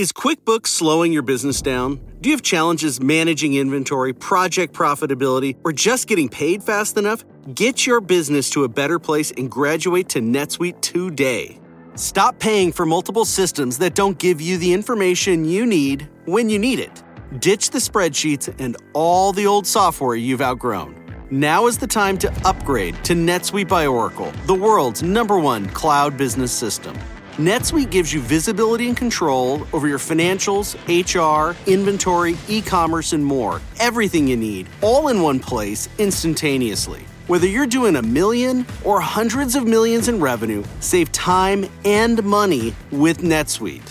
Is 0.00 0.12
QuickBooks 0.12 0.68
slowing 0.68 1.12
your 1.12 1.20
business 1.20 1.60
down? 1.60 2.00
Do 2.22 2.30
you 2.30 2.34
have 2.34 2.40
challenges 2.40 3.02
managing 3.02 3.56
inventory, 3.56 4.14
project 4.14 4.72
profitability, 4.72 5.58
or 5.62 5.72
just 5.72 6.08
getting 6.08 6.26
paid 6.26 6.62
fast 6.62 6.96
enough? 6.96 7.22
Get 7.54 7.86
your 7.86 8.00
business 8.00 8.48
to 8.52 8.64
a 8.64 8.68
better 8.70 8.98
place 8.98 9.30
and 9.32 9.50
graduate 9.50 10.08
to 10.08 10.20
NetSuite 10.20 10.80
today. 10.80 11.60
Stop 11.96 12.38
paying 12.38 12.72
for 12.72 12.86
multiple 12.86 13.26
systems 13.26 13.76
that 13.76 13.94
don't 13.94 14.18
give 14.18 14.40
you 14.40 14.56
the 14.56 14.72
information 14.72 15.44
you 15.44 15.66
need 15.66 16.08
when 16.24 16.48
you 16.48 16.58
need 16.58 16.78
it. 16.78 17.02
Ditch 17.38 17.68
the 17.68 17.78
spreadsheets 17.78 18.48
and 18.58 18.78
all 18.94 19.34
the 19.34 19.46
old 19.46 19.66
software 19.66 20.14
you've 20.14 20.40
outgrown. 20.40 20.96
Now 21.30 21.66
is 21.66 21.76
the 21.76 21.86
time 21.86 22.16
to 22.20 22.32
upgrade 22.48 22.94
to 23.04 23.12
NetSuite 23.12 23.68
by 23.68 23.86
Oracle, 23.86 24.32
the 24.46 24.54
world's 24.54 25.02
number 25.02 25.38
one 25.38 25.68
cloud 25.68 26.16
business 26.16 26.52
system. 26.52 26.98
NetSuite 27.40 27.90
gives 27.90 28.12
you 28.12 28.20
visibility 28.20 28.86
and 28.88 28.94
control 28.94 29.66
over 29.72 29.88
your 29.88 29.98
financials, 29.98 30.76
HR, 30.86 31.56
inventory, 31.70 32.36
e 32.48 32.60
commerce, 32.60 33.14
and 33.14 33.24
more. 33.24 33.62
Everything 33.78 34.28
you 34.28 34.36
need, 34.36 34.68
all 34.82 35.08
in 35.08 35.22
one 35.22 35.40
place, 35.40 35.88
instantaneously. 35.96 37.06
Whether 37.28 37.46
you're 37.46 37.66
doing 37.66 37.96
a 37.96 38.02
million 38.02 38.66
or 38.84 39.00
hundreds 39.00 39.56
of 39.56 39.66
millions 39.66 40.08
in 40.08 40.20
revenue, 40.20 40.62
save 40.80 41.12
time 41.12 41.64
and 41.86 42.22
money 42.24 42.74
with 42.90 43.22
NetSuite. 43.22 43.90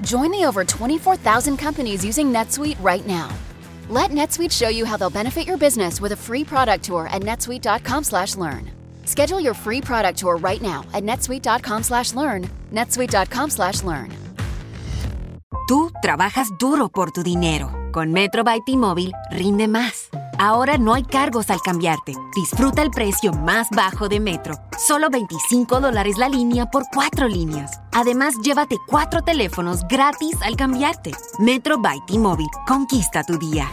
Join 0.00 0.30
the 0.30 0.46
over 0.46 0.64
24,000 0.64 1.58
companies 1.58 2.02
using 2.02 2.32
NetSuite 2.32 2.82
right 2.82 3.06
now. 3.06 3.28
Let 3.90 4.12
NetSuite 4.12 4.50
show 4.50 4.70
you 4.70 4.86
how 4.86 4.96
they'll 4.96 5.10
benefit 5.10 5.46
your 5.46 5.58
business 5.58 6.00
with 6.00 6.12
a 6.12 6.16
free 6.16 6.42
product 6.42 6.84
tour 6.84 7.06
at 7.08 7.20
netsuite.com/learn. 7.20 8.77
Schedule 9.08 9.40
your 9.40 9.54
free 9.54 9.80
product 9.80 10.20
tour 10.20 10.36
right 10.36 10.62
now 10.62 10.84
at 10.92 11.02
netsuite.com/learn. 11.02 12.48
netsuite.com/learn. 12.70 14.28
Tú 15.68 15.92
trabajas 16.00 16.48
duro 16.58 16.88
por 16.88 17.12
tu 17.12 17.22
dinero. 17.22 17.70
Con 17.92 18.10
Metro 18.12 18.42
by 18.42 18.60
T-Mobile 18.64 19.12
rinde 19.30 19.68
más. 19.68 20.08
Ahora 20.38 20.78
no 20.78 20.94
hay 20.94 21.02
cargos 21.02 21.50
al 21.50 21.60
cambiarte. 21.60 22.14
Disfruta 22.34 22.80
el 22.80 22.90
precio 22.90 23.34
más 23.34 23.68
bajo 23.70 24.08
de 24.08 24.18
Metro. 24.18 24.54
Solo 24.78 25.10
25 25.10 25.80
dólares 25.80 26.16
la 26.16 26.30
línea 26.30 26.64
por 26.66 26.84
cuatro 26.90 27.28
líneas. 27.28 27.82
Además, 27.92 28.34
llévate 28.42 28.78
cuatro 28.86 29.20
teléfonos 29.20 29.82
gratis 29.88 30.36
al 30.42 30.56
cambiarte. 30.56 31.10
Metro 31.38 31.78
by 31.78 32.00
T-Mobile. 32.06 32.48
Conquista 32.66 33.22
tu 33.22 33.36
día. 33.36 33.68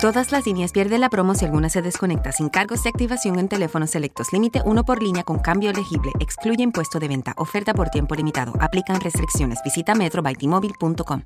Todas 0.00 0.32
las 0.32 0.46
líneas 0.46 0.72
pierden 0.72 1.02
la 1.02 1.10
promo 1.10 1.34
si 1.34 1.44
alguna 1.44 1.68
se 1.68 1.82
desconecta 1.82 2.32
sin 2.32 2.48
cargos 2.48 2.82
de 2.82 2.88
activación 2.88 3.38
en 3.38 3.48
teléfonos 3.48 3.90
selectos. 3.90 4.32
Límite 4.32 4.62
uno 4.64 4.82
por 4.82 5.02
línea 5.02 5.24
con 5.24 5.40
cambio 5.40 5.68
elegible. 5.68 6.12
Excluye 6.20 6.62
impuesto 6.62 6.98
de 6.98 7.06
venta. 7.06 7.34
Oferta 7.36 7.74
por 7.74 7.90
tiempo 7.90 8.14
limitado. 8.14 8.54
Aplican 8.60 8.98
restricciones. 8.98 9.58
Visita 9.62 9.94
metrobytimóvil.com. 9.94 11.22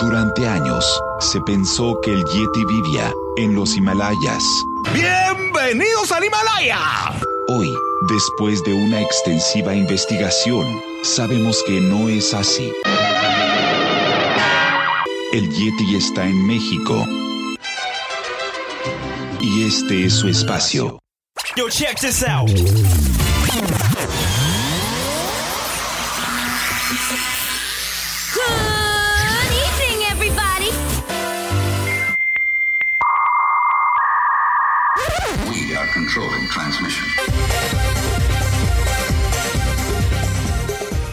Durante 0.00 0.48
años, 0.48 0.84
se 1.20 1.40
pensó 1.42 2.00
que 2.00 2.12
el 2.12 2.24
Yeti 2.24 2.64
vivía 2.64 3.12
en 3.36 3.54
los 3.54 3.76
Himalayas. 3.76 4.42
¡Bienvenidos 4.92 6.10
al 6.10 6.24
Himalaya! 6.24 6.78
Hoy, 7.46 7.72
después 8.08 8.64
de 8.64 8.72
una 8.72 9.00
extensiva 9.00 9.74
investigación, 9.74 10.66
sabemos 11.02 11.62
que 11.66 11.80
no 11.80 12.08
es 12.08 12.34
así. 12.34 12.72
El 15.34 15.50
Yeti 15.50 15.96
está 15.96 16.24
en 16.24 16.46
México. 16.46 17.04
Y 19.40 19.64
este 19.66 20.04
es 20.04 20.12
su 20.12 20.28
espacio. 20.28 21.00
Yo, 21.56 21.68
check 21.68 21.98
this 21.98 22.22
out. 22.22 22.48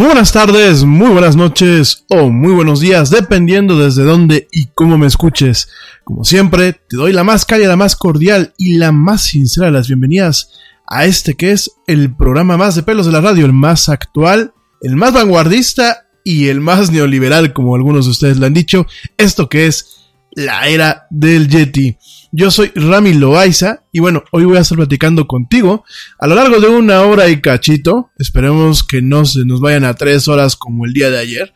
Muy 0.00 0.06
buenas 0.06 0.32
tardes, 0.32 0.82
muy 0.84 1.10
buenas 1.10 1.36
noches 1.36 2.06
o 2.08 2.30
muy 2.30 2.54
buenos 2.54 2.80
días, 2.80 3.10
dependiendo 3.10 3.76
desde 3.76 4.02
dónde 4.02 4.48
y 4.50 4.68
cómo 4.68 4.96
me 4.96 5.06
escuches. 5.06 5.68
Como 6.04 6.24
siempre, 6.24 6.72
te 6.72 6.96
doy 6.96 7.12
la 7.12 7.22
más 7.22 7.44
cálida, 7.44 7.68
la 7.68 7.76
más 7.76 7.96
cordial 7.96 8.54
y 8.56 8.78
la 8.78 8.92
más 8.92 9.24
sincera 9.24 9.66
de 9.66 9.72
las 9.72 9.88
bienvenidas 9.88 10.52
a 10.86 11.04
este 11.04 11.34
que 11.34 11.52
es 11.52 11.72
el 11.86 12.16
programa 12.16 12.56
más 12.56 12.76
de 12.76 12.82
pelos 12.82 13.04
de 13.04 13.12
la 13.12 13.20
radio, 13.20 13.44
el 13.44 13.52
más 13.52 13.90
actual, 13.90 14.54
el 14.80 14.96
más 14.96 15.12
vanguardista 15.12 16.06
y 16.24 16.48
el 16.48 16.62
más 16.62 16.90
neoliberal, 16.90 17.52
como 17.52 17.74
algunos 17.74 18.06
de 18.06 18.12
ustedes 18.12 18.38
lo 18.38 18.46
han 18.46 18.54
dicho. 18.54 18.86
Esto 19.18 19.50
que 19.50 19.66
es 19.66 19.99
la 20.32 20.68
era 20.68 21.06
del 21.10 21.48
Yeti. 21.48 21.96
Yo 22.32 22.50
soy 22.50 22.70
Rami 22.74 23.14
Loaiza 23.14 23.82
y 23.92 24.00
bueno, 24.00 24.22
hoy 24.30 24.44
voy 24.44 24.56
a 24.56 24.60
estar 24.60 24.76
platicando 24.76 25.26
contigo 25.26 25.84
a 26.18 26.26
lo 26.26 26.34
largo 26.34 26.60
de 26.60 26.68
una 26.68 27.02
hora 27.02 27.28
y 27.28 27.40
cachito. 27.40 28.10
Esperemos 28.18 28.84
que 28.84 29.02
no 29.02 29.24
se 29.24 29.44
nos 29.44 29.60
vayan 29.60 29.84
a 29.84 29.94
tres 29.94 30.28
horas 30.28 30.56
como 30.56 30.84
el 30.84 30.92
día 30.92 31.10
de 31.10 31.18
ayer. 31.18 31.52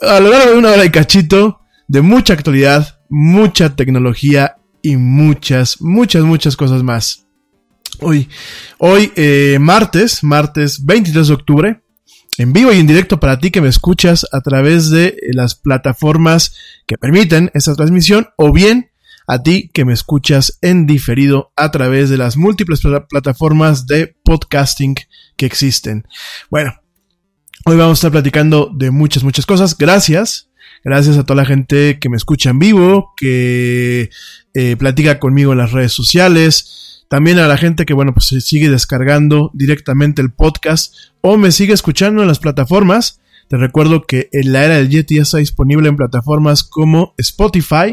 A 0.00 0.20
lo 0.20 0.30
largo 0.30 0.52
de 0.52 0.58
una 0.58 0.70
hora 0.70 0.84
y 0.84 0.90
cachito 0.90 1.60
de 1.88 2.02
mucha 2.02 2.34
actualidad, 2.34 3.00
mucha 3.08 3.74
tecnología 3.74 4.56
y 4.82 4.96
muchas, 4.96 5.80
muchas, 5.80 6.22
muchas 6.22 6.56
cosas 6.56 6.82
más. 6.82 7.26
Hoy, 8.00 8.28
hoy 8.78 9.12
eh, 9.16 9.58
martes, 9.60 10.22
martes 10.22 10.84
23 10.84 11.26
de 11.26 11.34
octubre, 11.34 11.82
en 12.38 12.52
vivo 12.52 12.72
y 12.72 12.78
en 12.78 12.86
directo 12.86 13.20
para 13.20 13.38
ti 13.38 13.50
que 13.50 13.60
me 13.60 13.68
escuchas 13.68 14.26
a 14.32 14.40
través 14.40 14.90
de 14.90 15.16
las 15.32 15.56
plataformas 15.56 16.54
que 16.86 16.96
permiten 16.96 17.50
esta 17.52 17.74
transmisión 17.74 18.28
o 18.36 18.52
bien 18.52 18.90
a 19.26 19.42
ti 19.42 19.70
que 19.74 19.84
me 19.84 19.92
escuchas 19.92 20.58
en 20.62 20.86
diferido 20.86 21.52
a 21.56 21.70
través 21.70 22.08
de 22.08 22.16
las 22.16 22.36
múltiples 22.36 22.80
plataformas 23.08 23.86
de 23.86 24.16
podcasting 24.24 24.94
que 25.36 25.46
existen. 25.46 26.06
Bueno, 26.50 26.72
hoy 27.66 27.76
vamos 27.76 27.98
a 27.98 28.00
estar 28.00 28.12
platicando 28.12 28.70
de 28.74 28.90
muchas, 28.90 29.24
muchas 29.24 29.44
cosas. 29.44 29.76
Gracias. 29.76 30.48
Gracias 30.84 31.18
a 31.18 31.24
toda 31.24 31.42
la 31.42 31.46
gente 31.46 31.98
que 31.98 32.08
me 32.08 32.16
escucha 32.16 32.50
en 32.50 32.60
vivo, 32.60 33.12
que 33.16 34.10
eh, 34.54 34.76
platica 34.76 35.18
conmigo 35.18 35.52
en 35.52 35.58
las 35.58 35.72
redes 35.72 35.92
sociales. 35.92 36.97
También 37.08 37.38
a 37.38 37.48
la 37.48 37.56
gente 37.56 37.86
que, 37.86 37.94
bueno, 37.94 38.12
pues 38.12 38.26
se 38.26 38.40
sigue 38.40 38.68
descargando 38.68 39.50
directamente 39.54 40.20
el 40.20 40.30
podcast 40.30 40.94
o 41.22 41.38
me 41.38 41.52
sigue 41.52 41.72
escuchando 41.72 42.20
en 42.22 42.28
las 42.28 42.38
plataformas. 42.38 43.20
Te 43.48 43.56
recuerdo 43.56 44.02
que 44.02 44.28
en 44.32 44.52
la 44.52 44.64
era 44.66 44.76
del 44.76 44.90
Yeti 44.90 45.16
ya 45.16 45.22
está 45.22 45.38
disponible 45.38 45.88
en 45.88 45.96
plataformas 45.96 46.62
como 46.62 47.14
Spotify, 47.16 47.92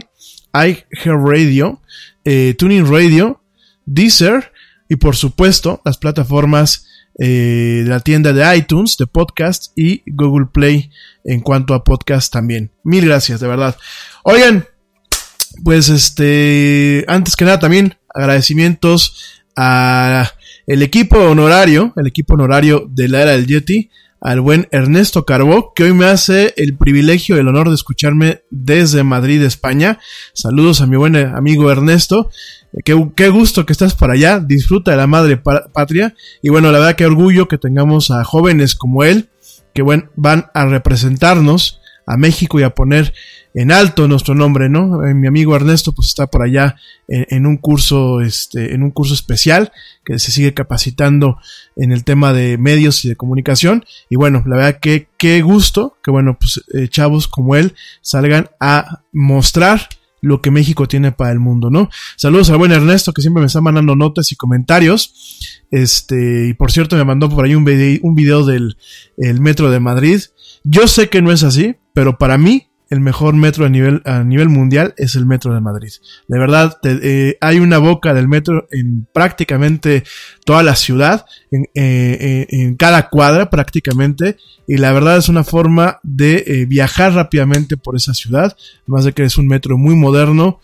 iHeartRadio, 0.54 1.82
eh, 2.26 2.56
Tuning 2.58 2.92
Radio, 2.92 3.42
Deezer 3.86 4.52
y 4.90 4.98
por 4.98 5.16
supuesto 5.16 5.82
las 5.86 5.98
plataformas 5.98 6.86
eh, 7.18 7.84
de 7.86 7.90
la 7.90 8.02
tienda 8.02 8.34
de 8.34 8.58
iTunes, 8.58 8.98
de 8.98 9.08
podcast 9.08 9.72
y 9.78 10.04
Google 10.06 10.48
Play 10.52 10.92
en 11.24 11.40
cuanto 11.40 11.74
a 11.74 11.86
podcast 11.86 12.34
también. 12.34 12.72
Mil 12.84 13.06
gracias, 13.06 13.40
de 13.40 13.48
verdad. 13.48 13.78
Oigan, 14.24 14.66
pues 15.64 15.88
este, 15.88 17.06
antes 17.08 17.38
que 17.38 17.46
nada 17.46 17.60
también 17.60 17.96
agradecimientos 18.16 19.44
a 19.56 20.32
el 20.68 20.82
equipo 20.82 21.20
honorario, 21.20 21.94
el 21.96 22.08
equipo 22.08 22.34
honorario 22.34 22.88
de 22.90 23.08
la 23.08 23.22
era 23.22 23.32
del 23.32 23.46
Yeti, 23.46 23.90
al 24.22 24.42
buen 24.42 24.68
Ernesto 24.72 25.24
Carbó, 25.26 25.74
que 25.76 25.84
hoy 25.84 25.94
me 25.94 26.06
hace 26.06 26.54
el 26.58 26.76
privilegio 26.76 27.38
el 27.38 27.48
honor 27.48 27.70
de 27.70 27.76
escucharme 27.76 28.42
desde 28.50 29.04
Madrid, 29.04 29.44
España. 29.44 30.00
Saludos 30.34 30.82
a 30.82 30.88
mi 30.88 30.98
buen 30.98 31.16
amigo 31.16 31.70
Ernesto. 31.70 32.32
Qué, 32.84 33.10
qué 33.16 33.30
gusto 33.30 33.68
que 33.68 33.74
estás 33.74 33.94
por 33.94 34.10
allá. 34.10 34.40
Disfruta 34.40 34.90
de 34.90 34.98
la 34.98 35.06
madre 35.06 35.38
patria. 35.38 36.16
Y 36.42 36.50
bueno, 36.50 36.72
la 36.72 36.80
verdad 36.80 36.96
que 36.96 37.06
orgullo 37.06 37.48
que 37.48 37.60
tengamos 37.60 38.10
a 38.10 38.24
jóvenes 38.24 38.74
como 38.74 39.04
él, 39.04 39.30
que 39.76 39.84
van 39.84 40.46
a 40.56 40.66
representarnos 40.66 41.82
a 42.06 42.18
México 42.18 42.60
y 42.60 42.64
a 42.64 42.76
poner 42.76 43.14
en 43.54 43.72
alto 43.72 44.08
nuestro 44.08 44.36
nombre, 44.36 44.70
¿no? 44.70 45.06
Eh, 45.06 45.14
mi 45.14 45.28
amigo 45.28 45.56
Ernesto 45.56 45.94
pues 45.94 46.10
está 46.10 46.28
por 46.28 46.44
allá 46.44 46.76
en, 47.08 47.46
un 47.46 47.58
curso, 47.58 48.22
este, 48.22 48.74
en 48.74 48.84
un 48.84 48.92
curso 48.92 49.14
especial 49.14 49.72
que 50.04 50.20
se 50.20 50.32
sigue 50.32 50.54
capacitando 50.54 51.38
en 51.76 51.92
el 51.92 52.04
tema 52.04 52.34
de 52.34 52.58
medios 52.58 53.06
y 53.06 53.10
de 53.10 53.16
comunicación. 53.16 53.86
Y 54.10 54.18
bueno, 54.18 54.44
la 54.46 54.58
verdad 54.58 54.80
que 54.80 55.08
qué 55.18 55.42
gusto 55.42 55.98
que 56.04 56.12
bueno, 56.12 56.38
pues 56.40 56.64
eh, 56.74 56.88
chavos 56.88 57.28
como 57.28 57.56
él 57.56 57.76
salgan 58.02 58.50
a 58.60 59.02
mostrar 59.12 59.90
lo 60.22 60.42
que 60.42 60.50
México 60.50 60.88
tiene 60.88 61.12
para 61.12 61.32
el 61.32 61.40
mundo, 61.40 61.70
¿no? 61.70 61.90
Saludos 62.16 62.50
al 62.50 62.58
buen 62.58 62.72
Ernesto 62.72 63.14
que 63.14 63.22
siempre 63.22 63.42
me 63.42 63.48
está 63.48 63.62
mandando 63.62 63.96
notas 63.96 64.32
y 64.32 64.36
comentarios. 64.36 65.62
Este, 65.70 66.48
y 66.50 66.54
por 66.54 66.72
cierto 66.72 66.96
me 66.96 67.04
mandó 67.04 67.30
por 67.30 67.46
ahí 67.46 67.54
un 67.54 67.64
video, 67.64 68.46
del 68.46 68.78
el 69.18 69.40
metro 69.40 69.70
de 69.70 69.80
Madrid. 69.80 70.22
Yo 70.64 70.88
sé 70.88 71.10
que 71.10 71.22
no 71.22 71.32
es 71.32 71.44
así, 71.44 71.76
pero 71.96 72.18
para 72.18 72.38
mí 72.38 72.68
el 72.90 73.00
mejor 73.00 73.34
metro 73.36 73.66
a 73.66 73.70
nivel, 73.70 74.02
a 74.06 74.24
nivel 74.24 74.50
mundial 74.50 74.94
es 74.98 75.16
el 75.16 75.26
metro 75.26 75.54
de 75.54 75.62
Madrid. 75.62 75.92
De 76.28 76.38
verdad, 76.38 76.78
eh, 76.84 77.38
hay 77.42 77.60
una 77.60 77.80
boca 77.80 78.14
del 78.14 78.28
metro 78.28 78.68
en 78.70 79.08
prácticamente 79.12 80.04
toda 80.44 80.62
la 80.62 80.76
ciudad, 80.76 81.26
en, 81.50 81.64
eh, 81.74 82.18
eh, 82.20 82.48
en, 82.50 82.76
cada 82.76 83.10
cuadra 83.10 83.50
prácticamente, 83.50 84.38
y 84.68 84.78
la 84.78 84.92
verdad 84.92 85.18
es 85.18 85.30
una 85.30 85.44
forma 85.44 86.00
de 86.04 86.66
viajar 86.68 87.14
rápidamente 87.14 87.78
por 87.78 87.96
esa 87.96 88.14
ciudad, 88.14 88.56
además 88.84 89.06
de 89.06 89.14
que 89.14 89.24
es 89.24 89.38
un 89.38 89.48
metro 89.48 89.78
muy 89.78 89.96
moderno, 89.96 90.60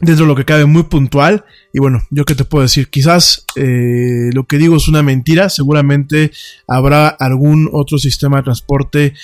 dentro 0.00 0.24
de 0.24 0.28
lo 0.28 0.36
que 0.36 0.44
cabe 0.44 0.64
muy 0.64 0.84
puntual, 0.84 1.44
y 1.72 1.78
bueno, 1.80 2.02
yo 2.10 2.24
que 2.24 2.34
te 2.34 2.44
puedo 2.44 2.62
decir, 2.62 2.88
quizás 2.88 3.44
lo 3.56 4.44
que 4.44 4.58
digo 4.58 4.76
es 4.76 4.88
una 4.88 5.02
mentira, 5.02 5.48
seguramente 5.48 6.30
habrá 6.66 7.08
algún 7.08 7.68
otro 7.72 7.98
sistema 7.98 8.38
de 8.38 8.42
transporte 8.44 9.14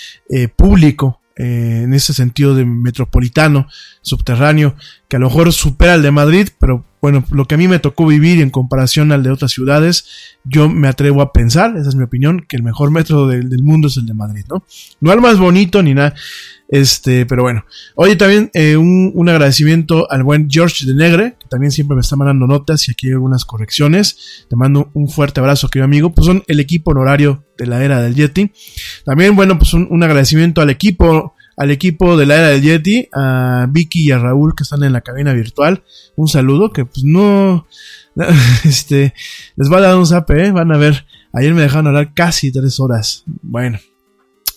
público 0.56 1.20
eh, 1.36 1.80
en 1.82 1.94
ese 1.94 2.14
sentido 2.14 2.54
de 2.54 2.64
metropolitano, 2.64 3.66
subterráneo, 4.02 4.76
que 5.08 5.16
a 5.16 5.18
lo 5.18 5.26
mejor 5.26 5.52
supera 5.52 5.94
el 5.94 6.02
de 6.02 6.12
Madrid, 6.12 6.48
pero 6.60 6.84
bueno, 7.02 7.24
lo 7.32 7.46
que 7.46 7.56
a 7.56 7.58
mí 7.58 7.66
me 7.66 7.80
tocó 7.80 8.06
vivir 8.06 8.40
en 8.40 8.50
comparación 8.50 9.10
al 9.10 9.24
de 9.24 9.30
otras 9.30 9.50
ciudades, 9.50 10.06
yo 10.44 10.68
me 10.68 10.86
atrevo 10.86 11.22
a 11.22 11.32
pensar, 11.32 11.76
esa 11.76 11.88
es 11.88 11.96
mi 11.96 12.04
opinión, 12.04 12.46
que 12.48 12.54
el 12.54 12.62
mejor 12.62 12.92
metro 12.92 13.26
del, 13.26 13.62
mundo 13.64 13.88
es 13.88 13.96
el 13.96 14.06
de 14.06 14.14
Madrid, 14.14 14.44
¿no? 14.48 14.64
No 15.00 15.12
el 15.12 15.20
más 15.20 15.40
bonito 15.40 15.82
ni 15.82 15.92
nada, 15.92 16.14
este, 16.74 17.24
pero 17.24 17.44
bueno. 17.44 17.64
Oye, 17.94 18.16
también 18.16 18.50
eh, 18.52 18.76
un, 18.76 19.12
un, 19.14 19.28
agradecimiento 19.28 20.10
al 20.10 20.24
buen 20.24 20.50
George 20.50 20.84
de 20.84 20.94
Negre, 20.96 21.36
que 21.38 21.46
también 21.46 21.70
siempre 21.70 21.94
me 21.94 22.00
está 22.00 22.16
mandando 22.16 22.48
notas 22.48 22.88
y 22.88 22.90
aquí 22.90 23.06
hay 23.06 23.12
algunas 23.12 23.44
correcciones. 23.44 24.44
Te 24.50 24.56
mando 24.56 24.90
un 24.92 25.08
fuerte 25.08 25.38
abrazo, 25.38 25.68
querido 25.68 25.84
amigo. 25.84 26.12
Pues 26.12 26.26
son 26.26 26.42
el 26.48 26.58
equipo 26.58 26.90
honorario 26.90 27.44
de 27.56 27.66
la 27.66 27.84
era 27.84 28.02
del 28.02 28.16
Yeti. 28.16 28.50
También, 29.04 29.36
bueno, 29.36 29.56
pues 29.56 29.72
un, 29.72 30.02
agradecimiento 30.02 30.62
al 30.62 30.70
equipo 30.70 31.36
al 31.56 31.70
equipo 31.70 32.16
de 32.16 32.26
la 32.26 32.38
era 32.38 32.48
del 32.48 32.62
Yeti, 32.62 33.08
a 33.12 33.68
Vicky 33.70 34.08
y 34.08 34.10
a 34.10 34.18
Raúl 34.18 34.56
que 34.56 34.64
están 34.64 34.82
en 34.82 34.92
la 34.92 35.02
cabina 35.02 35.32
virtual. 35.32 35.84
Un 36.16 36.26
saludo 36.26 36.72
que 36.72 36.86
pues 36.86 37.04
no, 37.04 37.68
este, 38.64 39.14
les 39.54 39.70
va 39.70 39.76
a 39.76 39.82
dar 39.82 39.96
un 39.96 40.06
zape, 40.08 40.46
¿eh? 40.46 40.50
van 40.50 40.72
a 40.72 40.76
ver. 40.76 41.06
Ayer 41.32 41.54
me 41.54 41.62
dejaron 41.62 41.86
hablar 41.86 42.14
casi 42.14 42.50
tres 42.50 42.80
horas. 42.80 43.22
Bueno, 43.26 43.78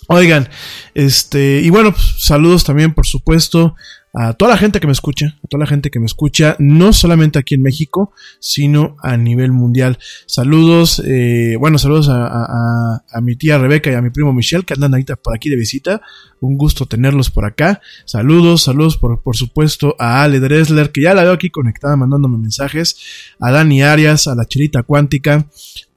Oigan, 0.07 0.49
este, 0.93 1.59
y 1.61 1.69
bueno, 1.69 1.91
pues, 1.91 2.15
saludos 2.19 2.63
también, 2.63 2.93
por 2.93 3.05
supuesto, 3.05 3.75
a 4.19 4.33
toda 4.33 4.49
la 4.49 4.57
gente 4.57 4.79
que 4.79 4.87
me 4.87 4.93
escucha, 4.93 5.37
a 5.43 5.47
toda 5.47 5.59
la 5.59 5.67
gente 5.67 5.91
que 5.91 5.99
me 5.99 6.07
escucha, 6.07 6.55
no 6.57 6.91
solamente 6.91 7.37
aquí 7.37 7.53
en 7.53 7.61
México, 7.61 8.13
sino 8.39 8.95
a 9.03 9.15
nivel 9.15 9.51
mundial. 9.51 9.99
Saludos, 10.25 11.03
eh, 11.05 11.55
bueno, 11.59 11.77
saludos 11.77 12.09
a, 12.09 13.03
mi 13.21 13.35
tía 13.35 13.59
Rebeca 13.59 13.91
y 13.91 13.93
a 13.93 14.01
mi 14.01 14.09
primo 14.09 14.33
Michelle, 14.33 14.63
que 14.63 14.73
andan 14.73 14.93
ahorita 14.93 15.17
por 15.17 15.35
aquí 15.35 15.49
de 15.49 15.55
visita. 15.55 16.01
Un 16.39 16.57
gusto 16.57 16.87
tenerlos 16.87 17.29
por 17.29 17.45
acá. 17.45 17.79
Saludos, 18.05 18.63
saludos 18.63 18.97
por, 18.97 19.21
por 19.21 19.35
supuesto 19.35 19.95
a 19.99 20.23
Ale 20.23 20.39
Dressler, 20.39 20.91
que 20.91 21.01
ya 21.01 21.13
la 21.13 21.23
veo 21.23 21.33
aquí 21.33 21.51
conectada 21.51 21.95
mandándome 21.95 22.39
mensajes. 22.39 22.97
A 23.39 23.51
Dani 23.51 23.83
Arias, 23.83 24.27
a 24.27 24.33
la 24.33 24.45
Chirita 24.45 24.81
Cuántica, 24.81 25.45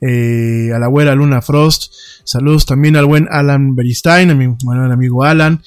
eh, 0.02 0.72
a 0.74 0.78
la 0.78 0.88
güera 0.88 1.14
Luna 1.14 1.40
Frost. 1.40 1.92
Saludos 2.24 2.66
también 2.66 2.96
al 2.96 3.06
buen 3.06 3.28
Alan 3.30 3.74
Beristain, 3.74 4.30
a 4.30 4.34
mi 4.34 4.46
buen 4.46 4.78
amigo 4.78 5.24
Alan. 5.24 5.62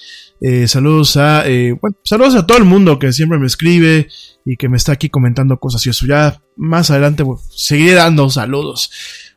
Eh, 0.46 0.68
saludos 0.68 1.16
a, 1.16 1.48
eh, 1.48 1.74
saludos 2.04 2.36
a 2.36 2.46
todo 2.46 2.58
el 2.58 2.66
mundo 2.66 3.00
que 3.00 3.14
siempre 3.14 3.40
me 3.40 3.48
escribe 3.48 4.10
y 4.46 4.58
que 4.58 4.68
me 4.68 4.76
está 4.76 4.92
aquí 4.92 5.08
comentando 5.08 5.58
cosas 5.58 5.86
y 5.86 5.90
eso. 5.90 6.06
Ya 6.06 6.42
más 6.58 6.92
adelante 6.92 7.24
seguiré 7.50 7.94
dando 7.94 8.30
saludos. 8.30 8.92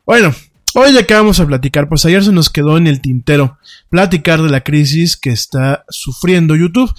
Bueno, 0.05 0.35
hoy 0.75 0.93
de 0.93 1.07
qué 1.07 1.15
vamos 1.15 1.39
a 1.39 1.47
platicar, 1.47 1.89
pues 1.89 2.05
ayer 2.07 2.25
se 2.25 2.33
nos 2.33 2.51
quedó 2.51 2.77
en 2.77 2.89
el 2.89 3.01
tintero 3.01 3.57
platicar 3.89 4.43
de 4.43 4.51
la 4.51 4.63
crisis 4.65 5.17
que 5.17 5.31
está 5.31 5.85
sufriendo 5.91 6.57
YouTube. 6.57 6.93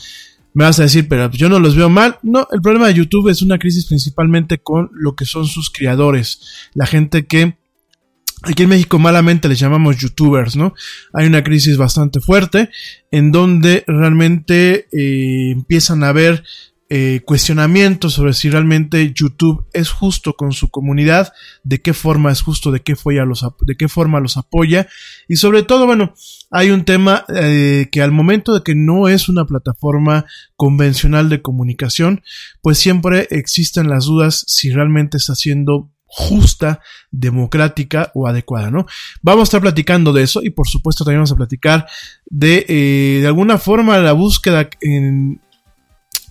Me 0.54 0.64
vas 0.64 0.80
a 0.80 0.84
decir, 0.84 1.10
pero 1.10 1.30
yo 1.30 1.50
no 1.50 1.60
los 1.60 1.76
veo 1.76 1.90
mal. 1.90 2.18
No, 2.24 2.48
el 2.54 2.62
problema 2.62 2.88
de 2.88 2.94
YouTube 2.94 3.28
es 3.28 3.42
una 3.42 3.60
crisis 3.60 3.88
principalmente 3.88 4.58
con 4.58 4.90
lo 4.94 5.16
que 5.16 5.26
son 5.26 5.48
sus 5.48 5.70
creadores. 5.70 6.70
La 6.74 6.86
gente 6.86 7.28
que 7.28 7.58
Aquí 8.44 8.64
en 8.64 8.70
México 8.70 9.00
malamente 9.00 9.50
les 9.50 9.60
llamamos 9.60 9.98
youtubers, 9.98 10.56
¿no? 10.56 10.74
Hay 11.14 11.26
una 11.26 11.44
crisis 11.44 11.76
bastante 11.76 12.20
fuerte 12.20 12.70
en 13.10 13.32
donde 13.32 13.84
realmente 13.88 14.88
eh, 14.92 15.52
empiezan 15.52 16.04
a 16.04 16.12
ver 16.12 16.44
eh, 16.90 17.22
cuestionamientos 17.26 18.14
sobre 18.14 18.32
si 18.32 18.50
realmente 18.50 19.12
YouTube 19.14 19.66
es 19.74 19.90
justo 19.90 20.36
con 20.36 20.54
su 20.54 20.70
comunidad, 20.70 21.34
de 21.64 21.82
qué 21.82 21.94
forma 21.94 22.32
es 22.32 22.42
justo, 22.42 22.72
de 22.72 22.82
qué, 22.82 22.96
los, 23.26 23.46
de 23.66 23.76
qué 23.76 23.90
forma 23.90 24.22
los 24.22 24.38
apoya 24.38 24.88
y 25.28 25.36
sobre 25.36 25.64
todo, 25.64 25.86
bueno, 25.86 26.14
hay 26.50 26.70
un 26.70 26.86
tema 26.86 27.26
eh, 27.36 27.90
que 27.92 28.02
al 28.02 28.14
momento 28.14 28.54
de 28.54 28.64
que 28.64 28.74
no 28.74 29.10
es 29.10 29.28
una 29.28 29.46
plataforma 29.46 30.26
convencional 30.56 31.28
de 31.28 31.42
comunicación, 31.42 32.22
pues 32.62 32.78
siempre 32.78 33.28
existen 33.32 33.90
las 33.90 34.06
dudas 34.06 34.46
si 34.48 34.72
realmente 34.72 35.18
está 35.18 35.36
siendo 35.36 35.92
justa, 36.08 36.82
democrática 37.12 38.12
o 38.16 38.28
adecuada, 38.28 38.72
¿no? 38.72 38.86
Vamos 39.22 39.42
a 39.42 39.44
estar 39.44 39.62
platicando 39.62 40.14
de 40.14 40.24
eso 40.24 40.42
y 40.42 40.50
por 40.50 40.68
supuesto 40.68 41.04
también 41.04 41.20
vamos 41.20 41.34
a 41.34 41.36
platicar 41.36 41.88
de, 42.26 42.66
eh, 42.68 43.20
de 43.22 43.28
alguna 43.28 43.58
forma 43.58 43.98
la 43.98 44.14
búsqueda 44.14 44.70
en, 44.82 45.42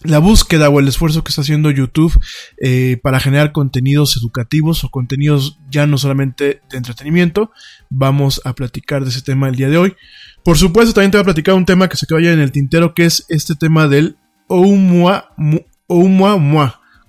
la 0.03 0.19
búsqueda 0.19 0.69
o 0.69 0.81
el 0.81 0.89
esfuerzo 0.89 1.23
que 1.25 1.31
está 1.31 1.43
haciendo 1.43 1.71
YouTube 1.71 2.19
eh, 2.61 2.99
para 3.03 3.21
generar 3.21 3.53
contenidos 3.53 4.17
educativos 4.17 4.85
o 4.85 4.91
contenidos 4.91 5.59
ya 5.71 5.87
no 5.87 5.99
solamente 5.99 6.61
de 6.71 6.77
entretenimiento. 6.77 7.51
Vamos 7.91 8.41
a 8.45 8.55
platicar 8.55 9.05
de 9.05 9.11
ese 9.11 9.23
tema 9.23 9.49
el 9.49 9.57
día 9.57 9.69
de 9.69 9.79
hoy. 9.79 9.97
Por 10.45 10.57
supuesto, 10.59 10.95
también 10.95 11.11
te 11.11 11.19
voy 11.19 11.23
a 11.23 11.25
platicar 11.25 11.55
un 11.55 11.65
tema 11.65 11.89
que 11.89 11.97
se 11.97 12.07
quedó 12.07 12.21
ya 12.21 12.33
en 12.33 12.41
el 12.41 12.53
tintero, 12.53 12.95
que 12.95 13.05
es 13.05 13.25
este 13.29 13.55
tema 13.55 13.89
del 13.89 14.17
Oumuamua. 14.49 15.35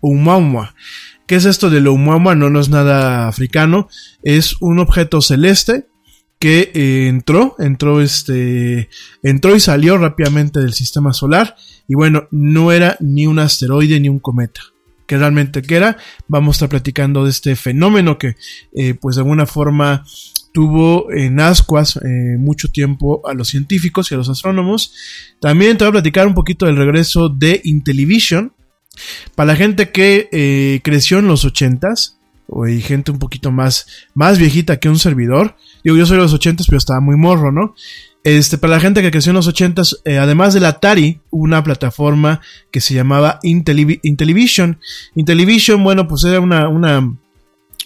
Oumuamua. 0.01 0.73
¿Qué 1.27 1.35
es 1.35 1.45
esto 1.45 1.69
del 1.69 1.87
Oumuamua? 1.87 2.35
No, 2.35 2.49
no 2.49 2.61
es 2.61 2.69
nada 2.69 3.27
africano. 3.27 3.89
Es 4.23 4.55
un 4.61 4.79
objeto 4.79 5.21
celeste 5.21 5.87
que 6.39 6.71
eh, 6.73 7.07
entró, 7.07 7.55
entró 7.59 7.99
este, 7.99 8.89
entró 9.23 9.55
y 9.55 9.59
salió 9.59 9.97
rápidamente 9.97 10.59
del 10.59 10.73
sistema 10.73 11.11
solar 11.11 11.55
y 11.87 11.95
bueno, 11.95 12.27
no 12.31 12.71
era 12.71 12.95
ni 12.99 13.27
un 13.27 13.39
asteroide 13.39 13.99
ni 13.99 14.07
un 14.07 14.19
cometa. 14.19 14.61
Que 15.05 15.17
realmente 15.17 15.61
que 15.61 15.75
era, 15.75 15.97
vamos 16.27 16.55
a 16.55 16.57
estar 16.57 16.69
platicando 16.69 17.23
de 17.23 17.31
este 17.31 17.55
fenómeno 17.55 18.17
que 18.17 18.35
eh, 18.73 18.93
pues 18.93 19.15
de 19.15 19.21
alguna 19.21 19.45
forma 19.45 20.05
tuvo 20.53 21.11
en 21.11 21.39
ascuas 21.39 21.97
eh, 21.97 22.37
mucho 22.37 22.69
tiempo 22.69 23.21
a 23.27 23.33
los 23.33 23.49
científicos 23.49 24.11
y 24.11 24.15
a 24.15 24.17
los 24.17 24.29
astrónomos. 24.29 24.93
También 25.39 25.77
te 25.77 25.83
voy 25.83 25.89
a 25.89 25.91
platicar 25.93 26.25
un 26.25 26.33
poquito 26.33 26.65
del 26.65 26.77
regreso 26.77 27.29
de 27.29 27.61
Intellivision. 27.63 28.53
Para 29.35 29.53
la 29.53 29.55
gente 29.55 29.91
que 29.91 30.81
creció 30.83 31.19
en 31.19 31.27
los 31.27 31.45
ochentas, 31.45 32.17
o 32.47 32.63
hay 32.63 32.81
gente 32.81 33.11
un 33.11 33.19
poquito 33.19 33.51
más, 33.51 33.87
más 34.13 34.37
viejita 34.37 34.77
que 34.77 34.89
un 34.89 34.99
servidor. 34.99 35.55
Digo, 35.83 35.97
yo 35.97 36.05
soy 36.05 36.17
de 36.17 36.23
los 36.23 36.33
80 36.33 36.63
pero 36.67 36.77
estaba 36.77 36.99
muy 36.99 37.17
morro, 37.17 37.51
¿no? 37.51 37.75
Este, 38.23 38.57
para 38.57 38.73
la 38.73 38.79
gente 38.79 39.01
que 39.01 39.11
creció 39.11 39.29
en 39.29 39.35
los 39.35 39.47
80 39.47 39.83
eh, 40.03 40.17
además 40.17 40.53
del 40.53 40.65
Atari, 40.65 41.21
una 41.29 41.63
plataforma 41.63 42.41
que 42.71 42.81
se 42.81 42.93
llamaba 42.93 43.39
Intellivision. 43.43 44.79
Intellivision, 45.15 45.83
bueno, 45.83 46.07
pues 46.07 46.23
era 46.23 46.39
una, 46.39 46.67
una, 46.67 47.15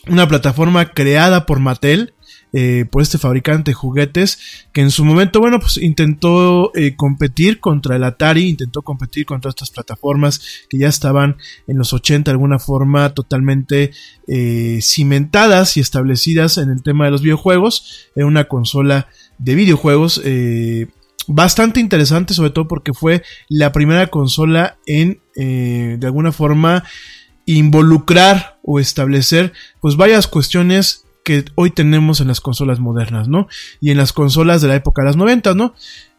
una 0.07 0.27
plataforma 0.27 0.91
creada 0.91 1.45
por 1.45 1.59
Mattel 1.59 2.13
eh, 2.53 2.85
por 2.91 3.01
este 3.01 3.17
fabricante 3.17 3.71
de 3.71 3.75
juguetes 3.75 4.67
que 4.73 4.81
en 4.81 4.91
su 4.91 5.05
momento, 5.05 5.39
bueno, 5.39 5.59
pues 5.61 5.77
intentó 5.77 6.75
eh, 6.75 6.97
competir 6.97 7.61
contra 7.61 7.95
el 7.95 8.03
Atari, 8.03 8.49
intentó 8.49 8.81
competir 8.81 9.25
contra 9.25 9.49
estas 9.49 9.69
plataformas 9.69 10.41
que 10.69 10.77
ya 10.77 10.89
estaban 10.89 11.37
en 11.67 11.77
los 11.77 11.93
80 11.93 12.29
de 12.29 12.33
alguna 12.33 12.59
forma 12.59 13.13
totalmente 13.13 13.91
eh, 14.27 14.79
cimentadas 14.81 15.77
y 15.77 15.79
establecidas 15.79 16.57
en 16.57 16.69
el 16.69 16.83
tema 16.83 17.05
de 17.05 17.11
los 17.11 17.21
videojuegos, 17.21 18.09
en 18.17 18.25
una 18.25 18.45
consola 18.45 19.07
de 19.37 19.55
videojuegos 19.55 20.21
bastante 21.27 21.79
interesante, 21.79 22.33
sobre 22.33 22.49
todo 22.49 22.67
porque 22.67 22.93
fue 22.93 23.23
la 23.47 23.71
primera 23.71 24.07
consola 24.07 24.77
en, 24.85 25.21
de 25.35 26.05
alguna 26.05 26.31
forma, 26.33 26.83
involucrar 27.45 28.59
o 28.63 28.79
establecer 28.79 29.53
pues 29.79 29.95
varias 29.95 30.27
cuestiones 30.27 31.05
que 31.23 31.45
hoy 31.55 31.71
tenemos 31.71 32.21
en 32.21 32.27
las 32.27 32.41
consolas 32.41 32.79
modernas, 32.79 33.27
¿no? 33.27 33.47
Y 33.79 33.91
en 33.91 33.97
las 33.97 34.13
consolas 34.13 34.61
de 34.61 34.67
la 34.67 34.75
época 34.75 35.01
de 35.01 35.07
las 35.07 35.17
90, 35.17 35.53
¿no? 35.53 35.73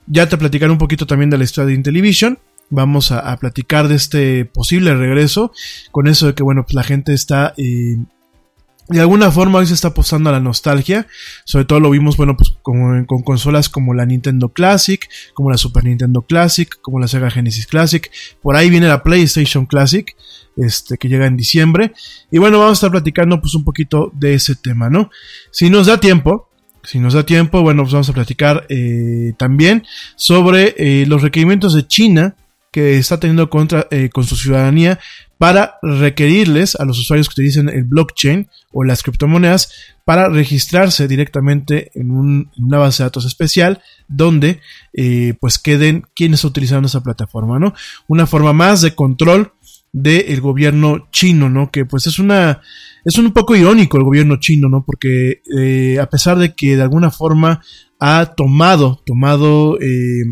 Ya 0.06 0.28
te 0.28 0.36
platicaré 0.36 0.72
un 0.72 0.78
poquito 0.78 1.06
también 1.06 1.30
de 1.30 1.38
la 1.38 1.44
historia 1.44 1.68
de 1.68 1.74
Intellivision. 1.74 2.38
Vamos 2.70 3.12
a, 3.12 3.36
platicar 3.36 3.88
de 3.88 3.96
este 3.96 4.44
posible 4.44 4.94
regreso. 4.94 5.52
Con 5.90 6.08
eso 6.08 6.26
de 6.26 6.34
que, 6.34 6.42
bueno, 6.42 6.64
pues 6.64 6.74
la 6.74 6.82
gente 6.82 7.12
está 7.12 7.54
eh, 7.56 7.98
de 8.88 9.00
alguna 9.00 9.30
forma 9.30 9.58
hoy 9.58 9.66
se 9.66 9.74
está 9.74 9.88
apostando 9.88 10.28
a 10.28 10.32
la 10.32 10.40
nostalgia. 10.40 11.06
Sobre 11.44 11.64
todo 11.64 11.80
lo 11.80 11.90
vimos, 11.90 12.16
bueno, 12.16 12.36
pues 12.36 12.50
con, 12.62 13.04
con, 13.06 13.22
consolas 13.22 13.68
como 13.68 13.94
la 13.94 14.06
Nintendo 14.06 14.50
Classic, 14.50 15.08
como 15.34 15.50
la 15.50 15.56
Super 15.56 15.84
Nintendo 15.84 16.22
Classic, 16.22 16.68
como 16.80 16.98
la 16.98 17.08
Sega 17.08 17.30
Genesis 17.30 17.66
Classic. 17.66 18.10
Por 18.40 18.56
ahí 18.56 18.70
viene 18.70 18.88
la 18.88 19.02
PlayStation 19.02 19.66
Classic, 19.66 20.14
este, 20.56 20.98
que 20.98 21.08
llega 21.08 21.26
en 21.26 21.36
diciembre. 21.36 21.92
Y 22.30 22.38
bueno, 22.38 22.58
vamos 22.58 22.72
a 22.72 22.74
estar 22.74 22.90
platicando 22.90 23.40
pues 23.40 23.54
un 23.54 23.64
poquito 23.64 24.10
de 24.14 24.34
ese 24.34 24.56
tema, 24.56 24.90
¿no? 24.90 25.10
Si 25.50 25.70
nos 25.70 25.86
da 25.86 25.98
tiempo, 26.00 26.48
si 26.84 26.98
nos 26.98 27.14
da 27.14 27.24
tiempo, 27.24 27.62
bueno, 27.62 27.82
pues 27.82 27.92
vamos 27.92 28.08
a 28.08 28.12
platicar 28.12 28.66
eh, 28.68 29.34
también 29.36 29.84
sobre 30.16 30.74
eh, 30.76 31.06
los 31.06 31.22
requerimientos 31.22 31.74
de 31.74 31.86
China 31.86 32.34
que 32.72 32.96
está 32.96 33.20
teniendo 33.20 33.50
contra, 33.50 33.86
eh, 33.90 34.08
con 34.08 34.24
su 34.24 34.34
ciudadanía 34.34 34.98
para 35.42 35.80
requerirles 35.82 36.76
a 36.76 36.84
los 36.84 37.00
usuarios 37.00 37.28
que 37.28 37.32
utilicen 37.32 37.68
el 37.68 37.82
blockchain 37.82 38.48
o 38.70 38.84
las 38.84 39.02
criptomonedas 39.02 39.72
para 40.04 40.28
registrarse 40.28 41.08
directamente 41.08 41.90
en, 41.98 42.48
una 42.56 42.78
base 42.78 43.02
de 43.02 43.08
datos 43.08 43.24
especial 43.24 43.82
donde 44.06 44.60
eh, 44.92 45.34
pues 45.40 45.58
queden 45.58 46.04
quienes 46.14 46.44
utilizando 46.44 46.86
esa 46.86 47.02
plataforma, 47.02 47.58
¿no? 47.58 47.74
Una 48.06 48.28
forma 48.28 48.52
más 48.52 48.82
de 48.82 48.94
control 48.94 49.52
del 49.92 50.40
gobierno 50.40 51.08
chino, 51.10 51.50
¿no? 51.50 51.72
Que 51.72 51.86
pues 51.86 52.06
es 52.06 52.20
una, 52.20 52.60
es 53.04 53.18
un 53.18 53.32
poco 53.32 53.56
irónico 53.56 53.98
el 53.98 54.04
gobierno 54.04 54.36
chino, 54.38 54.68
¿no? 54.68 54.84
Porque 54.84 55.42
eh, 55.58 55.98
a 56.00 56.08
pesar 56.08 56.38
de 56.38 56.54
que 56.54 56.76
de 56.76 56.82
alguna 56.82 57.10
forma 57.10 57.64
ha 57.98 58.26
tomado, 58.36 59.02
tomado 59.04 59.76
eh, 59.80 60.22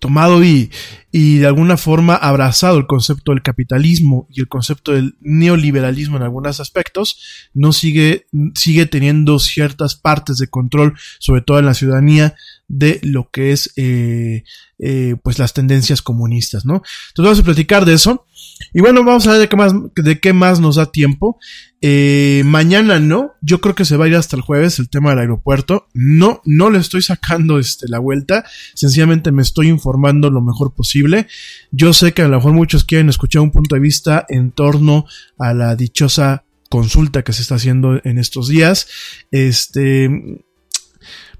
tomado 0.00 0.42
y, 0.42 0.70
y 1.12 1.38
de 1.38 1.46
alguna 1.46 1.76
forma 1.76 2.16
abrazado 2.16 2.78
el 2.78 2.86
concepto 2.86 3.32
del 3.32 3.42
capitalismo 3.42 4.26
y 4.30 4.40
el 4.40 4.48
concepto 4.48 4.92
del 4.92 5.16
neoliberalismo 5.20 6.16
en 6.16 6.22
algunos 6.22 6.58
aspectos, 6.58 7.48
no 7.54 7.72
sigue, 7.72 8.26
sigue 8.54 8.86
teniendo 8.86 9.38
ciertas 9.38 9.94
partes 9.94 10.38
de 10.38 10.48
control, 10.48 10.94
sobre 11.18 11.42
todo 11.42 11.58
en 11.58 11.66
la 11.66 11.74
ciudadanía, 11.74 12.34
de 12.66 13.00
lo 13.02 13.30
que 13.30 13.52
es 13.52 13.72
eh, 13.76 14.44
eh, 14.78 15.16
pues 15.22 15.38
las 15.38 15.52
tendencias 15.52 16.02
comunistas, 16.02 16.64
¿no? 16.64 16.82
Entonces 17.08 17.24
vamos 17.24 17.40
a 17.40 17.44
platicar 17.44 17.84
de 17.84 17.94
eso. 17.94 18.26
Y 18.72 18.80
bueno, 18.80 19.04
vamos 19.04 19.26
a 19.26 19.32
ver 19.32 19.40
de 19.40 19.48
qué 19.48 19.56
más, 19.56 19.74
de 19.96 20.20
qué 20.20 20.32
más 20.32 20.60
nos 20.60 20.76
da 20.76 20.86
tiempo. 20.86 21.38
Eh, 21.82 22.42
mañana 22.44 23.00
no, 23.00 23.32
yo 23.40 23.62
creo 23.62 23.74
que 23.74 23.86
se 23.86 23.96
va 23.96 24.04
a 24.04 24.08
ir 24.08 24.14
hasta 24.14 24.36
el 24.36 24.42
jueves 24.42 24.78
el 24.78 24.90
tema 24.90 25.10
del 25.10 25.20
aeropuerto. 25.20 25.88
No, 25.94 26.42
no 26.44 26.70
le 26.70 26.78
estoy 26.78 27.02
sacando 27.02 27.58
este, 27.58 27.88
la 27.88 27.98
vuelta, 27.98 28.44
sencillamente 28.74 29.32
me 29.32 29.42
estoy 29.42 29.68
informando 29.68 30.30
lo 30.30 30.42
mejor 30.42 30.74
posible. 30.74 31.26
Yo 31.70 31.92
sé 31.92 32.12
que 32.12 32.22
a 32.22 32.28
lo 32.28 32.36
mejor 32.36 32.52
muchos 32.52 32.84
quieren 32.84 33.08
escuchar 33.08 33.42
un 33.42 33.50
punto 33.50 33.74
de 33.74 33.80
vista 33.80 34.26
en 34.28 34.50
torno 34.50 35.06
a 35.38 35.54
la 35.54 35.74
dichosa 35.76 36.44
consulta 36.68 37.22
que 37.22 37.32
se 37.32 37.42
está 37.42 37.56
haciendo 37.56 38.00
en 38.04 38.18
estos 38.18 38.48
días. 38.48 38.86
Este, 39.30 40.10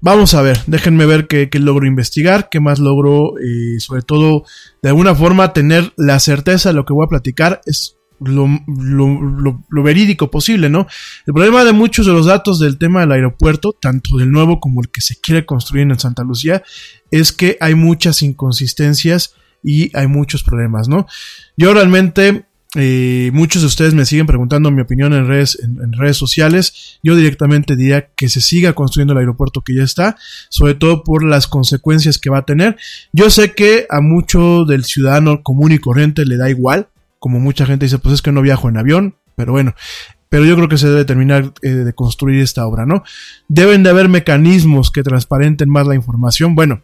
Vamos 0.03 0.33
a 0.33 0.41
ver, 0.41 0.59
déjenme 0.65 1.05
ver 1.05 1.27
qué, 1.27 1.47
logro 1.59 1.85
investigar, 1.85 2.49
qué 2.49 2.59
más 2.59 2.79
logro, 2.79 3.37
eh, 3.37 3.79
sobre 3.79 4.01
todo, 4.01 4.45
de 4.81 4.89
alguna 4.89 5.13
forma, 5.13 5.53
tener 5.53 5.93
la 5.95 6.19
certeza 6.19 6.69
de 6.69 6.75
lo 6.75 6.85
que 6.85 6.93
voy 6.93 7.05
a 7.05 7.09
platicar. 7.09 7.61
Es 7.67 7.99
lo, 8.21 8.47
lo, 8.67 9.83
verídico 9.83 10.29
posible, 10.29 10.69
¿no? 10.69 10.87
El 11.25 11.33
problema 11.33 11.63
de 11.63 11.73
muchos 11.73 12.05
de 12.05 12.13
los 12.13 12.25
datos 12.25 12.59
del 12.59 12.77
tema 12.77 13.01
del 13.01 13.11
aeropuerto, 13.13 13.73
tanto 13.79 14.17
del 14.17 14.31
nuevo 14.31 14.59
como 14.59 14.81
el 14.81 14.89
que 14.89 15.01
se 15.01 15.19
quiere 15.19 15.45
construir 15.45 15.83
en 15.83 15.99
Santa 15.99 16.23
Lucía, 16.23 16.63
es 17.09 17.31
que 17.31 17.57
hay 17.59 17.75
muchas 17.75 18.21
inconsistencias 18.21 19.35
y 19.63 19.95
hay 19.95 20.07
muchos 20.07 20.43
problemas, 20.43 20.87
¿no? 20.87 21.07
Yo 21.57 21.73
realmente 21.73 22.45
eh, 22.75 23.31
muchos 23.33 23.63
de 23.63 23.67
ustedes 23.67 23.93
me 23.93 24.05
siguen 24.05 24.27
preguntando 24.27 24.71
mi 24.71 24.81
opinión 24.81 25.11
en 25.13 25.27
redes, 25.27 25.59
en, 25.61 25.91
redes 25.91 26.15
sociales. 26.15 26.99
Yo 27.03 27.15
directamente 27.15 27.75
diría 27.75 28.09
que 28.15 28.29
se 28.29 28.39
siga 28.39 28.73
construyendo 28.73 29.13
el 29.13 29.19
aeropuerto 29.19 29.61
que 29.61 29.75
ya 29.75 29.83
está, 29.83 30.15
sobre 30.49 30.75
todo 30.75 31.03
por 31.03 31.23
las 31.23 31.47
consecuencias 31.47 32.17
que 32.17 32.29
va 32.29 32.39
a 32.39 32.45
tener. 32.45 32.77
Yo 33.11 33.29
sé 33.29 33.53
que 33.53 33.87
a 33.89 33.99
mucho 33.99 34.63
del 34.65 34.85
ciudadano 34.85 35.43
común 35.43 35.73
y 35.73 35.79
corriente 35.79 36.25
le 36.25 36.37
da 36.37 36.49
igual, 36.49 36.87
como 37.21 37.39
mucha 37.39 37.67
gente 37.67 37.85
dice, 37.85 37.99
pues 37.99 38.15
es 38.15 38.21
que 38.23 38.31
no 38.31 38.41
viajo 38.41 38.67
en 38.67 38.77
avión, 38.77 39.15
pero 39.35 39.51
bueno, 39.51 39.75
pero 40.27 40.43
yo 40.43 40.55
creo 40.55 40.67
que 40.67 40.79
se 40.79 40.89
debe 40.89 41.05
terminar 41.05 41.53
eh, 41.61 41.69
de 41.69 41.93
construir 41.93 42.41
esta 42.41 42.65
obra, 42.65 42.87
¿no? 42.87 43.03
Deben 43.47 43.83
de 43.83 43.91
haber 43.91 44.09
mecanismos 44.09 44.89
que 44.89 45.03
transparenten 45.03 45.69
más 45.69 45.85
la 45.85 45.93
información, 45.93 46.55
bueno, 46.55 46.81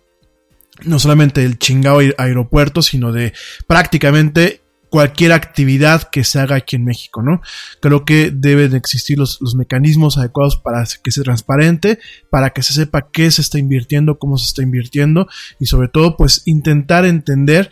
no 0.84 1.00
solamente 1.00 1.44
el 1.44 1.58
chingado 1.58 2.02
aeropuerto, 2.20 2.84
sino 2.84 3.12
de 3.12 3.34
prácticamente 3.66 4.62
cualquier 4.92 5.32
actividad 5.32 6.04
que 6.04 6.24
se 6.24 6.40
haga 6.40 6.58
aquí 6.58 6.76
en 6.76 6.86
México, 6.86 7.24
¿no? 7.24 7.42
Creo 7.82 8.06
que 8.06 8.30
deben 8.32 8.76
existir 8.76 9.18
los, 9.18 9.40
mecanismos 9.56 10.20
adecuados 10.20 10.58
para 10.58 10.84
que 11.04 11.12
sea 11.12 11.24
transparente, 11.24 11.98
para 12.30 12.52
que 12.52 12.62
se 12.62 12.74
sepa 12.74 13.10
qué 13.12 13.32
se 13.32 13.42
está 13.42 13.58
invirtiendo, 13.58 14.20
cómo 14.20 14.38
se 14.38 14.46
está 14.46 14.62
invirtiendo 14.62 15.28
y 15.60 15.66
sobre 15.66 15.88
todo 15.88 16.16
pues 16.16 16.44
intentar 16.46 17.06
entender 17.06 17.72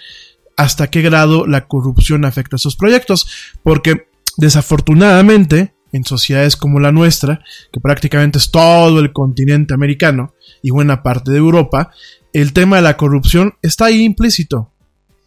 hasta 0.58 0.88
qué 0.88 1.02
grado 1.02 1.46
la 1.48 1.68
corrupción 1.68 2.26
afecta 2.26 2.56
a 2.56 2.58
esos 2.58 2.76
proyectos, 2.76 3.28
porque 3.64 4.08
desafortunadamente 4.38 5.76
en 5.92 6.04
sociedades 6.04 6.58
como 6.58 6.80
la 6.80 6.92
nuestra, 6.92 7.42
que 7.72 7.80
prácticamente 7.80 8.38
es 8.38 8.52
todo 8.52 9.00
el 9.00 9.14
continente 9.14 9.74
americano 9.74 10.34
y 10.62 10.72
buena 10.72 11.04
parte 11.04 11.32
de 11.32 11.38
Europa, 11.38 11.92
el 12.34 12.52
tema 12.52 12.76
de 12.76 12.82
la 12.82 12.98
corrupción 12.98 13.54
está 13.62 13.86
ahí 13.86 14.04
implícito. 14.04 14.72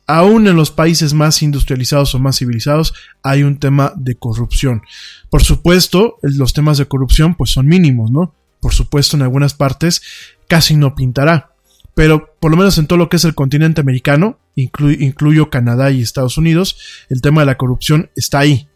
Aún 0.07 0.47
en 0.47 0.57
los 0.57 0.71
países 0.71 1.15
más 1.15 1.43
industrializados 1.43 2.15
o 2.15 2.19
más 2.19 2.39
civilizados 2.39 2.95
hay 3.23 3.43
un 3.43 3.59
tema 3.59 3.93
de 3.97 4.15
corrupción. 4.15 4.83
Por 5.31 5.43
supuesto, 5.43 6.17
los 6.23 6.53
temas 6.53 6.79
de 6.79 6.87
corrupción 6.87 7.35
pues 7.35 7.51
son 7.51 7.67
mínimos, 7.67 8.11
¿no? 8.11 8.35
Por 8.61 8.75
supuesto, 8.75 9.17
en 9.17 9.23
algunas 9.23 9.55
partes 9.55 10.03
casi 10.49 10.77
no 10.77 10.95
pintará. 10.95 11.53
Pero 11.95 12.35
por 12.41 12.51
lo 12.51 12.57
menos 12.57 12.79
en 12.79 12.87
todo 12.87 12.99
lo 12.99 13.09
que 13.09 13.17
es 13.17 13.25
el 13.25 13.35
continente 13.35 13.81
americano, 13.81 14.39
incluyo 14.63 15.51
Canadá 15.51 15.91
y 15.91 16.03
Estados 16.03 16.39
Unidos, 16.39 16.79
el 17.09 17.21
tema 17.21 17.43
de 17.43 17.47
la 17.47 17.57
corrupción 17.57 18.11
está 18.17 18.41
ahí. 18.41 18.69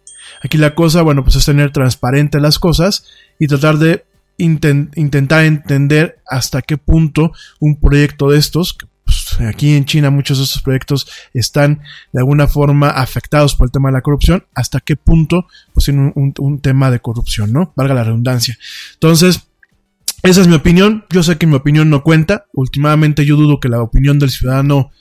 Aquí 0.42 0.59
la 0.59 0.75
cosa, 0.75 1.03
bueno, 1.03 1.25
pues 1.25 1.37
es 1.37 1.45
tener 1.45 1.73
transparente 1.73 2.40
las 2.40 2.59
cosas 2.59 3.07
y 3.38 3.47
tratar 3.47 3.79
de 3.79 4.05
intentar 4.38 5.45
entender 5.45 6.21
hasta 6.27 6.62
qué 6.62 6.79
punto 6.79 7.33
un 7.61 7.79
proyecto 7.79 8.31
de 8.31 8.38
estos, 8.38 8.77
pues, 9.05 9.40
aquí 9.49 9.75
en 9.75 9.85
China 9.85 10.11
muchos 10.11 10.38
de 10.38 10.45
estos 10.45 10.62
proyectos 10.62 11.07
están 11.35 11.83
de 12.12 12.21
alguna 12.21 12.47
forma 12.47 12.88
afectados 12.90 13.55
por 13.55 13.66
el 13.66 13.73
tema 13.73 13.88
de 13.88 13.95
la 13.95 14.01
corrupción, 14.01 14.45
hasta 14.55 14.81
qué 14.81 14.97
punto 14.97 15.47
pues 15.75 15.85
tiene 15.85 16.12
un, 16.14 16.61
tema 16.61 16.90
de 16.90 17.01
corrupción, 17.01 17.53
¿no? 17.53 17.73
Valga 17.77 17.95
la 17.95 18.05
redundancia. 18.05 18.57
Entonces, 18.95 19.49
esa 20.23 20.40
es 20.40 20.49
mi 20.49 20.55
opinión. 20.55 21.05
Yo 21.11 21.23
sé 21.23 21.37
que 21.37 21.47
mi 21.47 21.57
opinión 21.57 21.90
no 21.90 22.03
cuenta. 22.03 22.47
Últimamente 22.53 23.25
yo 23.25 23.37
dudo 23.37 23.59
que 23.59 23.68
la 23.68 23.83
opinión 23.83 24.18
del 24.18 24.31
ciudadano 24.31 24.92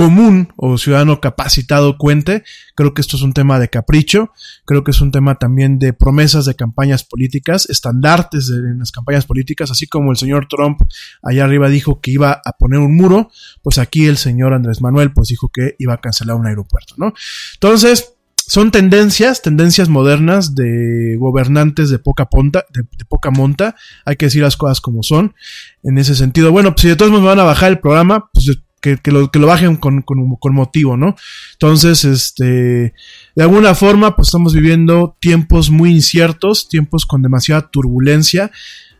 común 0.00 0.48
o 0.56 0.78
ciudadano 0.78 1.20
capacitado 1.20 1.98
cuente. 1.98 2.42
Creo 2.74 2.94
que 2.94 3.02
esto 3.02 3.18
es 3.18 3.22
un 3.22 3.34
tema 3.34 3.58
de 3.58 3.68
capricho, 3.68 4.30
creo 4.64 4.82
que 4.82 4.92
es 4.92 5.00
un 5.02 5.10
tema 5.10 5.34
también 5.34 5.78
de 5.78 5.92
promesas 5.92 6.46
de 6.46 6.54
campañas 6.54 7.04
políticas, 7.04 7.68
estandartes 7.68 8.48
en 8.48 8.78
las 8.78 8.92
campañas 8.92 9.26
políticas, 9.26 9.70
así 9.70 9.86
como 9.86 10.10
el 10.10 10.16
señor 10.16 10.48
Trump 10.48 10.80
allá 11.22 11.44
arriba 11.44 11.68
dijo 11.68 12.00
que 12.00 12.12
iba 12.12 12.40
a 12.42 12.52
poner 12.52 12.80
un 12.80 12.96
muro, 12.96 13.30
pues 13.62 13.76
aquí 13.76 14.06
el 14.06 14.16
señor 14.16 14.54
Andrés 14.54 14.80
Manuel 14.80 15.12
pues 15.12 15.28
dijo 15.28 15.50
que 15.50 15.76
iba 15.78 15.92
a 15.92 16.00
cancelar 16.00 16.34
un 16.36 16.46
aeropuerto, 16.46 16.94
¿no? 16.96 17.12
Entonces, 17.52 18.14
son 18.46 18.70
tendencias, 18.70 19.42
tendencias 19.42 19.90
modernas 19.90 20.54
de 20.54 21.16
gobernantes 21.18 21.90
de 21.90 21.98
poca 21.98 22.30
ponta, 22.30 22.64
de, 22.70 22.84
poca 23.04 23.30
monta. 23.30 23.76
Hay 24.06 24.16
que 24.16 24.26
decir 24.26 24.42
las 24.42 24.56
cosas 24.56 24.80
como 24.80 25.02
son. 25.02 25.34
En 25.84 25.98
ese 25.98 26.16
sentido, 26.16 26.50
bueno, 26.50 26.70
pues 26.72 26.82
si 26.82 26.88
de 26.88 26.96
todos 26.96 27.12
modos 27.12 27.22
me 27.22 27.28
van 27.28 27.38
a 27.38 27.44
bajar 27.44 27.70
el 27.70 27.78
programa, 27.78 28.28
pues 28.32 28.48
que, 28.80 28.98
lo, 29.06 29.30
que 29.30 29.38
lo 29.38 29.46
bajen 29.46 29.76
con, 29.76 30.02
con, 30.02 30.54
motivo, 30.54 30.96
¿no? 30.96 31.14
Entonces, 31.52 32.04
este, 32.04 32.94
de 33.34 33.42
alguna 33.42 33.74
forma, 33.74 34.16
pues 34.16 34.28
estamos 34.28 34.54
viviendo 34.54 35.16
tiempos 35.20 35.70
muy 35.70 35.90
inciertos, 35.90 36.68
tiempos 36.68 37.06
con 37.06 37.22
demasiada 37.22 37.70
turbulencia, 37.70 38.50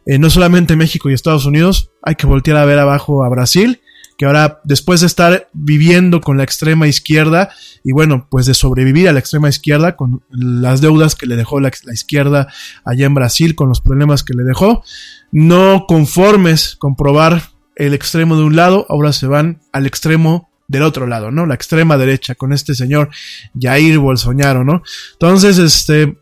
eh, 0.07 0.19
no 0.19 0.29
solamente 0.31 0.77
México 0.77 1.09
y 1.09 1.14
Estados 1.14 1.47
Unidos, 1.47 1.90
hay 2.03 2.14
que 2.14 2.27
voltear 2.27 2.59
a 2.59 2.64
ver 2.64 2.79
abajo 2.79 3.25
a 3.25 3.29
Brasil, 3.29 3.81
que 4.19 4.27
ahora, 4.27 4.61
después 4.64 5.01
de 5.01 5.07
estar 5.07 5.49
viviendo 5.55 6.21
con 6.21 6.37
la 6.37 6.45
extrema 6.45 6.87
izquierda, 6.87 7.51
y 7.83 7.93
bueno, 7.93 8.27
pues 8.31 8.45
de 8.45 8.53
sobrevivir 8.53 9.09
a 9.09 9.14
la 9.14 9.19
extrema 9.19 9.49
izquierda, 9.49 9.97
con 9.97 10.23
las 10.29 10.83
deudas 10.83 11.14
que 11.14 11.25
le 11.25 11.37
dejó 11.37 11.59
la, 11.59 11.71
la 11.85 11.95
izquierda 11.95 12.49
allá 12.85 13.07
en 13.07 13.14
Brasil, 13.14 13.55
con 13.55 13.71
los 13.71 13.81
problemas 13.81 14.23
que 14.23 14.35
le 14.35 14.45
dejó, 14.45 14.85
no 15.33 15.87
conformes 15.88 16.77
con 16.77 16.97
probar 16.97 17.45
el 17.81 17.95
extremo 17.95 18.37
de 18.37 18.45
un 18.45 18.57
lado, 18.57 18.87
ahora 18.88 19.12
se 19.12 19.27
van 19.27 19.61
al 19.73 19.87
extremo 19.87 20.51
del 20.69 20.83
otro 20.83 21.07
lado, 21.07 21.31
¿no? 21.31 21.47
La 21.47 21.55
extrema 21.55 21.97
derecha 21.97 22.35
con 22.35 22.53
este 22.53 22.75
señor 22.75 23.11
Jair 23.59 23.99
Bolsonaro, 23.99 24.64
¿no? 24.64 24.83
Entonces, 25.12 25.59
este, 25.59 26.16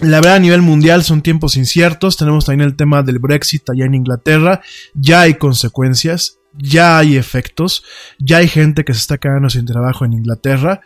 la 0.00 0.18
verdad 0.18 0.36
a 0.36 0.38
nivel 0.38 0.62
mundial 0.62 1.04
son 1.04 1.22
tiempos 1.22 1.56
inciertos, 1.56 2.16
tenemos 2.16 2.46
también 2.46 2.68
el 2.68 2.76
tema 2.76 3.02
del 3.02 3.18
Brexit 3.18 3.68
allá 3.68 3.84
en 3.84 3.94
Inglaterra, 3.94 4.62
ya 4.94 5.22
hay 5.22 5.34
consecuencias, 5.34 6.38
ya 6.58 6.98
hay 6.98 7.16
efectos, 7.16 7.84
ya 8.18 8.38
hay 8.38 8.48
gente 8.48 8.84
que 8.84 8.92
se 8.92 9.00
está 9.00 9.18
quedando 9.18 9.50
sin 9.50 9.66
trabajo 9.66 10.04
en 10.04 10.12
Inglaterra, 10.12 10.80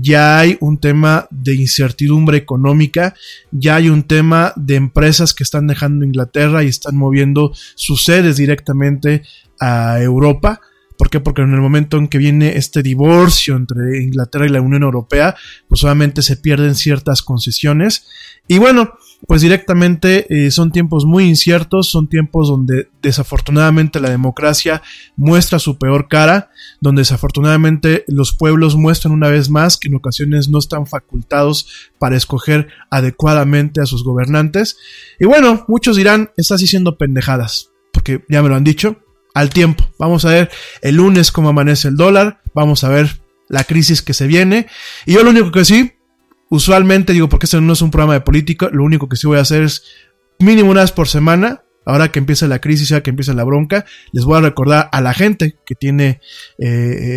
ya 0.00 0.38
hay 0.38 0.56
un 0.60 0.78
tema 0.78 1.28
de 1.30 1.54
incertidumbre 1.54 2.36
económica, 2.36 3.14
ya 3.50 3.76
hay 3.76 3.88
un 3.88 4.02
tema 4.02 4.52
de 4.56 4.76
empresas 4.76 5.34
que 5.34 5.44
están 5.44 5.66
dejando 5.66 6.04
Inglaterra 6.04 6.64
y 6.64 6.68
están 6.68 6.96
moviendo 6.96 7.52
sus 7.74 8.04
sedes 8.04 8.36
directamente 8.36 9.22
a 9.60 10.00
Europa. 10.00 10.60
¿Por 10.96 11.10
qué? 11.10 11.20
Porque 11.20 11.42
en 11.42 11.52
el 11.52 11.60
momento 11.60 11.96
en 11.96 12.08
que 12.08 12.18
viene 12.18 12.56
este 12.56 12.82
divorcio 12.82 13.56
entre 13.56 14.02
Inglaterra 14.02 14.46
y 14.46 14.50
la 14.50 14.60
Unión 14.60 14.84
Europea, 14.84 15.34
pues 15.68 15.80
solamente 15.80 16.22
se 16.22 16.36
pierden 16.36 16.74
ciertas 16.74 17.22
concesiones. 17.22 18.06
Y 18.46 18.58
bueno, 18.58 18.92
pues 19.26 19.42
directamente 19.42 20.26
eh, 20.28 20.50
son 20.50 20.70
tiempos 20.70 21.04
muy 21.04 21.24
inciertos, 21.24 21.90
son 21.90 22.08
tiempos 22.08 22.48
donde 22.48 22.88
desafortunadamente 23.02 24.00
la 24.00 24.10
democracia 24.10 24.82
muestra 25.16 25.58
su 25.58 25.78
peor 25.78 26.08
cara, 26.08 26.50
donde 26.80 27.00
desafortunadamente 27.00 28.04
los 28.06 28.32
pueblos 28.32 28.76
muestran 28.76 29.12
una 29.12 29.28
vez 29.28 29.48
más 29.50 29.76
que 29.76 29.88
en 29.88 29.94
ocasiones 29.94 30.48
no 30.48 30.58
están 30.58 30.86
facultados 30.86 31.90
para 31.98 32.16
escoger 32.16 32.68
adecuadamente 32.90 33.80
a 33.80 33.86
sus 33.86 34.04
gobernantes. 34.04 34.76
Y 35.18 35.24
bueno, 35.24 35.64
muchos 35.68 35.96
dirán, 35.96 36.30
estás 36.36 36.60
diciendo 36.60 36.98
pendejadas, 36.98 37.70
porque 37.92 38.24
ya 38.28 38.42
me 38.42 38.48
lo 38.48 38.56
han 38.56 38.64
dicho, 38.64 38.98
al 39.34 39.50
tiempo. 39.50 39.84
Vamos 39.98 40.24
a 40.24 40.30
ver 40.30 40.50
el 40.82 40.96
lunes 40.96 41.32
cómo 41.32 41.48
amanece 41.48 41.88
el 41.88 41.96
dólar, 41.96 42.40
vamos 42.54 42.84
a 42.84 42.88
ver 42.88 43.20
la 43.48 43.64
crisis 43.64 44.00
que 44.00 44.14
se 44.14 44.26
viene. 44.26 44.68
Y 45.06 45.14
yo 45.14 45.24
lo 45.24 45.30
único 45.30 45.52
que 45.52 45.64
sí, 45.64 45.93
usualmente 46.54 47.12
digo, 47.12 47.28
porque 47.28 47.46
este 47.46 47.60
no 47.60 47.72
es 47.72 47.82
un 47.82 47.90
programa 47.90 48.14
de 48.14 48.20
política, 48.20 48.68
lo 48.72 48.84
único 48.84 49.08
que 49.08 49.16
sí 49.16 49.26
voy 49.26 49.38
a 49.38 49.42
hacer 49.42 49.62
es 49.62 49.84
mínimo 50.38 50.70
una 50.70 50.82
vez 50.82 50.92
por 50.92 51.08
semana, 51.08 51.62
ahora 51.84 52.10
que 52.10 52.18
empieza 52.18 52.46
la 52.46 52.60
crisis, 52.60 52.88
ya 52.88 53.02
que 53.02 53.10
empieza 53.10 53.34
la 53.34 53.44
bronca, 53.44 53.84
les 54.12 54.24
voy 54.24 54.38
a 54.38 54.40
recordar 54.40 54.88
a 54.92 55.00
la 55.00 55.14
gente 55.14 55.56
que 55.66 55.74
tiene, 55.74 56.20
eh, 56.58 56.66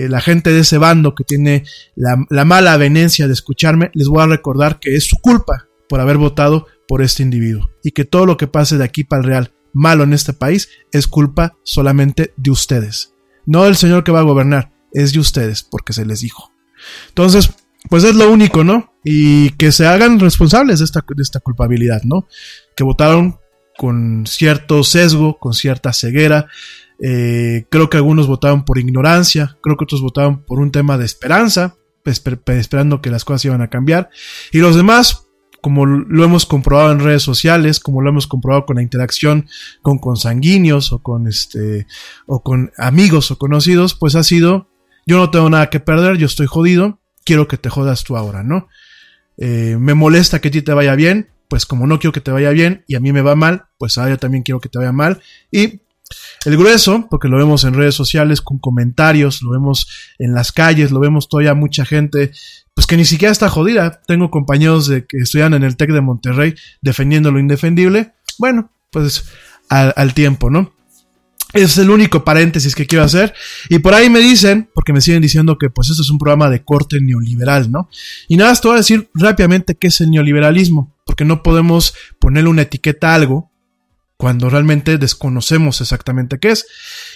eh, 0.05 0.07
la 0.09 0.21
gente 0.21 0.51
de 0.51 0.61
ese 0.61 0.77
bando 0.77 1.15
que 1.15 1.23
tiene 1.23 1.63
la, 1.95 2.17
la 2.29 2.45
mala 2.45 2.73
avenencia 2.73 3.27
de 3.27 3.33
escucharme, 3.33 3.91
les 3.93 4.07
voy 4.07 4.23
a 4.23 4.27
recordar 4.27 4.79
que 4.79 4.95
es 4.95 5.05
su 5.05 5.17
culpa 5.17 5.67
por 5.87 5.99
haber 5.99 6.17
votado 6.17 6.67
por 6.87 7.01
este 7.01 7.23
individuo 7.23 7.69
y 7.83 7.91
que 7.91 8.05
todo 8.05 8.25
lo 8.25 8.37
que 8.37 8.47
pase 8.47 8.77
de 8.77 8.83
aquí 8.83 9.03
para 9.03 9.21
el 9.21 9.27
Real 9.27 9.53
malo 9.73 10.03
en 10.03 10.13
este 10.13 10.33
país 10.33 10.69
es 10.91 11.07
culpa 11.07 11.57
solamente 11.63 12.33
de 12.37 12.51
ustedes. 12.51 13.13
No 13.45 13.63
del 13.63 13.75
señor 13.75 14.03
que 14.03 14.11
va 14.11 14.19
a 14.19 14.23
gobernar, 14.23 14.71
es 14.91 15.13
de 15.13 15.19
ustedes, 15.19 15.63
porque 15.63 15.93
se 15.93 16.05
les 16.05 16.21
dijo. 16.21 16.51
Entonces, 17.09 17.51
pues 17.89 18.03
es 18.03 18.15
lo 18.15 18.31
único, 18.31 18.63
¿no? 18.63 18.93
Y 19.03 19.51
que 19.51 19.71
se 19.71 19.87
hagan 19.87 20.19
responsables 20.19 20.79
de 20.79 20.85
esta, 20.85 21.03
de 21.07 21.23
esta 21.23 21.39
culpabilidad, 21.39 22.01
¿no? 22.03 22.27
Que 22.75 22.83
votaron 22.83 23.39
con 23.77 24.25
cierto 24.25 24.83
sesgo, 24.83 25.37
con 25.39 25.53
cierta 25.53 25.93
ceguera. 25.93 26.47
Eh, 27.01 27.65
creo 27.69 27.89
que 27.89 27.97
algunos 27.97 28.27
votaron 28.27 28.65
por 28.65 28.79
ignorancia, 28.79 29.57
creo 29.61 29.77
que 29.77 29.83
otros 29.83 30.01
votaron 30.01 30.43
por 30.43 30.59
un 30.59 30.71
tema 30.71 30.97
de 30.97 31.05
esperanza, 31.05 31.75
esperando 32.03 33.01
que 33.01 33.11
las 33.11 33.23
cosas 33.23 33.45
iban 33.45 33.61
a 33.61 33.69
cambiar. 33.69 34.09
Y 34.51 34.59
los 34.59 34.75
demás, 34.75 35.27
como 35.61 35.85
lo 35.85 36.23
hemos 36.23 36.45
comprobado 36.45 36.91
en 36.91 36.99
redes 36.99 37.23
sociales, 37.23 37.79
como 37.79 38.01
lo 38.01 38.09
hemos 38.09 38.27
comprobado 38.27 38.65
con 38.65 38.77
la 38.77 38.81
interacción 38.81 39.47
con 39.81 39.99
consanguíneos 39.99 40.91
o 40.91 41.03
con 41.03 41.27
este 41.27 41.85
o 42.25 42.41
con 42.41 42.71
amigos 42.77 43.31
o 43.31 43.37
conocidos, 43.37 43.93
pues 43.93 44.15
ha 44.15 44.23
sido 44.23 44.69
yo 45.07 45.17
no 45.17 45.31
tengo 45.31 45.49
nada 45.49 45.69
que 45.69 45.79
perder, 45.79 46.17
yo 46.17 46.25
estoy 46.25 46.47
jodido, 46.47 46.99
quiero 47.27 47.47
que 47.47 47.57
te 47.57 47.69
jodas 47.69 48.05
tú 48.05 48.15
ahora, 48.15 48.41
¿no? 48.41 48.69
Eh, 49.37 49.75
me 49.77 49.93
molesta 49.93 50.39
que 50.39 50.47
a 50.47 50.51
ti 50.51 50.61
te 50.61 50.73
vaya 50.73 50.95
bien, 50.95 51.29
pues 51.49 51.65
como 51.65 51.85
no 51.85 51.99
quiero 51.99 52.13
que 52.13 52.21
te 52.21 52.31
vaya 52.31 52.51
bien 52.51 52.85
y 52.87 52.95
a 52.95 52.99
mí 53.01 53.11
me 53.11 53.21
va 53.21 53.35
mal, 53.35 53.65
pues 53.77 53.97
ahora 53.97 54.11
yo 54.11 54.17
también 54.17 54.43
quiero 54.43 54.61
que 54.61 54.69
te 54.69 54.79
vaya 54.79 54.91
mal 54.91 55.21
y 55.51 55.81
el 56.45 56.57
grueso, 56.57 57.07
porque 57.09 57.27
lo 57.27 57.37
vemos 57.37 57.65
en 57.65 57.73
redes 57.73 57.95
sociales 57.95 58.39
con 58.39 58.59
comentarios, 58.59 59.41
lo 59.41 59.51
vemos 59.51 59.89
en 60.17 60.33
las 60.33 60.53
calles, 60.53 60.91
lo 60.91 61.01
vemos 61.01 61.27
todavía 61.27 61.53
mucha 61.53 61.83
gente 61.83 62.31
pues 62.73 62.85
que 62.85 62.95
ni 62.95 63.05
siquiera 63.05 63.31
está 63.31 63.49
jodida. 63.49 64.01
Tengo 64.05 64.29
compañeros 64.29 64.87
de 64.87 65.05
que 65.05 65.17
estudian 65.17 65.55
en 65.55 65.63
el 65.63 65.75
TEC 65.75 65.91
de 65.91 66.01
Monterrey 66.01 66.53
defendiendo 66.79 67.31
lo 67.31 67.39
indefendible. 67.39 68.13
Bueno, 68.37 68.69
pues 68.91 69.25
al, 69.67 70.13
tiempo, 70.13 70.51
¿no? 70.51 70.73
Es 71.53 71.77
el 71.77 71.89
único 71.89 72.23
paréntesis 72.23 72.75
que 72.75 72.85
quiero 72.85 73.05
hacer. 73.05 73.33
Y 73.69 73.79
por 73.79 73.93
ahí 73.93 74.09
me 74.09 74.19
dicen, 74.19 74.69
porque 74.73 74.93
me 74.93 75.01
siguen 75.01 75.21
diciendo 75.21 75.57
que 75.57 75.69
pues 75.69 75.89
esto 75.89 76.01
es 76.01 76.09
un 76.09 76.17
programa 76.17 76.49
de 76.49 76.63
corte 76.63 76.99
neoliberal, 76.99 77.71
¿no? 77.71 77.89
Y 78.27 78.35
nada, 78.35 78.53
te 78.55 78.67
voy 78.67 78.75
a 78.75 78.79
decir 78.79 79.09
rápidamente 79.13 79.75
qué 79.75 79.87
es 79.87 80.01
el 80.01 80.11
neoliberalismo, 80.11 80.95
porque 81.05 81.25
no 81.25 81.43
podemos 81.43 81.93
ponerle 82.19 82.49
una 82.49 82.63
etiqueta 82.63 83.11
a 83.11 83.15
algo 83.15 83.51
cuando 84.17 84.49
realmente 84.49 84.97
desconocemos 84.97 85.79
exactamente 85.79 86.39
qué 86.39 86.51
es. 86.51 86.65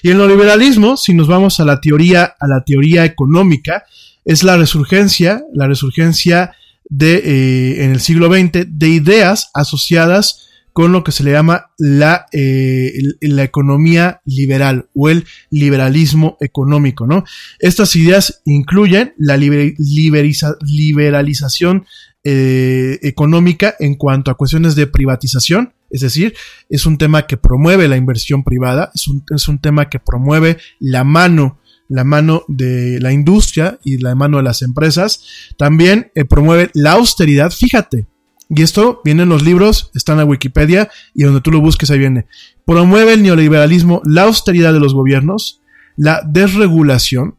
Y 0.03 0.09
el 0.11 0.17
neoliberalismo, 0.17 0.97
si 0.97 1.13
nos 1.13 1.27
vamos 1.27 1.59
a 1.59 1.65
la 1.65 1.81
teoría, 1.81 2.35
a 2.39 2.47
la 2.47 2.63
teoría 2.63 3.03
económica, 3.05 3.83
es 4.23 4.43
la 4.43 4.55
resurgencia, 4.55 5.43
la 5.53 5.67
resurgencia 5.67 6.53
de, 6.85 7.15
eh, 7.15 7.83
en 7.83 7.91
el 7.91 7.99
siglo 7.99 8.27
XX, 8.27 8.65
de 8.67 8.87
ideas 8.87 9.49
asociadas 9.53 10.50
con 10.73 10.91
lo 10.91 11.03
que 11.03 11.11
se 11.11 11.23
le 11.23 11.31
llama 11.31 11.71
la, 11.77 12.25
eh, 12.31 12.93
la 13.21 13.43
economía 13.43 14.21
liberal 14.25 14.89
o 14.95 15.09
el 15.09 15.25
liberalismo 15.49 16.37
económico, 16.39 17.07
¿no? 17.07 17.23
Estas 17.59 17.95
ideas 17.95 18.41
incluyen 18.45 19.13
la 19.17 19.37
liberalización 19.37 21.85
eh, 22.23 22.99
económica 23.01 23.75
en 23.79 23.95
cuanto 23.95 24.29
a 24.31 24.35
cuestiones 24.35 24.75
de 24.75 24.87
privatización, 24.87 25.73
es 25.89 26.01
decir, 26.01 26.33
es 26.69 26.85
un 26.85 26.97
tema 26.97 27.27
que 27.27 27.37
promueve 27.37 27.87
la 27.87 27.97
inversión 27.97 28.43
privada, 28.43 28.91
es 28.93 29.07
un, 29.07 29.23
es 29.35 29.47
un 29.47 29.59
tema 29.59 29.89
que 29.89 29.99
promueve 29.99 30.57
la 30.79 31.03
mano 31.03 31.57
la 31.91 32.05
mano 32.05 32.43
de 32.47 32.99
la 33.01 33.11
industria 33.11 33.77
y 33.83 33.97
la 33.97 34.15
mano 34.15 34.37
de 34.37 34.43
las 34.43 34.61
empresas. 34.61 35.25
También 35.57 36.09
eh, 36.15 36.23
promueve 36.23 36.69
la 36.73 36.93
austeridad. 36.93 37.51
Fíjate, 37.51 38.07
y 38.53 38.63
esto 38.63 38.99
viene 39.05 39.23
en 39.23 39.29
los 39.29 39.43
libros, 39.43 39.91
está 39.95 40.11
en 40.11 40.17
la 40.17 40.25
Wikipedia 40.25 40.89
y 41.13 41.23
donde 41.23 41.39
tú 41.39 41.51
lo 41.51 41.61
busques 41.61 41.89
ahí 41.89 41.99
viene. 41.99 42.25
Promueve 42.65 43.13
el 43.13 43.23
neoliberalismo, 43.23 44.01
la 44.03 44.23
austeridad 44.23 44.73
de 44.73 44.81
los 44.81 44.93
gobiernos, 44.93 45.61
la 45.95 46.21
desregulación, 46.27 47.37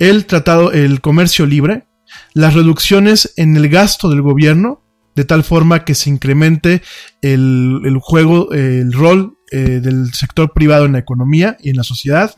el 0.00 0.26
tratado, 0.26 0.72
el 0.72 1.00
comercio 1.00 1.46
libre, 1.46 1.86
las 2.34 2.54
reducciones 2.54 3.34
en 3.36 3.56
el 3.56 3.68
gasto 3.68 4.08
del 4.10 4.20
gobierno, 4.20 4.82
de 5.14 5.24
tal 5.24 5.44
forma 5.44 5.84
que 5.84 5.94
se 5.94 6.10
incremente 6.10 6.82
el, 7.22 7.98
juego, 8.00 8.50
el 8.52 8.92
rol 8.92 9.38
eh, 9.52 9.80
del 9.80 10.12
sector 10.12 10.52
privado 10.52 10.86
en 10.86 10.92
la 10.92 10.98
economía 10.98 11.56
y 11.60 11.70
en 11.70 11.76
la 11.76 11.84
sociedad, 11.84 12.34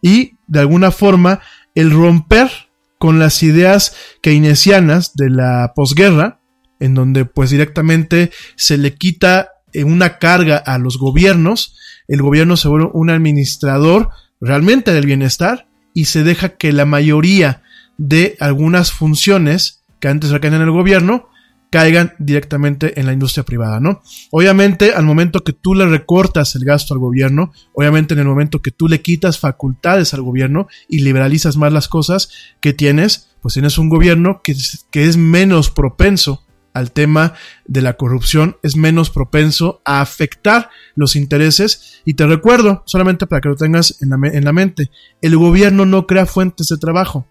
y 0.00 0.38
de 0.46 0.60
alguna 0.60 0.90
forma 0.90 1.40
el 1.74 1.90
romper 1.90 2.50
con 2.98 3.18
las 3.18 3.42
ideas 3.42 3.94
keynesianas 4.22 5.14
de 5.16 5.28
la 5.28 5.72
posguerra, 5.76 6.40
en 6.80 6.94
donde 6.94 7.24
pues 7.24 7.50
directamente 7.50 8.30
se 8.56 8.76
le 8.78 8.94
quita 8.94 9.50
eh, 9.72 9.84
una 9.84 10.18
carga 10.18 10.56
a 10.56 10.78
los 10.78 10.98
gobiernos, 10.98 11.76
el 12.08 12.22
gobierno 12.22 12.56
se 12.56 12.68
vuelve 12.68 12.90
un 12.92 13.10
administrador 13.10 14.10
realmente 14.40 14.92
del 14.92 15.06
bienestar 15.06 15.68
y 15.94 16.06
se 16.06 16.24
deja 16.24 16.50
que 16.50 16.72
la 16.72 16.84
mayoría 16.84 17.62
de 17.98 18.36
algunas 18.40 18.92
funciones 18.92 19.82
que 20.00 20.08
antes 20.08 20.30
recaían 20.30 20.56
en 20.56 20.62
el 20.62 20.70
gobierno 20.70 21.28
caigan 21.70 22.14
directamente 22.18 23.00
en 23.00 23.06
la 23.06 23.12
industria 23.12 23.44
privada, 23.44 23.80
¿no? 23.80 24.02
Obviamente, 24.30 24.94
al 24.94 25.04
momento 25.04 25.42
que 25.42 25.52
tú 25.52 25.74
le 25.74 25.86
recortas 25.86 26.54
el 26.54 26.64
gasto 26.64 26.94
al 26.94 27.00
gobierno, 27.00 27.52
obviamente 27.74 28.14
en 28.14 28.20
el 28.20 28.26
momento 28.26 28.62
que 28.62 28.70
tú 28.70 28.88
le 28.88 29.02
quitas 29.02 29.38
facultades 29.38 30.14
al 30.14 30.22
gobierno 30.22 30.68
y 30.88 31.00
liberalizas 31.00 31.56
más 31.56 31.72
las 31.72 31.88
cosas 31.88 32.30
que 32.60 32.72
tienes, 32.72 33.28
pues 33.42 33.54
tienes 33.54 33.78
un 33.78 33.88
gobierno 33.88 34.40
que, 34.42 34.54
que 34.90 35.06
es 35.06 35.16
menos 35.16 35.70
propenso 35.70 36.45
al 36.76 36.92
tema 36.92 37.32
de 37.64 37.80
la 37.80 37.96
corrupción, 37.96 38.58
es 38.62 38.76
menos 38.76 39.08
propenso 39.08 39.80
a 39.84 40.02
afectar 40.02 40.68
los 40.94 41.16
intereses. 41.16 42.02
Y 42.04 42.14
te 42.14 42.26
recuerdo, 42.26 42.82
solamente 42.84 43.26
para 43.26 43.40
que 43.40 43.48
lo 43.48 43.56
tengas 43.56 43.96
en 44.02 44.10
la, 44.10 44.18
en 44.28 44.44
la 44.44 44.52
mente, 44.52 44.90
el 45.22 45.36
gobierno 45.38 45.86
no 45.86 46.06
crea 46.06 46.26
fuentes 46.26 46.68
de 46.68 46.76
trabajo. 46.76 47.26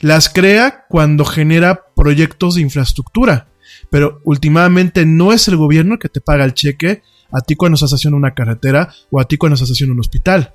Las 0.00 0.28
crea 0.28 0.86
cuando 0.88 1.24
genera 1.24 1.86
proyectos 1.94 2.56
de 2.56 2.62
infraestructura, 2.62 3.48
pero 3.90 4.20
últimamente 4.24 5.06
no 5.06 5.32
es 5.32 5.46
el 5.46 5.56
gobierno 5.56 6.00
que 6.00 6.08
te 6.08 6.20
paga 6.20 6.44
el 6.44 6.54
cheque 6.54 7.02
a 7.30 7.42
ti 7.42 7.54
cuando 7.54 7.76
estás 7.76 7.92
haciendo 7.92 8.16
una 8.16 8.34
carretera 8.34 8.92
o 9.10 9.20
a 9.20 9.24
ti 9.24 9.36
cuando 9.36 9.54
estás 9.54 9.70
haciendo 9.70 9.94
un 9.94 10.00
hospital. 10.00 10.54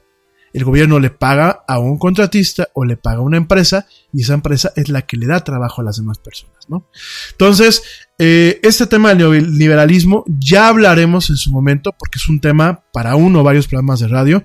El 0.58 0.64
gobierno 0.64 1.00
le 1.00 1.12
paga 1.12 1.64
a 1.68 1.78
un 1.78 2.00
contratista 2.00 2.70
o 2.74 2.84
le 2.84 2.98
paga 2.98 3.18
a 3.18 3.22
una 3.22 3.38
empresa 3.38 3.86
y 4.12 4.24
esa 4.24 4.34
empresa 4.34 4.74
es 4.76 4.90
la 4.90 5.04
que 5.04 5.16
le 5.16 5.28
da 5.28 5.44
trabajo 5.44 5.82
a 5.82 5.86
las 5.86 5.98
demás 5.98 6.18
personas, 6.18 6.68
¿no? 6.68 6.90
Entonces, 7.30 7.84
eh, 8.18 8.60
este 8.64 8.88
tema 8.88 9.10
del 9.10 9.20
neoliberalismo 9.20 10.26
ya 10.28 10.70
hablaremos 10.70 11.30
en 11.30 11.36
su 11.36 11.52
momento 11.52 11.92
porque 11.92 12.18
es 12.18 12.28
un 12.28 12.40
tema 12.40 12.84
para 12.92 13.16
uno 13.16 13.42
o 13.42 13.44
varios 13.44 13.68
programas 13.68 14.00
de 14.00 14.08
radio, 14.08 14.44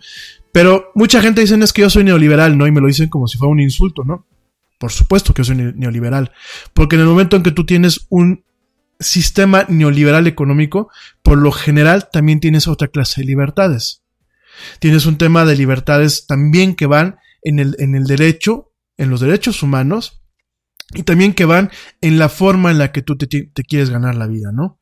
pero 0.52 0.90
mucha 0.94 1.22
gente 1.22 1.40
dice 1.40 1.54
es 1.54 1.72
que 1.72 1.80
yo 1.80 1.88
soy 1.88 2.04
neoliberal, 2.04 2.58
¿no? 2.58 2.66
Y 2.66 2.72
me 2.72 2.82
lo 2.82 2.88
dicen 2.88 3.08
como 3.08 3.26
si 3.26 3.38
fuera 3.38 3.50
un 3.50 3.60
insulto, 3.60 4.04
¿no? 4.04 4.26
Por 4.76 4.92
supuesto 4.92 5.32
que 5.32 5.40
yo 5.40 5.46
soy 5.46 5.56
neoliberal. 5.56 6.30
Porque 6.74 6.96
en 6.96 7.00
el 7.00 7.08
momento 7.08 7.36
en 7.36 7.42
que 7.42 7.52
tú 7.52 7.64
tienes 7.64 8.06
un 8.10 8.44
sistema 9.00 9.64
neoliberal 9.66 10.26
económico, 10.26 10.90
por 11.22 11.38
lo 11.38 11.52
general 11.52 12.10
también 12.12 12.38
tienes 12.38 12.68
otra 12.68 12.88
clase 12.88 13.22
de 13.22 13.28
libertades. 13.28 14.01
Tienes 14.78 15.06
un 15.06 15.18
tema 15.18 15.44
de 15.44 15.56
libertades 15.56 16.26
también 16.26 16.74
que 16.74 16.86
van 16.86 17.16
en 17.42 17.58
el, 17.58 17.76
en 17.78 17.94
el 17.94 18.04
derecho, 18.04 18.72
en 18.96 19.10
los 19.10 19.20
derechos 19.20 19.62
humanos, 19.62 20.22
y 20.94 21.02
también 21.04 21.32
que 21.32 21.44
van 21.44 21.70
en 22.00 22.18
la 22.18 22.28
forma 22.28 22.70
en 22.70 22.78
la 22.78 22.92
que 22.92 23.02
tú 23.02 23.16
te, 23.16 23.28
quieres 23.66 23.90
ganar 23.90 24.14
la 24.14 24.26
vida, 24.26 24.50
¿no? 24.52 24.78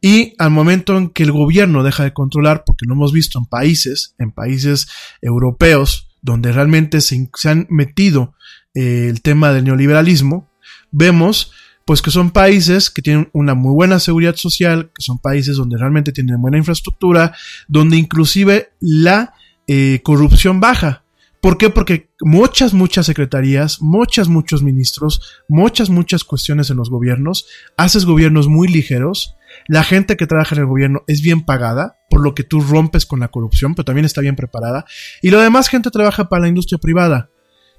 Y 0.00 0.34
al 0.38 0.50
momento 0.50 0.96
en 0.96 1.10
que 1.10 1.24
el 1.24 1.32
gobierno 1.32 1.82
deja 1.82 2.04
de 2.04 2.12
controlar, 2.12 2.62
porque 2.64 2.86
lo 2.86 2.94
hemos 2.94 3.12
visto 3.12 3.38
en 3.38 3.46
países, 3.46 4.14
en 4.18 4.30
países 4.30 4.88
europeos, 5.20 6.16
donde 6.22 6.52
realmente 6.52 7.00
se, 7.00 7.28
se 7.34 7.48
han 7.48 7.66
metido 7.68 8.34
eh, 8.74 9.08
el 9.08 9.20
tema 9.20 9.52
del 9.52 9.64
neoliberalismo, 9.64 10.50
vemos 10.90 11.52
pues 11.88 12.02
que 12.02 12.10
son 12.10 12.32
países 12.32 12.90
que 12.90 13.00
tienen 13.00 13.30
una 13.32 13.54
muy 13.54 13.72
buena 13.72 13.98
seguridad 13.98 14.36
social, 14.36 14.90
que 14.94 15.00
son 15.00 15.18
países 15.18 15.56
donde 15.56 15.78
realmente 15.78 16.12
tienen 16.12 16.38
buena 16.38 16.58
infraestructura, 16.58 17.34
donde 17.66 17.96
inclusive 17.96 18.72
la 18.78 19.32
eh, 19.66 20.02
corrupción 20.04 20.60
baja. 20.60 21.04
¿Por 21.40 21.56
qué? 21.56 21.70
Porque 21.70 22.10
muchas, 22.20 22.74
muchas 22.74 23.06
secretarías, 23.06 23.80
muchas, 23.80 24.28
muchos 24.28 24.62
ministros, 24.62 25.40
muchas, 25.48 25.88
muchas 25.88 26.24
cuestiones 26.24 26.68
en 26.68 26.76
los 26.76 26.90
gobiernos, 26.90 27.46
haces 27.78 28.04
gobiernos 28.04 28.48
muy 28.48 28.68
ligeros, 28.68 29.36
la 29.66 29.82
gente 29.82 30.18
que 30.18 30.26
trabaja 30.26 30.56
en 30.56 30.60
el 30.60 30.66
gobierno 30.66 31.04
es 31.06 31.22
bien 31.22 31.46
pagada, 31.46 31.96
por 32.10 32.22
lo 32.22 32.34
que 32.34 32.44
tú 32.44 32.60
rompes 32.60 33.06
con 33.06 33.20
la 33.20 33.28
corrupción, 33.28 33.74
pero 33.74 33.86
también 33.86 34.04
está 34.04 34.20
bien 34.20 34.36
preparada, 34.36 34.84
y 35.22 35.30
lo 35.30 35.40
demás 35.40 35.68
gente 35.68 35.90
trabaja 35.90 36.28
para 36.28 36.42
la 36.42 36.48
industria 36.48 36.76
privada 36.76 37.30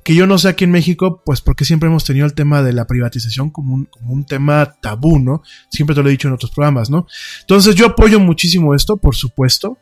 que 0.04 0.16
yo 0.16 0.26
no 0.28 0.38
sé 0.38 0.50
aquí 0.50 0.64
en 0.64 0.72
México, 0.72 1.22
pues 1.26 1.42
porque 1.42 1.66
siempre 1.66 1.88
hemos 1.88 2.04
tenido 2.04 2.26
el 2.26 2.34
tema 2.34 2.64
de 2.64 2.74
la 2.74 2.88
privatización 2.88 3.50
como 3.50 3.76
un, 3.76 3.86
como 3.86 4.14
un 4.14 4.26
tema 4.26 4.76
tabú, 4.82 5.20
¿no? 5.20 5.42
Siempre 5.70 5.96
te 5.96 6.02
lo 6.02 6.10
he 6.10 6.12
dicho 6.12 6.28
en 6.28 6.34
otros 6.34 6.52
programas, 6.52 6.90
¿no? 6.90 7.06
Entonces 7.42 7.76
yo 7.76 7.88
apoyo 7.88 8.20
muchísimo 8.20 8.74
esto, 8.74 8.98
por 8.98 9.16
supuesto. 9.16 9.78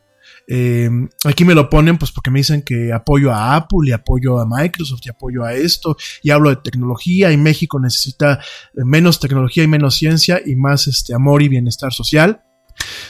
Eh, 0.49 0.89
aquí 1.25 1.43
me 1.43 1.53
lo 1.53 1.69
ponen 1.69 1.97
pues 1.97 2.11
porque 2.13 2.31
me 2.31 2.39
dicen 2.39 2.61
que 2.61 2.93
apoyo 2.93 3.33
a 3.33 3.55
Apple 3.55 3.79
y 3.89 3.91
apoyo 3.91 4.39
a 4.39 4.45
Microsoft 4.47 5.01
y 5.03 5.09
apoyo 5.09 5.43
a 5.43 5.53
esto 5.53 5.97
y 6.23 6.29
hablo 6.29 6.49
de 6.49 6.55
tecnología 6.55 7.33
y 7.33 7.37
México 7.37 7.81
necesita 7.81 8.39
menos 8.73 9.19
tecnología 9.19 9.63
y 9.63 9.67
menos 9.67 9.95
ciencia 9.95 10.41
y 10.45 10.55
más 10.55 10.87
este 10.87 11.13
amor 11.13 11.41
y 11.41 11.49
bienestar 11.49 11.91
social. 11.91 12.43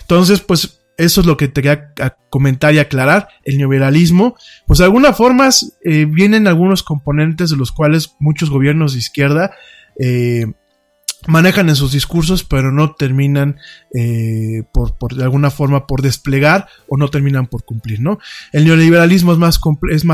Entonces 0.02 0.40
pues 0.40 0.80
eso 0.98 1.22
es 1.22 1.28
lo 1.28 1.38
que 1.38 1.54
quería 1.54 1.94
comentar 2.30 2.74
y 2.74 2.80
aclarar. 2.80 3.28
El 3.44 3.58
neoliberalismo, 3.58 4.36
pues 4.66 4.80
de 4.80 4.86
alguna 4.86 5.14
forma 5.14 5.50
eh, 5.84 6.06
vienen 6.06 6.48
algunos 6.48 6.84
componentes 6.84 7.52
de 7.52 7.58
los 7.58 7.72
cuales 7.72 8.16
muchos 8.20 8.50
gobiernos 8.50 8.94
de 8.94 9.00
izquierda 9.00 9.52
eh, 10.00 10.46
manejan 11.28 11.70
en 11.70 11.76
sus 11.76 11.92
discursos, 11.92 12.44
pero 12.44 12.72
no 12.72 12.96
terminan 12.96 13.58
eh, 13.94 14.64
por, 14.72 14.98
por, 14.98 15.16
de 15.16 15.24
alguna 15.24 15.52
forma 15.52 15.86
por 15.86 16.02
desplegar 16.02 16.68
o 16.88 16.98
no 16.98 17.10
terminan 17.10 17.48
por 17.48 17.64
cumplir, 17.64 18.02
¿no? 18.02 18.20
El 18.52 18.66
neoliberalismo 18.66 19.34
es 19.34 19.38
más, 19.38 19.60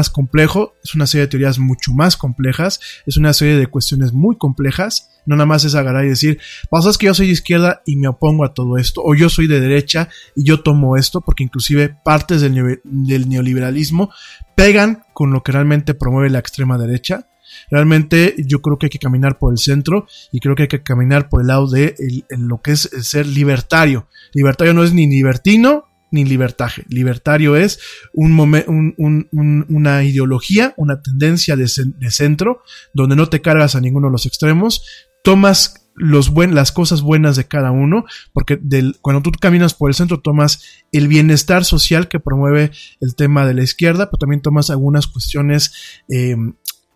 complejo, 0.10 0.73
es 0.84 0.95
una 0.95 1.08
serie 1.08 1.26
de 1.26 1.30
teorías 1.30 1.60
mucho 1.60 1.93
más 1.93 2.17
complejas, 2.17 2.80
es 3.06 3.17
una 3.17 3.34
serie 3.34 3.56
de 3.58 3.67
cuestiones 3.67 4.13
muy 4.13 4.38
complejas, 4.38 5.10
no 5.26 5.36
nada 5.36 5.45
más 5.45 5.63
es 5.63 5.76
agarrar 5.76 6.06
y 6.06 6.10
decir, 6.10 6.39
pasa 6.69 6.89
es 6.89 6.97
que 6.97 7.06
yo 7.06 7.13
soy 7.13 7.28
de 7.28 7.34
izquierda 7.34 7.82
y 7.86 7.95
me 7.95 8.08
opongo 8.08 8.43
a 8.43 8.54
todo 8.54 8.78
esto, 8.78 9.02
o 9.04 9.15
yo 9.15 9.30
soy 9.30 9.47
de 9.47 9.60
derecha 9.60 10.10
y 10.36 10.43
yo 10.43 10.62
tomo 10.62 10.97
esto, 10.97 11.21
porque 11.21 11.43
inclusive 11.43 11.95
partes 12.04 12.41
del, 12.41 12.82
del 12.84 13.30
neoliberalismo 13.30 14.12
pegan 14.56 15.04
con 15.13 15.32
lo 15.32 15.43
que 15.43 15.52
realmente 15.52 15.93
promueve 15.93 16.30
la 16.30 16.39
extrema 16.39 16.78
derecha, 16.78 17.28
Realmente 17.69 18.35
yo 18.45 18.61
creo 18.61 18.77
que 18.77 18.87
hay 18.87 18.91
que 18.91 18.99
caminar 18.99 19.39
por 19.39 19.53
el 19.53 19.57
centro 19.57 20.07
y 20.31 20.39
creo 20.39 20.55
que 20.55 20.63
hay 20.63 20.67
que 20.69 20.83
caminar 20.83 21.29
por 21.29 21.41
el 21.41 21.47
lado 21.47 21.69
de 21.69 21.95
lo 22.29 22.61
que 22.61 22.71
es 22.71 22.89
ser 23.01 23.25
libertario. 23.25 24.07
Libertario 24.33 24.73
no 24.73 24.83
es 24.83 24.93
ni 24.93 25.07
libertino 25.07 25.85
ni 26.13 26.25
libertaje. 26.25 26.85
Libertario 26.89 27.55
es 27.55 27.79
un, 28.13 29.27
una 29.67 30.03
ideología, 30.03 30.75
una 30.77 31.01
tendencia 31.01 31.55
de, 31.55 31.67
centro, 31.67 32.61
donde 32.93 33.15
no 33.15 33.29
te 33.29 33.41
cargas 33.41 33.75
a 33.75 33.81
ninguno 33.81 34.07
de 34.07 34.11
los 34.11 34.27
extremos, 34.27 34.83
tomas 35.23 35.89
los 35.95 36.29
buen, 36.29 36.53
las 36.53 36.71
cosas 36.71 37.01
buenas 37.01 37.35
de 37.35 37.47
cada 37.47 37.71
uno, 37.71 38.05
porque 38.31 38.59
cuando 39.01 39.23
tú 39.23 39.31
caminas 39.39 39.73
por 39.73 39.89
el 39.89 39.95
centro 39.95 40.21
tomas 40.21 40.63
el 40.91 41.07
bienestar 41.07 41.65
social 41.65 42.07
que 42.07 42.19
promueve 42.19 42.71
el 42.99 43.15
tema 43.15 43.47
de 43.47 43.55
la 43.55 43.63
izquierda, 43.63 44.11
pero 44.11 44.19
también 44.19 44.41
tomas 44.41 44.69
algunas 44.69 45.07
cuestiones 45.07 46.03
eh, 46.09 46.35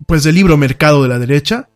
pues 0.06 0.24
del 0.24 0.36
libro 0.36 0.58
mercado 0.58 1.04
de 1.04 1.10
la 1.10 1.20
derecha 1.20 1.70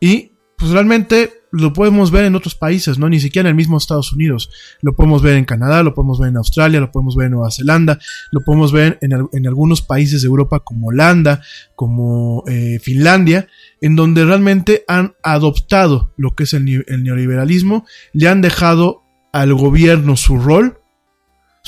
y 0.00 0.32
pues 0.56 0.72
realmente 0.72 1.38
lo 1.50 1.72
podemos 1.72 2.10
ver 2.10 2.24
en 2.24 2.34
otros 2.34 2.54
países, 2.54 2.98
¿no? 2.98 3.08
Ni 3.08 3.20
siquiera 3.20 3.48
en 3.48 3.52
el 3.52 3.56
mismo 3.56 3.78
Estados 3.78 4.12
Unidos. 4.12 4.50
Lo 4.82 4.94
podemos 4.94 5.22
ver 5.22 5.36
en 5.36 5.44
Canadá, 5.44 5.82
lo 5.82 5.94
podemos 5.94 6.18
ver 6.18 6.28
en 6.28 6.36
Australia, 6.36 6.80
lo 6.80 6.90
podemos 6.90 7.16
ver 7.16 7.26
en 7.26 7.32
Nueva 7.32 7.50
Zelanda, 7.50 7.98
lo 8.32 8.40
podemos 8.42 8.72
ver 8.72 8.98
en, 9.00 9.12
en 9.32 9.46
algunos 9.46 9.80
países 9.80 10.22
de 10.22 10.28
Europa 10.28 10.60
como 10.60 10.88
Holanda, 10.88 11.40
como 11.74 12.44
eh, 12.48 12.78
Finlandia, 12.82 13.46
en 13.80 13.96
donde 13.96 14.24
realmente 14.24 14.84
han 14.88 15.14
adoptado 15.22 16.12
lo 16.16 16.34
que 16.34 16.42
es 16.42 16.52
el, 16.52 16.84
el 16.86 17.02
neoliberalismo, 17.02 17.86
le 18.12 18.28
han 18.28 18.40
dejado 18.40 19.04
al 19.32 19.54
gobierno 19.54 20.16
su 20.16 20.38
rol 20.38 20.80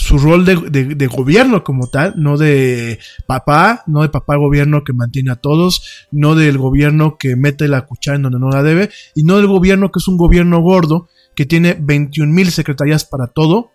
su 0.00 0.18
rol 0.18 0.44
de, 0.44 0.56
de, 0.56 1.06
gobierno 1.06 1.62
como 1.62 1.88
tal, 1.88 2.14
no 2.16 2.38
de 2.38 2.98
papá, 3.26 3.82
no 3.86 4.02
de 4.02 4.08
papá 4.08 4.36
gobierno 4.36 4.82
que 4.82 4.92
mantiene 4.92 5.30
a 5.30 5.36
todos, 5.36 6.06
no 6.10 6.34
del 6.34 6.58
gobierno 6.58 7.16
que 7.18 7.36
mete 7.36 7.68
la 7.68 7.82
cuchara 7.82 8.16
en 8.16 8.22
donde 8.22 8.38
no 8.38 8.48
la 8.48 8.62
debe, 8.62 8.90
y 9.14 9.22
no 9.22 9.36
del 9.36 9.46
gobierno 9.46 9.92
que 9.92 9.98
es 9.98 10.08
un 10.08 10.16
gobierno 10.16 10.60
gordo 10.60 11.08
que 11.36 11.46
tiene 11.46 11.76
21 11.78 12.32
mil 12.32 12.50
secretarías 12.50 13.04
para 13.04 13.26
todo 13.28 13.72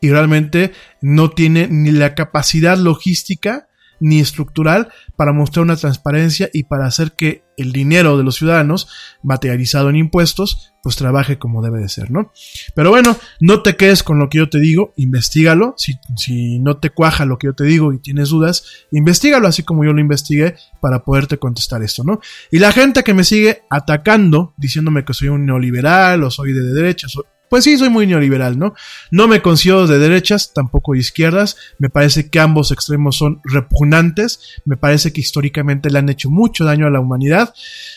y 0.00 0.10
realmente 0.10 0.72
no 1.00 1.30
tiene 1.30 1.68
ni 1.68 1.90
la 1.90 2.14
capacidad 2.14 2.78
logística 2.78 3.68
ni 4.00 4.20
estructural 4.20 4.88
para 5.16 5.32
mostrar 5.32 5.64
una 5.64 5.76
transparencia 5.76 6.48
y 6.52 6.64
para 6.64 6.86
hacer 6.86 7.12
que 7.12 7.42
el 7.58 7.72
dinero 7.72 8.16
de 8.16 8.24
los 8.24 8.36
ciudadanos, 8.36 8.88
materializado 9.22 9.90
en 9.90 9.96
impuestos, 9.96 10.72
pues 10.82 10.96
trabaje 10.96 11.38
como 11.38 11.60
debe 11.62 11.80
de 11.80 11.88
ser, 11.88 12.10
¿no? 12.10 12.32
Pero 12.74 12.90
bueno, 12.90 13.16
no 13.40 13.62
te 13.62 13.76
quedes 13.76 14.02
con 14.02 14.18
lo 14.18 14.28
que 14.28 14.38
yo 14.38 14.48
te 14.48 14.58
digo, 14.58 14.94
investigalo, 14.96 15.74
si, 15.76 15.98
si 16.16 16.60
no 16.60 16.78
te 16.78 16.90
cuaja 16.90 17.24
lo 17.24 17.38
que 17.38 17.48
yo 17.48 17.54
te 17.54 17.64
digo 17.64 17.92
y 17.92 17.98
tienes 17.98 18.30
dudas, 18.30 18.64
investigalo 18.92 19.48
así 19.48 19.64
como 19.64 19.84
yo 19.84 19.92
lo 19.92 20.00
investigué 20.00 20.54
para 20.80 21.04
poderte 21.04 21.38
contestar 21.38 21.82
esto, 21.82 22.04
¿no? 22.04 22.20
Y 22.50 22.58
la 22.58 22.72
gente 22.72 23.02
que 23.02 23.14
me 23.14 23.24
sigue 23.24 23.62
atacando, 23.68 24.54
diciéndome 24.56 25.04
que 25.04 25.14
soy 25.14 25.28
un 25.28 25.44
neoliberal 25.44 26.22
o 26.22 26.30
soy 26.30 26.52
de 26.52 26.62
derecha, 26.62 27.08
pues 27.48 27.64
sí, 27.64 27.76
soy 27.78 27.88
muy 27.88 28.06
neoliberal, 28.06 28.58
¿no? 28.58 28.74
No 29.10 29.28
me 29.28 29.42
considero 29.42 29.86
de 29.86 29.98
derechas, 29.98 30.52
tampoco 30.52 30.92
de 30.92 30.98
izquierdas. 30.98 31.56
Me 31.78 31.90
parece 31.90 32.28
que 32.30 32.40
ambos 32.40 32.70
extremos 32.70 33.16
son 33.16 33.40
repugnantes. 33.44 34.60
Me 34.64 34.76
parece 34.76 35.12
que 35.12 35.20
históricamente 35.20 35.90
le 35.90 35.98
han 35.98 36.08
hecho 36.08 36.30
mucho 36.30 36.64
daño 36.64 36.86
a 36.86 36.90
la 36.90 37.00
humanidad. 37.00 37.54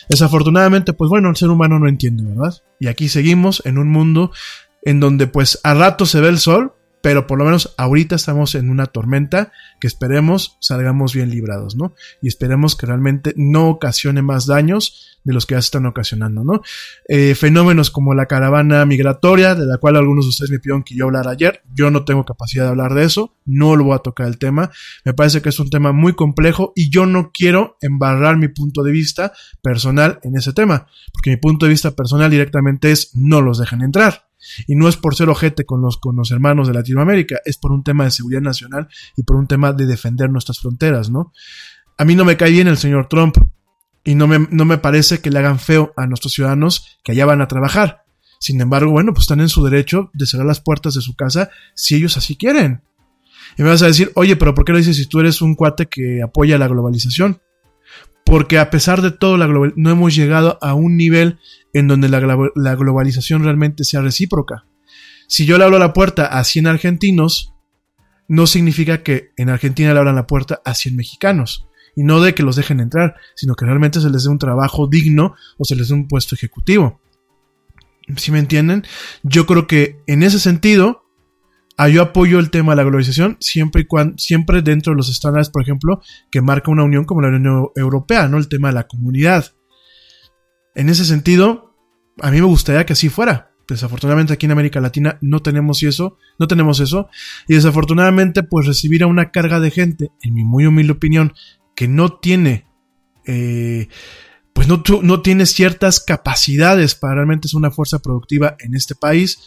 Desafortunadamente, 0.08 0.92
pues 0.92 1.08
bueno, 1.08 1.30
el 1.30 1.36
ser 1.36 1.50
humano 1.50 1.78
no 1.78 1.88
entiende, 1.88 2.24
¿verdad? 2.24 2.54
Y 2.80 2.88
aquí 2.88 3.08
seguimos 3.08 3.62
en 3.64 3.78
un 3.78 3.88
mundo 3.90 4.32
en 4.82 5.00
donde 5.00 5.26
pues 5.26 5.60
a 5.62 5.74
rato 5.74 6.06
se 6.06 6.20
ve 6.20 6.28
el 6.28 6.38
sol, 6.38 6.74
pero 7.02 7.26
por 7.26 7.38
lo 7.38 7.44
menos 7.44 7.74
ahorita 7.76 8.14
estamos 8.14 8.54
en 8.54 8.70
una 8.70 8.86
tormenta 8.86 9.52
que 9.80 9.86
esperemos 9.86 10.56
salgamos 10.60 11.14
bien 11.14 11.30
librados, 11.30 11.76
¿no? 11.76 11.94
Y 12.22 12.28
esperemos 12.28 12.76
que 12.76 12.86
realmente 12.86 13.34
no 13.36 13.68
ocasione 13.68 14.22
más 14.22 14.46
daños 14.46 15.18
de 15.24 15.32
los 15.32 15.46
que 15.46 15.54
ya 15.54 15.62
se 15.62 15.66
están 15.66 15.86
ocasionando, 15.86 16.44
¿no? 16.44 16.62
Eh, 17.08 17.34
fenómenos 17.34 17.90
como 17.90 18.14
la 18.14 18.26
caravana 18.26 18.84
migratoria, 18.86 19.54
de 19.54 19.66
la 19.66 19.78
cual 19.78 19.96
algunos 19.96 20.24
de 20.24 20.30
ustedes 20.30 20.50
me 20.50 20.58
pidieron 20.58 20.82
que 20.82 20.94
yo 20.94 21.04
hablara 21.06 21.30
ayer, 21.30 21.62
yo 21.74 21.90
no 21.90 22.04
tengo 22.04 22.24
capacidad 22.24 22.64
de 22.64 22.70
hablar 22.70 22.94
de 22.94 23.04
eso, 23.04 23.34
no 23.44 23.76
lo 23.76 23.84
voy 23.84 23.96
a 23.96 23.98
tocar 23.98 24.26
el 24.26 24.38
tema, 24.38 24.70
me 25.04 25.14
parece 25.14 25.42
que 25.42 25.48
es 25.48 25.58
un 25.58 25.70
tema 25.70 25.92
muy 25.92 26.14
complejo 26.14 26.72
y 26.74 26.90
yo 26.90 27.06
no 27.06 27.30
quiero 27.32 27.76
embarrar 27.80 28.36
mi 28.36 28.48
punto 28.48 28.82
de 28.82 28.92
vista 28.92 29.32
personal 29.62 30.18
en 30.22 30.36
ese 30.36 30.52
tema, 30.52 30.86
porque 31.12 31.30
mi 31.30 31.36
punto 31.36 31.66
de 31.66 31.70
vista 31.70 31.92
personal 31.92 32.30
directamente 32.30 32.90
es 32.90 33.10
no 33.14 33.40
los 33.40 33.58
dejen 33.58 33.82
entrar. 33.82 34.31
Y 34.66 34.74
no 34.74 34.88
es 34.88 34.96
por 34.96 35.14
ser 35.14 35.28
ojete 35.28 35.64
con 35.64 35.82
los, 35.82 35.98
con 35.98 36.16
los 36.16 36.30
hermanos 36.30 36.68
de 36.68 36.74
Latinoamérica, 36.74 37.38
es 37.44 37.58
por 37.58 37.72
un 37.72 37.82
tema 37.82 38.04
de 38.04 38.10
seguridad 38.10 38.42
nacional 38.42 38.88
y 39.16 39.22
por 39.22 39.36
un 39.36 39.46
tema 39.46 39.72
de 39.72 39.86
defender 39.86 40.30
nuestras 40.30 40.58
fronteras, 40.60 41.10
¿no? 41.10 41.32
A 41.98 42.04
mí 42.04 42.14
no 42.14 42.24
me 42.24 42.36
cae 42.36 42.50
bien 42.50 42.68
el 42.68 42.78
señor 42.78 43.08
Trump 43.08 43.36
y 44.04 44.14
no 44.14 44.26
me, 44.26 44.46
no 44.50 44.64
me 44.64 44.78
parece 44.78 45.20
que 45.20 45.30
le 45.30 45.38
hagan 45.38 45.58
feo 45.58 45.92
a 45.96 46.06
nuestros 46.06 46.32
ciudadanos 46.32 46.98
que 47.04 47.12
allá 47.12 47.26
van 47.26 47.40
a 47.40 47.48
trabajar. 47.48 48.04
Sin 48.40 48.60
embargo, 48.60 48.90
bueno, 48.90 49.12
pues 49.12 49.24
están 49.24 49.40
en 49.40 49.48
su 49.48 49.62
derecho 49.64 50.10
de 50.14 50.26
cerrar 50.26 50.46
las 50.46 50.60
puertas 50.60 50.94
de 50.94 51.00
su 51.00 51.14
casa 51.14 51.50
si 51.74 51.94
ellos 51.94 52.16
así 52.16 52.36
quieren. 52.36 52.82
Y 53.56 53.62
me 53.62 53.68
vas 53.68 53.82
a 53.82 53.86
decir, 53.86 54.10
oye, 54.14 54.36
pero 54.36 54.54
¿por 54.54 54.64
qué 54.64 54.72
lo 54.72 54.78
dices 54.78 54.96
si 54.96 55.06
tú 55.06 55.20
eres 55.20 55.42
un 55.42 55.54
cuate 55.54 55.86
que 55.86 56.22
apoya 56.22 56.58
la 56.58 56.68
globalización? 56.68 57.40
Porque 58.24 58.58
a 58.58 58.70
pesar 58.70 59.02
de 59.02 59.10
todo, 59.10 59.36
la 59.36 59.46
no 59.46 59.90
hemos 59.90 60.14
llegado 60.14 60.58
a 60.62 60.74
un 60.74 60.96
nivel 60.96 61.38
en 61.72 61.88
donde 61.88 62.08
la, 62.08 62.20
globalización 62.74 63.44
realmente 63.44 63.84
sea 63.84 64.00
recíproca. 64.00 64.66
Si 65.26 65.46
yo 65.46 65.58
le 65.58 65.64
abro 65.64 65.78
la 65.78 65.92
puerta 65.92 66.26
a 66.26 66.44
100 66.44 66.66
argentinos, 66.66 67.54
no 68.28 68.46
significa 68.46 69.02
que 69.02 69.30
en 69.36 69.48
Argentina 69.48 69.92
le 69.92 69.98
abran 69.98 70.14
la 70.14 70.26
puerta 70.26 70.60
a 70.64 70.74
100 70.74 70.96
mexicanos. 70.96 71.66
Y 71.94 72.04
no 72.04 72.20
de 72.20 72.34
que 72.34 72.42
los 72.42 72.56
dejen 72.56 72.80
entrar, 72.80 73.16
sino 73.34 73.54
que 73.54 73.66
realmente 73.66 74.00
se 74.00 74.08
les 74.08 74.24
dé 74.24 74.30
un 74.30 74.38
trabajo 74.38 74.86
digno 74.86 75.34
o 75.58 75.64
se 75.64 75.76
les 75.76 75.88
dé 75.88 75.94
un 75.94 76.08
puesto 76.08 76.34
ejecutivo. 76.34 77.00
¿Sí 78.16 78.30
me 78.30 78.38
entienden? 78.38 78.84
Yo 79.22 79.46
creo 79.46 79.66
que 79.66 80.00
en 80.06 80.22
ese 80.22 80.38
sentido, 80.38 81.01
ah, 81.84 81.88
yo 81.88 82.02
apoyo 82.02 82.38
el 82.38 82.50
tema 82.50 82.72
de 82.72 82.76
la 82.76 82.82
globalización 82.84 83.36
siempre 83.40 83.82
y 83.82 83.84
cuando, 83.86 84.18
siempre 84.18 84.62
dentro 84.62 84.92
de 84.92 84.96
los 84.96 85.08
estándares, 85.08 85.50
por 85.50 85.62
ejemplo, 85.62 86.00
que 86.30 86.40
marca 86.40 86.70
una 86.70 86.84
unión 86.84 87.04
como 87.04 87.22
la 87.22 87.28
Unión 87.28 87.70
Europea, 87.76 88.28
¿no? 88.28 88.38
El 88.38 88.48
tema 88.48 88.68
de 88.68 88.74
la 88.74 88.86
comunidad. 88.86 89.54
En 90.74 90.88
ese 90.88 91.04
sentido, 91.04 91.76
a 92.20 92.30
mí 92.30 92.40
me 92.40 92.46
gustaría 92.46 92.86
que 92.86 92.92
así 92.92 93.08
fuera. 93.08 93.52
Desafortunadamente 93.68 94.32
aquí 94.32 94.46
en 94.46 94.52
América 94.52 94.80
Latina 94.80 95.18
no 95.20 95.40
tenemos 95.40 95.82
eso, 95.82 96.18
no 96.38 96.46
tenemos 96.46 96.80
eso. 96.80 97.08
Y 97.48 97.54
desafortunadamente, 97.54 98.42
pues 98.42 98.66
recibir 98.66 99.02
a 99.02 99.06
una 99.06 99.30
carga 99.30 99.60
de 99.60 99.70
gente, 99.70 100.10
en 100.22 100.34
mi 100.34 100.44
muy 100.44 100.66
humilde 100.66 100.92
opinión, 100.92 101.32
que 101.74 101.88
no 101.88 102.18
tiene, 102.18 102.66
eh, 103.26 103.88
pues 104.52 104.68
no, 104.68 104.82
no 105.02 105.22
tiene 105.22 105.46
ciertas 105.46 106.00
capacidades 106.00 106.94
para 106.94 107.14
realmente 107.14 107.48
ser 107.48 107.58
una 107.58 107.70
fuerza 107.70 108.00
productiva 108.00 108.56
en 108.60 108.74
este 108.74 108.94
país, 108.94 109.38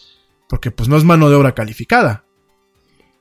porque 0.48 0.70
pues 0.70 0.88
no 0.88 0.96
es 0.96 1.04
mano 1.04 1.30
de 1.30 1.36
obra 1.36 1.54
calificada. 1.54 2.25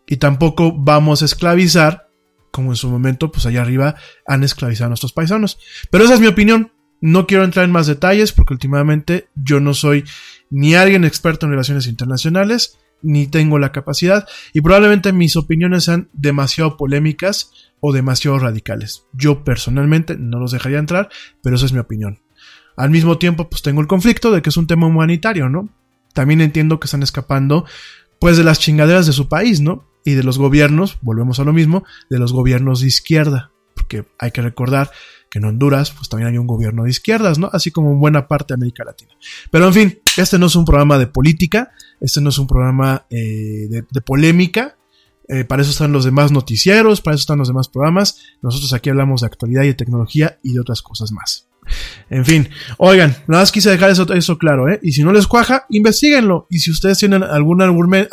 Y 0.07 0.17
tampoco 0.17 0.73
vamos 0.73 1.21
a 1.21 1.25
esclavizar, 1.25 2.09
como 2.51 2.71
en 2.71 2.75
su 2.75 2.89
momento, 2.89 3.31
pues 3.31 3.45
allá 3.45 3.61
arriba 3.61 3.95
han 4.27 4.43
esclavizado 4.43 4.85
a 4.85 4.89
nuestros 4.89 5.13
paisanos. 5.13 5.57
Pero 5.89 6.03
esa 6.03 6.13
es 6.13 6.19
mi 6.19 6.27
opinión. 6.27 6.71
No 7.01 7.27
quiero 7.27 7.43
entrar 7.43 7.65
en 7.65 7.71
más 7.71 7.87
detalles 7.87 8.31
porque 8.31 8.53
últimamente 8.53 9.27
yo 9.35 9.59
no 9.59 9.73
soy 9.73 10.05
ni 10.49 10.75
alguien 10.75 11.03
experto 11.03 11.45
en 11.45 11.51
relaciones 11.51 11.87
internacionales, 11.87 12.77
ni 13.01 13.27
tengo 13.27 13.59
la 13.59 13.71
capacidad 13.71 14.27
y 14.53 14.61
probablemente 14.61 15.11
mis 15.11 15.35
opiniones 15.35 15.83
sean 15.83 16.09
demasiado 16.13 16.77
polémicas 16.77 17.51
o 17.79 17.93
demasiado 17.93 18.39
radicales. 18.39 19.05
Yo 19.13 19.43
personalmente 19.43 20.17
no 20.17 20.39
los 20.39 20.51
dejaría 20.51 20.79
entrar, 20.79 21.09
pero 21.43 21.57
esa 21.57 21.65
es 21.65 21.73
mi 21.73 21.79
opinión. 21.79 22.19
Al 22.77 22.89
mismo 22.89 23.17
tiempo, 23.17 23.49
pues 23.49 23.61
tengo 23.61 23.81
el 23.81 23.87
conflicto 23.87 24.31
de 24.31 24.41
que 24.41 24.49
es 24.49 24.57
un 24.57 24.67
tema 24.67 24.87
humanitario, 24.87 25.49
¿no? 25.49 25.69
También 26.13 26.41
entiendo 26.41 26.79
que 26.79 26.85
están 26.85 27.03
escapando, 27.03 27.65
pues, 28.19 28.37
de 28.37 28.43
las 28.43 28.59
chingaderas 28.59 29.05
de 29.05 29.13
su 29.13 29.27
país, 29.29 29.61
¿no? 29.61 29.85
Y 30.05 30.13
de 30.13 30.23
los 30.23 30.37
gobiernos, 30.37 30.97
volvemos 31.01 31.39
a 31.39 31.43
lo 31.43 31.51
mismo, 31.51 31.83
de 32.09 32.19
los 32.19 32.31
gobiernos 32.31 32.79
de 32.79 32.87
izquierda. 32.87 33.51
Porque 33.73 34.05
hay 34.19 34.31
que 34.31 34.41
recordar 34.41 34.89
que 35.29 35.39
en 35.39 35.45
Honduras, 35.45 35.91
pues 35.91 36.07
también 36.07 36.29
hay 36.29 36.37
un 36.37 36.47
gobierno 36.47 36.83
de 36.83 36.91
izquierdas, 36.91 37.39
¿no? 37.39 37.49
Así 37.51 37.71
como 37.71 37.91
en 37.91 37.99
buena 37.99 38.27
parte 38.27 38.53
de 38.53 38.55
América 38.55 38.85
Latina. 38.85 39.11
Pero 39.51 39.67
en 39.67 39.73
fin, 39.73 39.99
este 40.15 40.39
no 40.39 40.45
es 40.45 40.55
un 40.55 40.63
programa 40.63 40.97
de 40.97 41.07
política, 41.07 41.71
este 41.99 42.21
no 42.21 42.29
es 42.29 42.37
un 42.37 42.47
programa 42.47 43.05
eh, 43.09 43.67
de, 43.69 44.01
polémica. 44.01 44.77
Eh, 45.27 45.43
para 45.43 45.63
eso 45.63 45.71
están 45.71 45.91
los 45.91 46.05
demás 46.05 46.31
noticieros, 46.31 47.01
para 47.01 47.15
eso 47.15 47.21
están 47.21 47.39
los 47.39 47.47
demás 47.47 47.67
programas. 47.67 48.19
Nosotros 48.41 48.71
aquí 48.73 48.91
hablamos 48.91 49.21
de 49.21 49.27
actualidad 49.27 49.63
y 49.63 49.67
de 49.67 49.73
tecnología 49.73 50.37
y 50.43 50.53
de 50.53 50.59
otras 50.59 50.81
cosas 50.81 51.11
más. 51.11 51.49
En 52.09 52.25
fin, 52.25 52.49
oigan, 52.77 53.15
nada 53.27 53.41
más 53.43 53.51
quise 53.51 53.69
dejar 53.69 53.91
eso, 53.91 54.37
claro, 54.37 54.69
¿eh? 54.69 54.79
Y 54.83 54.91
si 54.91 55.03
no 55.03 55.11
les 55.11 55.27
cuaja, 55.27 55.65
investiguenlo. 55.69 56.47
Y 56.49 56.59
si 56.59 56.71
ustedes 56.71 56.97
tienen 56.97 57.23
algún, 57.23 57.61
algún, 57.61 58.07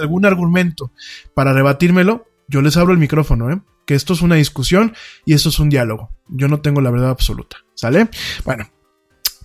algún 0.00 0.26
argumento 0.26 0.92
para 1.34 1.52
rebatírmelo, 1.52 2.26
yo 2.48 2.62
les 2.62 2.76
abro 2.76 2.92
el 2.92 2.98
micrófono, 2.98 3.50
¿eh? 3.50 3.60
Que 3.86 3.94
esto 3.94 4.12
es 4.14 4.22
una 4.22 4.36
discusión 4.36 4.94
y 5.26 5.34
esto 5.34 5.50
es 5.50 5.58
un 5.58 5.68
diálogo. 5.68 6.10
Yo 6.28 6.48
no 6.48 6.60
tengo 6.60 6.80
la 6.80 6.90
verdad 6.90 7.10
absoluta, 7.10 7.58
¿sale? 7.74 8.08
Bueno, 8.44 8.68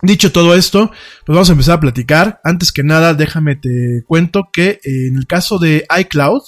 Dicho 0.02 0.32
todo 0.32 0.54
esto, 0.54 0.90
pues 1.26 1.34
vamos 1.34 1.50
a 1.50 1.52
empezar 1.52 1.76
a 1.76 1.80
platicar. 1.80 2.40
Antes 2.42 2.72
que 2.72 2.82
nada, 2.82 3.12
déjame 3.12 3.56
te 3.56 4.02
cuento 4.06 4.48
que 4.50 4.80
en 4.82 5.16
el 5.16 5.26
caso 5.26 5.58
de 5.58 5.86
iCloud, 5.98 6.40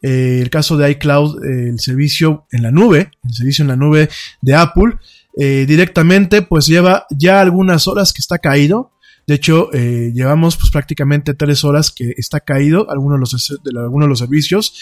eh, 0.00 0.38
el 0.40 0.48
caso 0.48 0.78
de 0.78 0.92
iCloud, 0.92 1.44
el 1.44 1.78
servicio 1.78 2.46
en 2.50 2.62
la 2.62 2.70
nube, 2.70 3.10
el 3.22 3.34
servicio 3.34 3.62
en 3.62 3.68
la 3.68 3.76
nube 3.76 4.08
de 4.40 4.54
Apple, 4.54 4.94
directamente 5.36 6.42
pues 6.42 6.66
lleva 6.66 7.06
ya 7.10 7.40
algunas 7.40 7.86
horas 7.86 8.12
que 8.12 8.20
está 8.20 8.38
caído. 8.38 8.92
De 9.26 9.34
hecho, 9.34 9.70
llevamos 9.70 10.56
pues 10.56 10.70
prácticamente 10.70 11.34
tres 11.34 11.64
horas 11.64 11.90
que 11.90 12.14
está 12.16 12.40
caído 12.40 12.90
algunos 12.90 13.16
de 13.16 13.36
los, 13.36 13.60
algunos 13.76 14.06
de 14.06 14.08
los 14.08 14.18
servicios. 14.18 14.74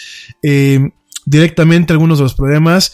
directamente 1.25 1.93
algunos 1.93 2.19
de 2.19 2.23
los 2.23 2.35
problemas 2.35 2.93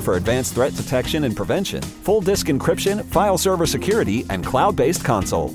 for 0.00 0.14
advanced 0.14 0.54
threat 0.54 0.74
detection 0.74 1.24
and 1.24 1.36
prevention, 1.36 1.82
full 1.82 2.20
disk 2.20 2.46
encryption, 2.46 3.04
file 3.04 3.38
server 3.38 3.66
security, 3.66 4.24
and 4.30 4.44
cloud 4.44 4.76
based 4.76 5.04
console. 5.04 5.54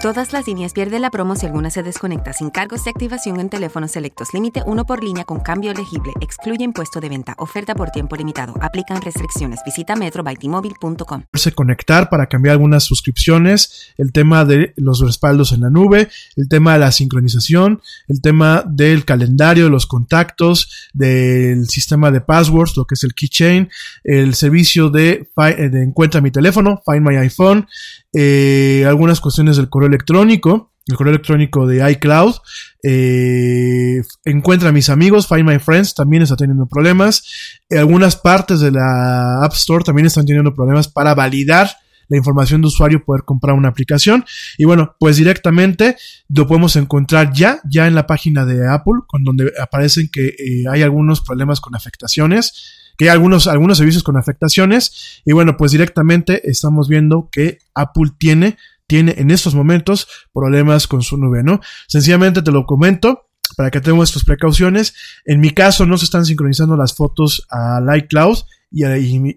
Todas 0.00 0.32
las 0.32 0.46
líneas 0.46 0.72
pierden 0.72 1.02
la 1.02 1.10
promo 1.10 1.36
si 1.36 1.44
alguna 1.44 1.68
se 1.68 1.82
desconecta 1.82 2.32
sin 2.32 2.48
cargos 2.48 2.84
de 2.84 2.90
activación 2.90 3.38
en 3.38 3.50
teléfonos 3.50 3.90
selectos. 3.90 4.28
Límite 4.32 4.62
uno 4.64 4.86
por 4.86 5.04
línea 5.04 5.24
con 5.24 5.40
cambio 5.40 5.72
elegible. 5.72 6.14
Excluye 6.22 6.64
impuesto 6.64 7.00
de 7.00 7.10
venta. 7.10 7.34
Oferta 7.36 7.74
por 7.74 7.90
tiempo 7.90 8.16
limitado. 8.16 8.54
Aplican 8.62 9.02
restricciones. 9.02 9.60
Visita 9.62 9.96
metrobytimóvil.com. 9.96 11.24
Conectar 11.54 12.08
para 12.08 12.28
cambiar 12.28 12.54
algunas 12.54 12.84
suscripciones. 12.84 13.92
El 13.98 14.10
tema 14.12 14.46
de 14.46 14.72
los 14.76 15.00
respaldos 15.00 15.52
en 15.52 15.60
la 15.60 15.68
nube. 15.68 16.08
El 16.34 16.48
tema 16.48 16.72
de 16.72 16.78
la 16.78 16.92
sincronización. 16.92 17.82
El 18.08 18.22
tema 18.22 18.64
del 18.66 19.04
calendario, 19.04 19.68
los 19.68 19.86
contactos. 19.86 20.90
Del 20.94 21.68
sistema 21.68 22.10
de 22.10 22.22
passwords, 22.22 22.74
lo 22.78 22.86
que 22.86 22.94
es 22.94 23.04
el 23.04 23.12
keychain. 23.12 23.68
El 24.02 24.34
servicio 24.34 24.88
de, 24.88 25.28
de 25.36 25.82
encuentra 25.82 26.22
mi 26.22 26.30
teléfono. 26.30 26.80
Find 26.86 27.06
my 27.06 27.16
iPhone. 27.16 27.66
Eh, 28.12 28.84
algunas 28.88 29.20
cuestiones 29.20 29.56
del 29.56 29.68
correo 29.68 29.89
electrónico, 29.90 30.72
el 30.86 30.96
correo 30.96 31.12
electrónico 31.12 31.66
de 31.66 31.88
iCloud, 31.92 32.34
eh, 32.82 34.02
encuentra 34.24 34.70
a 34.70 34.72
mis 34.72 34.88
amigos, 34.88 35.28
Find 35.28 35.44
My 35.44 35.58
Friends 35.58 35.94
también 35.94 36.22
está 36.22 36.36
teniendo 36.36 36.66
problemas, 36.66 37.60
eh, 37.68 37.78
algunas 37.78 38.16
partes 38.16 38.60
de 38.60 38.72
la 38.72 39.44
App 39.44 39.52
Store 39.52 39.84
también 39.84 40.06
están 40.06 40.26
teniendo 40.26 40.54
problemas 40.54 40.88
para 40.88 41.14
validar 41.14 41.70
la 42.08 42.16
información 42.16 42.60
de 42.60 42.66
usuario, 42.66 43.04
poder 43.04 43.22
comprar 43.22 43.54
una 43.54 43.68
aplicación. 43.68 44.24
Y 44.58 44.64
bueno, 44.64 44.96
pues 44.98 45.16
directamente 45.16 45.96
lo 46.28 46.48
podemos 46.48 46.74
encontrar 46.74 47.32
ya, 47.32 47.60
ya 47.70 47.86
en 47.86 47.94
la 47.94 48.08
página 48.08 48.44
de 48.44 48.68
Apple, 48.68 49.02
con 49.06 49.22
donde 49.22 49.52
aparecen 49.62 50.08
que 50.10 50.34
hay 50.68 50.82
algunos 50.82 51.20
problemas 51.20 51.60
con 51.60 51.76
afectaciones 51.76 52.78
que 53.00 53.08
hay 53.08 53.14
algunos, 53.14 53.46
algunos 53.46 53.78
servicios 53.78 54.02
con 54.02 54.18
afectaciones. 54.18 55.22
Y 55.24 55.32
bueno, 55.32 55.56
pues 55.56 55.72
directamente 55.72 56.42
estamos 56.50 56.86
viendo 56.86 57.30
que 57.32 57.56
Apple 57.74 58.10
tiene, 58.18 58.58
tiene 58.90 59.14
en 59.18 59.30
estos 59.30 59.54
momentos 59.54 60.08
problemas 60.34 60.88
con 60.88 61.02
su 61.02 61.16
nube, 61.16 61.44
¿no? 61.44 61.60
Sencillamente 61.86 62.42
te 62.42 62.50
lo 62.50 62.66
comento 62.66 63.28
para 63.56 63.70
que 63.70 63.80
tengamos 63.80 64.08
estas 64.08 64.24
precauciones. 64.24 64.94
En 65.24 65.38
mi 65.38 65.50
caso 65.52 65.86
no 65.86 65.96
se 65.96 66.06
están 66.06 66.24
sincronizando 66.24 66.76
las 66.76 66.96
fotos 66.96 67.46
al 67.50 67.86
iCloud 67.98 68.38
y, 68.72 68.84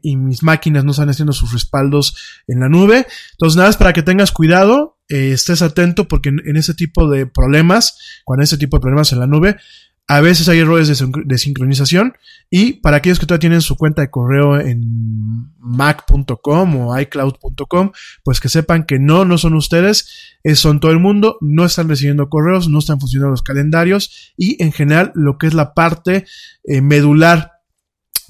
y, 0.01 0.15
mis 0.15 0.41
máquinas 0.41 0.83
no 0.83 0.89
están 0.89 1.09
haciendo 1.09 1.33
sus 1.33 1.53
respaldos 1.53 2.15
en 2.47 2.61
la 2.61 2.67
nube. 2.67 3.05
Entonces 3.33 3.57
nada, 3.57 3.69
es 3.69 3.77
para 3.77 3.93
que 3.93 4.01
tengas 4.01 4.31
cuidado, 4.31 4.97
eh, 5.07 5.33
estés 5.33 5.61
atento 5.61 6.07
porque 6.07 6.29
en, 6.29 6.41
en, 6.45 6.57
ese 6.57 6.73
tipo 6.73 7.07
de 7.07 7.27
problemas, 7.27 7.95
cuando 8.25 8.43
ese 8.43 8.57
tipo 8.57 8.77
de 8.77 8.81
problemas 8.81 9.11
en 9.11 9.19
la 9.19 9.27
nube, 9.27 9.57
a 10.07 10.19
veces 10.19 10.49
hay 10.49 10.59
errores 10.59 10.87
de, 10.89 11.37
sincronización 11.37 12.13
y 12.49 12.73
para 12.73 12.97
aquellos 12.97 13.19
que 13.19 13.25
todavía 13.25 13.41
tienen 13.41 13.61
su 13.61 13.77
cuenta 13.77 14.01
de 14.01 14.09
correo 14.09 14.59
en 14.59 14.83
mac.com 15.59 16.75
o 16.75 16.99
iCloud.com, 16.99 17.91
pues 18.23 18.41
que 18.41 18.49
sepan 18.49 18.85
que 18.85 18.99
no, 18.99 19.23
no 19.23 19.37
son 19.37 19.53
ustedes, 19.53 20.37
son 20.55 20.81
todo 20.81 20.91
el 20.91 20.99
mundo, 20.99 21.37
no 21.39 21.63
están 21.63 21.87
recibiendo 21.87 22.29
correos, 22.29 22.67
no 22.67 22.79
están 22.79 22.99
funcionando 22.99 23.31
los 23.31 23.43
calendarios 23.43 24.33
y 24.35 24.61
en 24.61 24.73
general 24.73 25.11
lo 25.15 25.37
que 25.37 25.47
es 25.47 25.53
la 25.53 25.73
parte 25.73 26.25
eh, 26.65 26.81
medular 26.81 27.52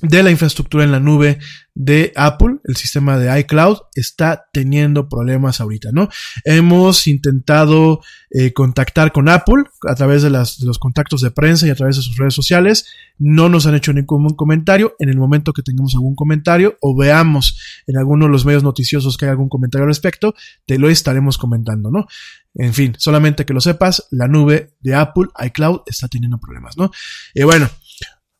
de 0.04 0.22
la 0.22 0.32
infraestructura 0.32 0.84
en 0.84 0.92
la 0.92 1.00
nube 1.00 1.40
de 1.76 2.12
Apple, 2.16 2.58
el 2.66 2.76
sistema 2.76 3.18
de 3.18 3.40
iCloud, 3.40 3.78
está 3.96 4.46
teniendo 4.52 5.08
problemas 5.08 5.62
ahorita, 5.62 5.90
¿no? 5.92 6.10
Hemos 6.44 7.08
intentado 7.08 8.02
eh, 8.30 8.52
contactar 8.52 9.14
con 9.14 9.30
Apple 9.30 9.64
a 9.88 9.96
través 9.96 10.22
de, 10.22 10.30
las, 10.30 10.60
los 10.60 10.78
contactos 10.78 11.22
de 11.22 11.32
prensa 11.32 11.66
y 11.66 11.70
a 11.70 11.76
través 11.76 11.96
de 11.96 12.02
sus 12.04 12.18
redes 12.18 12.34
sociales. 12.34 12.86
No 13.18 13.48
nos 13.48 13.66
han 13.66 13.76
hecho 13.76 13.94
ningún 13.94 14.36
comentario. 14.36 14.94
En 15.00 15.10
el 15.10 15.18
momento 15.18 15.54
que 15.54 15.64
tengamos 15.64 15.96
algún 15.96 16.16
comentario 16.16 16.78
o 16.82 16.96
veamos 16.96 17.58
en 17.88 17.98
alguno 17.98 18.26
de 18.26 18.32
los 18.32 18.46
medios 18.46 18.62
noticiosos 18.62 19.18
que 19.18 19.26
hay 19.26 19.32
algún 19.32 19.50
comentario 19.50 19.84
al 19.84 19.90
respecto, 19.90 20.36
te 20.66 20.78
lo 20.78 20.90
estaremos 20.90 21.38
comentando, 21.38 21.90
¿no? 21.90 22.08
En 22.56 22.74
fin, 22.74 22.94
solamente 23.00 23.46
que 23.46 23.54
lo 23.54 23.62
sepas, 23.62 24.08
la 24.12 24.28
nube 24.28 24.76
de 24.82 24.94
Apple, 24.94 25.30
iCloud, 25.44 25.82
está 25.88 26.08
teniendo 26.08 26.38
problemas, 26.38 26.78
¿no? 26.78 26.92
Y 27.34 27.44
bueno, 27.44 27.68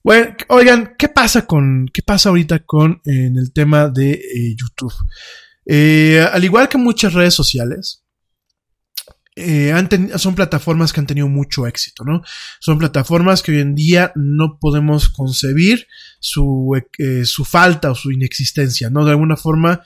bueno, 0.04 0.36
oigan, 0.50 0.96
¿qué 0.98 1.08
pasa 1.08 1.46
con, 1.46 1.90
qué 1.94 2.02
pasa 2.02 2.30
ahorita 2.30 2.60
con 2.60 3.02
en 3.06 3.38
el 3.38 3.54
tema 3.54 3.88
de 3.88 4.12
eh, 4.12 4.56
YouTube? 4.56 4.94
Eh, 5.66 6.28
al 6.32 6.44
igual 6.44 6.68
que 6.68 6.78
muchas 6.78 7.14
redes 7.14 7.34
sociales, 7.34 8.04
eh, 9.36 9.72
han 9.72 9.90
son 10.20 10.36
plataformas 10.36 10.94
que 10.94 11.00
han 11.00 11.08
tenido 11.08 11.28
mucho 11.28 11.66
éxito, 11.66 12.04
¿no? 12.04 12.22
Son 12.60 12.78
plataformas 12.78 13.42
que 13.42 13.52
hoy 13.52 13.62
en 13.62 13.74
día 13.74 14.12
no 14.16 14.60
podemos 14.60 15.10
concebir 15.10 15.88
su, 16.20 16.80
eh, 17.00 17.26
su 17.26 17.44
falta 17.44 17.90
o 17.92 17.96
su 17.96 18.12
inexistencia, 18.12 18.92
¿no? 18.92 19.06
De 19.06 19.12
alguna 19.12 19.36
forma, 19.36 19.84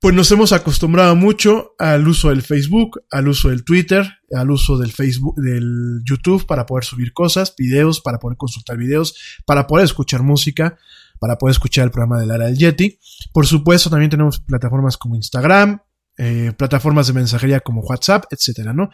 pues 0.00 0.14
nos 0.14 0.30
hemos 0.30 0.52
acostumbrado 0.52 1.16
mucho 1.16 1.74
al 1.78 2.06
uso 2.06 2.28
del 2.28 2.42
Facebook, 2.42 3.02
al 3.10 3.26
uso 3.26 3.48
del 3.48 3.64
Twitter, 3.64 4.06
al 4.32 4.50
uso 4.50 4.78
del 4.78 4.92
Facebook, 4.92 5.34
del 5.36 6.02
YouTube 6.04 6.46
para 6.46 6.66
poder 6.66 6.84
subir 6.84 7.12
cosas, 7.12 7.54
videos, 7.56 8.00
para 8.00 8.18
poder 8.20 8.36
consultar 8.36 8.76
videos, 8.76 9.40
para 9.44 9.66
poder 9.66 9.84
escuchar 9.84 10.22
música, 10.22 10.78
para 11.18 11.36
poder 11.36 11.52
escuchar 11.52 11.84
el 11.84 11.90
programa 11.90 12.20
del 12.20 12.30
Ara 12.30 12.46
del 12.46 12.56
Yeti. 12.56 13.00
Por 13.32 13.46
supuesto, 13.46 13.90
también 13.90 14.10
tenemos 14.10 14.38
plataformas 14.38 14.96
como 14.96 15.16
Instagram, 15.16 15.80
eh, 16.16 16.52
plataformas 16.56 17.08
de 17.08 17.14
mensajería 17.14 17.60
como 17.60 17.80
WhatsApp, 17.80 18.24
etcétera, 18.30 18.72
¿no? 18.72 18.90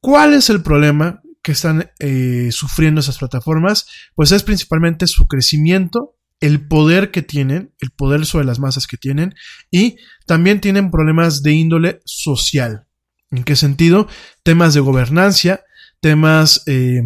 ¿Cuál 0.00 0.32
es 0.32 0.48
el 0.48 0.62
problema 0.62 1.20
que 1.42 1.52
están 1.52 1.90
eh, 1.98 2.48
sufriendo 2.52 3.00
esas 3.00 3.18
plataformas? 3.18 3.86
Pues 4.14 4.32
es 4.32 4.42
principalmente 4.42 5.06
su 5.06 5.26
crecimiento 5.26 6.15
el 6.40 6.66
poder 6.66 7.10
que 7.10 7.22
tienen, 7.22 7.72
el 7.80 7.90
poder 7.90 8.26
sobre 8.26 8.44
las 8.44 8.58
masas 8.58 8.86
que 8.86 8.96
tienen 8.96 9.34
y 9.70 9.96
también 10.26 10.60
tienen 10.60 10.90
problemas 10.90 11.42
de 11.42 11.52
índole 11.52 12.00
social. 12.04 12.86
¿En 13.30 13.44
qué 13.44 13.56
sentido? 13.56 14.08
Temas 14.42 14.74
de 14.74 14.80
gobernancia, 14.80 15.64
temas 16.00 16.62
eh, 16.66 17.02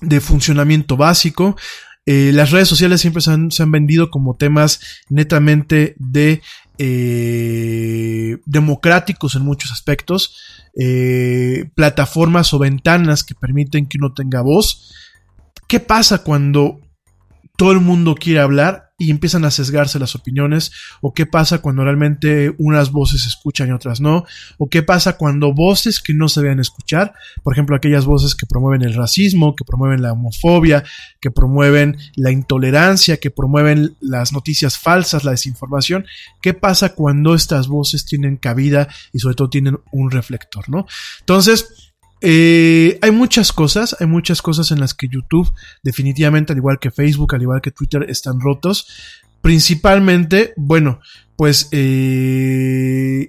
de 0.00 0.20
funcionamiento 0.20 0.96
básico. 0.96 1.56
Eh, 2.04 2.32
las 2.34 2.50
redes 2.50 2.68
sociales 2.68 3.00
siempre 3.00 3.22
se 3.22 3.30
han, 3.30 3.70
vendido 3.70 4.10
como 4.10 4.36
temas 4.36 4.80
netamente 5.08 5.94
de 5.98 6.42
eh, 6.78 8.38
democráticos 8.44 9.36
en 9.36 9.42
muchos 9.42 9.70
aspectos, 9.70 10.36
plataformas 11.74 12.52
o 12.54 12.58
ventanas 12.58 13.24
que 13.24 13.34
permiten 13.34 13.86
que 13.86 13.98
uno 13.98 14.12
tenga 14.14 14.42
voz. 14.42 14.92
¿Qué 15.68 15.80
pasa 15.80 16.22
cuando 16.24 16.81
todo 17.56 17.72
el 17.72 17.80
mundo 17.80 18.14
quiere 18.14 18.40
hablar 18.40 18.92
y 18.98 19.10
empiezan 19.10 19.44
a 19.44 19.50
sesgarse 19.50 19.98
las 19.98 20.14
opiniones, 20.14 20.70
o 21.00 21.12
qué 21.12 21.26
pasa 21.26 21.58
cuando 21.58 21.82
realmente 21.82 22.54
unas 22.58 22.92
voces 22.92 23.22
se 23.22 23.28
escuchan 23.28 23.68
y 23.68 23.72
otras 23.72 24.00
no, 24.00 24.24
o 24.58 24.68
qué 24.68 24.84
pasa 24.84 25.16
cuando 25.16 25.52
voces 25.52 26.00
que 26.00 26.14
no 26.14 26.28
se 26.28 26.40
deben 26.40 26.60
escuchar, 26.60 27.12
por 27.42 27.52
ejemplo, 27.52 27.74
aquellas 27.74 28.04
voces 28.04 28.36
que 28.36 28.46
promueven 28.46 28.82
el 28.82 28.94
racismo, 28.94 29.56
que 29.56 29.64
promueven 29.64 30.02
la 30.02 30.12
homofobia, 30.12 30.84
que 31.20 31.32
promueven 31.32 31.96
la 32.14 32.30
intolerancia, 32.30 33.16
que 33.16 33.32
promueven 33.32 33.96
las 34.00 34.32
noticias 34.32 34.78
falsas, 34.78 35.24
la 35.24 35.32
desinformación, 35.32 36.06
qué 36.40 36.54
pasa 36.54 36.94
cuando 36.94 37.34
estas 37.34 37.66
voces 37.66 38.06
tienen 38.06 38.36
cabida 38.36 38.88
y 39.12 39.18
sobre 39.18 39.34
todo 39.34 39.50
tienen 39.50 39.78
un 39.90 40.12
reflector, 40.12 40.68
¿no? 40.68 40.86
Entonces, 41.20 41.91
eh, 42.22 42.98
hay 43.02 43.10
muchas 43.10 43.52
cosas, 43.52 43.96
hay 44.00 44.06
muchas 44.06 44.42
cosas 44.42 44.70
en 44.70 44.80
las 44.80 44.94
que 44.94 45.08
YouTube, 45.08 45.52
definitivamente, 45.82 46.52
al 46.52 46.58
igual 46.58 46.78
que 46.78 46.90
Facebook, 46.90 47.34
al 47.34 47.42
igual 47.42 47.60
que 47.60 47.70
Twitter, 47.70 48.06
están 48.08 48.40
rotos. 48.40 48.86
Principalmente, 49.40 50.54
bueno, 50.56 51.00
pues 51.36 51.68
eh, 51.72 53.28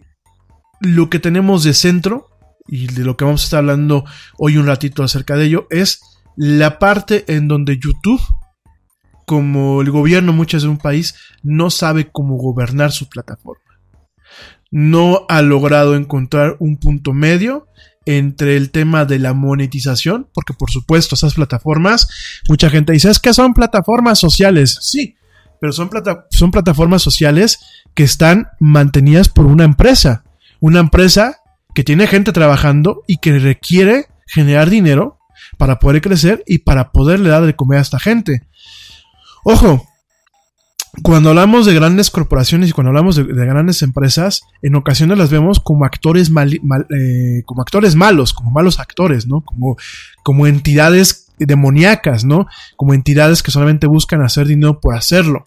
lo 0.80 1.10
que 1.10 1.20
tenemos 1.20 1.64
de 1.64 1.74
centro, 1.74 2.30
y 2.68 2.88
de 2.88 3.04
lo 3.04 3.18
que 3.18 3.26
vamos 3.26 3.41
a 3.41 3.46
estar 3.46 3.60
hablando 3.60 4.06
hoy 4.38 4.58
un 4.58 4.68
ratito 4.68 5.04
acerca 5.04 5.36
de 5.36 5.46
ello, 5.46 5.68
es 5.70 6.02
la 6.36 6.80
parte 6.80 7.26
en 7.28 7.48
donde 7.48 7.78
YouTube 7.78 8.22
como 9.26 9.82
el 9.82 9.91
gobierno 9.91 10.34
muchas 10.34 10.64
de 10.64 10.70
un 10.70 10.78
país 10.78 11.16
no 11.41 11.70
sabe 11.70 12.10
cómo 12.12 12.36
gobernar 12.36 12.91
su 12.91 13.08
plataforma. 13.08 13.62
No 14.72 15.26
ha 15.30 15.41
logrado 15.41 15.96
encontrar 15.96 16.58
un 16.60 16.78
punto 16.78 17.14
medio 17.14 17.68
entre 18.06 18.58
el 18.58 18.72
tema 18.72 19.06
de 19.06 19.20
la 19.20 19.34
monetización, 19.34 20.28
porque 20.34 20.54
por 20.54 20.72
supuesto 20.72 21.16
esas 21.16 21.36
plataformas, 21.36 22.08
mucha 22.47 22.70
gente 22.70 22.93
dice, 22.93 23.10
es 23.10 23.20
que 23.20 23.34
son 23.34 23.54
plataformas 23.54 24.20
sociales. 24.20 24.78
Sí, 24.82 25.16
pero 25.60 25.72
son, 25.72 25.89
son 26.32 26.51
plataformas 26.51 27.01
sociales 27.01 27.60
que 27.93 28.04
están 28.04 28.49
mantenidas 28.60 29.30
por 29.30 29.45
una 29.45 29.64
empresa. 29.64 30.24
Una 30.60 30.80
empresa 30.80 31.38
que 31.74 31.84
tiene 31.84 32.08
gente 32.08 32.32
trabajando 32.32 33.04
y 33.08 33.18
que 33.18 33.39
requiere 33.39 34.08
generar 34.28 34.70
dinero 34.70 35.20
para 35.58 35.80
poder 35.80 36.01
crecer 36.01 36.43
y 36.45 36.60
para 36.60 36.91
poderle 36.91 37.30
dar 37.30 37.45
de 37.45 37.56
comer 37.56 37.80
a 37.80 37.82
esta 37.82 37.99
gente. 37.99 38.47
Ojo, 39.43 39.88
cuando 41.02 41.30
hablamos 41.30 41.66
de 41.66 41.74
grandes 41.74 42.12
corporaciones 42.12 42.70
y 42.70 42.72
cuando 42.72 42.89
hablamos 42.89 43.16
de, 43.16 43.24
grandes 43.24 43.82
empresas, 43.82 44.44
en 44.62 44.76
ocasiones 44.76 45.18
las 45.18 45.32
vemos 45.32 45.60
como 45.60 45.86
actores 45.86 46.30
eh, 46.30 47.41
como 47.46 47.62
actores 47.64 47.96
malos, 47.96 48.32
como 48.34 48.52
malos 48.52 48.80
actores, 48.80 49.26
¿no? 49.26 49.41
Como, 49.41 49.76
como 50.22 50.46
entidades 50.46 51.32
demoníacas, 51.39 52.26
¿no? 52.26 52.46
Como 52.78 52.94
entidades 52.94 53.41
que 53.41 53.50
solamente 53.50 53.88
buscan 53.88 54.22
hacer 54.22 54.46
dinero 54.46 54.80
por 54.80 54.96
hacerlo. 54.96 55.46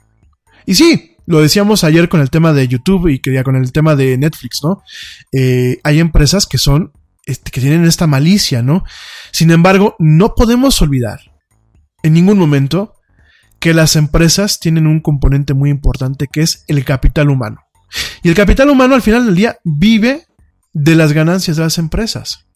Y 0.66 0.74
sí, 0.74 1.16
lo 1.26 1.40
decíamos 1.40 1.84
ayer 1.84 2.08
con 2.08 2.20
el 2.20 2.30
tema 2.30 2.52
de 2.52 2.66
YouTube 2.66 3.06
y 3.06 3.20
que 3.20 3.40
con 3.44 3.54
el 3.54 3.70
tema 3.70 3.94
de 3.94 4.18
Netflix, 4.18 4.64
¿no? 4.64 4.82
Eh, 5.32 5.78
hay 5.84 6.00
empresas 6.00 6.46
que 6.46 6.58
son, 6.58 6.90
este, 7.24 7.52
que 7.52 7.60
tienen 7.60 7.84
esta 7.84 8.08
malicia, 8.08 8.62
¿no? 8.62 8.82
Sin 9.30 9.52
embargo, 9.52 9.94
no 10.00 10.34
podemos 10.34 10.82
olvidar 10.82 11.20
en 12.02 12.14
ningún 12.14 12.36
momento 12.36 12.95
que 13.66 13.74
las 13.74 13.96
empresas 13.96 14.60
tienen 14.60 14.86
un 14.86 15.00
componente 15.00 15.52
muy 15.52 15.70
importante 15.70 16.28
que 16.28 16.40
es 16.40 16.64
el 16.68 16.84
capital 16.84 17.30
humano. 17.30 17.62
Y 18.22 18.28
el 18.28 18.36
capital 18.36 18.70
humano 18.70 18.94
al 18.94 19.02
final 19.02 19.26
del 19.26 19.34
día 19.34 19.58
vive 19.64 20.24
de 20.72 20.94
las 20.94 21.12
ganancias 21.12 21.56
de 21.56 21.64
las 21.64 21.76
empresas. 21.78 22.46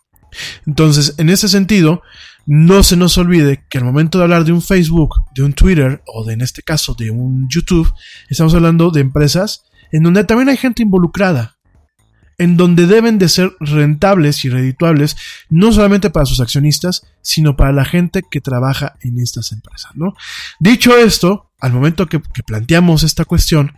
Entonces, 0.68 1.16
en 1.18 1.28
ese 1.28 1.48
sentido, 1.48 2.02
no 2.46 2.84
se 2.84 2.96
nos 2.96 3.18
olvide 3.18 3.64
que 3.68 3.78
al 3.78 3.84
momento 3.86 4.18
de 4.18 4.22
hablar 4.22 4.44
de 4.44 4.52
un 4.52 4.62
Facebook, 4.62 5.16
de 5.34 5.42
un 5.42 5.52
Twitter 5.52 6.00
o 6.06 6.24
de, 6.24 6.34
en 6.34 6.42
este 6.42 6.62
caso 6.62 6.94
de 6.94 7.10
un 7.10 7.48
YouTube, 7.48 7.92
estamos 8.28 8.54
hablando 8.54 8.92
de 8.92 9.00
empresas 9.00 9.64
en 9.90 10.04
donde 10.04 10.22
también 10.22 10.48
hay 10.48 10.58
gente 10.58 10.84
involucrada 10.84 11.56
en 12.40 12.56
donde 12.56 12.86
deben 12.86 13.18
de 13.18 13.28
ser 13.28 13.52
rentables 13.60 14.46
y 14.46 14.48
redituables, 14.48 15.14
no 15.50 15.72
solamente 15.72 16.08
para 16.08 16.24
sus 16.24 16.40
accionistas, 16.40 17.06
sino 17.20 17.54
para 17.54 17.70
la 17.70 17.84
gente 17.84 18.22
que 18.28 18.40
trabaja 18.40 18.96
en 19.02 19.18
estas 19.18 19.52
empresas, 19.52 19.92
¿no? 19.94 20.14
Dicho 20.58 20.96
esto, 20.96 21.50
al 21.60 21.74
momento 21.74 22.06
que, 22.06 22.22
que 22.32 22.42
planteamos 22.42 23.02
esta 23.02 23.26
cuestión, 23.26 23.74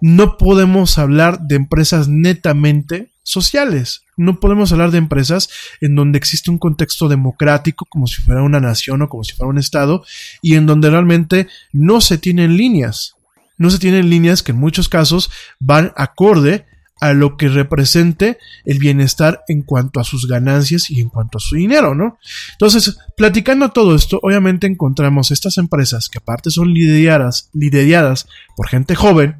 no 0.00 0.38
podemos 0.38 0.98
hablar 0.98 1.40
de 1.42 1.54
empresas 1.54 2.08
netamente 2.08 3.12
sociales. 3.22 4.02
No 4.16 4.40
podemos 4.40 4.72
hablar 4.72 4.90
de 4.90 4.98
empresas 4.98 5.48
en 5.80 5.94
donde 5.94 6.18
existe 6.18 6.50
un 6.50 6.58
contexto 6.58 7.08
democrático 7.08 7.86
como 7.88 8.08
si 8.08 8.20
fuera 8.22 8.42
una 8.42 8.58
nación 8.58 9.02
o 9.02 9.08
como 9.08 9.22
si 9.22 9.34
fuera 9.34 9.50
un 9.50 9.58
estado 9.58 10.04
y 10.42 10.56
en 10.56 10.66
donde 10.66 10.90
realmente 10.90 11.46
no 11.72 12.00
se 12.00 12.18
tienen 12.18 12.56
líneas. 12.56 13.14
No 13.56 13.70
se 13.70 13.78
tienen 13.78 14.10
líneas 14.10 14.42
que 14.42 14.50
en 14.50 14.58
muchos 14.58 14.88
casos 14.88 15.30
van 15.60 15.92
acorde 15.94 16.66
a 17.00 17.14
lo 17.14 17.36
que 17.36 17.48
represente 17.48 18.38
el 18.64 18.78
bienestar 18.78 19.42
en 19.48 19.62
cuanto 19.62 20.00
a 20.00 20.04
sus 20.04 20.28
ganancias 20.28 20.90
y 20.90 21.00
en 21.00 21.08
cuanto 21.08 21.38
a 21.38 21.40
su 21.40 21.56
dinero, 21.56 21.94
¿no? 21.94 22.18
Entonces, 22.52 22.98
platicando 23.16 23.70
todo 23.70 23.94
esto, 23.94 24.20
obviamente 24.22 24.66
encontramos 24.66 25.30
estas 25.30 25.56
empresas 25.56 26.08
que 26.08 26.18
aparte 26.18 26.50
son 26.50 26.72
lideradas, 26.72 27.48
lideradas 27.54 28.28
por 28.54 28.68
gente 28.68 28.94
joven, 28.94 29.36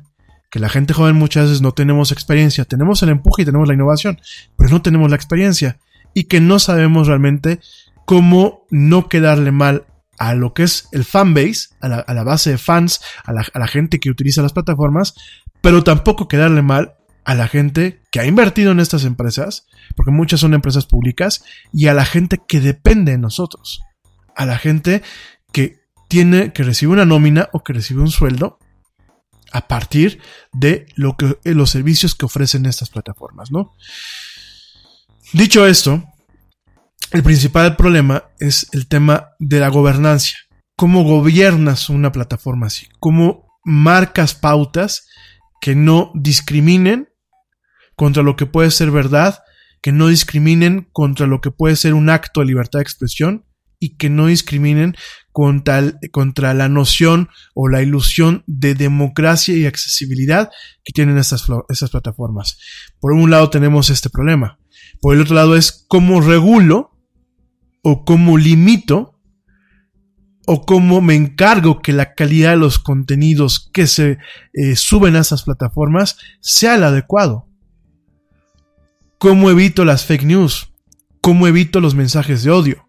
que 0.50 0.58
la 0.58 0.70
gente 0.70 0.94
joven 0.94 1.16
muchas 1.16 1.44
veces 1.44 1.62
no 1.62 1.72
tenemos 1.72 2.12
experiencia, 2.12 2.64
tenemos 2.64 3.02
el 3.02 3.10
empuje 3.10 3.42
y 3.42 3.44
tenemos 3.44 3.68
la 3.68 3.74
innovación, 3.74 4.20
pero 4.56 4.70
no 4.70 4.82
tenemos 4.82 5.10
la 5.10 5.16
experiencia 5.16 5.78
y 6.14 6.24
que 6.24 6.40
no 6.40 6.58
sabemos 6.58 7.06
realmente 7.06 7.60
cómo 8.04 8.66
no 8.70 9.08
quedarle 9.08 9.52
mal 9.52 9.84
a 10.18 10.34
lo 10.34 10.52
que 10.52 10.64
es 10.64 10.88
el 10.92 11.04
fanbase, 11.04 11.68
a 11.80 11.88
la, 11.88 12.24
base 12.24 12.50
de 12.50 12.58
fans, 12.58 13.00
a 13.24 13.32
la, 13.32 13.46
a 13.54 13.58
la 13.58 13.68
gente 13.68 14.00
que 14.00 14.10
utiliza 14.10 14.42
las 14.42 14.52
plataformas, 14.52 15.14
pero 15.62 15.84
tampoco 15.84 16.26
quedarle 16.26 16.62
mal 16.62 16.94
a 17.30 17.36
la 17.36 17.46
gente 17.46 18.02
que 18.10 18.18
ha 18.18 18.26
invertido 18.26 18.72
en 18.72 18.80
estas 18.80 19.04
empresas, 19.04 19.68
porque 19.94 20.10
muchas 20.10 20.40
son 20.40 20.52
empresas 20.52 20.86
públicas, 20.86 21.44
y 21.72 21.86
a 21.86 21.94
la 21.94 22.04
gente 22.04 22.40
que 22.48 22.58
depende 22.58 23.12
de 23.12 23.18
nosotros, 23.18 23.82
a 24.34 24.46
la 24.46 24.58
gente 24.58 25.00
que 25.52 25.78
tiene, 26.08 26.52
que 26.52 26.64
recibe 26.64 26.90
una 26.90 27.04
nómina 27.04 27.48
o 27.52 27.62
que 27.62 27.72
recibe 27.72 28.00
un 28.00 28.10
sueldo 28.10 28.58
a 29.52 29.68
partir 29.68 30.20
de 30.52 30.86
lo 30.96 31.16
que, 31.16 31.38
eh, 31.44 31.54
los 31.54 31.70
servicios 31.70 32.16
que 32.16 32.26
ofrecen 32.26 32.66
estas 32.66 32.90
plataformas, 32.90 33.52
¿no? 33.52 33.76
Dicho 35.32 35.68
esto, 35.68 36.02
el 37.12 37.22
principal 37.22 37.76
problema 37.76 38.24
es 38.40 38.66
el 38.72 38.88
tema 38.88 39.28
de 39.38 39.60
la 39.60 39.68
gobernancia. 39.68 40.36
¿Cómo 40.74 41.04
gobiernas 41.04 41.90
una 41.90 42.10
plataforma 42.10 42.66
así? 42.66 42.88
¿Cómo 42.98 43.46
marcas 43.62 44.34
pautas 44.34 45.06
que 45.60 45.76
no 45.76 46.10
discriminen 46.16 47.09
contra 48.00 48.22
lo 48.22 48.34
que 48.34 48.46
puede 48.46 48.70
ser 48.70 48.90
verdad, 48.90 49.40
que 49.82 49.92
no 49.92 50.08
discriminen 50.08 50.88
contra 50.90 51.26
lo 51.26 51.42
que 51.42 51.50
puede 51.50 51.76
ser 51.76 51.92
un 51.92 52.08
acto 52.08 52.40
de 52.40 52.46
libertad 52.46 52.78
de 52.78 52.84
expresión 52.84 53.44
y 53.78 53.98
que 53.98 54.08
no 54.08 54.28
discriminen 54.28 54.94
contra, 55.32 55.82
contra 56.10 56.54
la 56.54 56.70
noción 56.70 57.28
o 57.54 57.68
la 57.68 57.82
ilusión 57.82 58.42
de 58.46 58.74
democracia 58.74 59.54
y 59.54 59.66
accesibilidad 59.66 60.48
que 60.82 60.94
tienen 60.94 61.18
estas, 61.18 61.44
estas 61.68 61.90
plataformas. 61.90 62.56
Por 63.00 63.12
un 63.12 63.30
lado 63.30 63.50
tenemos 63.50 63.90
este 63.90 64.08
problema. 64.08 64.58
Por 65.02 65.14
el 65.14 65.20
otro 65.20 65.34
lado 65.34 65.54
es 65.54 65.84
cómo 65.86 66.22
regulo 66.22 66.96
o 67.82 68.06
cómo 68.06 68.38
limito 68.38 69.20
o 70.46 70.64
cómo 70.64 71.02
me 71.02 71.16
encargo 71.16 71.82
que 71.82 71.92
la 71.92 72.14
calidad 72.14 72.52
de 72.52 72.56
los 72.56 72.78
contenidos 72.78 73.68
que 73.74 73.86
se 73.86 74.16
eh, 74.54 74.74
suben 74.74 75.16
a 75.16 75.20
esas 75.20 75.42
plataformas 75.42 76.16
sea 76.40 76.76
el 76.76 76.84
adecuado. 76.84 77.49
¿Cómo 79.20 79.50
evito 79.50 79.84
las 79.84 80.06
fake 80.06 80.24
news? 80.24 80.72
¿Cómo 81.20 81.46
evito 81.46 81.82
los 81.82 81.94
mensajes 81.94 82.42
de 82.42 82.50
odio? 82.50 82.88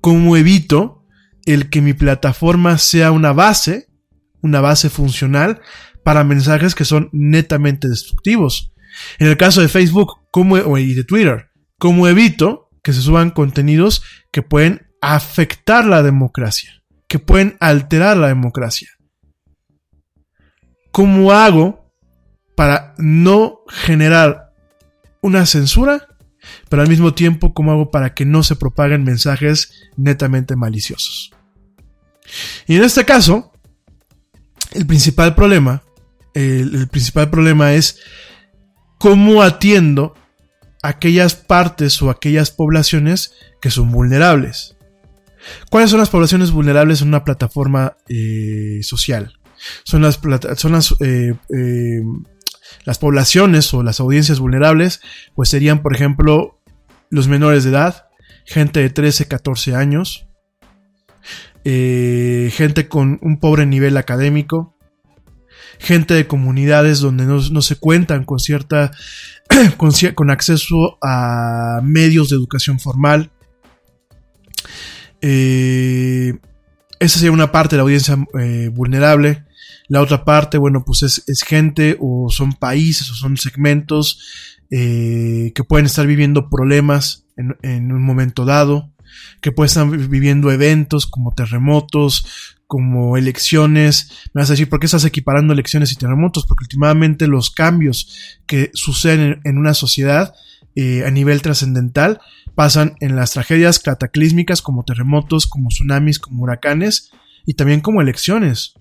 ¿Cómo 0.00 0.36
evito 0.36 1.06
el 1.46 1.70
que 1.70 1.80
mi 1.80 1.92
plataforma 1.92 2.76
sea 2.76 3.12
una 3.12 3.32
base, 3.32 3.86
una 4.42 4.60
base 4.60 4.90
funcional 4.90 5.60
para 6.02 6.24
mensajes 6.24 6.74
que 6.74 6.84
son 6.84 7.08
netamente 7.12 7.88
destructivos? 7.88 8.72
En 9.20 9.28
el 9.28 9.36
caso 9.36 9.60
de 9.60 9.68
Facebook 9.68 10.14
¿cómo, 10.32 10.76
y 10.76 10.92
de 10.92 11.04
Twitter, 11.04 11.50
¿cómo 11.78 12.08
evito 12.08 12.68
que 12.82 12.92
se 12.92 13.00
suban 13.00 13.30
contenidos 13.30 14.02
que 14.32 14.42
pueden 14.42 14.88
afectar 15.00 15.84
la 15.84 16.02
democracia, 16.02 16.82
que 17.06 17.20
pueden 17.20 17.56
alterar 17.60 18.16
la 18.16 18.26
democracia? 18.26 18.88
¿Cómo 20.90 21.30
hago 21.30 21.94
para 22.56 22.92
no 22.98 23.60
generar 23.68 24.49
una 25.20 25.46
censura, 25.46 26.08
pero 26.68 26.82
al 26.82 26.88
mismo 26.88 27.14
tiempo 27.14 27.52
cómo 27.52 27.72
hago 27.72 27.90
para 27.90 28.14
que 28.14 28.24
no 28.24 28.42
se 28.42 28.56
propaguen 28.56 29.04
mensajes 29.04 29.90
netamente 29.96 30.56
maliciosos. 30.56 31.32
Y 32.66 32.76
en 32.76 32.84
este 32.84 33.04
caso, 33.04 33.52
el 34.72 34.86
principal 34.86 35.34
problema, 35.34 35.82
el, 36.34 36.88
principal 36.88 37.30
problema 37.30 37.74
es 37.74 37.98
cómo 38.98 39.42
atiendo 39.42 40.14
aquellas 40.82 41.34
partes 41.34 42.00
o 42.00 42.10
aquellas 42.10 42.50
poblaciones 42.50 43.32
que 43.60 43.70
son 43.70 43.90
vulnerables. 43.90 44.76
¿Cuáles 45.70 45.90
son 45.90 46.00
las 46.00 46.10
poblaciones 46.10 46.50
vulnerables 46.50 47.02
en 47.02 47.08
una 47.08 47.24
plataforma 47.24 47.96
eh, 48.08 48.80
social? 48.82 49.34
Son 49.84 50.02
las, 50.02 50.20
son 50.56 50.72
las 50.72 50.94
eh, 51.00 51.34
eh, 51.54 52.02
las 52.84 52.98
poblaciones 52.98 53.72
o 53.74 53.82
las 53.82 54.00
audiencias 54.00 54.40
vulnerables, 54.40 55.00
pues 55.34 55.48
serían, 55.48 55.82
por 55.82 55.94
ejemplo, 55.94 56.58
los 57.10 57.28
menores 57.28 57.64
de 57.64 57.70
edad, 57.70 58.06
gente 58.44 58.80
de 58.80 58.90
13, 58.90 59.28
14 59.28 59.74
años, 59.74 60.26
eh, 61.64 62.50
gente 62.54 62.88
con 62.88 63.18
un 63.22 63.38
pobre 63.38 63.66
nivel 63.66 63.96
académico, 63.96 64.74
gente 65.78 66.14
de 66.14 66.26
comunidades 66.26 67.00
donde 67.00 67.24
no, 67.24 67.62
se 67.62 67.76
cuentan 67.76 68.24
con 68.24 68.38
cierta, 68.38 68.92
con, 69.76 70.30
acceso 70.30 70.98
a 71.02 71.80
medios 71.82 72.30
de 72.30 72.36
educación 72.36 72.78
formal. 72.78 73.30
Eh, 75.20 76.34
esa 76.98 77.18
sería 77.18 77.32
una 77.32 77.52
parte 77.52 77.76
de 77.76 77.78
la 77.78 77.82
audiencia 77.82 78.16
eh, 78.38 78.70
vulnerable. 78.72 79.44
La 79.90 80.00
otra 80.00 80.24
parte, 80.24 80.56
bueno, 80.56 80.84
pues 80.84 81.02
es, 81.02 81.42
gente 81.42 81.96
o 81.98 82.30
son 82.30 82.52
países 82.52 83.10
o 83.10 83.14
son 83.14 83.36
segmentos 83.36 84.20
eh, 84.70 85.50
que 85.52 85.64
pueden 85.64 85.86
estar 85.86 86.06
viviendo 86.06 86.48
problemas 86.48 87.24
en, 87.36 87.90
un 87.90 88.00
momento 88.00 88.44
dado, 88.44 88.92
que 89.40 89.50
pueden 89.50 89.66
estar 89.66 89.90
viviendo 89.90 90.52
eventos 90.52 91.06
como 91.06 91.32
terremotos, 91.32 92.56
como 92.68 93.16
elecciones, 93.16 94.12
me 94.32 94.42
vas 94.42 94.50
a 94.50 94.52
decir, 94.52 94.68
¿por 94.68 94.78
qué 94.78 94.86
estás 94.86 95.04
equiparando 95.04 95.54
elecciones 95.54 95.90
y 95.90 95.96
terremotos? 95.96 96.46
Porque 96.46 96.66
últimamente 96.66 97.26
los 97.26 97.50
cambios 97.50 98.38
que 98.46 98.70
suceden 98.74 99.40
en 99.42 99.58
una 99.58 99.74
sociedad 99.74 100.34
eh, 100.76 101.04
a 101.04 101.10
nivel 101.10 101.42
trascendental 101.42 102.20
pasan 102.54 102.94
en 103.00 103.16
las 103.16 103.32
tragedias 103.32 103.80
cataclísmicas 103.80 104.62
como 104.62 104.84
terremotos, 104.84 105.48
como 105.48 105.70
tsunamis, 105.70 106.20
como 106.20 106.44
huracanes 106.44 107.10
y 107.44 107.54
también 107.54 107.80
como 107.80 108.00
elecciones 108.00 108.74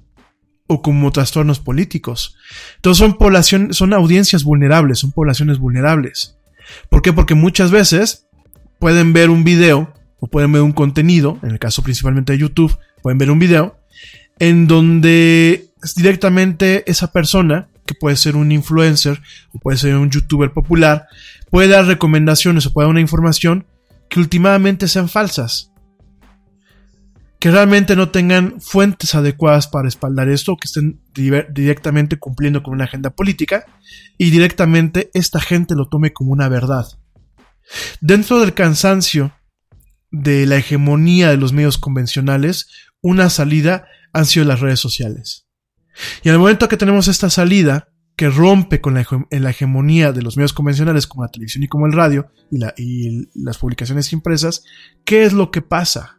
o 0.69 0.81
como 0.83 1.11
trastornos 1.11 1.59
políticos. 1.59 2.37
Entonces 2.75 2.99
son 2.99 3.17
población, 3.17 3.73
son 3.73 3.91
audiencias 3.91 4.43
vulnerables, 4.43 4.99
son 4.99 5.11
poblaciones 5.11 5.57
vulnerables. 5.57 6.37
¿Por 6.89 7.01
qué? 7.01 7.11
Porque 7.11 7.33
muchas 7.33 7.71
veces 7.71 8.27
pueden 8.77 9.11
ver 9.11 9.31
un 9.31 9.43
video 9.43 9.93
o 10.19 10.27
pueden 10.27 10.51
ver 10.51 10.61
un 10.61 10.71
contenido, 10.71 11.39
en 11.41 11.51
el 11.51 11.59
caso 11.59 11.81
principalmente 11.81 12.33
de 12.33 12.39
YouTube, 12.39 12.77
pueden 13.01 13.17
ver 13.17 13.31
un 13.31 13.39
video 13.39 13.79
en 14.37 14.67
donde 14.67 15.71
directamente 15.95 16.89
esa 16.89 17.11
persona, 17.11 17.67
que 17.87 17.95
puede 17.95 18.15
ser 18.15 18.35
un 18.35 18.51
influencer 18.51 19.19
o 19.53 19.59
puede 19.59 19.79
ser 19.79 19.95
un 19.95 20.11
youtuber 20.11 20.53
popular, 20.53 21.07
puede 21.49 21.67
dar 21.67 21.85
recomendaciones 21.87 22.67
o 22.67 22.73
puede 22.73 22.85
dar 22.85 22.91
una 22.91 23.01
información 23.01 23.65
que 24.07 24.19
últimamente 24.19 24.87
sean 24.87 25.09
falsas. 25.09 25.68
Que 27.39 27.51
realmente 27.51 27.95
no 27.95 28.09
tengan 28.09 28.59
fuentes 28.59 29.15
adecuadas 29.15 29.67
para 29.67 29.83
respaldar 29.83 30.27
esto, 30.29 30.57
que 30.57 30.65
estén 30.65 31.01
directamente 31.13 32.19
cumpliendo 32.19 32.61
con 32.61 32.73
una 32.73 32.83
agenda 32.83 33.11
política 33.11 33.65
y 34.17 34.29
directamente 34.29 35.09
esta 35.13 35.39
gente 35.39 35.75
lo 35.75 35.87
tome 35.87 36.11
como 36.11 36.31
una 36.31 36.49
verdad. 36.49 36.85
Dentro 38.01 38.39
del 38.39 38.53
cansancio 38.53 39.33
de 40.11 40.45
la 40.45 40.57
hegemonía 40.57 41.29
de 41.29 41.37
los 41.37 41.53
medios 41.53 41.77
convencionales, 41.77 42.67
una 43.01 43.29
salida 43.29 43.87
han 44.11 44.25
sido 44.25 44.45
las 44.45 44.59
redes 44.59 44.79
sociales. 44.79 45.47
Y 46.23 46.29
en 46.29 46.33
el 46.33 46.39
momento 46.39 46.67
que 46.67 46.77
tenemos 46.77 47.07
esta 47.07 47.29
salida, 47.29 47.89
que 48.19 48.29
rompe 48.29 48.81
con 48.81 48.95
la, 48.95 49.49
hegemonía 49.49 50.11
de 50.11 50.21
los 50.21 50.35
medios 50.35 50.51
convencionales 50.51 51.07
como 51.07 51.23
la 51.23 51.31
televisión 51.31 51.63
y 51.63 51.69
como 51.69 51.85
el 51.85 51.93
radio 51.93 52.29
y 52.51 53.29
las 53.33 53.57
publicaciones 53.57 54.11
impresas, 54.11 54.65
¿qué 55.05 55.23
es 55.23 55.31
lo 55.31 55.51
que 55.51 55.61
pasa? 55.61 56.18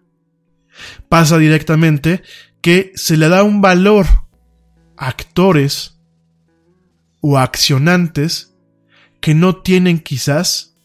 Pasa 1.08 1.38
directamente 1.38 2.22
que 2.60 2.92
se 2.94 3.16
le 3.16 3.28
da 3.28 3.42
un 3.42 3.60
valor 3.60 4.06
a 4.96 5.08
actores 5.08 5.98
o 7.20 7.38
accionantes 7.38 8.54
que 9.20 9.34
no 9.34 9.56
tienen 9.62 10.00
quizás 10.00 10.76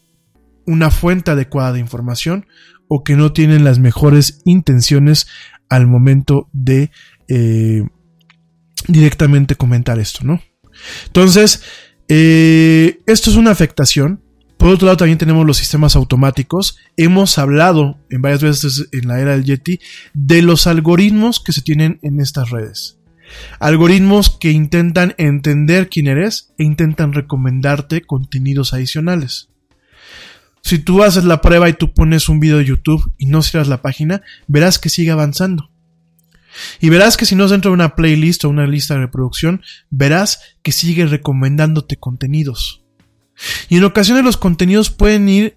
una 0.66 0.90
fuente 0.90 1.30
adecuada 1.30 1.72
de 1.72 1.80
información 1.80 2.46
o 2.88 3.02
que 3.02 3.16
no 3.16 3.32
tienen 3.32 3.64
las 3.64 3.78
mejores 3.78 4.40
intenciones 4.44 5.26
al 5.68 5.86
momento 5.86 6.48
de 6.52 6.90
eh, 7.28 7.82
directamente 8.88 9.56
comentar 9.56 9.98
esto, 9.98 10.20
¿no? 10.24 10.40
Entonces, 11.06 11.62
eh, 12.08 13.00
esto 13.06 13.30
es 13.30 13.36
una 13.36 13.50
afectación. 13.50 14.22
Por 14.66 14.74
otro 14.74 14.86
lado, 14.86 14.96
también 14.96 15.18
tenemos 15.18 15.46
los 15.46 15.58
sistemas 15.58 15.94
automáticos. 15.94 16.76
Hemos 16.96 17.38
hablado 17.38 18.00
en 18.10 18.20
varias 18.20 18.42
veces 18.42 18.88
en 18.90 19.06
la 19.06 19.20
era 19.20 19.30
del 19.30 19.44
Yeti 19.44 19.78
de 20.12 20.42
los 20.42 20.66
algoritmos 20.66 21.38
que 21.38 21.52
se 21.52 21.62
tienen 21.62 22.00
en 22.02 22.18
estas 22.18 22.50
redes. 22.50 22.98
Algoritmos 23.60 24.28
que 24.28 24.50
intentan 24.50 25.14
entender 25.18 25.88
quién 25.88 26.08
eres 26.08 26.52
e 26.58 26.64
intentan 26.64 27.12
recomendarte 27.12 28.00
contenidos 28.00 28.74
adicionales. 28.74 29.50
Si 30.62 30.80
tú 30.80 31.04
haces 31.04 31.22
la 31.22 31.40
prueba 31.40 31.68
y 31.68 31.74
tú 31.74 31.94
pones 31.94 32.28
un 32.28 32.40
video 32.40 32.58
de 32.58 32.64
YouTube 32.64 33.12
y 33.18 33.26
no 33.26 33.42
cierras 33.42 33.68
la 33.68 33.82
página, 33.82 34.22
verás 34.48 34.80
que 34.80 34.88
sigue 34.88 35.12
avanzando. 35.12 35.70
Y 36.80 36.88
verás 36.88 37.16
que 37.16 37.24
si 37.24 37.36
no 37.36 37.44
es 37.44 37.52
dentro 37.52 37.70
de 37.70 37.74
una 37.74 37.94
playlist 37.94 38.44
o 38.44 38.48
una 38.48 38.66
lista 38.66 38.94
de 38.94 39.02
reproducción, 39.02 39.62
verás 39.90 40.40
que 40.64 40.72
sigue 40.72 41.06
recomendándote 41.06 41.98
contenidos. 41.98 42.82
Y 43.68 43.76
en 43.76 43.84
ocasiones 43.84 44.24
los 44.24 44.36
contenidos 44.36 44.90
pueden 44.90 45.28
ir 45.28 45.56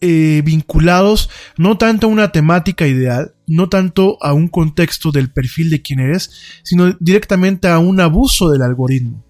eh, 0.00 0.42
vinculados 0.44 1.30
no 1.56 1.78
tanto 1.78 2.06
a 2.06 2.10
una 2.10 2.32
temática 2.32 2.86
ideal, 2.86 3.34
no 3.46 3.68
tanto 3.68 4.18
a 4.20 4.32
un 4.32 4.48
contexto 4.48 5.12
del 5.12 5.30
perfil 5.30 5.70
de 5.70 5.82
quién 5.82 6.00
eres, 6.00 6.30
sino 6.64 6.96
directamente 6.98 7.68
a 7.68 7.78
un 7.78 8.00
abuso 8.00 8.50
del 8.50 8.62
algoritmo 8.62 9.24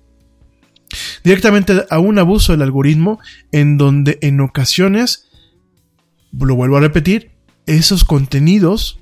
directamente 1.25 1.85
a 1.91 1.99
un 1.99 2.19
abuso 2.19 2.53
del 2.53 2.63
algoritmo 2.63 3.19
en 3.51 3.79
donde 3.79 4.19
en 4.23 4.41
ocasiones, 4.41 5.29
lo 6.33 6.55
vuelvo 6.57 6.77
a 6.77 6.81
repetir, 6.81 7.33
esos 7.67 8.05
contenidos 8.05 9.01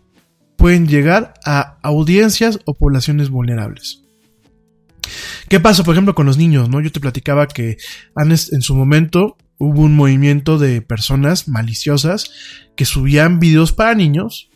pueden 0.56 0.86
llegar 0.86 1.34
a 1.44 1.78
audiencias 1.82 2.58
o 2.66 2.74
poblaciones 2.74 3.30
vulnerables. 3.30 3.99
¿Qué 5.48 5.60
pasa, 5.60 5.84
por 5.84 5.94
ejemplo, 5.94 6.14
con 6.14 6.26
los 6.26 6.36
niños? 6.36 6.68
¿no? 6.68 6.80
Yo 6.80 6.92
te 6.92 7.00
platicaba 7.00 7.46
que 7.46 7.76
en 8.16 8.62
su 8.62 8.74
momento 8.74 9.36
hubo 9.58 9.82
un 9.82 9.94
movimiento 9.94 10.58
de 10.58 10.80
personas 10.80 11.48
maliciosas 11.48 12.30
que 12.76 12.84
subían 12.84 13.38
videos 13.40 13.72
para 13.72 13.94
niños, 13.94 14.50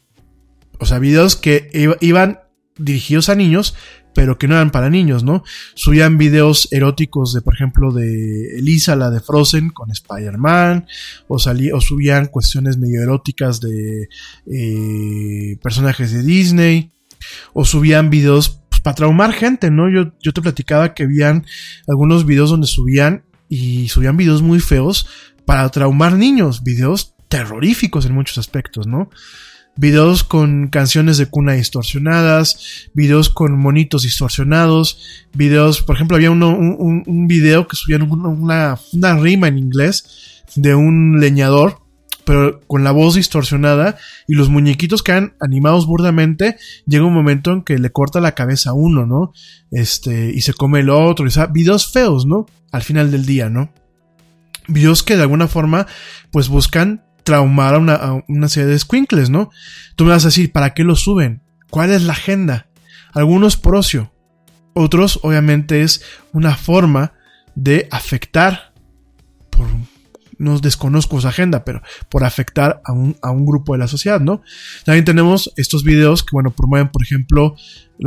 o 0.78 0.86
sea, 0.86 0.98
videos 0.98 1.36
que 1.36 1.70
iban 2.00 2.40
dirigidos 2.76 3.28
a 3.28 3.34
niños, 3.34 3.74
pero 4.14 4.38
que 4.38 4.48
no 4.48 4.54
eran 4.54 4.70
para 4.70 4.90
niños, 4.90 5.24
¿no? 5.24 5.42
Subían 5.74 6.16
videos 6.16 6.68
eróticos 6.70 7.34
de, 7.34 7.42
por 7.42 7.54
ejemplo, 7.54 7.92
de 7.92 8.58
Elisa, 8.58 8.96
la 8.96 9.10
de 9.10 9.20
Frozen, 9.20 9.70
con 9.70 9.90
Spider-Man, 9.90 10.86
o, 11.28 11.36
o 11.36 11.80
subían 11.80 12.26
cuestiones 12.26 12.78
medio 12.78 13.02
eróticas 13.02 13.60
de 13.60 14.08
eh, 14.46 15.58
personajes 15.62 16.12
de 16.12 16.22
Disney, 16.22 16.92
o 17.52 17.64
subían 17.64 18.08
videos 18.08 18.60
para 18.84 18.94
traumar 18.94 19.32
gente, 19.32 19.70
¿no? 19.70 19.90
Yo, 19.90 20.12
yo 20.20 20.32
te 20.32 20.42
platicaba 20.42 20.94
que 20.94 21.04
habían 21.04 21.44
algunos 21.88 22.26
videos 22.26 22.50
donde 22.50 22.68
subían 22.68 23.24
y 23.48 23.88
subían 23.88 24.16
videos 24.16 24.42
muy 24.42 24.60
feos 24.60 25.08
para 25.46 25.68
traumar 25.70 26.12
niños, 26.12 26.62
videos 26.62 27.14
terroríficos 27.28 28.06
en 28.06 28.14
muchos 28.14 28.38
aspectos, 28.38 28.86
¿no? 28.86 29.08
videos 29.76 30.22
con 30.22 30.68
canciones 30.68 31.18
de 31.18 31.26
cuna 31.26 31.54
distorsionadas, 31.54 32.88
videos 32.94 33.28
con 33.28 33.58
monitos 33.58 34.02
distorsionados, 34.02 35.26
videos, 35.32 35.82
por 35.82 35.96
ejemplo, 35.96 36.16
había 36.16 36.30
uno, 36.30 36.56
un, 36.56 37.02
un, 37.04 37.26
video 37.26 37.66
que 37.66 37.74
subían 37.74 38.02
una, 38.02 38.78
una 38.92 39.16
rima 39.16 39.48
en 39.48 39.58
inglés 39.58 40.42
de 40.54 40.76
un 40.76 41.18
leñador, 41.18 41.80
pero 42.24 42.60
con 42.66 42.84
la 42.84 42.92
voz 42.92 43.14
distorsionada 43.14 43.96
y 44.26 44.34
los 44.34 44.48
muñequitos 44.48 45.02
quedan 45.02 45.34
animados 45.40 45.86
burdamente, 45.86 46.56
llega 46.86 47.04
un 47.04 47.14
momento 47.14 47.52
en 47.52 47.62
que 47.62 47.78
le 47.78 47.90
corta 47.90 48.20
la 48.20 48.34
cabeza 48.34 48.70
a 48.70 48.74
uno, 48.74 49.06
¿no? 49.06 49.32
Este, 49.70 50.30
y 50.34 50.40
se 50.40 50.54
come 50.54 50.80
el 50.80 50.90
otro, 50.90 51.26
o 51.26 51.30
sea, 51.30 51.46
videos 51.46 51.92
feos, 51.92 52.26
¿no? 52.26 52.46
Al 52.72 52.82
final 52.82 53.10
del 53.10 53.26
día, 53.26 53.48
¿no? 53.48 53.72
Videos 54.66 55.02
que 55.02 55.16
de 55.16 55.22
alguna 55.22 55.48
forma, 55.48 55.86
pues 56.30 56.48
buscan 56.48 57.04
traumar 57.22 57.74
a 57.74 58.22
una, 58.28 58.48
serie 58.48 58.68
de 58.68 58.78
squinkles, 58.78 59.30
¿no? 59.30 59.50
Tú 59.96 60.04
me 60.04 60.10
vas 60.10 60.24
a 60.24 60.28
decir, 60.28 60.52
¿para 60.52 60.74
qué 60.74 60.84
lo 60.84 60.96
suben? 60.96 61.42
¿Cuál 61.70 61.90
es 61.90 62.02
la 62.02 62.12
agenda? 62.12 62.68
Algunos 63.12 63.56
por 63.56 63.76
ocio, 63.76 64.12
otros 64.74 65.20
obviamente 65.22 65.82
es 65.82 66.02
una 66.32 66.56
forma 66.56 67.12
de 67.54 67.88
afectar, 67.90 68.72
por, 69.50 69.68
no 70.38 70.58
desconozco 70.58 71.18
esa 71.18 71.28
agenda, 71.28 71.64
pero 71.64 71.82
por 72.08 72.24
afectar 72.24 72.80
a 72.84 72.92
un, 72.92 73.16
a 73.22 73.30
un 73.30 73.46
grupo 73.46 73.72
de 73.72 73.78
la 73.78 73.88
sociedad, 73.88 74.20
¿no? 74.20 74.42
También 74.84 75.04
tenemos 75.04 75.52
estos 75.56 75.84
videos 75.84 76.22
que, 76.22 76.30
bueno, 76.32 76.50
promueven, 76.50 76.88
por 76.88 77.02
ejemplo, 77.02 77.56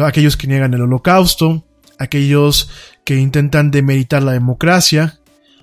aquellos 0.03 0.37
que 0.37 0.47
niegan 0.47 0.73
el 0.73 0.81
holocausto, 0.81 1.65
aquellos 1.99 2.69
que 3.03 3.17
intentan 3.17 3.71
demeritar 3.71 4.23
la 4.23 4.33
democracia, 4.33 5.19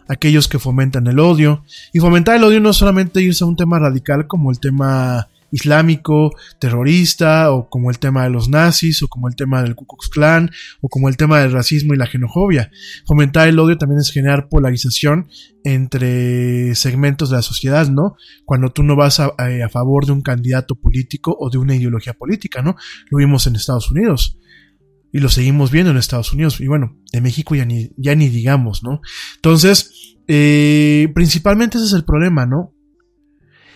aquellos 0.09 0.49
que 0.49 0.59
fomentan 0.59 1.07
el 1.07 1.19
odio. 1.19 1.65
Y 1.93 2.01
fomentar 2.01 2.37
el 2.37 2.45
odio 2.45 2.61
no 2.61 2.73
solamente 2.73 3.23
irse 3.23 3.45
a 3.45 3.47
un 3.47 3.57
tema 3.57 3.79
radical 3.79 4.27
como 4.27 4.51
el 4.51 4.61
tema 4.61 5.29
islámico, 5.55 6.33
terrorista, 6.59 7.53
o 7.53 7.71
como 7.71 7.91
el 7.91 8.01
tema 8.01 8.25
de 8.25 8.31
los 8.31 8.49
nazis, 8.49 9.03
o 9.05 9.09
como 9.09 9.29
el 9.29 9.37
tema 9.37 9.63
del 9.63 9.77
Ku 9.77 9.87
Klux 9.87 10.09
Klan, 10.09 10.51
o 10.81 10.89
como 10.89 11.09
el 11.09 11.17
tema 11.17 11.39
del 11.39 11.53
racismo 11.53 11.95
y 11.95 11.97
la 11.97 12.07
xenofobia. 12.07 12.73
Fomentar 13.07 13.47
el 13.47 13.59
odio 13.61 13.79
también 13.79 14.01
es 14.01 14.11
generar 14.11 14.49
polarización 14.49 15.29
entre 15.63 16.75
segmentos 16.75 17.31
de 17.31 17.37
la 17.37 17.43
sociedad, 17.43 17.89
¿no? 17.89 18.17
Cuando 18.45 18.73
tú 18.73 18.83
no 18.83 18.97
vas 18.97 19.21
a, 19.21 19.33
favor 19.71 20.07
de 20.07 20.13
un 20.13 20.23
candidato 20.23 20.75
político 20.75 21.37
o 21.39 21.51
de 21.51 21.59
una 21.59 21.77
ideología 21.77 22.15
política, 22.15 22.61
¿no? 22.61 22.75
Lo 23.11 23.19
vimos 23.19 23.47
en 23.47 23.55
Estados 23.55 23.93
Unidos 23.93 24.39
y 25.13 25.21
lo 25.21 25.29
seguimos 25.29 25.71
viendo 25.71 25.93
en 25.93 25.99
Estados 25.99 26.33
Unidos. 26.33 26.61
Y 26.61 26.67
bueno, 26.67 26.99
de 27.13 27.21
México 27.21 27.55
ya 27.55 27.65
ni, 27.65 27.91
ya 27.97 28.17
ni 28.17 28.29
digamos, 28.29 28.83
¿no? 28.83 29.01
Entonces, 29.37 30.17
eh, 30.27 31.13
principalmente 31.15 31.79
ese 31.79 31.87
es 31.87 31.93
el 31.93 32.05
problema, 32.05 32.45
¿no? 32.45 32.75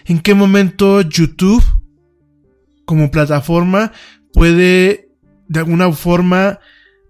¿En 0.09 0.21
qué 0.21 0.33
momento 0.33 1.03
YouTube 1.03 1.63
como 2.87 3.11
plataforma 3.11 3.93
puede 4.33 5.11
de 5.49 5.61
alguna 5.61 5.93
forma 5.93 6.61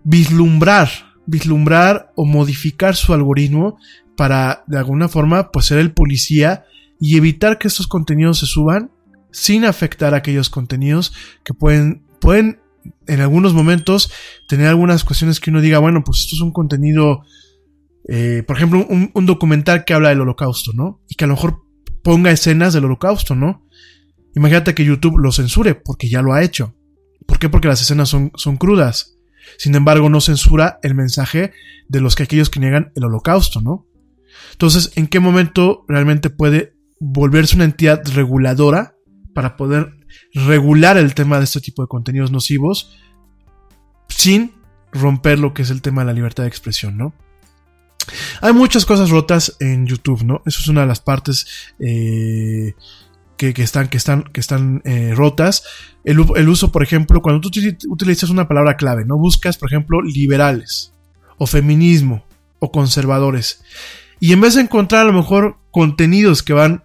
vislumbrar, 0.02 0.88
vislumbrar 1.24 2.12
o 2.16 2.24
modificar 2.24 2.96
su 2.96 3.14
algoritmo 3.14 3.78
para 4.16 4.64
de 4.66 4.78
alguna 4.78 5.08
forma 5.08 5.52
pues 5.52 5.66
ser 5.66 5.78
el 5.78 5.92
policía 5.92 6.64
y 6.98 7.16
evitar 7.16 7.58
que 7.58 7.68
estos 7.68 7.86
contenidos 7.86 8.40
se 8.40 8.46
suban 8.46 8.90
sin 9.30 9.64
afectar 9.64 10.12
a 10.12 10.16
aquellos 10.16 10.50
contenidos 10.50 11.12
que 11.44 11.54
pueden, 11.54 12.02
pueden 12.20 12.58
en 13.06 13.20
algunos 13.20 13.54
momentos 13.54 14.10
tener 14.48 14.66
algunas 14.66 15.04
cuestiones 15.04 15.38
que 15.38 15.50
uno 15.50 15.60
diga, 15.60 15.78
bueno, 15.78 16.02
pues 16.02 16.18
esto 16.18 16.34
es 16.34 16.40
un 16.40 16.50
contenido, 16.50 17.22
eh, 18.08 18.42
por 18.44 18.56
ejemplo, 18.56 18.84
un, 18.88 19.12
un, 19.14 19.26
documental 19.26 19.84
que 19.84 19.94
habla 19.94 20.08
del 20.08 20.22
holocausto, 20.22 20.72
¿no? 20.74 21.00
Y 21.08 21.14
que 21.14 21.24
a 21.24 21.28
lo 21.28 21.34
mejor 21.34 21.67
ponga 22.08 22.30
escenas 22.30 22.72
del 22.72 22.86
holocausto, 22.86 23.34
¿no? 23.34 23.68
Imagínate 24.34 24.74
que 24.74 24.82
YouTube 24.82 25.18
lo 25.18 25.30
censure, 25.30 25.74
porque 25.74 26.08
ya 26.08 26.22
lo 26.22 26.32
ha 26.32 26.42
hecho. 26.42 26.74
¿Por 27.26 27.38
qué? 27.38 27.50
Porque 27.50 27.68
las 27.68 27.82
escenas 27.82 28.08
son, 28.08 28.32
son 28.34 28.56
crudas. 28.56 29.18
Sin 29.58 29.74
embargo, 29.74 30.08
no 30.08 30.22
censura 30.22 30.78
el 30.82 30.94
mensaje 30.94 31.52
de 31.86 32.00
los 32.00 32.16
que 32.16 32.22
aquellos 32.22 32.48
que 32.48 32.60
niegan 32.60 32.92
el 32.96 33.04
holocausto, 33.04 33.60
¿no? 33.60 33.86
Entonces, 34.52 34.92
¿en 34.96 35.06
qué 35.06 35.20
momento 35.20 35.84
realmente 35.86 36.30
puede 36.30 36.72
volverse 36.98 37.56
una 37.56 37.66
entidad 37.66 38.02
reguladora 38.14 38.96
para 39.34 39.58
poder 39.58 39.92
regular 40.32 40.96
el 40.96 41.12
tema 41.12 41.36
de 41.36 41.44
este 41.44 41.60
tipo 41.60 41.82
de 41.82 41.88
contenidos 41.88 42.32
nocivos 42.32 42.96
sin 44.08 44.54
romper 44.94 45.38
lo 45.38 45.52
que 45.52 45.60
es 45.60 45.68
el 45.68 45.82
tema 45.82 46.00
de 46.00 46.06
la 46.06 46.14
libertad 46.14 46.44
de 46.44 46.48
expresión, 46.48 46.96
¿no? 46.96 47.12
Hay 48.40 48.52
muchas 48.52 48.84
cosas 48.84 49.10
rotas 49.10 49.56
en 49.60 49.86
YouTube, 49.86 50.24
¿no? 50.24 50.42
Eso 50.46 50.60
es 50.60 50.68
una 50.68 50.82
de 50.82 50.86
las 50.86 51.00
partes 51.00 51.46
eh, 51.78 52.74
que, 53.36 53.52
están, 53.56 53.88
que 53.88 53.96
están, 53.96 54.24
que 54.24 54.40
están 54.40 54.82
eh, 54.84 55.12
rotas. 55.14 55.64
El, 56.04 56.24
el, 56.36 56.48
uso, 56.48 56.72
por 56.72 56.82
ejemplo, 56.82 57.22
cuando 57.22 57.40
tú 57.40 57.50
utilizas 57.88 58.30
una 58.30 58.48
palabra 58.48 58.76
clave, 58.76 59.04
¿no? 59.04 59.18
Buscas, 59.18 59.56
por 59.56 59.70
ejemplo, 59.70 60.00
liberales, 60.02 60.92
o 61.36 61.46
feminismo, 61.46 62.24
o 62.58 62.72
conservadores. 62.72 63.62
Y 64.20 64.32
en 64.32 64.40
vez 64.40 64.54
de 64.54 64.62
encontrar 64.62 65.02
a 65.02 65.10
lo 65.10 65.12
mejor 65.12 65.58
contenidos 65.70 66.42
que 66.42 66.52
van 66.52 66.84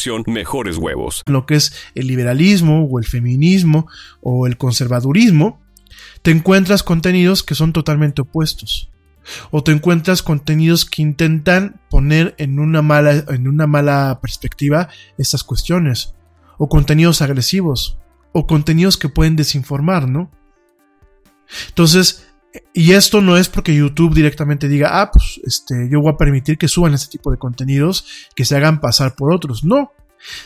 mejores 0.27 0.77
huevos. 0.77 1.23
Lo 1.25 1.45
que 1.45 1.55
es 1.55 1.73
el 1.95 2.07
liberalismo 2.07 2.85
o 2.85 2.99
el 2.99 3.05
feminismo 3.05 3.87
o 4.21 4.47
el 4.47 4.57
conservadurismo, 4.57 5.61
te 6.21 6.31
encuentras 6.31 6.83
contenidos 6.83 7.43
que 7.43 7.55
son 7.55 7.73
totalmente 7.73 8.21
opuestos. 8.21 8.89
O 9.51 9.63
te 9.63 9.71
encuentras 9.71 10.23
contenidos 10.23 10.85
que 10.85 11.01
intentan 11.01 11.79
poner 11.89 12.33
en 12.37 12.59
una 12.59 12.81
mala, 12.81 13.23
en 13.27 13.47
una 13.47 13.67
mala 13.67 14.19
perspectiva 14.21 14.89
estas 15.17 15.43
cuestiones. 15.43 16.15
O 16.57 16.69
contenidos 16.69 17.21
agresivos. 17.21 17.97
O 18.31 18.47
contenidos 18.47 18.97
que 18.97 19.09
pueden 19.09 19.35
desinformar, 19.35 20.07
¿no? 20.09 20.31
Entonces, 21.67 22.30
y 22.73 22.91
esto 22.93 23.21
no 23.21 23.37
es 23.37 23.47
porque 23.47 23.75
YouTube 23.75 24.13
directamente 24.13 24.67
diga, 24.67 25.01
ah, 25.01 25.11
pues 25.11 25.39
este, 25.43 25.89
yo 25.89 26.01
voy 26.01 26.13
a 26.13 26.17
permitir 26.17 26.57
que 26.57 26.67
suban 26.67 26.93
este 26.93 27.09
tipo 27.09 27.31
de 27.31 27.37
contenidos 27.37 28.05
que 28.35 28.45
se 28.45 28.55
hagan 28.55 28.81
pasar 28.81 29.15
por 29.15 29.33
otros. 29.33 29.63
No. 29.63 29.93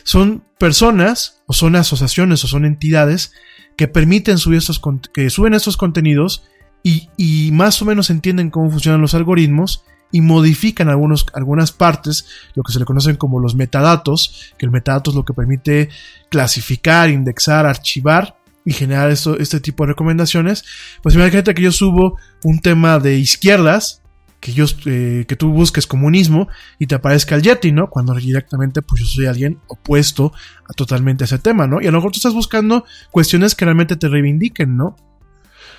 Son 0.03 0.43
personas, 0.57 1.41
o 1.47 1.53
son 1.53 1.75
asociaciones, 1.75 2.43
o 2.43 2.47
son 2.47 2.65
entidades 2.65 3.33
que 3.75 3.87
permiten 3.87 4.37
subir 4.37 4.59
estos, 4.59 4.81
que 5.13 5.29
suben 5.29 5.53
estos 5.53 5.77
contenidos 5.77 6.43
y, 6.81 7.09
y 7.17 7.51
más 7.51 7.81
o 7.81 7.85
menos 7.85 8.09
entienden 8.09 8.51
cómo 8.51 8.69
funcionan 8.69 9.01
los 9.01 9.15
algoritmos 9.15 9.83
y 10.11 10.21
modifican 10.21 10.87
algunos, 10.87 11.25
algunas 11.33 11.71
partes, 11.71 12.27
lo 12.53 12.63
que 12.63 12.71
se 12.71 12.79
le 12.79 12.85
conocen 12.85 13.17
como 13.17 13.39
los 13.39 13.55
metadatos, 13.55 14.53
que 14.57 14.65
el 14.65 14.71
metadato 14.71 15.09
es 15.09 15.15
lo 15.15 15.25
que 15.25 15.33
permite 15.33 15.89
clasificar, 16.29 17.09
indexar, 17.09 17.65
archivar 17.65 18.37
y 18.65 18.73
generar 18.73 19.11
esto, 19.11 19.37
este 19.37 19.59
tipo 19.59 19.83
de 19.83 19.93
recomendaciones, 19.93 20.65
pues 21.03 21.15
imagínate 21.15 21.53
que 21.53 21.61
yo 21.61 21.71
subo 21.71 22.17
un 22.43 22.59
tema 22.59 22.99
de 22.99 23.17
izquierdas, 23.17 24.01
que, 24.39 24.53
yo, 24.53 24.65
eh, 24.85 25.25
que 25.27 25.35
tú 25.35 25.51
busques 25.51 25.87
comunismo 25.87 26.47
y 26.79 26.87
te 26.87 26.95
aparezca 26.95 27.35
el 27.35 27.43
Yeti, 27.43 27.71
¿no? 27.71 27.89
Cuando 27.89 28.13
directamente 28.15 28.81
pues 28.81 29.01
yo 29.01 29.07
soy 29.07 29.27
alguien 29.27 29.59
opuesto 29.67 30.33
a 30.67 30.73
totalmente 30.73 31.23
a 31.23 31.25
ese 31.25 31.39
tema, 31.39 31.67
¿no? 31.67 31.81
Y 31.81 31.87
a 31.87 31.91
lo 31.91 31.99
mejor 31.99 32.11
tú 32.11 32.17
estás 32.17 32.33
buscando 32.33 32.85
cuestiones 33.11 33.55
que 33.55 33.65
realmente 33.65 33.95
te 33.95 34.07
reivindiquen, 34.07 34.75
¿no? 34.75 34.95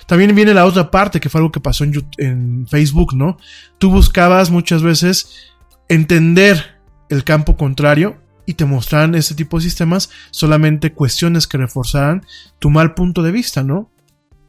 También 0.05 0.33
viene 0.33 0.53
la 0.53 0.65
otra 0.65 0.89
parte, 0.89 1.19
que 1.19 1.29
fue 1.29 1.39
algo 1.39 1.51
que 1.51 1.59
pasó 1.59 1.83
en, 1.83 1.93
en 2.17 2.67
Facebook, 2.67 3.13
¿no? 3.13 3.37
Tú 3.77 3.91
buscabas 3.91 4.49
muchas 4.49 4.81
veces 4.81 5.51
entender 5.89 6.77
el 7.09 7.25
campo 7.25 7.57
contrario 7.57 8.17
y 8.47 8.53
te 8.53 8.65
mostraran 8.65 9.13
este 9.13 9.35
tipo 9.35 9.57
de 9.57 9.63
sistemas 9.63 10.09
solamente 10.31 10.93
cuestiones 10.93 11.45
que 11.45 11.57
reforzaran 11.57 12.25
tu 12.57 12.71
mal 12.71 12.95
punto 12.95 13.21
de 13.21 13.31
vista, 13.31 13.61
¿no? 13.61 13.91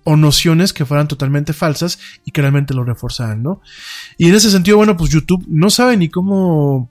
O 0.05 0.17
nociones 0.17 0.73
que 0.73 0.87
fueran 0.87 1.09
totalmente 1.09 1.53
falsas 1.53 1.99
y 2.25 2.31
que 2.31 2.41
realmente 2.41 2.73
lo 2.73 2.85
reforzaran, 2.85 3.43
¿no? 3.43 3.61
Y 4.17 4.29
en 4.29 4.37
ese 4.37 4.51
sentido, 4.51 4.77
bueno, 4.77 4.97
pues 4.97 5.11
YouTube 5.11 5.45
no 5.49 5.69
sabe 5.69 5.97
ni 5.97 6.09
cómo 6.09 6.91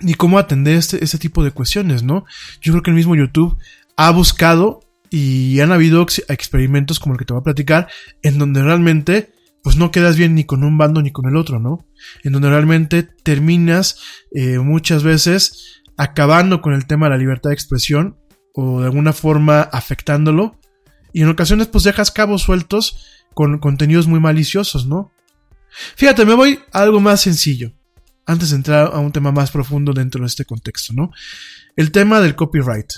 ni 0.00 0.14
cómo 0.14 0.38
atender 0.38 0.76
este, 0.76 1.02
este 1.02 1.18
tipo 1.18 1.42
de 1.42 1.52
cuestiones, 1.52 2.02
¿no? 2.02 2.24
Yo 2.60 2.72
creo 2.72 2.82
que 2.82 2.90
el 2.90 2.96
mismo 2.96 3.14
YouTube 3.14 3.56
ha 3.96 4.10
buscado 4.10 4.80
y 5.10 5.60
han 5.60 5.72
habido 5.72 6.02
experimentos 6.28 6.98
como 6.98 7.14
el 7.14 7.18
que 7.18 7.24
te 7.24 7.32
voy 7.32 7.40
a 7.40 7.44
platicar 7.44 7.88
en 8.22 8.38
donde 8.38 8.62
realmente 8.62 9.32
pues 9.62 9.76
no 9.76 9.90
quedas 9.90 10.16
bien 10.16 10.34
ni 10.34 10.44
con 10.44 10.64
un 10.64 10.78
bando 10.78 11.02
ni 11.02 11.10
con 11.10 11.26
el 11.28 11.36
otro, 11.36 11.58
¿no? 11.58 11.84
En 12.22 12.32
donde 12.32 12.48
realmente 12.48 13.02
terminas 13.02 13.98
eh, 14.32 14.58
muchas 14.58 15.02
veces 15.02 15.77
acabando 15.98 16.62
con 16.62 16.72
el 16.72 16.86
tema 16.86 17.06
de 17.06 17.10
la 17.10 17.18
libertad 17.18 17.50
de 17.50 17.54
expresión 17.54 18.16
o 18.54 18.80
de 18.80 18.86
alguna 18.86 19.12
forma 19.12 19.60
afectándolo. 19.60 20.58
Y 21.12 21.22
en 21.22 21.28
ocasiones 21.28 21.66
pues 21.66 21.84
dejas 21.84 22.10
cabos 22.10 22.42
sueltos 22.42 23.24
con 23.34 23.58
contenidos 23.58 24.06
muy 24.06 24.20
maliciosos, 24.20 24.86
¿no? 24.86 25.12
Fíjate, 25.96 26.24
me 26.24 26.34
voy 26.34 26.60
a 26.72 26.80
algo 26.80 27.00
más 27.00 27.20
sencillo. 27.20 27.72
Antes 28.26 28.50
de 28.50 28.56
entrar 28.56 28.90
a 28.92 28.98
un 28.98 29.12
tema 29.12 29.32
más 29.32 29.50
profundo 29.50 29.92
dentro 29.92 30.20
de 30.20 30.26
este 30.26 30.44
contexto, 30.44 30.92
¿no? 30.94 31.10
El 31.76 31.92
tema 31.92 32.20
del 32.20 32.36
copyright. 32.36 32.90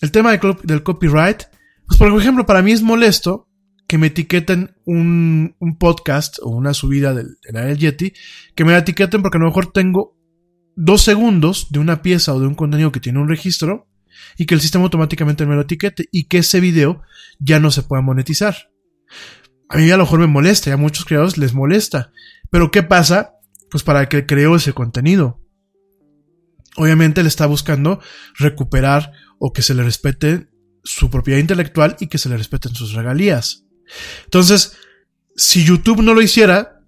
El 0.00 0.10
tema 0.12 0.30
del, 0.30 0.82
copyright, 0.82 1.44
pues 1.86 1.98
por 1.98 2.20
ejemplo, 2.20 2.44
para 2.44 2.62
mí 2.62 2.72
es 2.72 2.82
molesto 2.82 3.48
que 3.88 3.96
me 3.96 4.08
etiqueten 4.08 4.76
un, 4.84 5.56
podcast 5.78 6.38
o 6.42 6.50
una 6.50 6.74
subida 6.74 7.14
del, 7.14 7.38
del 7.50 7.78
Yeti, 7.78 8.12
que 8.54 8.64
me 8.64 8.72
la 8.72 8.78
etiqueten 8.78 9.22
porque 9.22 9.38
a 9.38 9.40
lo 9.40 9.46
mejor 9.46 9.72
tengo 9.72 10.15
dos 10.76 11.02
segundos 11.02 11.68
de 11.70 11.78
una 11.78 12.02
pieza 12.02 12.34
o 12.34 12.40
de 12.40 12.46
un 12.46 12.54
contenido 12.54 12.92
que 12.92 13.00
tiene 13.00 13.18
un 13.18 13.28
registro 13.28 13.88
y 14.36 14.46
que 14.46 14.54
el 14.54 14.60
sistema 14.60 14.84
automáticamente 14.84 15.46
me 15.46 15.54
lo 15.54 15.62
etiquete 15.62 16.08
y 16.12 16.24
que 16.24 16.38
ese 16.38 16.60
video 16.60 17.02
ya 17.38 17.58
no 17.58 17.70
se 17.70 17.82
pueda 17.82 18.02
monetizar. 18.02 18.70
A 19.68 19.78
mí 19.78 19.90
a 19.90 19.96
lo 19.96 20.04
mejor 20.04 20.20
me 20.20 20.26
molesta 20.26 20.70
y 20.70 20.72
a 20.72 20.76
muchos 20.76 21.04
creadores 21.04 21.38
les 21.38 21.54
molesta. 21.54 22.12
Pero 22.50 22.70
¿qué 22.70 22.82
pasa? 22.82 23.34
Pues 23.70 23.82
para 23.82 24.02
el 24.02 24.08
que 24.08 24.26
creó 24.26 24.56
ese 24.56 24.72
contenido. 24.72 25.40
Obviamente 26.76 27.22
le 27.22 27.28
está 27.28 27.46
buscando 27.46 28.00
recuperar 28.38 29.12
o 29.38 29.52
que 29.52 29.62
se 29.62 29.74
le 29.74 29.82
respete 29.82 30.48
su 30.84 31.10
propiedad 31.10 31.40
intelectual 31.40 31.96
y 31.98 32.06
que 32.06 32.18
se 32.18 32.28
le 32.28 32.36
respeten 32.36 32.74
sus 32.74 32.92
regalías. 32.92 33.64
Entonces, 34.24 34.76
si 35.34 35.64
YouTube 35.64 36.02
no 36.02 36.14
lo 36.14 36.22
hiciera, 36.22 36.80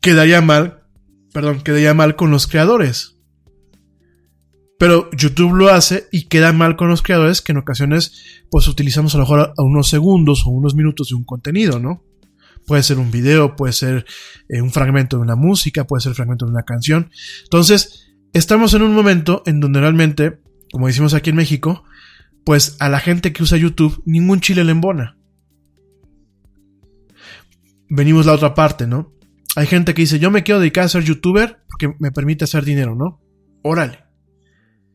quedaría 0.00 0.40
mal 0.40 0.85
perdón, 1.36 1.60
quedaría 1.60 1.92
mal 1.92 2.16
con 2.16 2.30
los 2.30 2.46
creadores. 2.46 3.18
Pero 4.78 5.10
YouTube 5.10 5.54
lo 5.54 5.68
hace 5.68 6.08
y 6.10 6.28
queda 6.28 6.54
mal 6.54 6.76
con 6.76 6.88
los 6.88 7.02
creadores 7.02 7.42
que 7.42 7.52
en 7.52 7.58
ocasiones 7.58 8.40
pues 8.50 8.66
utilizamos 8.68 9.14
a 9.14 9.18
lo 9.18 9.24
mejor 9.24 9.52
a 9.54 9.62
unos 9.62 9.90
segundos 9.90 10.46
o 10.46 10.50
unos 10.50 10.74
minutos 10.74 11.10
de 11.10 11.14
un 11.14 11.24
contenido, 11.24 11.78
¿no? 11.78 12.02
Puede 12.66 12.82
ser 12.82 12.96
un 12.96 13.10
video, 13.10 13.54
puede 13.54 13.74
ser 13.74 14.06
eh, 14.48 14.62
un 14.62 14.70
fragmento 14.70 15.18
de 15.18 15.24
una 15.24 15.36
música, 15.36 15.84
puede 15.84 16.00
ser 16.00 16.12
un 16.12 16.16
fragmento 16.16 16.46
de 16.46 16.52
una 16.52 16.62
canción. 16.62 17.10
Entonces, 17.42 18.14
estamos 18.32 18.72
en 18.72 18.80
un 18.80 18.94
momento 18.94 19.42
en 19.44 19.60
donde 19.60 19.80
realmente, 19.80 20.40
como 20.72 20.86
decimos 20.86 21.12
aquí 21.12 21.28
en 21.28 21.36
México, 21.36 21.84
pues 22.46 22.78
a 22.80 22.88
la 22.88 22.98
gente 22.98 23.34
que 23.34 23.42
usa 23.42 23.58
YouTube 23.58 24.02
ningún 24.06 24.40
chile 24.40 24.64
le 24.64 24.72
embona. 24.72 25.18
Venimos 27.90 28.24
la 28.24 28.32
otra 28.32 28.54
parte, 28.54 28.86
¿no? 28.86 29.15
Hay 29.56 29.66
gente 29.66 29.94
que 29.94 30.02
dice, 30.02 30.18
yo 30.18 30.30
me 30.30 30.42
quiero 30.42 30.60
dedicar 30.60 30.84
a 30.84 30.88
ser 30.88 31.02
youtuber 31.02 31.62
porque 31.66 31.96
me 31.98 32.12
permite 32.12 32.44
hacer 32.44 32.62
dinero, 32.62 32.94
¿no? 32.94 33.22
Órale. 33.62 34.04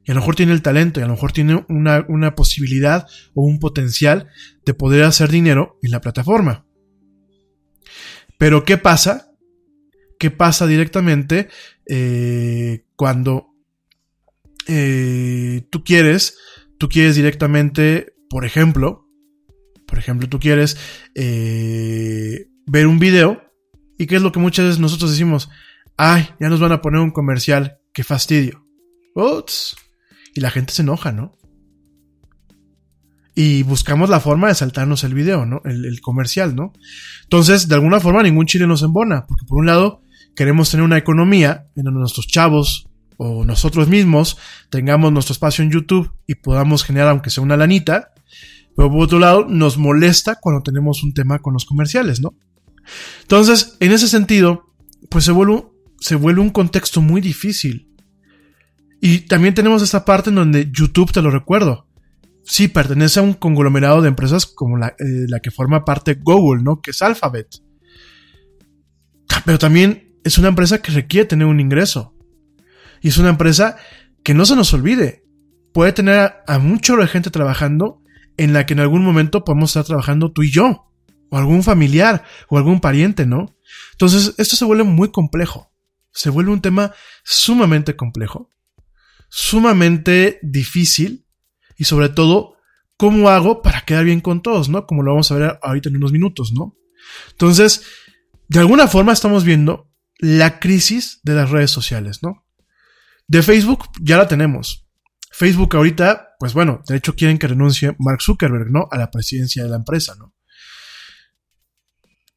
Y 0.03 0.11
a 0.11 0.13
lo 0.13 0.19
mejor 0.19 0.35
tiene 0.35 0.51
el 0.51 0.61
talento 0.61 0.99
y 0.99 1.03
a 1.03 1.07
lo 1.07 1.13
mejor 1.13 1.31
tiene 1.31 1.65
una, 1.67 2.05
una 2.07 2.35
posibilidad 2.35 3.07
o 3.33 3.43
un 3.43 3.59
potencial 3.59 4.27
de 4.63 4.75
poder 4.75 5.03
hacer 5.03 5.29
dinero 5.31 5.79
en 5.81 5.89
la 5.89 5.99
plataforma. 5.99 6.67
Pero 8.37 8.63
¿qué 8.63 8.77
pasa? 8.77 9.31
¿Qué 10.19 10.29
pasa 10.29 10.67
directamente 10.67 11.49
eh, 11.87 12.85
cuando 12.95 13.55
eh, 14.67 15.63
tú 15.71 15.83
quieres, 15.83 16.37
tú 16.77 16.87
quieres 16.87 17.15
directamente, 17.15 18.13
por 18.29 18.45
ejemplo, 18.45 19.07
Por 19.87 19.97
ejemplo, 19.97 20.29
tú 20.29 20.39
quieres 20.39 20.77
eh, 21.15 22.47
ver 22.65 22.87
un 22.87 22.99
video 22.99 23.50
y 24.01 24.07
qué 24.07 24.15
es 24.15 24.23
lo 24.23 24.31
que 24.31 24.39
muchas 24.39 24.65
veces 24.65 24.79
nosotros 24.79 25.11
decimos, 25.11 25.47
ay, 25.95 26.27
ya 26.39 26.49
nos 26.49 26.59
van 26.59 26.71
a 26.71 26.81
poner 26.81 27.01
un 27.01 27.11
comercial, 27.11 27.77
qué 27.93 28.03
fastidio. 28.03 28.65
Ups. 29.13 29.75
Y 30.33 30.41
la 30.41 30.49
gente 30.49 30.73
se 30.73 30.81
enoja, 30.81 31.11
¿no? 31.11 31.37
Y 33.35 33.61
buscamos 33.61 34.09
la 34.09 34.19
forma 34.19 34.47
de 34.47 34.55
saltarnos 34.55 35.03
el 35.03 35.13
video, 35.13 35.45
¿no? 35.45 35.61
El, 35.65 36.01
comercial, 36.01 36.55
¿no? 36.55 36.73
Entonces, 37.25 37.67
de 37.67 37.75
alguna 37.75 37.99
forma, 37.99 38.23
ningún 38.23 38.47
chile 38.47 38.65
nos 38.65 38.81
embona, 38.81 39.27
porque 39.27 39.45
por 39.45 39.59
un 39.59 39.67
lado, 39.67 40.01
queremos 40.35 40.71
tener 40.71 40.83
una 40.83 40.97
economía 40.97 41.67
en 41.75 41.83
donde 41.83 41.99
nuestros 41.99 42.25
chavos 42.25 42.87
o 43.17 43.45
nosotros 43.45 43.87
mismos 43.87 44.35
tengamos 44.71 45.13
nuestro 45.13 45.33
espacio 45.33 45.63
en 45.63 45.69
YouTube 45.69 46.11
y 46.25 46.33
podamos 46.33 46.83
generar, 46.83 47.09
aunque 47.09 47.29
sea 47.29 47.43
una 47.43 47.55
lanita, 47.55 48.13
pero 48.75 48.89
por 48.89 49.03
otro 49.03 49.19
lado, 49.19 49.45
nos 49.47 49.77
molesta 49.77 50.39
cuando 50.41 50.63
tenemos 50.63 51.03
un 51.03 51.13
tema 51.13 51.37
con 51.37 51.53
los 51.53 51.65
comerciales, 51.65 52.19
¿no? 52.19 52.33
Entonces, 53.21 53.77
en 53.79 53.91
ese 53.91 54.07
sentido, 54.07 54.73
pues 55.09 55.25
se 55.25 55.31
vuelve, 55.31 56.41
un 56.41 56.49
contexto 56.49 57.01
muy 57.01 57.21
difícil. 57.21 57.89
Y 59.01 59.21
también 59.21 59.53
tenemos 59.53 59.81
esta 59.81 60.05
parte 60.05 60.29
en 60.29 60.35
donde 60.35 60.69
YouTube, 60.71 61.11
te 61.11 61.21
lo 61.21 61.31
recuerdo, 61.31 61.87
sí 62.43 62.67
pertenece 62.67 63.19
a 63.19 63.23
un 63.23 63.33
conglomerado 63.33 64.01
de 64.01 64.09
empresas 64.09 64.45
como 64.45 64.77
la, 64.77 64.89
eh, 64.89 65.25
la, 65.27 65.39
que 65.39 65.51
forma 65.51 65.85
parte 65.85 66.17
Google, 66.21 66.63
¿no? 66.63 66.81
Que 66.81 66.91
es 66.91 67.01
Alphabet. 67.01 67.47
Pero 69.45 69.57
también 69.57 70.17
es 70.23 70.37
una 70.37 70.49
empresa 70.49 70.81
que 70.81 70.91
requiere 70.91 71.25
tener 71.25 71.47
un 71.47 71.59
ingreso. 71.59 72.15
Y 73.01 73.07
es 73.07 73.17
una 73.17 73.29
empresa 73.29 73.77
que 74.23 74.33
no 74.33 74.45
se 74.45 74.55
nos 74.55 74.73
olvide. 74.73 75.23
Puede 75.73 75.93
tener 75.93 76.19
a, 76.19 76.43
a 76.47 76.59
mucho 76.59 76.95
gente 77.07 77.31
trabajando 77.31 78.01
en 78.37 78.53
la 78.53 78.65
que 78.65 78.73
en 78.73 78.81
algún 78.81 79.03
momento 79.03 79.43
podemos 79.43 79.71
estar 79.71 79.85
trabajando 79.85 80.31
tú 80.31 80.43
y 80.43 80.51
yo. 80.51 80.90
O 81.31 81.37
algún 81.37 81.63
familiar 81.63 82.23
o 82.49 82.57
algún 82.57 82.79
pariente, 82.79 83.25
¿no? 83.25 83.55
Entonces, 83.93 84.35
esto 84.37 84.55
se 84.55 84.65
vuelve 84.65 84.83
muy 84.83 85.11
complejo. 85.11 85.71
Se 86.11 86.29
vuelve 86.29 86.51
un 86.51 86.61
tema 86.61 86.93
sumamente 87.23 87.95
complejo. 87.95 88.51
Sumamente 89.29 90.39
difícil 90.43 91.25
y 91.77 91.85
sobre 91.85 92.09
todo, 92.09 92.57
¿cómo 92.97 93.29
hago 93.29 93.63
para 93.63 93.81
quedar 93.81 94.03
bien 94.03 94.21
con 94.21 94.43
todos, 94.43 94.69
no? 94.69 94.85
Como 94.85 95.01
lo 95.01 95.11
vamos 95.13 95.31
a 95.31 95.35
ver 95.35 95.59
ahorita 95.63 95.89
en 95.89 95.95
unos 95.95 96.11
minutos, 96.11 96.51
¿no? 96.51 96.77
Entonces, 97.31 97.83
de 98.47 98.59
alguna 98.59 98.87
forma 98.87 99.13
estamos 99.13 99.43
viendo 99.43 99.89
la 100.19 100.59
crisis 100.59 101.21
de 101.23 101.33
las 101.33 101.49
redes 101.49 101.71
sociales, 101.71 102.21
¿no? 102.21 102.45
De 103.27 103.41
Facebook 103.41 103.85
ya 104.01 104.17
la 104.17 104.27
tenemos. 104.27 104.85
Facebook 105.31 105.75
ahorita, 105.75 106.35
pues 106.37 106.53
bueno, 106.53 106.81
de 106.87 106.97
hecho 106.97 107.15
quieren 107.15 107.37
que 107.39 107.47
renuncie 107.47 107.95
Mark 107.97 108.21
Zuckerberg, 108.21 108.69
¿no? 108.69 108.89
A 108.91 108.97
la 108.97 109.09
presidencia 109.09 109.63
de 109.63 109.69
la 109.69 109.77
empresa, 109.77 110.15
¿no? 110.19 110.30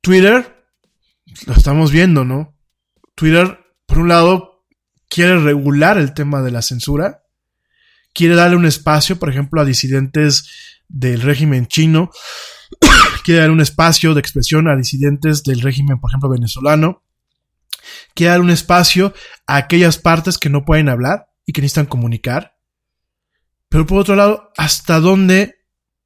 Twitter, 0.05 0.67
lo 1.47 1.55
estamos 1.55 1.91
viendo, 1.91 2.27
¿no? 2.27 2.55
Twitter, 3.15 3.59
por 3.87 4.01
un 4.01 4.09
lado, 4.09 4.67
quiere 5.09 5.39
regular 5.39 5.97
el 5.97 6.13
tema 6.13 6.43
de 6.43 6.51
la 6.51 6.61
censura, 6.61 7.23
quiere 8.13 8.35
darle 8.35 8.57
un 8.57 8.67
espacio, 8.67 9.19
por 9.19 9.31
ejemplo, 9.31 9.63
a 9.63 9.65
disidentes 9.65 10.79
del 10.89 11.23
régimen 11.23 11.69
chino, 11.69 12.11
quiere 13.25 13.41
dar 13.41 13.51
un 13.51 13.63
espacio 13.63 14.13
de 14.13 14.21
expresión 14.21 14.69
a 14.69 14.77
disidentes 14.77 15.43
del 15.43 15.63
régimen, 15.63 15.99
por 15.99 16.11
ejemplo, 16.11 16.29
venezolano, 16.29 17.03
quiere 18.15 18.33
dar 18.33 18.43
un 18.43 18.51
espacio 18.51 19.15
a 19.47 19.57
aquellas 19.57 19.97
partes 19.97 20.37
que 20.37 20.51
no 20.51 20.67
pueden 20.67 20.91
hablar 20.91 21.29
y 21.47 21.55
que 21.55 21.63
necesitan 21.63 21.87
comunicar. 21.87 22.59
Pero 23.71 23.87
por 23.87 24.01
otro 24.01 24.17
lado, 24.17 24.53
¿hasta 24.59 25.01
dónde 25.01 25.65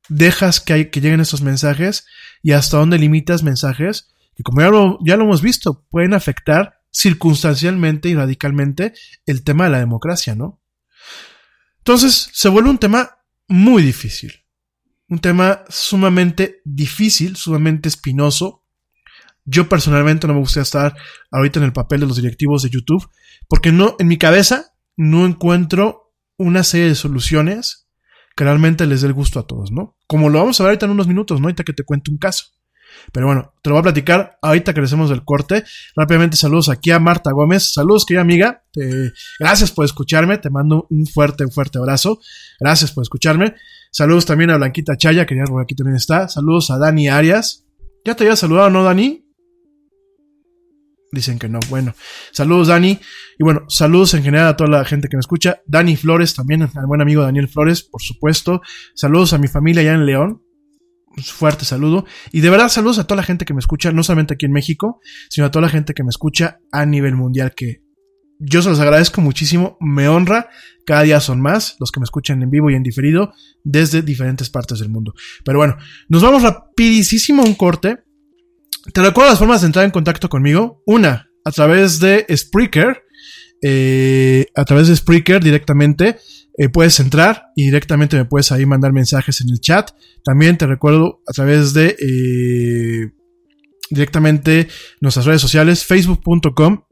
dejas 0.09 0.61
que, 0.61 0.84
lleguen 0.84 1.20
esos 1.20 1.42
mensajes 1.42 2.07
y 2.43 2.53
hasta 2.53 2.78
dónde 2.78 2.99
limitas 2.99 3.43
mensajes 3.43 4.14
que, 4.34 4.43
como 4.43 4.61
ya 4.61 4.68
lo, 4.68 4.99
ya 5.05 5.16
lo 5.16 5.24
hemos 5.24 5.43
visto, 5.43 5.84
pueden 5.91 6.14
afectar 6.14 6.80
circunstancialmente 6.93 8.09
y 8.09 8.14
radicalmente 8.14 8.95
el 9.26 9.43
tema 9.43 9.64
de 9.64 9.70
la 9.70 9.78
democracia, 9.78 10.34
¿no? 10.34 10.61
Entonces 11.78 12.30
se 12.32 12.49
vuelve 12.49 12.70
un 12.70 12.78
tema 12.78 13.18
muy 13.49 13.82
difícil. 13.82 14.45
Un 15.09 15.20
tema 15.20 15.64
sumamente 15.68 16.61
difícil, 16.64 17.36
sumamente 17.36 17.89
espinoso. 17.89 18.64
Yo 19.45 19.68
personalmente 19.68 20.26
no 20.26 20.34
me 20.34 20.41
gustaría 20.41 20.64
estar 20.64 20.97
ahorita 21.30 21.61
en 21.61 21.64
el 21.64 21.72
papel 21.72 22.01
de 22.01 22.07
los 22.07 22.16
directivos 22.16 22.62
de 22.62 22.70
YouTube, 22.70 23.09
porque 23.49 23.72
no, 23.72 23.97
en 23.99 24.07
mi 24.07 24.18
cabeza 24.18 24.74
no 24.97 25.24
encuentro 25.24 26.14
una 26.36 26.62
serie 26.62 26.89
de 26.89 26.95
soluciones 26.95 27.88
que 28.39 28.45
realmente 28.45 28.86
les 28.86 29.01
dé 29.01 29.09
el 29.09 29.14
gusto 29.14 29.41
a 29.41 29.49
todos, 29.49 29.72
¿no? 29.72 29.97
Como 30.07 30.28
lo 30.28 30.39
vamos 30.39 30.61
a 30.61 30.62
ver 30.62 30.70
ahorita 30.70 30.86
en 30.86 30.93
unos 30.93 31.09
minutos, 31.09 31.41
¿no? 31.41 31.49
Ahorita 31.49 31.64
que 31.64 31.72
te 31.72 31.82
cuento 31.82 32.12
un 32.12 32.18
caso. 32.18 32.45
Pero 33.12 33.26
bueno, 33.26 33.53
te 33.62 33.68
lo 33.68 33.74
voy 33.74 33.80
a 33.80 33.82
platicar 33.82 34.39
ahorita 34.41 34.72
que 34.72 34.80
hacemos 34.80 35.11
del 35.11 35.24
corte. 35.24 35.64
Rápidamente 35.97 36.36
saludos 36.36 36.68
aquí 36.68 36.93
a 36.93 37.01
Marta 37.01 37.32
Gómez. 37.32 37.72
Saludos, 37.72 38.07
querida 38.07 38.20
amiga. 38.20 38.62
Gracias 39.41 39.72
por 39.72 39.84
escucharme. 39.84 40.39
Te 40.39 40.51
mando 40.51 40.86
un 40.89 41.05
fuerte, 41.07 41.45
un 41.45 41.51
fuerte 41.51 41.78
abrazo. 41.78 42.20
Gracias 42.61 42.93
por 42.93 43.03
escucharme. 43.03 43.57
Saludos 43.91 44.24
también 44.24 44.51
a 44.51 44.57
Blanquita 44.57 44.97
Chaya, 44.97 45.26
que 45.26 45.34
ya 45.34 45.43
por 45.43 45.61
aquí 45.61 45.74
también 45.74 45.97
está. 45.97 46.28
Saludos 46.28 46.70
a 46.70 46.78
Dani 46.78 47.09
Arias. 47.09 47.64
¿Ya 48.05 48.14
te 48.14 48.22
había 48.22 48.36
saludado, 48.36 48.70
no, 48.70 48.84
Dani? 48.84 49.28
Dicen 51.11 51.38
que 51.38 51.48
no. 51.48 51.59
Bueno, 51.70 51.94
saludos, 52.32 52.68
Dani. 52.68 52.98
Y 53.38 53.44
bueno, 53.44 53.64
saludos 53.68 54.14
en 54.14 54.22
general 54.22 54.48
a 54.48 54.56
toda 54.56 54.70
la 54.70 54.84
gente 54.84 55.09
que 55.09 55.16
me 55.16 55.20
escucha. 55.20 55.62
Dani 55.66 55.96
Flores 55.96 56.34
también, 56.34 56.62
al 56.62 56.86
buen 56.86 57.00
amigo 57.00 57.22
Daniel 57.22 57.48
Flores, 57.48 57.82
por 57.82 58.02
supuesto. 58.02 58.61
Saludos 58.94 59.32
a 59.32 59.38
mi 59.38 59.48
familia 59.48 59.82
allá 59.82 59.94
en 59.94 60.06
León 60.06 60.42
fuerte 61.22 61.64
saludo. 61.64 62.04
Y 62.32 62.40
de 62.40 62.50
verdad 62.50 62.68
saludos 62.68 62.98
a 62.98 63.04
toda 63.04 63.16
la 63.16 63.22
gente 63.22 63.44
que 63.44 63.54
me 63.54 63.61
escucha, 63.61 63.92
no 63.92 64.02
solamente 64.02 64.34
aquí 64.34 64.46
en 64.46 64.52
México, 64.52 65.00
sino 65.28 65.46
a 65.46 65.50
toda 65.50 65.62
la 65.62 65.68
gente 65.68 65.94
que 65.94 66.02
me 66.02 66.11
escucha 66.11 66.61
a 66.72 66.86
nivel 66.86 67.16
mundial, 67.16 67.52
que 67.54 67.82
yo 68.38 68.62
se 68.62 68.68
los 68.68 68.78
agradezco 68.78 69.20
muchísimo, 69.20 69.76
me 69.80 70.09
honra, 70.09 70.48
cada 70.86 71.02
día 71.02 71.20
son 71.20 71.40
más 71.40 71.76
los 71.80 71.90
que 71.90 71.98
me 72.00 72.04
escuchan 72.04 72.40
en 72.42 72.50
vivo 72.50 72.70
y 72.70 72.74
en 72.74 72.84
diferido 72.84 73.32
desde 73.64 74.02
diferentes 74.02 74.48
partes 74.48 74.78
del 74.78 74.90
mundo. 74.90 75.12
Pero 75.44 75.59
bueno, 75.59 75.76
nos 76.09 76.22
vamos 76.22 76.42
rapidísimo 76.42 77.42
a 77.42 77.46
un 77.46 77.54
corte. 77.54 77.98
Te 78.93 79.03
recuerdo 79.03 79.30
las 79.30 79.39
formas 79.39 79.61
de 79.61 79.66
entrar 79.66 79.84
en 79.84 79.91
contacto 79.91 80.28
conmigo. 80.28 80.82
Una, 80.86 81.30
a 81.45 81.51
través 81.51 82.01
de 82.01 82.26
Spreaker, 82.34 83.03
eh, 83.62 84.47
a 84.55 84.64
través 84.64 84.89
de 84.89 84.97
Spreaker 84.97 85.43
directamente. 85.43 86.16
Eh, 86.61 86.68
puedes 86.68 86.99
entrar 86.99 87.53
y 87.55 87.66
directamente 87.66 88.16
me 88.16 88.24
puedes 88.24 88.51
ahí 88.51 88.66
mandar 88.66 88.93
mensajes 88.93 89.41
en 89.41 89.51
el 89.51 89.61
chat. 89.61 89.91
También 90.24 90.59
te 90.59 90.66
recuerdo 90.66 91.22
a 91.28 91.32
través 91.32 91.72
de 91.72 91.97
eh, 92.01 93.12
directamente 93.91 94.66
nuestras 95.01 95.26
redes 95.26 95.41
sociales, 95.41 95.84
facebook.com, 95.84 96.82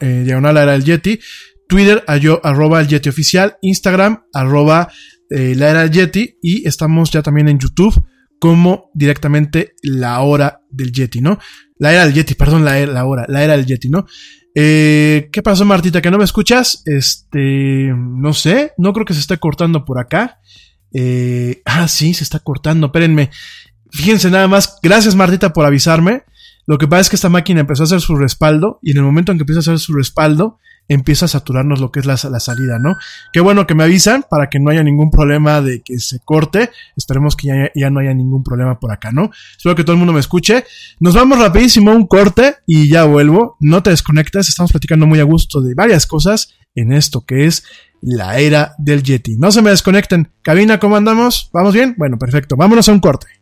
eh, 0.00 0.22
diagonal 0.24 0.56
era 0.56 0.74
el 0.74 0.84
Yeti, 0.84 1.20
Twitter, 1.68 2.02
arroba 2.42 2.80
el 2.80 2.88
Yeti 2.88 3.08
oficial, 3.08 3.56
Instagram, 3.62 4.24
arroba 4.32 4.90
la 5.30 5.70
era 5.70 5.86
Yeti 5.86 6.36
y 6.42 6.68
estamos 6.68 7.10
ya 7.10 7.22
también 7.22 7.48
en 7.48 7.58
YouTube 7.58 7.94
como 8.42 8.90
directamente 8.92 9.76
la 9.84 10.18
hora 10.18 10.62
del 10.68 10.90
Yeti, 10.90 11.20
¿no? 11.20 11.38
La 11.78 11.92
era 11.92 12.04
del 12.04 12.12
Yeti, 12.12 12.34
perdón, 12.34 12.64
la, 12.64 12.84
la 12.86 13.04
hora, 13.04 13.24
la 13.28 13.44
era 13.44 13.56
del 13.56 13.66
Yeti, 13.66 13.88
¿no? 13.88 14.04
Eh, 14.52 15.28
¿Qué 15.32 15.42
pasó, 15.44 15.64
Martita? 15.64 16.02
¿Que 16.02 16.10
no 16.10 16.18
me 16.18 16.24
escuchas? 16.24 16.82
Este, 16.84 17.94
no 17.94 18.32
sé, 18.32 18.72
no 18.78 18.92
creo 18.92 19.06
que 19.06 19.14
se 19.14 19.20
esté 19.20 19.38
cortando 19.38 19.84
por 19.84 20.00
acá. 20.00 20.40
Eh, 20.92 21.62
ah, 21.66 21.86
sí, 21.86 22.14
se 22.14 22.24
está 22.24 22.40
cortando, 22.40 22.86
espérenme. 22.86 23.30
Fíjense 23.92 24.28
nada 24.28 24.48
más, 24.48 24.76
gracias 24.82 25.14
Martita 25.14 25.52
por 25.52 25.64
avisarme. 25.64 26.24
Lo 26.66 26.78
que 26.78 26.88
pasa 26.88 27.02
es 27.02 27.10
que 27.10 27.16
esta 27.16 27.28
máquina 27.28 27.60
empezó 27.60 27.84
a 27.84 27.86
hacer 27.86 28.00
su 28.00 28.16
respaldo 28.16 28.80
y 28.82 28.90
en 28.90 28.96
el 28.96 29.04
momento 29.04 29.30
en 29.30 29.38
que 29.38 29.42
empieza 29.42 29.60
a 29.60 29.62
hacer 29.74 29.78
su 29.78 29.92
respaldo, 29.92 30.58
empieza 30.88 31.26
a 31.26 31.28
saturarnos 31.28 31.80
lo 31.80 31.90
que 31.90 32.00
es 32.00 32.06
la, 32.06 32.18
la, 32.30 32.40
salida, 32.40 32.78
¿no? 32.78 32.96
Qué 33.32 33.40
bueno 33.40 33.66
que 33.66 33.74
me 33.74 33.84
avisan 33.84 34.24
para 34.28 34.48
que 34.50 34.58
no 34.58 34.70
haya 34.70 34.82
ningún 34.82 35.10
problema 35.10 35.60
de 35.60 35.82
que 35.82 35.98
se 35.98 36.20
corte. 36.20 36.70
Esperemos 36.96 37.36
que 37.36 37.48
ya, 37.48 37.70
ya, 37.74 37.90
no 37.90 38.00
haya 38.00 38.14
ningún 38.14 38.42
problema 38.42 38.78
por 38.78 38.92
acá, 38.92 39.10
¿no? 39.12 39.30
Espero 39.56 39.74
que 39.74 39.84
todo 39.84 39.92
el 39.92 39.98
mundo 39.98 40.12
me 40.12 40.20
escuche. 40.20 40.64
Nos 41.00 41.14
vamos 41.14 41.38
rapidísimo 41.38 41.92
a 41.92 41.94
un 41.94 42.06
corte 42.06 42.56
y 42.66 42.90
ya 42.90 43.04
vuelvo. 43.04 43.56
No 43.60 43.82
te 43.82 43.90
desconectes, 43.90 44.48
estamos 44.48 44.72
platicando 44.72 45.06
muy 45.06 45.20
a 45.20 45.24
gusto 45.24 45.60
de 45.60 45.74
varias 45.74 46.06
cosas 46.06 46.54
en 46.74 46.92
esto 46.92 47.24
que 47.24 47.46
es 47.46 47.64
la 48.00 48.38
era 48.38 48.74
del 48.78 49.02
Yeti. 49.02 49.36
No 49.36 49.52
se 49.52 49.62
me 49.62 49.70
desconecten. 49.70 50.30
Cabina, 50.42 50.78
¿cómo 50.78 50.96
andamos? 50.96 51.50
¿Vamos 51.52 51.72
bien? 51.72 51.94
Bueno, 51.96 52.18
perfecto. 52.18 52.56
Vámonos 52.56 52.88
a 52.88 52.92
un 52.92 53.00
corte. 53.00 53.41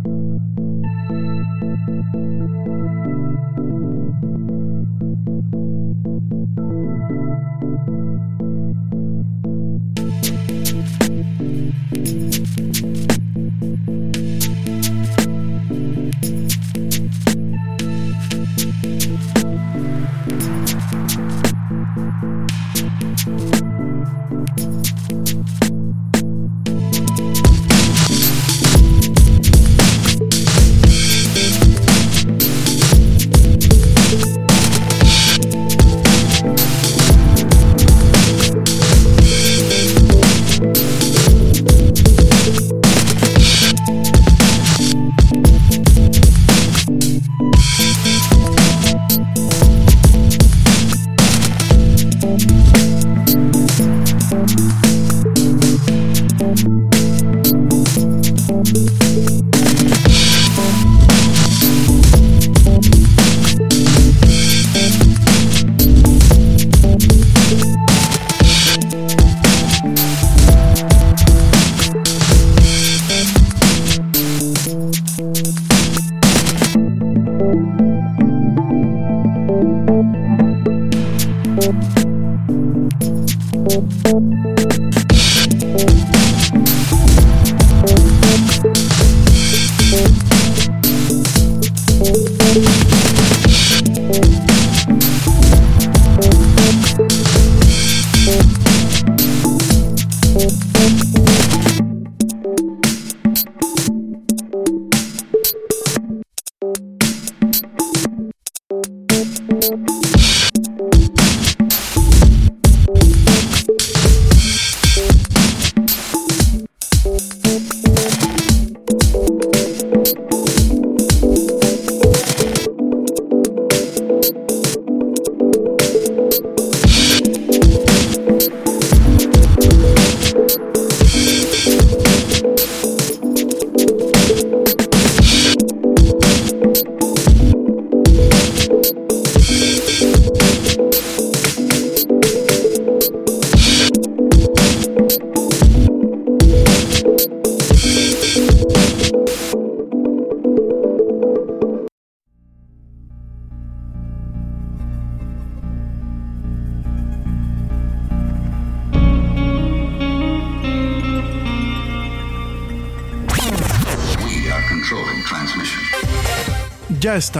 Ya 11.91 12.70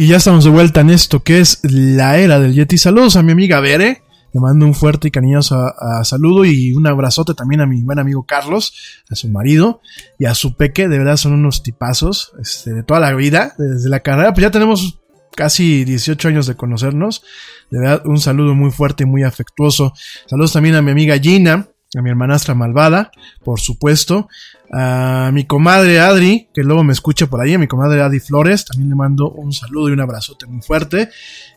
Y 0.00 0.06
ya 0.06 0.18
estamos 0.18 0.44
de 0.44 0.50
vuelta 0.50 0.82
en 0.82 0.90
esto 0.90 1.24
que 1.24 1.40
es 1.40 1.58
la 1.64 2.18
era 2.18 2.38
del 2.38 2.54
Yeti. 2.54 2.78
Saludos 2.78 3.16
a 3.16 3.24
mi 3.24 3.32
amiga 3.32 3.58
Bere. 3.58 4.04
Le 4.32 4.40
mando 4.40 4.64
un 4.64 4.72
fuerte 4.72 5.08
y 5.08 5.10
cariñoso 5.10 5.74
saludo 6.04 6.44
y 6.44 6.72
un 6.72 6.86
abrazote 6.86 7.34
también 7.34 7.62
a 7.62 7.66
mi 7.66 7.82
buen 7.82 7.98
amigo 7.98 8.24
Carlos, 8.24 9.02
a 9.10 9.16
su 9.16 9.28
marido 9.28 9.80
y 10.16 10.26
a 10.26 10.36
su 10.36 10.54
peque. 10.54 10.86
De 10.86 10.98
verdad 10.98 11.16
son 11.16 11.32
unos 11.32 11.64
tipazos 11.64 12.30
este, 12.40 12.74
de 12.74 12.84
toda 12.84 13.00
la 13.00 13.12
vida, 13.12 13.54
desde 13.58 13.88
la 13.88 13.98
carrera. 13.98 14.32
Pues 14.32 14.42
ya 14.42 14.52
tenemos 14.52 15.00
casi 15.34 15.84
18 15.84 16.28
años 16.28 16.46
de 16.46 16.54
conocernos. 16.54 17.24
De 17.68 17.80
verdad, 17.80 18.02
un 18.04 18.20
saludo 18.20 18.54
muy 18.54 18.70
fuerte 18.70 19.02
y 19.02 19.06
muy 19.06 19.24
afectuoso. 19.24 19.94
Saludos 20.26 20.52
también 20.52 20.76
a 20.76 20.82
mi 20.82 20.92
amiga 20.92 21.18
Gina, 21.18 21.70
a 21.96 22.02
mi 22.02 22.10
hermanastra 22.10 22.54
malvada, 22.54 23.10
por 23.42 23.60
supuesto, 23.60 24.28
a 24.70 25.30
mi 25.32 25.46
comadre 25.46 26.00
Adri, 26.00 26.48
que 26.52 26.62
luego 26.62 26.84
me 26.84 26.92
escucha 26.92 27.28
por 27.28 27.40
ahí, 27.40 27.54
a 27.54 27.58
mi 27.58 27.66
comadre 27.66 28.02
Adri 28.02 28.20
Flores, 28.20 28.66
también 28.66 28.90
le 28.90 28.94
mando 28.94 29.30
un 29.30 29.52
saludo 29.52 29.88
y 29.88 29.92
un 29.92 30.00
abrazote 30.00 30.46
muy 30.46 30.60
fuerte. 30.60 31.08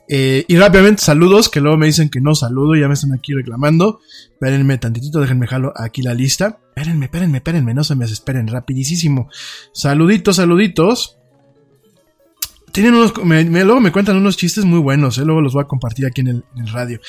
Eh, 0.08 0.46
y 0.48 0.58
rápidamente 0.58 1.02
saludos, 1.02 1.50
que 1.50 1.60
luego 1.60 1.78
me 1.78 1.86
dicen 1.86 2.10
que 2.10 2.22
no 2.22 2.34
saludo, 2.36 2.76
ya 2.76 2.88
me 2.88 2.94
están 2.94 3.14
aquí 3.14 3.34
reclamando. 3.34 4.00
Espérenme 4.32 4.78
tantitito, 4.78 5.20
déjenme 5.20 5.48
jalo 5.48 5.74
aquí 5.76 6.02
la 6.02 6.14
lista. 6.14 6.60
Espérenme, 6.76 7.06
espérenme, 7.06 7.38
espérenme, 7.38 7.74
no 7.74 7.84
se 7.84 7.96
me 7.96 8.06
desesperen, 8.06 8.48
rapidísimo. 8.48 9.30
Saluditos, 9.74 10.38
saluditos. 10.38 11.18
Tienen 12.72 12.96
unos, 12.96 13.14
luego 13.18 13.82
me 13.82 13.92
cuentan 13.92 14.16
unos 14.16 14.38
chistes 14.38 14.64
muy 14.64 14.80
buenos, 14.80 15.18
eh, 15.18 15.26
luego 15.26 15.42
los 15.42 15.54
voy 15.54 15.64
a 15.64 15.68
compartir 15.68 16.06
aquí 16.06 16.22
en 16.22 16.28
el, 16.28 16.68
radio. 16.72 17.02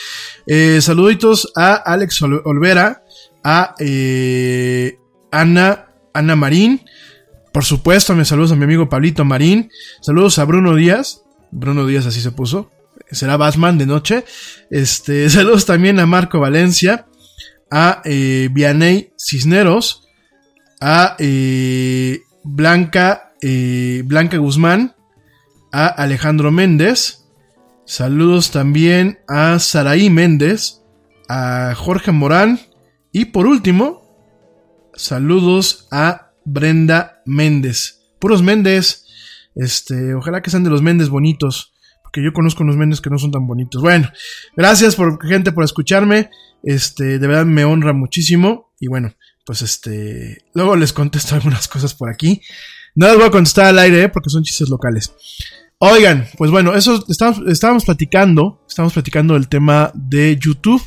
Eh, 0.47 0.81
saluditos 0.81 1.53
a 1.55 1.75
Alex 1.75 2.21
Olvera, 2.23 3.05
a 3.45 3.75
eh, 3.79 4.99
Ana, 5.31 5.89
Ana 6.13 6.37
Marín. 6.37 6.83
Por 7.53 7.65
supuesto, 7.65 8.15
me 8.15 8.25
saludos 8.25 8.53
a 8.53 8.57
mi 8.57 8.65
amigo 8.65 8.89
Pablito 8.89 9.25
Marín. 9.25 9.71
Saludos 10.01 10.39
a 10.39 10.45
Bruno 10.45 10.75
Díaz. 10.75 11.23
Bruno 11.51 11.87
Díaz 11.87 12.07
así 12.07 12.21
se 12.21 12.33
puso. 12.33 12.71
Será 13.11 13.37
Batman 13.37 13.79
de 13.79 13.87
noche. 13.87 14.25
Este, 14.71 15.29
saludos 15.31 15.67
también 15.67 16.01
a 16.01 16.07
Marco 16.07 16.41
Valencia. 16.41 17.07
A 17.71 18.03
eh, 18.05 18.49
Vianey 18.53 19.13
Cisneros. 19.19 20.09
A 20.81 21.17
eh, 21.19 22.21
Blanca, 22.43 23.33
eh, 23.43 24.03
Blanca 24.05 24.39
Guzmán. 24.39 24.95
A 25.73 25.87
Alejandro 25.87 26.51
Méndez. 26.51 27.25
Saludos 27.85 28.51
también 28.51 29.19
a 29.29 29.59
Saraí 29.59 30.09
Méndez. 30.09 30.83
A 31.29 31.75
Jorge 31.77 32.13
Morán. 32.13 32.61
Y 33.13 33.27
por 33.27 33.47
último, 33.47 34.03
saludos 34.95 35.87
a 35.91 36.33
Brenda 36.47 37.23
Méndez. 37.27 38.01
Puros 38.19 38.43
Méndez. 38.43 39.05
Este, 39.55 40.15
ojalá 40.15 40.41
que 40.41 40.49
sean 40.49 40.65
de 40.65 40.71
los 40.71 40.81
Méndez 40.81 41.11
bonitos. 41.11 41.75
Porque 42.03 42.25
yo 42.25 42.33
conozco 42.33 42.63
unos 42.63 42.77
Méndez 42.77 43.03
que 43.03 43.11
no 43.11 43.19
son 43.19 43.31
tan 43.31 43.47
bonitos. 43.47 43.83
Bueno, 43.83 44.11
gracias 44.57 44.97
por 44.97 45.23
gente 45.27 45.53
por 45.53 45.63
escucharme. 45.63 46.31
Este, 46.63 47.19
de 47.19 47.27
verdad 47.27 47.45
me 47.45 47.67
honra 47.67 47.93
muchísimo. 47.93 48.73
Y 48.81 48.89
bueno, 48.89 49.15
pues 49.45 49.61
este, 49.61 50.39
luego 50.55 50.75
les 50.77 50.95
contesto 50.95 51.35
algunas 51.35 51.69
cosas 51.69 51.95
por 51.95 52.09
aquí. 52.09 52.41
No 52.95 53.09
les 53.09 53.17
voy 53.17 53.27
a 53.27 53.31
contestar 53.31 53.67
al 53.67 53.79
aire, 53.79 54.05
¿eh? 54.05 54.09
porque 54.09 54.31
son 54.31 54.43
chistes 54.43 54.71
locales. 54.71 55.13
Oigan, 55.85 56.29
pues 56.39 56.51
bueno, 56.51 56.75
eso 56.75 57.05
estábamos 57.09 57.85
platicando, 57.85 58.63
estábamos 58.69 58.93
platicando 58.93 59.35
del 59.35 59.49
tema 59.49 59.91
de 59.95 60.39
YouTube, 60.39 60.81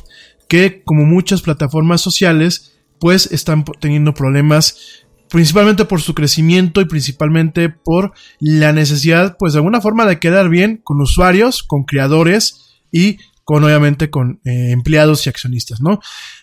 que 0.48 0.82
como 0.84 1.04
muchas 1.04 1.42
plataformas 1.42 2.00
sociales, 2.00 2.78
pues 2.98 3.30
están 3.32 3.64
teniendo 3.80 4.14
problemas 4.14 5.04
principalmente 5.28 5.84
por 5.84 6.00
su 6.00 6.14
crecimiento 6.14 6.80
y 6.80 6.84
principalmente 6.84 7.68
por 7.68 8.12
la 8.38 8.72
necesidad, 8.72 9.36
pues 9.38 9.52
de 9.52 9.58
alguna 9.58 9.80
forma 9.80 10.06
de 10.06 10.18
quedar 10.18 10.48
bien 10.48 10.80
con 10.82 11.00
usuarios, 11.00 11.62
con 11.62 11.84
creadores 11.84 12.80
y 12.92 13.18
con 13.44 13.64
obviamente 13.64 14.10
con 14.10 14.40
eh, 14.44 14.70
empleados 14.70 15.26
y 15.26 15.30
accionistas, 15.30 15.80
¿no? 15.80 16.00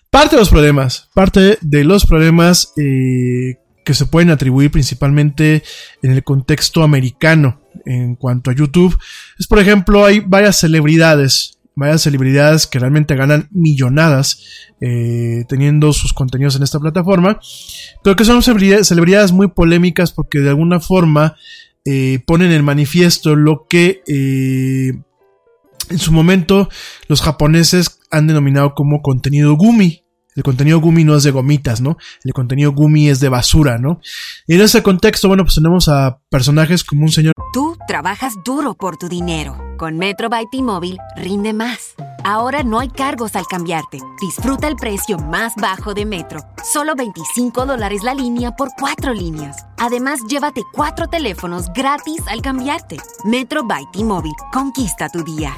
Parte 0.10 0.36
de 0.36 0.42
los 0.42 0.50
problemas, 0.50 1.10
parte 1.14 1.58
de 1.62 1.84
los 1.84 2.06
problemas 2.06 2.74
eh, 2.78 3.58
que 3.84 3.94
se 3.94 4.06
pueden 4.06 4.30
atribuir 4.30 4.72
principalmente 4.72 5.64
en 6.02 6.12
el 6.12 6.24
contexto 6.24 6.84
americano 6.84 7.62
en 7.86 8.16
cuanto 8.16 8.52
a 8.52 8.56
YouTube 8.56 8.98
es, 9.38 9.48
por 9.48 9.60
ejemplo, 9.60 10.06
hay 10.06 10.20
varias 10.22 10.60
celebridades, 10.60 11.60
varias 11.76 12.02
celebridades 12.02 12.68
que 12.68 12.80
realmente 12.80 13.16
ganan 13.16 13.48
millonadas 13.52 14.44
eh, 14.82 15.46
teniendo 15.48 15.94
sus 15.94 16.14
contenidos 16.14 16.56
en 16.56 16.64
esta 16.64 16.80
plataforma, 16.80 17.40
pero 18.04 18.16
que 18.16 18.26
son 18.26 18.44
celebridades 18.44 19.32
muy 19.32 19.48
polémicas 19.48 20.12
porque 20.12 20.40
de 20.40 20.50
alguna 20.50 20.80
forma 20.80 21.36
eh, 21.86 22.20
ponen 22.26 22.52
en 22.52 22.64
manifiesto 22.64 23.36
lo 23.36 23.68
que 23.68 24.04
eh, 24.08 24.94
en 25.90 26.00
su 26.00 26.12
momento 26.12 26.70
los 27.08 27.22
japoneses 27.22 28.00
han 28.10 28.28
denominado 28.28 28.74
como 28.74 29.02
contenido 29.02 29.56
gumi. 29.56 30.03
El 30.36 30.44
contenido 30.44 30.80
Gumi 30.80 31.04
no 31.04 31.16
es 31.16 31.24
de 31.24 31.32
gomitas, 31.32 31.82
¿no? 31.82 31.98
El 32.24 32.34
contenido 32.34 32.72
Gumi 32.72 33.10
es 33.10 33.20
de 33.20 33.30
basura, 33.30 33.78
¿no? 33.78 34.00
Y 34.48 34.56
en 34.56 34.62
ese 34.62 34.84
contexto, 34.84 35.28
bueno, 35.28 35.44
pues 35.44 35.56
tenemos 35.56 35.88
a 35.88 36.20
personajes 36.30 36.84
como 36.84 37.04
un 37.04 37.12
señor. 37.12 37.34
Tú 37.54 37.78
trabajas 37.88 38.34
duro 38.44 38.74
por 38.74 38.98
tu 38.98 39.10
dinero. 39.10 39.58
Con 39.78 39.98
Metro 39.98 40.30
by 40.30 40.46
T-Mobile 40.52 40.98
rinde 41.18 41.54
más. 41.54 41.94
Ahora 42.24 42.64
no 42.64 42.80
hay 42.80 42.90
cargos 42.90 43.36
al 43.36 43.46
cambiarte. 43.46 44.00
Disfruta 44.22 44.68
el 44.68 44.76
precio 44.76 45.18
más 45.18 45.54
bajo 45.56 45.94
de 45.94 46.06
Metro. 46.06 46.40
Solo 46.64 46.96
25 46.96 47.66
dólares 47.66 48.02
la 48.04 48.14
línea 48.14 48.56
por 48.56 48.70
cuatro 48.80 49.14
líneas. 49.14 49.66
Además, 49.78 50.22
llévate 50.30 50.62
cuatro 50.74 51.08
teléfonos 51.08 51.68
gratis 51.74 52.22
al 52.28 52.42
cambiarte. 52.42 52.98
Metro 53.26 53.66
by 53.66 53.84
T-Mobile. 53.92 54.36
Conquista 54.52 55.10
tu 55.10 55.24
día. 55.24 55.54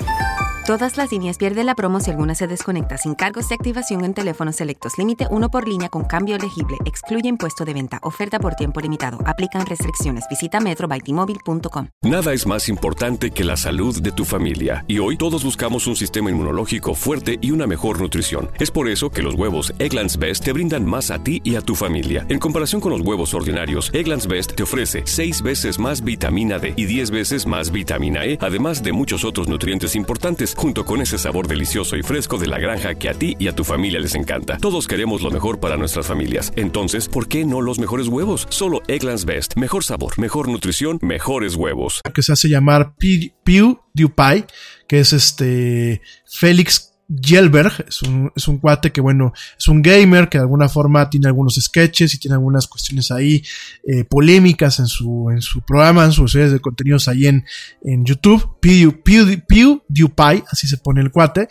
Todas 0.66 0.98
las 0.98 1.12
líneas 1.12 1.38
pierden 1.38 1.68
la 1.68 1.76
promo 1.76 2.00
si 2.00 2.10
alguna 2.10 2.34
se 2.34 2.48
desconecta 2.48 2.98
sin 2.98 3.14
cargos 3.14 3.50
de 3.50 3.54
activación 3.54 4.04
en 4.04 4.16
teléfonos 4.16 4.56
selectos. 4.56 4.98
Límite 4.98 5.28
uno 5.30 5.52
por 5.52 5.68
línea 5.68 5.90
con 5.90 6.06
cambio 6.06 6.36
elegible. 6.36 6.78
Excluye 6.86 7.30
impuesto 7.30 7.66
de 7.66 7.76
venta. 7.76 8.00
Oferta 8.02 8.40
por 8.40 8.56
tiempo 8.56 8.82
limitado. 8.82 9.20
Aplican 9.28 9.68
restricciones. 9.68 10.26
Visita 10.28 10.60
metrobytimóvil.com. 10.60 11.90
Nada 12.02 12.34
es 12.34 12.48
más 12.48 12.68
importante 12.68 13.30
que 13.30 13.44
la 13.44 13.58
salud 13.58 14.02
de 14.02 14.12
tu 14.12 14.26
familia. 14.26 14.84
Y 14.88 14.98
hoy 14.98 15.18
todos 15.18 15.44
buscamos 15.44 15.86
un 15.86 15.96
sistema 15.96 16.32
inmunológico 16.32 16.96
fuerte 16.96 17.38
y 17.42 17.52
una 17.52 17.68
mejor 17.68 18.02
nutrición. 18.02 18.50
Es 18.58 18.72
por 18.72 18.90
eso 18.90 19.12
que 19.12 19.22
los 19.22 19.36
huevos 19.36 19.72
Egglands 19.78 20.18
Best 20.18 20.46
te 20.46 20.52
brindan 20.52 20.84
más 20.84 21.12
a 21.12 21.24
ti 21.24 21.42
y 21.44 21.58
a 21.58 21.62
tu 21.62 21.76
familia. 21.76 22.26
En 22.28 22.40
comparación 22.40 22.82
con 22.82 22.92
los 22.92 23.02
huevos 23.02 23.36
ordinarios, 23.36 23.92
Egglands 23.94 24.26
Best 24.26 24.56
te 24.56 24.64
ofrece 24.64 25.04
6 25.06 25.44
veces 25.44 25.78
más 25.78 26.04
vitamina 26.04 26.58
D 26.58 26.74
y 26.76 26.86
10 26.86 27.12
veces 27.12 27.46
más 27.46 27.72
vitamina 27.72 28.26
E, 28.26 28.40
además 28.42 28.82
de 28.82 28.94
muchos 28.94 29.24
otros 29.26 29.48
nutrientes 29.48 29.96
importantes 29.96 30.55
junto 30.56 30.86
con 30.86 31.02
ese 31.02 31.18
sabor 31.18 31.48
delicioso 31.48 31.96
y 31.96 32.04
fresco 32.04 32.38
de 32.38 32.48
la 32.48 32.58
granja 32.58 32.96
que 32.96 33.10
a 33.10 33.14
ti 33.14 33.36
y 33.40 33.48
a 33.48 33.56
tu 33.56 33.64
familia 33.64 34.00
les 34.00 34.16
encanta. 34.16 34.58
Todos 34.58 34.88
queremos 34.88 35.22
lo 35.22 35.32
mejor 35.32 35.60
para 35.60 35.78
nuestras 35.78 36.08
familias. 36.08 36.52
Entonces, 36.56 37.08
¿por 37.08 37.28
qué 37.28 37.46
no 37.46 37.62
los 37.62 37.80
mejores 37.80 38.08
huevos? 38.08 38.48
Solo 38.50 38.82
Egglands 38.88 39.26
Best. 39.26 39.56
Mejor 39.56 39.84
sabor, 39.84 40.18
mejor 40.18 40.48
nutrición, 40.48 41.00
mejores 41.02 41.56
huevos. 41.56 42.02
Que 42.14 42.24
se 42.24 42.34
hace 42.34 42.50
llamar 42.50 42.96
PewDiePie, 42.98 44.46
que 44.88 45.00
es 45.00 45.14
este 45.14 46.02
Félix 46.26 46.95
Gelberg 47.08 47.86
es 47.88 48.02
un, 48.02 48.32
es 48.36 48.48
un 48.48 48.58
cuate 48.58 48.92
que, 48.92 49.02
bueno, 49.02 49.34
es 49.58 49.68
un 49.68 49.82
gamer 49.82 50.28
que 50.30 50.38
de 50.38 50.44
alguna 50.44 50.70
forma 50.70 51.10
tiene 51.10 51.28
algunos 51.28 51.56
sketches 51.56 52.14
y 52.14 52.20
tiene 52.20 52.36
algunas 52.36 52.68
cuestiones 52.68 53.12
ahí 53.12 53.44
eh, 53.84 54.04
polémicas 54.06 54.80
en 54.80 54.88
su, 54.88 55.30
en 55.30 55.42
su 55.42 55.62
programa, 55.62 56.06
en 56.06 56.12
sus 56.12 56.32
series 56.32 56.52
de 56.52 56.60
contenidos 56.60 57.08
ahí 57.08 57.28
en, 57.28 57.46
en 57.84 58.06
YouTube. 58.06 58.58
PewDiePie, 58.60 60.44
así 60.50 60.68
se 60.68 60.78
pone 60.78 61.02
el 61.02 61.12
cuate. 61.12 61.48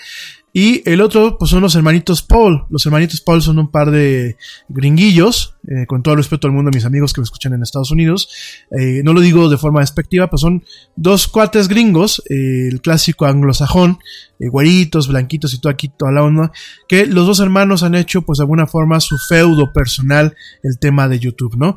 Y 0.57 0.89
el 0.89 1.01
otro, 1.01 1.37
pues 1.37 1.51
son 1.51 1.63
los 1.63 1.75
hermanitos 1.75 2.23
Paul. 2.23 2.65
Los 2.71 2.87
hermanitos 2.87 3.21
Paul 3.21 3.43
son 3.43 3.59
un 3.59 3.73
par 3.73 3.91
de 3.91 4.37
gringuillos, 4.69 5.57
eh, 5.67 5.85
con 5.89 6.01
todo 6.05 6.15
el 6.15 6.19
respeto 6.19 6.47
al 6.47 6.53
mundo 6.53 6.71
mis 6.73 6.85
amigos 6.85 7.13
que 7.13 7.21
me 7.21 7.25
escuchan 7.25 7.55
en 7.55 7.63
Estados 7.65 7.91
Unidos. 7.91 8.29
Eh, 8.71 9.03
no 9.03 9.13
lo 9.13 9.21
digo 9.21 9.49
de 9.49 9.59
forma 9.59 9.81
despectiva, 9.81 10.31
pues 10.31 10.43
son 10.43 10.63
dos 10.95 11.27
cuates 11.27 11.67
gringos, 11.67 12.23
eh, 12.31 12.69
el 12.71 12.81
clásico 12.81 13.27
anglosajón, 13.27 13.99
güeritos, 14.39 15.09
blanquitos 15.09 15.55
y 15.55 15.61
todo 15.61 15.73
aquí, 15.73 15.89
toda 15.89 16.13
la 16.13 16.23
onda, 16.23 16.53
que 16.87 17.05
los 17.05 17.27
dos 17.27 17.41
hermanos 17.41 17.83
han 17.83 17.97
hecho, 17.97 18.23
pues 18.23 18.39
de 18.39 18.45
alguna 18.45 18.69
forma, 18.69 19.01
su 19.01 19.19
feudo 19.19 19.73
personal, 19.73 20.37
el 20.63 20.79
tema 20.79 21.09
de 21.09 21.19
YouTube, 21.19 21.57
¿no? 21.57 21.77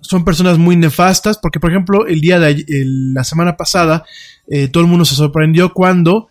son 0.00 0.24
personas 0.24 0.56
muy 0.58 0.76
nefastas, 0.76 1.38
porque 1.38 1.60
por 1.60 1.70
ejemplo, 1.70 2.06
el 2.06 2.20
día 2.20 2.38
de 2.38 2.64
la 2.86 3.24
semana 3.24 3.56
pasada, 3.56 4.04
todo 4.72 4.82
el 4.82 4.88
mundo 4.88 5.04
se 5.04 5.14
sorprendió 5.14 5.72
cuando 5.74 6.28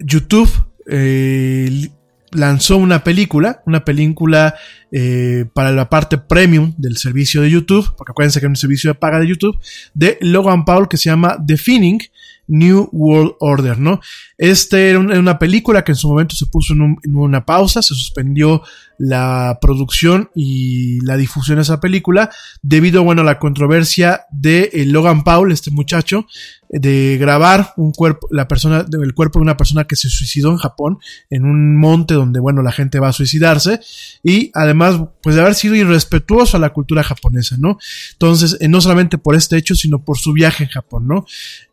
YouTube 0.00 0.50
eh, 0.90 1.90
lanzó 2.32 2.76
una 2.76 3.04
película, 3.04 3.62
una 3.66 3.84
película 3.84 4.54
eh, 4.92 5.46
para 5.52 5.72
la 5.72 5.88
parte 5.88 6.18
premium 6.18 6.74
del 6.76 6.96
servicio 6.96 7.42
de 7.42 7.50
YouTube, 7.50 7.92
porque 7.96 8.12
acuérdense 8.12 8.40
que 8.40 8.46
es 8.46 8.50
un 8.50 8.56
servicio 8.56 8.90
de 8.90 8.94
paga 8.94 9.20
de 9.20 9.28
YouTube, 9.28 9.58
de 9.94 10.18
Logan 10.20 10.64
Paul 10.64 10.88
que 10.88 10.96
se 10.96 11.10
llama 11.10 11.36
Defining 11.40 12.00
New 12.46 12.88
World 12.92 13.34
Order, 13.38 13.78
¿no? 13.78 14.00
Este 14.36 14.90
era 14.90 14.98
una 14.98 15.38
película 15.38 15.84
que 15.84 15.92
en 15.92 15.96
su 15.96 16.08
momento 16.08 16.34
se 16.34 16.46
puso 16.46 16.74
en, 16.74 16.98
una 17.14 17.44
pausa, 17.44 17.80
se 17.80 17.94
suspendió 17.94 18.62
la 19.02 19.58
producción 19.62 20.30
y 20.34 21.00
la 21.06 21.16
difusión 21.16 21.56
de 21.56 21.62
esa 21.62 21.80
película 21.80 22.28
debido, 22.60 23.02
bueno, 23.02 23.22
a 23.22 23.24
la 23.24 23.38
controversia 23.38 24.26
de 24.30 24.68
eh, 24.74 24.84
Logan 24.84 25.24
Paul, 25.24 25.52
este 25.52 25.70
muchacho, 25.70 26.26
de 26.68 27.16
grabar 27.18 27.72
un 27.78 27.92
cuerpo, 27.92 28.28
la 28.30 28.46
persona, 28.46 28.84
el 29.02 29.14
cuerpo 29.14 29.38
de 29.38 29.44
una 29.44 29.56
persona 29.56 29.84
que 29.84 29.96
se 29.96 30.10
suicidó 30.10 30.50
en 30.50 30.58
Japón, 30.58 30.98
en 31.30 31.46
un 31.46 31.78
monte 31.78 32.12
donde, 32.12 32.40
bueno, 32.40 32.60
la 32.60 32.72
gente 32.72 33.00
va 33.00 33.08
a 33.08 33.12
suicidarse, 33.14 33.80
y 34.22 34.50
además, 34.52 35.00
pues 35.22 35.34
de 35.34 35.40
haber 35.40 35.54
sido 35.54 35.74
irrespetuoso 35.76 36.58
a 36.58 36.60
la 36.60 36.74
cultura 36.74 37.02
japonesa, 37.02 37.56
¿no? 37.58 37.78
Entonces, 38.12 38.58
eh, 38.60 38.68
no 38.68 38.82
solamente 38.82 39.16
por 39.16 39.34
este 39.34 39.56
hecho, 39.56 39.74
sino 39.74 40.04
por 40.04 40.18
su 40.18 40.34
viaje 40.34 40.64
en 40.64 40.70
Japón, 40.70 41.08
¿no? 41.08 41.24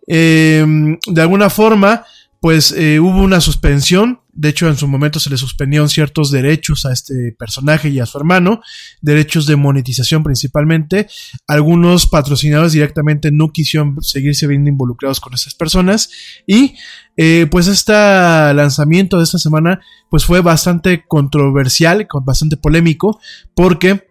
Em, 0.08 0.98
de 1.06 1.22
alguna 1.22 1.50
forma, 1.50 2.06
pues 2.40 2.72
eh, 2.72 3.02
hubo 3.02 3.22
una 3.22 3.42
suspensión. 3.42 4.22
De 4.38 4.50
hecho, 4.50 4.68
en 4.68 4.78
su 4.78 4.88
momento 4.88 5.20
se 5.20 5.32
le 5.32 5.38
suspendieron 5.38 5.90
ciertos 5.90 6.30
derechos 6.30 6.86
a 6.86 6.94
este 6.94 7.36
personaje 7.38 7.90
y 7.90 8.00
a 8.00 8.06
su 8.06 8.20
hermano, 8.20 8.62
derechos 9.02 9.48
de 9.48 9.56
monetización 9.56 10.24
principalmente. 10.24 11.08
Algunos 11.48 12.06
patrocinadores 12.06 12.72
directamente 12.72 13.32
no 13.32 13.52
quisieron 13.52 14.00
seguirse 14.04 14.46
viendo 14.46 14.70
involucrados 14.70 15.20
con 15.20 15.34
estas 15.34 15.56
personas. 15.56 16.12
Y 16.46 16.76
eh, 17.18 17.48
pues 17.50 17.66
este 17.66 17.94
lanzamiento 17.94 19.18
de 19.18 19.24
esta 19.24 19.40
semana 19.40 19.82
pues 20.12 20.24
fue 20.24 20.42
bastante 20.42 21.04
controversial, 21.08 22.08
bastante 22.24 22.58
polémico, 22.58 23.20
porque 23.56 24.08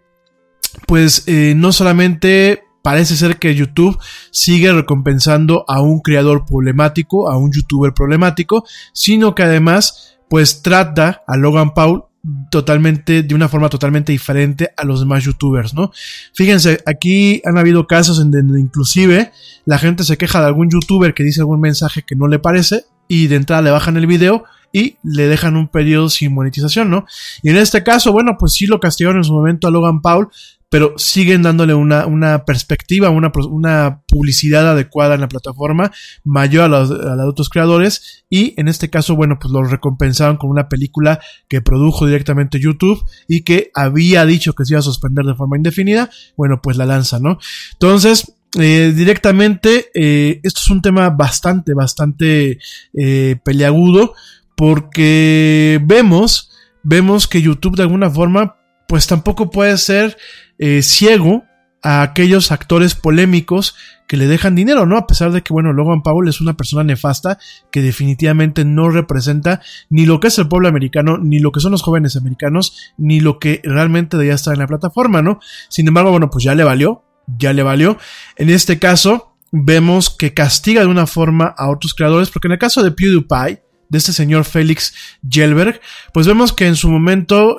pues 0.88 1.22
eh, 1.28 1.54
no 1.56 1.70
solamente 1.70 2.64
parece 2.82 3.16
ser 3.16 3.38
que 3.38 3.54
YouTube 3.54 3.96
sigue 4.32 4.72
recompensando 4.72 5.64
a 5.68 5.80
un 5.80 6.00
creador 6.00 6.44
problemático, 6.46 7.30
a 7.30 7.36
un 7.36 7.52
youtuber 7.52 7.92
problemático, 7.94 8.64
sino 8.92 9.36
que 9.36 9.44
además 9.44 10.15
pues 10.28 10.62
trata 10.62 11.22
a 11.26 11.36
Logan 11.36 11.74
Paul 11.74 12.04
totalmente, 12.50 13.22
de 13.22 13.34
una 13.34 13.48
forma 13.48 13.68
totalmente 13.68 14.12
diferente 14.12 14.70
a 14.76 14.84
los 14.84 15.00
demás 15.00 15.24
youtubers, 15.24 15.74
¿no? 15.74 15.92
Fíjense, 16.34 16.80
aquí 16.86 17.40
han 17.44 17.58
habido 17.58 17.86
casos 17.86 18.20
en 18.20 18.30
donde 18.30 18.60
inclusive 18.60 19.32
la 19.64 19.78
gente 19.78 20.04
se 20.04 20.16
queja 20.16 20.40
de 20.40 20.46
algún 20.46 20.70
youtuber 20.70 21.14
que 21.14 21.22
dice 21.22 21.40
algún 21.40 21.60
mensaje 21.60 22.02
que 22.02 22.16
no 22.16 22.26
le 22.26 22.38
parece 22.38 22.84
y 23.08 23.28
de 23.28 23.36
entrada 23.36 23.62
le 23.62 23.70
bajan 23.70 23.96
el 23.96 24.06
video 24.06 24.44
y 24.72 24.96
le 25.02 25.28
dejan 25.28 25.56
un 25.56 25.68
periodo 25.68 26.08
sin 26.08 26.34
monetización, 26.34 26.90
¿no? 26.90 27.06
Y 27.42 27.50
en 27.50 27.56
este 27.56 27.82
caso, 27.82 28.12
bueno, 28.12 28.36
pues 28.38 28.52
sí 28.52 28.66
lo 28.66 28.80
castigaron 28.80 29.18
en 29.18 29.24
su 29.24 29.32
momento 29.32 29.68
a 29.68 29.70
Logan 29.70 30.02
Paul, 30.02 30.28
pero 30.68 30.94
siguen 30.96 31.42
dándole 31.42 31.74
una, 31.74 32.06
una 32.06 32.44
perspectiva, 32.44 33.10
una, 33.10 33.30
una, 33.48 34.02
publicidad 34.08 34.68
adecuada 34.68 35.14
en 35.14 35.20
la 35.20 35.28
plataforma, 35.28 35.92
mayor 36.24 36.64
a 36.64 36.68
los, 36.68 36.90
a 36.90 37.14
los, 37.14 37.28
otros 37.28 37.48
creadores, 37.48 38.24
y 38.28 38.54
en 38.60 38.68
este 38.68 38.90
caso, 38.90 39.14
bueno, 39.14 39.38
pues 39.40 39.52
lo 39.52 39.62
recompensaron 39.62 40.36
con 40.36 40.50
una 40.50 40.68
película 40.68 41.20
que 41.48 41.60
produjo 41.60 42.06
directamente 42.06 42.60
YouTube 42.60 43.04
y 43.28 43.42
que 43.42 43.70
había 43.74 44.26
dicho 44.26 44.54
que 44.54 44.64
se 44.64 44.72
iba 44.72 44.80
a 44.80 44.82
suspender 44.82 45.24
de 45.24 45.34
forma 45.34 45.56
indefinida, 45.56 46.10
bueno, 46.36 46.60
pues 46.62 46.76
la 46.76 46.86
lanza, 46.86 47.20
¿no? 47.20 47.38
Entonces, 47.72 48.34
eh, 48.58 48.92
directamente, 48.94 49.90
eh, 49.94 50.40
esto 50.42 50.60
es 50.64 50.70
un 50.70 50.82
tema 50.82 51.10
bastante, 51.10 51.74
bastante 51.74 52.58
eh, 52.94 53.36
peleagudo, 53.44 54.14
porque 54.56 55.80
vemos 55.84 56.50
vemos 56.88 57.26
que 57.26 57.42
YouTube 57.42 57.74
de 57.74 57.82
alguna 57.82 58.08
forma, 58.08 58.55
pues 58.88 59.06
tampoco 59.06 59.50
puede 59.50 59.76
ser 59.78 60.16
eh, 60.58 60.82
ciego 60.82 61.44
a 61.82 62.02
aquellos 62.02 62.50
actores 62.50 62.94
polémicos 62.94 63.76
que 64.06 64.16
le 64.16 64.26
dejan 64.26 64.54
dinero, 64.54 64.86
¿no? 64.86 64.96
A 64.98 65.06
pesar 65.06 65.32
de 65.32 65.42
que, 65.42 65.52
bueno, 65.52 65.72
Logan 65.72 66.02
Paul 66.02 66.28
es 66.28 66.40
una 66.40 66.56
persona 66.56 66.84
nefasta 66.84 67.38
que 67.70 67.82
definitivamente 67.82 68.64
no 68.64 68.88
representa 68.88 69.60
ni 69.90 70.06
lo 70.06 70.20
que 70.20 70.28
es 70.28 70.38
el 70.38 70.48
pueblo 70.48 70.68
americano, 70.68 71.18
ni 71.18 71.38
lo 71.38 71.52
que 71.52 71.60
son 71.60 71.72
los 71.72 71.82
jóvenes 71.82 72.16
americanos, 72.16 72.92
ni 72.96 73.20
lo 73.20 73.38
que 73.38 73.60
realmente 73.64 74.16
debería 74.16 74.34
estar 74.34 74.54
en 74.54 74.60
la 74.60 74.66
plataforma, 74.66 75.22
¿no? 75.22 75.40
Sin 75.68 75.86
embargo, 75.88 76.10
bueno, 76.10 76.30
pues 76.30 76.44
ya 76.44 76.54
le 76.54 76.64
valió, 76.64 77.04
ya 77.38 77.52
le 77.52 77.62
valió. 77.62 77.98
En 78.36 78.50
este 78.50 78.78
caso, 78.78 79.36
vemos 79.52 80.10
que 80.10 80.34
castiga 80.34 80.82
de 80.82 80.88
una 80.88 81.06
forma 81.06 81.54
a 81.56 81.70
otros 81.70 81.94
creadores, 81.94 82.30
porque 82.30 82.48
en 82.48 82.52
el 82.52 82.58
caso 82.58 82.82
de 82.82 82.92
PewDiePie, 82.92 83.62
de 83.88 83.98
este 83.98 84.12
señor 84.12 84.44
Félix 84.44 84.94
Gelberg, 85.28 85.80
pues 86.12 86.26
vemos 86.26 86.52
que 86.52 86.66
en 86.66 86.76
su 86.76 86.90
momento 86.90 87.56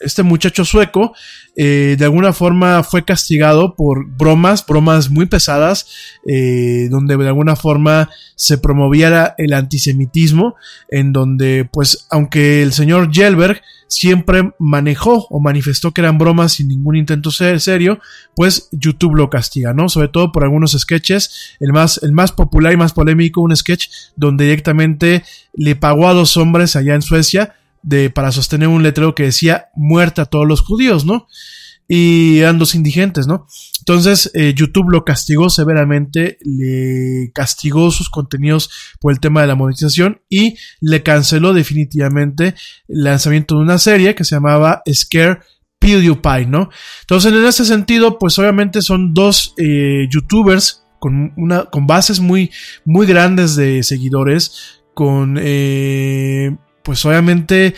este 0.00 0.22
muchacho 0.22 0.64
sueco 0.64 1.14
eh, 1.56 1.94
de 1.98 2.04
alguna 2.04 2.32
forma 2.32 2.82
fue 2.82 3.04
castigado 3.04 3.76
por 3.76 4.06
bromas, 4.06 4.66
bromas 4.66 5.10
muy 5.10 5.26
pesadas, 5.26 5.86
eh, 6.26 6.88
donde 6.90 7.16
de 7.16 7.28
alguna 7.28 7.54
forma 7.54 8.10
se 8.34 8.58
promoviera 8.58 9.34
el 9.38 9.52
antisemitismo, 9.52 10.56
en 10.88 11.12
donde 11.12 11.68
pues 11.72 12.06
aunque 12.10 12.62
el 12.62 12.72
señor 12.72 13.12
Gelberg 13.12 13.62
siempre 13.94 14.50
manejó 14.58 15.28
o 15.30 15.38
manifestó 15.38 15.92
que 15.92 16.00
eran 16.00 16.18
bromas 16.18 16.54
sin 16.54 16.66
ningún 16.66 16.96
intento 16.96 17.30
ser 17.30 17.60
serio, 17.60 18.00
pues 18.34 18.68
YouTube 18.72 19.14
lo 19.14 19.30
castiga, 19.30 19.72
¿no? 19.72 19.88
Sobre 19.88 20.08
todo 20.08 20.32
por 20.32 20.42
algunos 20.42 20.72
sketches, 20.72 21.56
el 21.60 21.72
más, 21.72 22.00
el 22.02 22.10
más 22.10 22.32
popular 22.32 22.72
y 22.72 22.76
más 22.76 22.92
polémico, 22.92 23.40
un 23.40 23.54
sketch 23.54 23.86
donde 24.16 24.44
directamente 24.44 25.22
le 25.52 25.76
pagó 25.76 26.08
a 26.08 26.12
dos 26.12 26.36
hombres 26.36 26.74
allá 26.74 26.96
en 26.96 27.02
Suecia 27.02 27.54
de, 27.82 28.10
para 28.10 28.32
sostener 28.32 28.66
un 28.66 28.82
letrero 28.82 29.14
que 29.14 29.24
decía 29.24 29.68
muerte 29.76 30.20
a 30.20 30.26
todos 30.26 30.46
los 30.46 30.60
judíos, 30.60 31.04
¿no? 31.04 31.28
Y 31.86 32.38
eran 32.38 32.58
dos 32.58 32.74
indigentes, 32.74 33.28
¿no? 33.28 33.46
Entonces, 33.86 34.30
eh, 34.32 34.54
YouTube 34.56 34.90
lo 34.90 35.04
castigó 35.04 35.50
severamente, 35.50 36.38
le 36.40 37.30
castigó 37.34 37.90
sus 37.90 38.08
contenidos 38.08 38.70
por 38.98 39.12
el 39.12 39.20
tema 39.20 39.42
de 39.42 39.46
la 39.46 39.56
monetización 39.56 40.22
y 40.30 40.56
le 40.80 41.02
canceló 41.02 41.52
definitivamente 41.52 42.54
el 42.88 43.04
lanzamiento 43.04 43.56
de 43.56 43.60
una 43.60 43.76
serie 43.76 44.14
que 44.14 44.24
se 44.24 44.36
llamaba 44.36 44.82
Scare 44.90 45.40
PewDiePie, 45.78 46.46
¿no? 46.46 46.70
Entonces, 47.02 47.30
en 47.30 47.44
ese 47.44 47.66
sentido, 47.66 48.18
pues 48.18 48.38
obviamente 48.38 48.80
son 48.80 49.12
dos 49.12 49.52
eh, 49.58 50.08
youtubers 50.10 50.86
con, 50.98 51.34
una, 51.36 51.66
con 51.66 51.86
bases 51.86 52.20
muy, 52.20 52.50
muy 52.86 53.06
grandes 53.06 53.54
de 53.54 53.82
seguidores, 53.82 54.80
con, 54.94 55.38
eh, 55.38 56.56
pues 56.82 57.04
obviamente, 57.04 57.74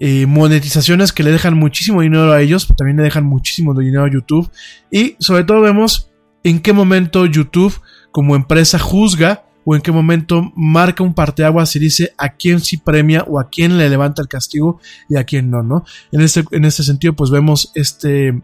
eh, 0.00 0.26
monetizaciones 0.26 1.12
que 1.12 1.22
le 1.22 1.32
dejan 1.32 1.54
muchísimo 1.54 2.02
dinero 2.02 2.32
a 2.32 2.40
ellos, 2.40 2.68
también 2.76 2.96
le 2.98 3.02
dejan 3.02 3.24
muchísimo 3.24 3.74
dinero 3.74 4.04
a 4.04 4.10
YouTube. 4.10 4.50
Y 4.90 5.16
sobre 5.18 5.44
todo 5.44 5.60
vemos 5.60 6.10
en 6.44 6.60
qué 6.60 6.72
momento 6.72 7.26
YouTube 7.26 7.80
como 8.12 8.36
empresa 8.36 8.78
juzga 8.78 9.44
o 9.64 9.74
en 9.74 9.82
qué 9.82 9.92
momento 9.92 10.52
marca 10.56 11.02
un 11.02 11.14
parteaguas 11.14 11.76
y 11.76 11.78
dice 11.78 12.14
a 12.16 12.30
quién 12.30 12.60
sí 12.60 12.78
premia 12.78 13.24
o 13.28 13.38
a 13.38 13.50
quién 13.50 13.76
le 13.76 13.90
levanta 13.90 14.22
el 14.22 14.28
castigo 14.28 14.80
y 15.08 15.16
a 15.16 15.24
quién 15.24 15.50
no, 15.50 15.62
¿no? 15.62 15.84
En 16.10 16.22
este, 16.22 16.44
en 16.52 16.64
este 16.64 16.84
sentido, 16.84 17.14
pues 17.14 17.30
vemos 17.30 17.70
este, 17.74 18.40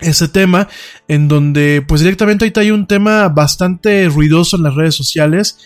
ese 0.00 0.28
tema 0.28 0.68
en 1.08 1.28
donde 1.28 1.82
pues 1.86 2.02
directamente 2.02 2.44
ahorita 2.44 2.60
hay 2.60 2.70
un 2.70 2.86
tema 2.86 3.28
bastante 3.28 4.08
ruidoso 4.08 4.56
en 4.56 4.62
las 4.62 4.74
redes 4.74 4.94
sociales 4.94 5.58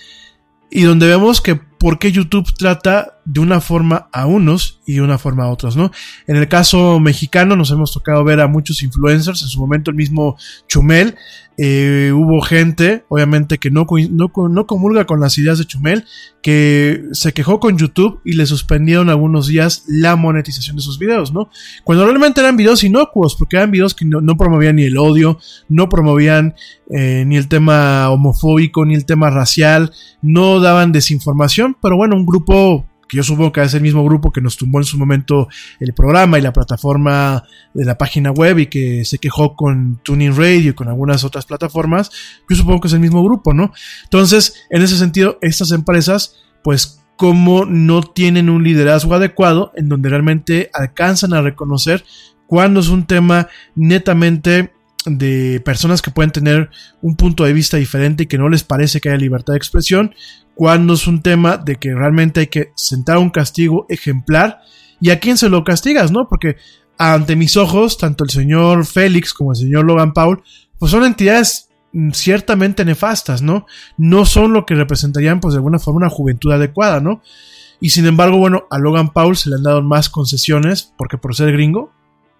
y 0.70 0.85
donde 0.85 1.06
vemos 1.06 1.40
que 1.40 1.60
por 1.82 1.98
qué 1.98 2.12
YouTube 2.12 2.54
trata 2.56 3.18
de 3.24 3.40
una 3.40 3.60
forma 3.60 4.09
a 4.12 4.26
unos 4.26 4.78
y 4.86 4.94
de 4.94 5.00
una 5.00 5.18
forma 5.18 5.46
a 5.46 5.48
otros, 5.50 5.76
¿no? 5.76 5.90
En 6.28 6.36
el 6.36 6.46
caso 6.46 7.00
mexicano 7.00 7.56
nos 7.56 7.72
hemos 7.72 7.92
tocado 7.92 8.22
ver 8.22 8.40
a 8.40 8.46
muchos 8.46 8.84
influencers, 8.84 9.42
en 9.42 9.48
su 9.48 9.59
momento 9.59 9.90
el 9.90 9.96
mismo 9.96 10.36
Chumel, 10.68 11.16
eh, 11.59 12.12
hubo 12.14 12.40
gente, 12.40 13.04
obviamente, 13.09 13.59
que 13.59 13.70
no, 13.70 13.86
no, 14.10 14.30
no, 14.48 14.66
comulga 14.66 15.04
con 15.04 15.20
las 15.20 15.36
ideas 15.36 15.59
de 15.59 15.66
Chumel, 15.66 16.04
que 16.42 17.04
se 17.12 17.32
quejó 17.32 17.60
con 17.60 17.76
YouTube 17.76 18.20
y 18.24 18.32
le 18.32 18.46
suspendieron 18.46 19.10
algunos 19.10 19.48
días 19.48 19.84
la 19.86 20.16
monetización 20.16 20.76
de 20.76 20.82
sus 20.82 20.98
videos, 20.98 21.32
¿no? 21.32 21.50
Cuando 21.84 22.06
realmente 22.06 22.40
eran 22.40 22.56
videos 22.56 22.84
inocuos, 22.84 23.36
porque 23.36 23.56
eran 23.56 23.70
videos 23.70 23.94
que 23.94 24.06
no, 24.06 24.36
promovían 24.36 24.76
ni 24.76 24.84
el 24.84 24.96
odio, 24.96 25.38
no 25.68 25.88
promovían 25.88 26.54
eh, 26.90 27.24
ni 27.26 27.36
el 27.36 27.48
tema 27.48 28.09
homofóbico, 28.10 28.86
ni 28.86 28.94
el 28.94 29.04
tema 29.04 29.28
racial, 29.30 29.92
no 30.22 30.59
daban 30.59 30.90
desinformación, 30.92 31.72
pero 31.81 31.97
bueno, 31.97 32.16
un 32.16 32.27
grupo 32.27 32.86
que 33.09 33.19
yo 33.19 33.23
supongo 33.23 33.53
que 33.53 33.61
es 33.61 33.74
el 33.74 33.82
mismo 33.82 34.03
grupo 34.05 34.32
que 34.32 34.40
nos 34.40 34.57
tumbó 34.57 34.78
en 34.78 34.85
su 34.85 34.97
momento 34.97 35.47
el 35.81 35.93
programa 35.93 36.39
y 36.39 36.43
la 36.43 36.53
plataforma 36.53 37.44
de 37.74 37.85
la 37.85 37.99
página 37.99 38.31
web 38.31 38.59
y 38.59 38.66
que 38.66 39.05
se 39.05 39.19
quejó 39.19 39.55
con 39.55 40.01
Tuning 40.03 40.35
Radio 40.35 40.70
y 40.70 40.74
con 40.74 40.89
algunas 40.89 41.23
otras 41.23 41.44
plataformas, 41.44 42.11
yo 42.49 42.57
supongo 42.57 42.81
que 42.81 42.89
es 42.89 42.94
el 42.94 43.01
mismo 43.01 43.23
grupo, 43.23 43.53
¿no? 43.53 43.73
Entonces, 44.05 44.65
en 44.70 44.81
ese 44.81 44.97
sentido, 44.97 45.39
estas 45.43 45.73
empresas, 45.73 46.36
pues 46.65 47.03
como 47.16 47.66
no 47.66 48.03
tienen 48.03 48.49
un 48.49 48.65
liderazgo 48.65 49.15
adecuado 49.15 49.73
en 49.77 49.90
donde 49.90 50.09
realmente 50.09 50.70
alcanzan 50.73 51.35
a 51.35 51.43
reconocer 51.43 52.05
cuando 52.47 52.81
es 52.81 52.89
un 52.89 53.07
tema 53.07 53.49
netamente 53.74 54.73
de 55.06 55.60
personas 55.64 56.02
que 56.02 56.10
pueden 56.10 56.30
tener 56.30 56.70
un 57.00 57.16
punto 57.16 57.44
de 57.44 57.52
vista 57.52 57.76
diferente 57.76 58.24
y 58.24 58.26
que 58.26 58.38
no 58.38 58.48
les 58.48 58.64
parece 58.64 59.00
que 59.00 59.08
haya 59.08 59.18
libertad 59.18 59.54
de 59.54 59.58
expresión, 59.58 60.14
cuando 60.54 60.94
es 60.94 61.06
un 61.06 61.22
tema 61.22 61.56
de 61.56 61.76
que 61.76 61.94
realmente 61.94 62.40
hay 62.40 62.46
que 62.48 62.72
sentar 62.76 63.18
un 63.18 63.30
castigo 63.30 63.86
ejemplar 63.88 64.60
y 65.00 65.10
a 65.10 65.18
quién 65.18 65.36
se 65.36 65.48
lo 65.48 65.64
castigas, 65.64 66.12
¿no? 66.12 66.28
Porque 66.28 66.56
ante 66.98 67.36
mis 67.36 67.56
ojos, 67.56 67.98
tanto 67.98 68.24
el 68.24 68.30
señor 68.30 68.86
Félix 68.86 69.34
como 69.34 69.52
el 69.52 69.58
señor 69.58 69.84
Logan 69.84 70.12
Paul, 70.12 70.42
pues 70.78 70.92
son 70.92 71.04
entidades 71.04 71.68
mm, 71.92 72.10
ciertamente 72.12 72.84
nefastas, 72.84 73.42
¿no? 73.42 73.66
No 73.96 74.24
son 74.24 74.52
lo 74.52 74.66
que 74.66 74.74
representarían, 74.74 75.40
pues 75.40 75.54
de 75.54 75.58
alguna 75.58 75.78
forma, 75.78 75.98
una 75.98 76.10
juventud 76.10 76.52
adecuada, 76.52 77.00
¿no? 77.00 77.22
Y 77.80 77.90
sin 77.90 78.06
embargo, 78.06 78.38
bueno, 78.38 78.66
a 78.70 78.78
Logan 78.78 79.12
Paul 79.12 79.36
se 79.36 79.50
le 79.50 79.56
han 79.56 79.64
dado 79.64 79.82
más 79.82 80.08
concesiones, 80.08 80.92
porque 80.96 81.18
por 81.18 81.34
ser 81.34 81.50
gringo, 81.50 81.92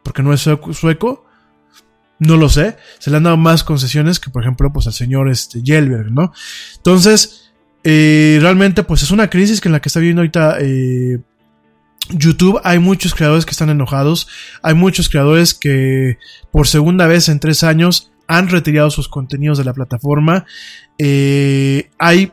porque 0.05 0.23
no 0.23 0.33
es 0.33 0.41
sueco, 0.41 1.25
no 2.23 2.37
lo 2.37 2.49
sé, 2.49 2.77
se 2.99 3.11
le 3.11 3.17
han 3.17 3.25
dado 3.25 3.37
más 3.37 3.65
concesiones 3.65 4.21
que, 4.21 4.31
por 4.31 4.43
ejemplo, 4.43 4.73
pues 4.73 4.87
al 4.87 4.93
señor 4.93 5.29
este, 5.29 5.63
Yelberg, 5.63 6.13
¿no? 6.13 6.33
Entonces, 6.77 7.53
eh, 7.85 8.39
realmente 8.41 8.85
pues 8.85 9.03
es 9.03 9.11
una 9.11 9.29
crisis 9.29 9.61
que 9.61 9.69
en 9.69 9.73
la 9.73 9.81
que 9.81 9.89
está 9.89 9.99
viviendo 9.99 10.23
ahorita 10.23 10.59
eh, 10.61 11.19
YouTube. 12.11 12.61
Hay 12.65 12.79
muchos 12.79 13.15
creadores 13.15 13.45
que 13.45 13.51
están 13.53 13.71
enojados. 13.71 14.29
Hay 14.63 14.75
muchos 14.75 15.09
creadores 15.09 15.55
que 15.55 16.19
por 16.51 16.67
segunda 16.69 17.07
vez 17.07 17.29
en 17.29 17.41
tres 17.41 17.65
años 17.65 18.13
han 18.29 18.49
retirado 18.49 18.91
sus 18.91 19.09
contenidos 19.09 19.59
de 19.59 19.65
la 19.65 19.75
plataforma. 19.75 20.47
Eh, 20.99 21.91
hay 21.99 22.33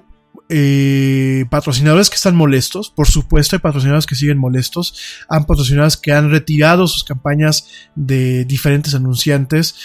patrocinadores 1.50 2.10
que 2.10 2.16
están 2.16 2.36
molestos, 2.36 2.90
por 2.90 3.08
supuesto 3.08 3.56
hay 3.56 3.60
patrocinadores 3.60 4.06
que 4.06 4.16
siguen 4.16 4.38
molestos, 4.38 4.96
hay 5.30 5.44
patrocinadores 5.44 5.96
que 5.96 6.12
han 6.12 6.32
retirado 6.32 6.88
sus 6.88 7.04
campañas 7.04 7.68
de 7.96 8.46
diferentes 8.46 8.96
anunciantes, 8.96 9.76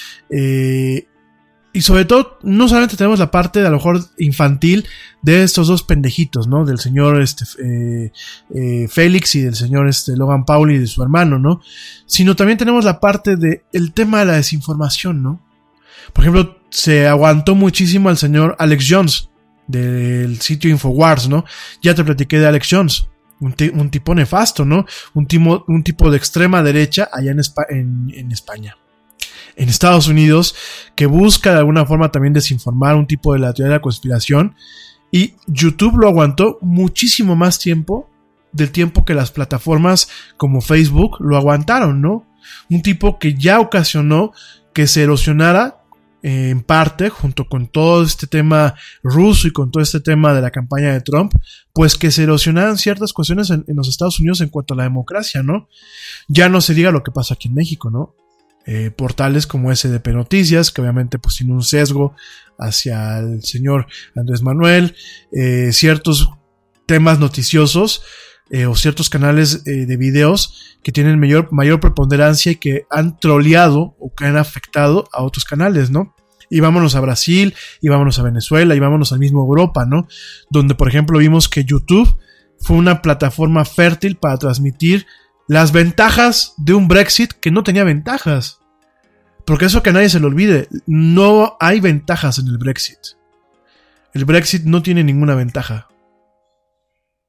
y 1.74 1.80
sobre 1.80 2.04
todo, 2.04 2.38
no 2.44 2.68
solamente 2.68 2.96
tenemos 2.96 3.18
la 3.18 3.32
parte 3.32 3.58
de 3.60 3.66
a 3.66 3.70
lo 3.70 3.78
mejor 3.78 4.00
infantil 4.16 4.86
de 5.22 5.42
estos 5.42 5.66
dos 5.66 5.82
pendejitos, 5.82 6.46
¿no? 6.46 6.64
Del 6.64 6.78
señor 6.78 7.20
este, 7.20 7.44
eh, 7.60 8.12
eh, 8.54 8.86
Félix 8.88 9.34
y 9.34 9.40
del 9.40 9.56
señor 9.56 9.88
este, 9.88 10.16
Logan 10.16 10.44
Paul 10.44 10.70
y 10.70 10.78
de 10.78 10.86
su 10.86 11.02
hermano, 11.02 11.40
¿no? 11.40 11.60
Sino 12.06 12.36
también 12.36 12.58
tenemos 12.58 12.84
la 12.84 13.00
parte 13.00 13.34
de 13.34 13.64
el 13.72 13.92
tema 13.92 14.20
de 14.20 14.26
la 14.26 14.34
desinformación, 14.34 15.20
¿no? 15.24 15.44
Por 16.12 16.22
ejemplo, 16.22 16.60
se 16.70 17.08
aguantó 17.08 17.56
muchísimo 17.56 18.08
al 18.08 18.18
señor 18.18 18.54
Alex 18.60 18.86
Jones 18.88 19.30
del 19.66 20.40
sitio 20.40 20.70
Infowars, 20.70 21.28
¿no? 21.28 21.44
Ya 21.82 21.94
te 21.94 22.04
platiqué 22.04 22.38
de 22.38 22.46
Alex 22.46 22.68
Jones. 22.70 23.08
Un, 23.40 23.90
tipo 23.90 24.14
nefasto, 24.14 24.64
¿no? 24.64 24.86
Un, 25.12 25.26
tipo, 25.26 26.10
de 26.10 26.16
extrema 26.16 26.62
derecha 26.62 27.10
allá 27.12 27.32
en, 27.32 28.10
en 28.14 28.32
España 28.32 28.76
en 29.56 29.68
Estados 29.68 30.08
Unidos 30.08 30.56
que 30.96 31.06
busca 31.06 31.52
de 31.52 31.58
alguna 31.58 31.86
forma 31.86 32.10
también 32.10 32.32
desinformar 32.32 32.96
un 32.96 33.06
tipo 33.06 33.32
de 33.34 33.38
la 33.38 33.52
teoría 33.52 33.70
de 33.70 33.76
la 33.76 33.82
conspiración 33.82 34.56
y 35.10 35.34
YouTube 35.46 35.96
lo 35.96 36.08
aguantó 36.08 36.58
muchísimo 36.60 37.36
más 37.36 37.58
tiempo 37.58 38.10
del 38.50 38.70
tiempo 38.70 39.04
que 39.04 39.14
las 39.14 39.30
plataformas 39.30 40.08
como 40.36 40.60
Facebook 40.60 41.18
lo 41.20 41.36
aguantaron, 41.36 42.00
¿no? 42.00 42.26
Un 42.70 42.82
tipo 42.82 43.18
que 43.18 43.34
ya 43.34 43.60
ocasionó 43.60 44.32
que 44.72 44.86
se 44.86 45.02
erosionara 45.02 45.83
eh, 46.24 46.48
en 46.48 46.62
parte, 46.62 47.10
junto 47.10 47.44
con 47.50 47.66
todo 47.66 48.02
este 48.02 48.26
tema 48.26 48.76
ruso 49.02 49.46
y 49.46 49.50
con 49.50 49.70
todo 49.70 49.82
este 49.82 50.00
tema 50.00 50.32
de 50.32 50.40
la 50.40 50.50
campaña 50.50 50.90
de 50.90 51.02
Trump, 51.02 51.34
pues 51.74 51.96
que 51.96 52.10
se 52.10 52.22
erosionaran 52.22 52.78
ciertas 52.78 53.12
cuestiones 53.12 53.50
en, 53.50 53.62
los 53.68 53.88
Estados 53.88 54.18
Unidos 54.20 54.40
en 54.40 54.48
cuanto 54.48 54.72
a 54.72 54.78
la 54.78 54.84
democracia, 54.84 55.42
¿no? 55.42 55.68
Ya 56.26 56.48
no 56.48 56.62
se 56.62 56.72
diga 56.72 56.92
lo 56.92 57.02
que 57.02 57.10
pasa 57.10 57.34
aquí 57.34 57.48
en 57.48 57.54
México, 57.54 57.90
¿no? 57.90 58.14
Eh, 58.64 58.90
portales 58.90 59.46
como 59.46 59.70
SDP 59.70 60.14
Noticias, 60.14 60.70
que 60.70 60.80
obviamente 60.80 61.18
pues 61.18 61.36
tiene 61.36 61.52
un 61.52 61.62
sesgo 61.62 62.16
hacia 62.58 63.18
el 63.18 63.42
señor 63.42 63.86
Andrés 64.16 64.40
Manuel, 64.40 64.96
eh, 65.30 65.72
ciertos 65.72 66.30
temas 66.86 67.18
noticiosos, 67.18 68.02
eh, 68.50 68.66
o 68.66 68.74
ciertos 68.76 69.08
canales 69.08 69.62
eh, 69.66 69.86
de 69.86 69.96
videos 69.96 70.76
que 70.82 70.92
tienen 70.92 71.18
mayor, 71.18 71.52
mayor 71.52 71.80
preponderancia 71.80 72.52
y 72.52 72.56
que 72.56 72.86
han 72.90 73.18
troleado 73.18 73.96
o 73.98 74.14
que 74.14 74.26
han 74.26 74.36
afectado 74.36 75.08
a 75.12 75.22
otros 75.22 75.44
canales, 75.44 75.90
¿no? 75.90 76.14
Y 76.50 76.60
vámonos 76.60 76.94
a 76.94 77.00
Brasil, 77.00 77.54
y 77.80 77.88
vámonos 77.88 78.18
a 78.18 78.22
Venezuela, 78.22 78.74
y 78.74 78.78
vámonos 78.78 79.12
al 79.12 79.18
mismo 79.18 79.40
Europa, 79.40 79.86
¿no? 79.86 80.06
Donde, 80.50 80.74
por 80.74 80.88
ejemplo, 80.88 81.18
vimos 81.18 81.48
que 81.48 81.64
YouTube 81.64 82.18
fue 82.60 82.76
una 82.76 83.02
plataforma 83.02 83.64
fértil 83.64 84.16
para 84.16 84.36
transmitir 84.36 85.06
las 85.48 85.72
ventajas 85.72 86.54
de 86.58 86.74
un 86.74 86.86
Brexit 86.86 87.32
que 87.32 87.50
no 87.50 87.62
tenía 87.62 87.84
ventajas. 87.84 88.60
Porque 89.46 89.66
eso 89.66 89.82
que 89.82 89.90
a 89.90 89.92
nadie 89.92 90.08
se 90.08 90.20
le 90.20 90.26
olvide, 90.26 90.68
no 90.86 91.56
hay 91.60 91.80
ventajas 91.80 92.38
en 92.38 92.48
el 92.48 92.58
Brexit. 92.58 92.98
El 94.12 94.24
Brexit 94.24 94.64
no 94.64 94.82
tiene 94.82 95.02
ninguna 95.02 95.34
ventaja. 95.34 95.88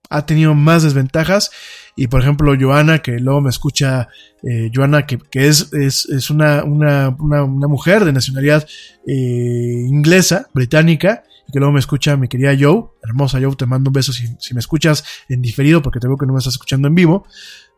Ha 0.10 0.26
tenido 0.26 0.54
más 0.54 0.84
desventajas. 0.84 1.52
Y 1.96 2.08
por 2.08 2.22
ejemplo, 2.22 2.54
Joana, 2.60 3.00
que 3.00 3.20
luego 3.20 3.42
me 3.42 3.50
escucha, 3.50 4.10
eh, 4.44 4.70
Joana, 4.74 5.06
que, 5.06 5.20
es, 5.34 5.72
es, 5.74 6.30
una, 6.30 6.64
una, 6.64 7.10
una, 7.10 7.68
mujer 7.68 8.04
de 8.04 8.12
nacionalidad 8.12 8.68
eh, 9.08 9.86
inglesa, 9.88 10.48
británica, 10.54 11.24
y 11.48 11.52
que 11.54 11.60
luego 11.60 11.74
me 11.74 11.80
escucha 11.80 12.18
mi 12.18 12.28
querida 12.28 12.56
Joe, 12.60 12.86
hermosa 13.04 13.40
Joe, 13.42 13.56
te 13.56 13.66
mando 13.66 13.90
un 13.90 13.94
beso 13.94 14.12
si, 14.12 14.28
si 14.40 14.54
me 14.54 14.60
escuchas 14.60 15.06
en 15.30 15.42
diferido, 15.42 15.82
porque 15.82 16.00
te 16.00 16.08
veo 16.08 16.18
que 16.18 16.26
no 16.26 16.34
me 16.34 16.40
estás 16.40 16.56
escuchando 16.56 16.88
en 16.88 16.96
vivo. 16.96 17.26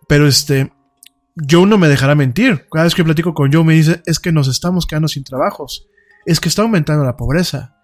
Pero 0.07 0.27
este, 0.27 0.71
Joe 1.49 1.67
no 1.67 1.77
me 1.77 1.87
dejará 1.87 2.15
mentir. 2.15 2.65
Cada 2.71 2.85
vez 2.85 2.95
que 2.95 3.03
platico 3.03 3.33
con 3.33 3.51
Joe 3.51 3.63
me 3.63 3.73
dice, 3.73 4.01
es 4.05 4.19
que 4.19 4.31
nos 4.31 4.47
estamos 4.47 4.87
quedando 4.87 5.07
sin 5.07 5.23
trabajos. 5.23 5.87
Es 6.25 6.39
que 6.39 6.49
está 6.49 6.63
aumentando 6.63 7.03
la 7.03 7.17
pobreza. 7.17 7.75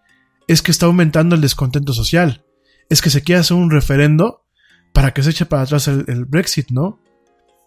Es 0.48 0.62
que 0.62 0.72
está 0.72 0.88
aumentando 0.88 1.36
el 1.36 1.42
descontento 1.42 1.94
social. 1.94 2.44
Es 2.90 3.02
que 3.02 3.10
se 3.10 3.22
quiere 3.22 3.42
hacer 3.42 3.58
un 3.58 3.72
referendo 3.72 4.44
para 4.94 5.14
que 5.14 5.24
se 5.24 5.32
eche 5.32 5.46
para 5.46 5.64
atrás 5.64 5.88
el, 5.88 6.26
Brexit, 6.26 6.70
¿no? 6.72 7.00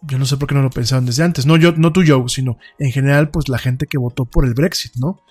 Yo 0.02 0.18
no 0.18 0.26
sé 0.26 0.36
por 0.36 0.48
qué 0.48 0.54
no 0.54 0.62
lo 0.62 0.70
pensaron 0.70 1.06
desde 1.06 1.24
antes. 1.24 1.46
No 1.46 1.56
yo, 1.56 1.72
no 1.72 1.92
tú 1.92 2.02
Joe, 2.06 2.28
sino 2.28 2.58
en 2.78 2.92
general, 2.92 3.30
pues 3.30 3.48
la 3.48 3.58
gente 3.58 3.86
que 3.86 3.98
votó 3.98 4.24
por 4.26 4.44
el 4.44 4.54
Brexit, 4.54 4.94
¿no? 4.96 5.22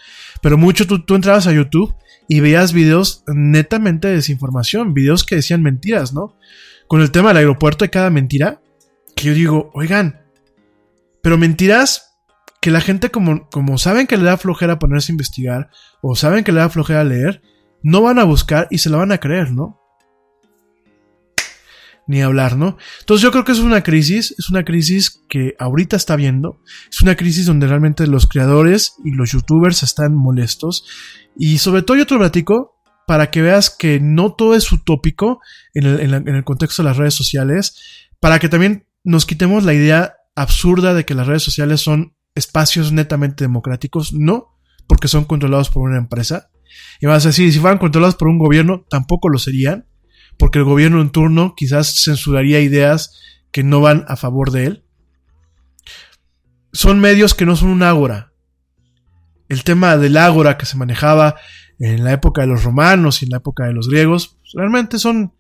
Pero 0.42 0.58
mucho 0.58 0.86
tú, 0.86 1.06
tú 1.06 1.16
entrabas 1.16 1.48
a 1.48 1.54
YouTube 1.54 1.96
y 2.28 2.40
veías 2.40 2.74
videos 2.74 3.24
netamente 3.28 4.08
de 4.08 4.16
desinformación, 4.16 4.94
videos 4.94 5.24
que 5.24 5.36
decían 5.36 5.62
mentiras, 5.62 6.14
¿no? 6.14 6.36
Con 6.88 7.02
el 7.02 7.12
tema 7.12 7.30
del 7.30 7.38
aeropuerto 7.38 7.86
y 7.86 7.90
cada 7.90 8.10
mentira, 8.10 8.62
que 9.16 9.28
yo 9.28 9.34
digo, 9.34 9.72
oigan, 9.74 10.22
pero 11.22 11.38
mentiras 11.38 12.18
que 12.62 12.72
la 12.72 12.82
gente 12.82 13.12
como, 13.12 13.48
como 13.50 13.78
saben 13.78 14.08
que 14.08 14.18
le 14.18 14.24
da 14.24 14.38
flojera 14.38 14.80
ponerse 14.80 15.12
a 15.12 15.14
investigar 15.14 15.70
o 16.02 16.16
saben 16.16 16.44
que 16.44 16.52
le 16.52 16.60
da 16.60 16.70
flojera 16.70 17.04
leer, 17.04 17.42
no 17.86 18.02
van 18.02 18.18
a 18.18 18.24
buscar 18.24 18.68
y 18.72 18.80
se 18.80 18.90
la 18.90 18.98
van 18.98 19.12
a 19.12 19.20
creer, 19.20 19.52
¿no? 19.52 19.80
Ni 22.08 22.20
hablar, 22.24 22.58
¿no? 22.58 22.78
Entonces 23.02 23.22
yo 23.22 23.32
creo 23.32 23.46
que 23.46 23.52
es 23.52 23.60
una 23.60 23.84
crisis, 23.84 24.34
es 24.40 24.50
una 24.50 24.66
crisis 24.66 25.22
que 25.30 25.54
ahorita 25.60 25.96
está 25.96 26.16
viendo, 26.16 26.60
es 26.90 27.02
una 27.04 27.16
crisis 27.16 27.46
donde 27.46 27.68
realmente 27.68 28.08
los 28.08 28.26
creadores 28.26 28.96
y 29.06 29.12
los 29.12 29.32
youtubers 29.32 29.84
están 29.84 30.16
molestos 30.16 30.84
y 31.38 31.60
sobre 31.60 31.84
todo 31.84 31.98
yo 31.98 32.08
te 32.08 32.18
platico 32.18 32.76
para 33.06 33.30
que 33.30 33.44
veas 33.44 33.70
que 33.70 34.00
no 34.00 34.34
todo 34.34 34.56
es 34.56 34.72
utópico 34.72 35.40
en 35.76 35.86
el, 35.86 36.14
en 36.16 36.28
el 36.28 36.44
contexto 36.44 36.82
de 36.82 36.90
las 36.90 36.98
redes 36.98 37.14
sociales, 37.14 37.78
para 38.20 38.40
que 38.40 38.50
también 38.50 38.88
nos 39.04 39.28
quitemos 39.28 39.64
la 39.64 39.76
idea 39.76 40.16
absurda 40.36 40.96
de 40.96 41.06
que 41.06 41.14
las 41.14 41.28
redes 41.28 41.44
sociales 41.44 41.82
son 41.82 42.16
espacios 42.34 42.92
netamente 42.92 43.44
democráticos. 43.44 44.12
No, 44.12 44.58
porque 44.88 45.08
son 45.08 45.26
controlados 45.26 45.70
por 45.70 45.88
una 45.88 46.00
empresa. 46.00 46.50
Y 47.00 47.06
vas 47.06 47.26
a 47.26 47.30
decir, 47.30 47.52
si 47.52 47.60
fueran 47.60 47.78
controlados 47.78 48.16
por 48.16 48.28
un 48.28 48.38
gobierno, 48.38 48.86
tampoco 48.90 49.30
lo 49.30 49.40
serían, 49.40 49.86
porque 50.38 50.60
el 50.60 50.66
gobierno 50.66 51.02
en 51.02 51.10
turno 51.10 51.54
quizás 51.56 52.04
censuraría 52.04 52.60
ideas 52.60 53.20
que 53.52 53.64
no 53.64 53.82
van 53.82 54.06
a 54.08 54.16
favor 54.16 54.52
de 54.52 54.66
él. 54.66 54.84
Son 56.74 57.00
medios 57.00 57.34
que 57.34 57.46
no 57.46 57.56
son 57.56 57.70
un 57.70 57.84
ágora. 57.84 58.34
El 59.48 59.64
tema 59.64 59.98
del 59.98 60.18
ágora 60.18 60.58
que 60.58 60.66
se 60.66 60.78
manejaba 60.78 61.36
en 61.80 62.04
la 62.04 62.14
época 62.14 62.42
de 62.42 62.48
los 62.48 62.64
romanos 62.64 63.22
y 63.22 63.26
en 63.26 63.32
la 63.32 63.38
época 63.38 63.66
de 63.66 63.74
los 63.74 63.90
griegos, 63.90 64.38
pues, 64.42 64.54
realmente 64.56 65.00
son, 65.00 65.34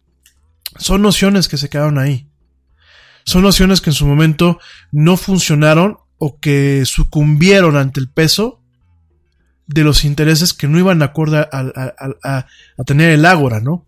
son 0.78 1.02
nociones 1.02 1.48
que 1.48 1.57
se 1.57 1.70
quedaron 1.70 1.98
ahí. 1.98 2.30
Son 3.26 3.41
nociones 3.41 3.82
que 3.82 3.90
en 3.90 3.95
su 3.95 4.06
momento 4.06 4.60
no 4.91 5.18
funcionaron 5.18 5.98
o 6.18 6.40
que 6.40 6.84
sucumbieron 6.86 7.76
ante 7.76 7.99
el 7.99 8.10
peso 8.10 8.64
de 9.67 9.83
los 9.83 10.05
intereses 10.05 10.53
que 10.53 10.67
no 10.67 10.79
iban 10.79 10.99
de 10.99 11.05
acuerdo 11.05 11.47
a, 11.51 12.45
tener 12.85 13.11
el 13.11 13.25
ágora, 13.25 13.59
¿no? 13.59 13.85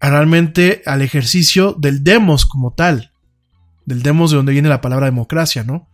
realmente 0.00 0.82
al 0.84 1.00
ejercicio 1.00 1.74
del 1.78 2.04
demos 2.04 2.44
como 2.44 2.74
tal, 2.74 3.12
del 3.86 4.02
demos 4.02 4.30
de 4.30 4.36
donde 4.36 4.52
viene 4.52 4.68
la 4.68 4.82
palabra 4.82 5.06
democracia, 5.06 5.64
¿no? 5.64 5.88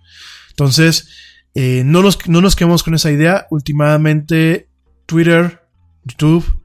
Entonces, 0.50 1.08
eh, 1.54 1.82
no, 1.84 2.02
nos, 2.02 2.18
no 2.28 2.40
nos 2.40 2.56
con 2.56 2.94
esa 2.94 3.12
idea. 3.12 3.46
Últimamente, 3.50 4.68
Twitter, 5.06 5.62
YouTube, 6.04 6.60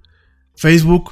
Facebook 0.55 1.11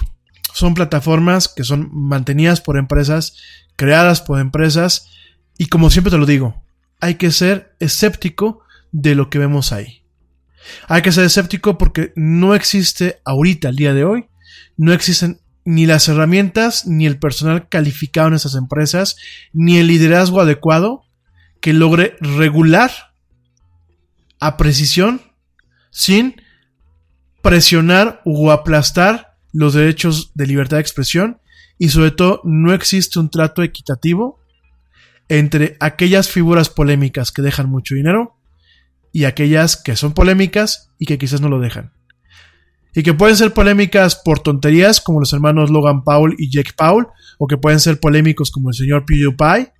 son 0.55 0.73
plataformas 0.73 1.47
que 1.47 1.63
son 1.63 1.89
mantenidas 1.91 2.61
por 2.61 2.77
empresas 2.77 3.35
creadas 3.75 4.21
por 4.21 4.39
empresas 4.39 5.09
y 5.57 5.67
como 5.67 5.89
siempre 5.89 6.11
te 6.11 6.17
lo 6.17 6.25
digo, 6.25 6.63
hay 6.99 7.15
que 7.15 7.31
ser 7.31 7.75
escéptico 7.79 8.61
de 8.91 9.15
lo 9.15 9.29
que 9.29 9.39
vemos 9.39 9.71
ahí. 9.71 10.02
Hay 10.87 11.01
que 11.01 11.11
ser 11.11 11.25
escéptico 11.25 11.77
porque 11.77 12.13
no 12.15 12.55
existe 12.55 13.21
ahorita, 13.25 13.69
al 13.69 13.75
día 13.75 13.93
de 13.93 14.03
hoy, 14.03 14.25
no 14.77 14.93
existen 14.93 15.39
ni 15.65 15.85
las 15.85 16.07
herramientas, 16.07 16.85
ni 16.85 17.05
el 17.05 17.19
personal 17.19 17.69
calificado 17.69 18.27
en 18.27 18.33
esas 18.33 18.55
empresas, 18.55 19.15
ni 19.53 19.77
el 19.77 19.87
liderazgo 19.87 20.41
adecuado 20.41 21.05
que 21.61 21.73
logre 21.73 22.17
regular 22.19 22.91
a 24.39 24.57
precisión 24.57 25.21
sin 25.89 26.35
presionar 27.41 28.21
o 28.25 28.51
aplastar 28.51 29.37
los 29.53 29.73
derechos 29.73 30.31
de 30.33 30.47
libertad 30.47 30.77
de 30.77 30.81
expresión 30.81 31.39
y 31.77 31.89
sobre 31.89 32.11
todo 32.11 32.41
no 32.43 32.73
existe 32.73 33.19
un 33.19 33.29
trato 33.29 33.63
equitativo 33.63 34.39
entre 35.29 35.77
aquellas 35.79 36.29
figuras 36.29 36.69
polémicas 36.69 37.31
que 37.31 37.41
dejan 37.41 37.69
mucho 37.69 37.95
dinero 37.95 38.35
y 39.13 39.25
aquellas 39.25 39.77
que 39.77 39.95
son 39.95 40.13
polémicas 40.13 40.91
y 40.99 41.05
que 41.05 41.17
quizás 41.17 41.39
no 41.39 41.47
lo 41.47 41.59
dejan. 41.59 41.93
Y 42.95 43.03
que 43.03 43.13
pueden 43.13 43.37
ser 43.37 43.53
polémicas 43.53 44.15
por 44.15 44.39
tonterías 44.39 44.99
como 44.99 45.19
los 45.19 45.31
hermanos 45.31 45.69
Logan 45.69 46.03
Paul 46.03 46.35
y 46.37 46.51
Jake 46.51 46.73
Paul, 46.75 47.07
o 47.37 47.47
que 47.47 47.57
pueden 47.57 47.79
ser 47.79 47.99
polémicos 47.99 48.51
como 48.51 48.69
el 48.69 48.75
señor 48.75 49.05
PewDiePie, 49.05 49.71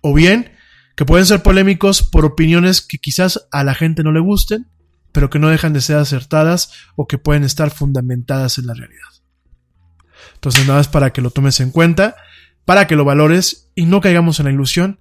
o 0.00 0.12
bien 0.12 0.52
que 0.96 1.04
pueden 1.04 1.24
ser 1.24 1.42
polémicos 1.42 2.02
por 2.02 2.24
opiniones 2.24 2.82
que 2.82 2.98
quizás 2.98 3.46
a 3.52 3.62
la 3.62 3.74
gente 3.74 4.02
no 4.02 4.10
le 4.10 4.20
gusten, 4.20 4.66
pero 5.12 5.30
que 5.30 5.38
no 5.38 5.48
dejan 5.48 5.72
de 5.72 5.80
ser 5.80 5.96
acertadas 5.96 6.72
o 6.96 7.06
que 7.06 7.18
pueden 7.18 7.44
estar 7.44 7.70
fundamentadas 7.70 8.58
en 8.58 8.66
la 8.66 8.74
realidad. 8.74 9.08
Entonces 10.34 10.66
nada 10.66 10.80
más 10.80 10.88
para 10.88 11.12
que 11.12 11.22
lo 11.22 11.30
tomes 11.30 11.60
en 11.60 11.70
cuenta, 11.70 12.16
para 12.64 12.88
que 12.88 12.96
lo 12.96 13.04
valores 13.04 13.70
y 13.76 13.86
no 13.86 14.00
caigamos 14.00 14.40
en 14.40 14.46
la 14.46 14.52
ilusión 14.52 14.98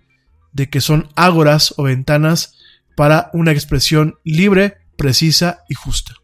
de 0.54 0.70
que 0.70 0.82
son 0.82 1.10
ágoras 1.16 1.74
o 1.78 1.84
ventanas 1.84 2.58
para 2.98 3.30
una 3.32 3.52
expresión 3.52 4.16
libre, 4.24 4.78
precisa 4.98 5.60
y 5.70 5.76
justa. 5.76 6.16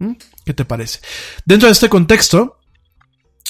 ¿Mm? 0.00 0.14
¿Qué 0.44 0.52
te 0.52 0.64
parece? 0.64 0.98
Dentro 1.44 1.68
de 1.68 1.72
este 1.72 1.88
contexto, 1.88 2.58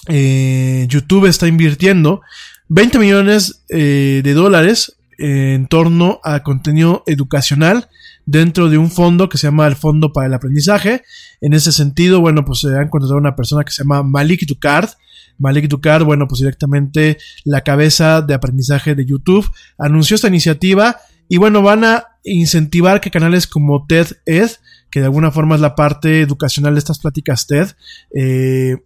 eh, 0.06 0.85
YouTube 0.90 1.24
está 1.24 1.48
invirtiendo 1.48 2.20
20 2.68 2.98
millones 2.98 3.64
eh, 3.70 4.20
de 4.23 4.35
dólares 4.35 4.98
en 5.16 5.66
torno 5.68 6.20
a 6.23 6.43
contenido 6.43 7.02
educacional 7.06 7.89
dentro 8.27 8.68
de 8.68 8.77
un 8.77 8.90
fondo 8.90 9.31
que 9.31 9.39
se 9.39 9.47
llama 9.47 9.66
el 9.66 9.77
Fondo 9.77 10.12
para 10.12 10.27
el 10.27 10.35
Aprendizaje. 10.35 11.02
En 11.40 11.55
ese 11.55 11.73
sentido, 11.73 12.20
bueno, 12.20 12.44
pues 12.44 12.60
se 12.60 12.77
ha 12.77 12.82
encontrado 12.82 13.16
una 13.16 13.35
persona 13.35 13.64
que 13.64 13.73
se 13.73 13.85
llama 13.85 14.02
Malik 14.02 14.47
Dukard. 14.47 14.90
Malik 15.39 15.68
Dukard, 15.68 16.05
bueno, 16.05 16.28
pues 16.28 16.40
directamente 16.40 17.16
la 17.44 17.62
cabeza 17.62 18.20
de 18.20 18.35
aprendizaje 18.35 18.94
de 18.94 19.06
YouTube, 19.06 19.51
anunció 19.78 20.14
esta 20.16 20.28
iniciativa 20.28 20.98
y 21.28 21.38
bueno, 21.38 21.62
van 21.62 21.84
a 21.84 22.18
incentivar 22.24 23.00
que 23.00 23.10
canales 23.10 23.46
como 23.46 23.86
TED 23.86 24.08
Ed, 24.26 24.50
que 24.90 25.00
de 25.00 25.06
alguna 25.06 25.30
forma 25.30 25.54
es 25.54 25.60
la 25.60 25.74
parte 25.74 26.20
educacional 26.20 26.74
de 26.74 26.78
estas 26.78 26.98
pláticas 26.98 27.46
TED, 27.46 27.68
eh, 28.14 28.76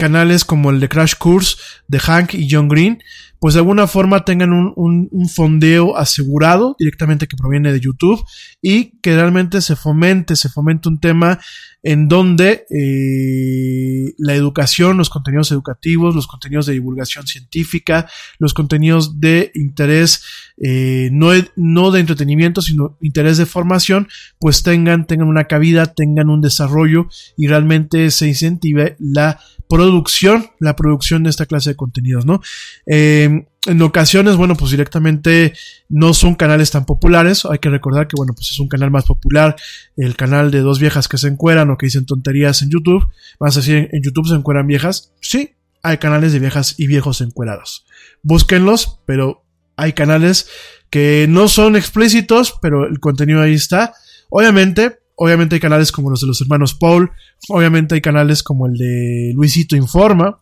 canales 0.00 0.44
como 0.44 0.70
el 0.70 0.80
de 0.80 0.88
Crash 0.88 1.14
Course 1.16 1.56
de 1.86 2.00
Hank 2.00 2.34
y 2.34 2.48
John 2.50 2.68
Green, 2.68 3.02
pues 3.40 3.54
de 3.54 3.60
alguna 3.60 3.86
forma 3.86 4.24
tengan 4.24 4.52
un, 4.52 4.74
un, 4.76 5.28
fondeo 5.28 5.96
asegurado 5.96 6.76
directamente 6.78 7.26
que 7.26 7.38
proviene 7.38 7.72
de 7.72 7.80
YouTube 7.80 8.22
y 8.60 8.98
que 9.00 9.14
realmente 9.14 9.62
se 9.62 9.76
fomente, 9.76 10.36
se 10.36 10.50
fomente 10.50 10.90
un 10.90 11.00
tema 11.00 11.40
en 11.82 12.08
donde 12.08 12.66
eh, 12.70 14.12
la 14.18 14.34
educación, 14.34 14.98
los 14.98 15.08
contenidos 15.08 15.50
educativos, 15.52 16.14
los 16.14 16.26
contenidos 16.26 16.66
de 16.66 16.74
divulgación 16.74 17.26
científica, 17.26 18.10
los 18.38 18.52
contenidos 18.52 19.20
de 19.20 19.50
interés, 19.54 20.22
eh, 20.62 21.08
no, 21.10 21.30
no 21.56 21.90
de 21.90 22.00
entretenimiento, 22.00 22.60
sino 22.60 22.98
interés 23.00 23.38
de 23.38 23.46
formación, 23.46 24.08
pues 24.38 24.62
tengan, 24.62 25.06
tengan 25.06 25.28
una 25.28 25.44
cabida, 25.44 25.86
tengan 25.94 26.28
un 26.28 26.42
desarrollo 26.42 27.08
y 27.38 27.46
realmente 27.46 28.10
se 28.10 28.28
incentive 28.28 28.96
la 28.98 29.40
producción, 29.70 30.50
la 30.58 30.74
producción 30.76 31.22
de 31.22 31.30
esta 31.30 31.46
clase 31.46 31.70
de 31.70 31.76
contenidos, 31.76 32.26
¿no? 32.26 32.42
Eh, 32.86 33.46
en 33.66 33.82
ocasiones, 33.82 34.36
bueno, 34.36 34.56
pues 34.56 34.72
directamente 34.72 35.54
no 35.88 36.12
son 36.12 36.34
canales 36.34 36.70
tan 36.70 36.84
populares. 36.86 37.44
Hay 37.44 37.58
que 37.58 37.70
recordar 37.70 38.08
que, 38.08 38.16
bueno, 38.16 38.34
pues 38.34 38.50
es 38.50 38.58
un 38.58 38.68
canal 38.68 38.90
más 38.90 39.04
popular, 39.04 39.54
el 39.96 40.16
canal 40.16 40.50
de 40.50 40.60
dos 40.60 40.80
viejas 40.80 41.08
que 41.08 41.18
se 41.18 41.28
encueran 41.28 41.70
o 41.70 41.78
que 41.78 41.86
dicen 41.86 42.04
tonterías 42.04 42.62
en 42.62 42.70
YouTube. 42.70 43.08
Vas 43.38 43.56
a 43.56 43.60
decir, 43.60 43.88
en 43.92 44.02
YouTube 44.02 44.28
se 44.28 44.34
encueran 44.34 44.66
viejas. 44.66 45.12
Sí, 45.20 45.54
hay 45.82 45.98
canales 45.98 46.32
de 46.32 46.40
viejas 46.40 46.74
y 46.78 46.86
viejos 46.86 47.20
encuerados. 47.20 47.86
Búsquenlos, 48.22 49.00
pero 49.06 49.44
hay 49.76 49.92
canales 49.92 50.48
que 50.90 51.26
no 51.28 51.46
son 51.46 51.76
explícitos, 51.76 52.56
pero 52.60 52.86
el 52.86 52.98
contenido 52.98 53.40
ahí 53.40 53.54
está. 53.54 53.94
Obviamente, 54.30 54.99
obviamente 55.22 55.56
hay 55.56 55.60
canales 55.60 55.92
como 55.92 56.08
los 56.08 56.22
de 56.22 56.26
los 56.26 56.40
hermanos 56.40 56.74
Paul. 56.74 57.10
Obviamente 57.50 57.94
hay 57.94 58.00
canales 58.00 58.42
como 58.42 58.66
el 58.66 58.72
de 58.72 59.32
Luisito 59.34 59.76
Informa, 59.76 60.40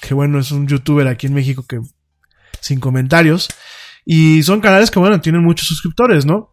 que 0.00 0.14
bueno, 0.14 0.38
es 0.38 0.50
un 0.52 0.66
youtuber 0.66 1.06
aquí 1.06 1.26
en 1.26 1.34
México 1.34 1.66
que 1.68 1.80
sin 2.60 2.80
comentarios. 2.80 3.48
Y 4.06 4.42
son 4.42 4.62
canales 4.62 4.90
que, 4.90 4.98
bueno, 4.98 5.20
tienen 5.20 5.42
muchos 5.42 5.68
suscriptores, 5.68 6.24
¿no? 6.24 6.50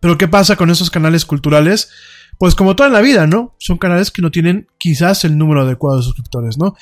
Pero 0.00 0.16
¿qué 0.16 0.28
pasa 0.28 0.56
con 0.56 0.70
esos 0.70 0.88
canales 0.88 1.26
culturales? 1.26 1.90
Pues 2.38 2.54
como 2.54 2.74
toda 2.74 2.88
la 2.88 3.02
vida, 3.02 3.26
¿no? 3.26 3.54
Son 3.58 3.76
canales 3.76 4.10
que 4.10 4.22
no 4.22 4.30
tienen 4.30 4.66
quizás 4.78 5.26
el 5.26 5.36
número 5.36 5.60
adecuado 5.60 5.98
de 5.98 6.04
suscriptores, 6.04 6.56
¿no? 6.56 6.74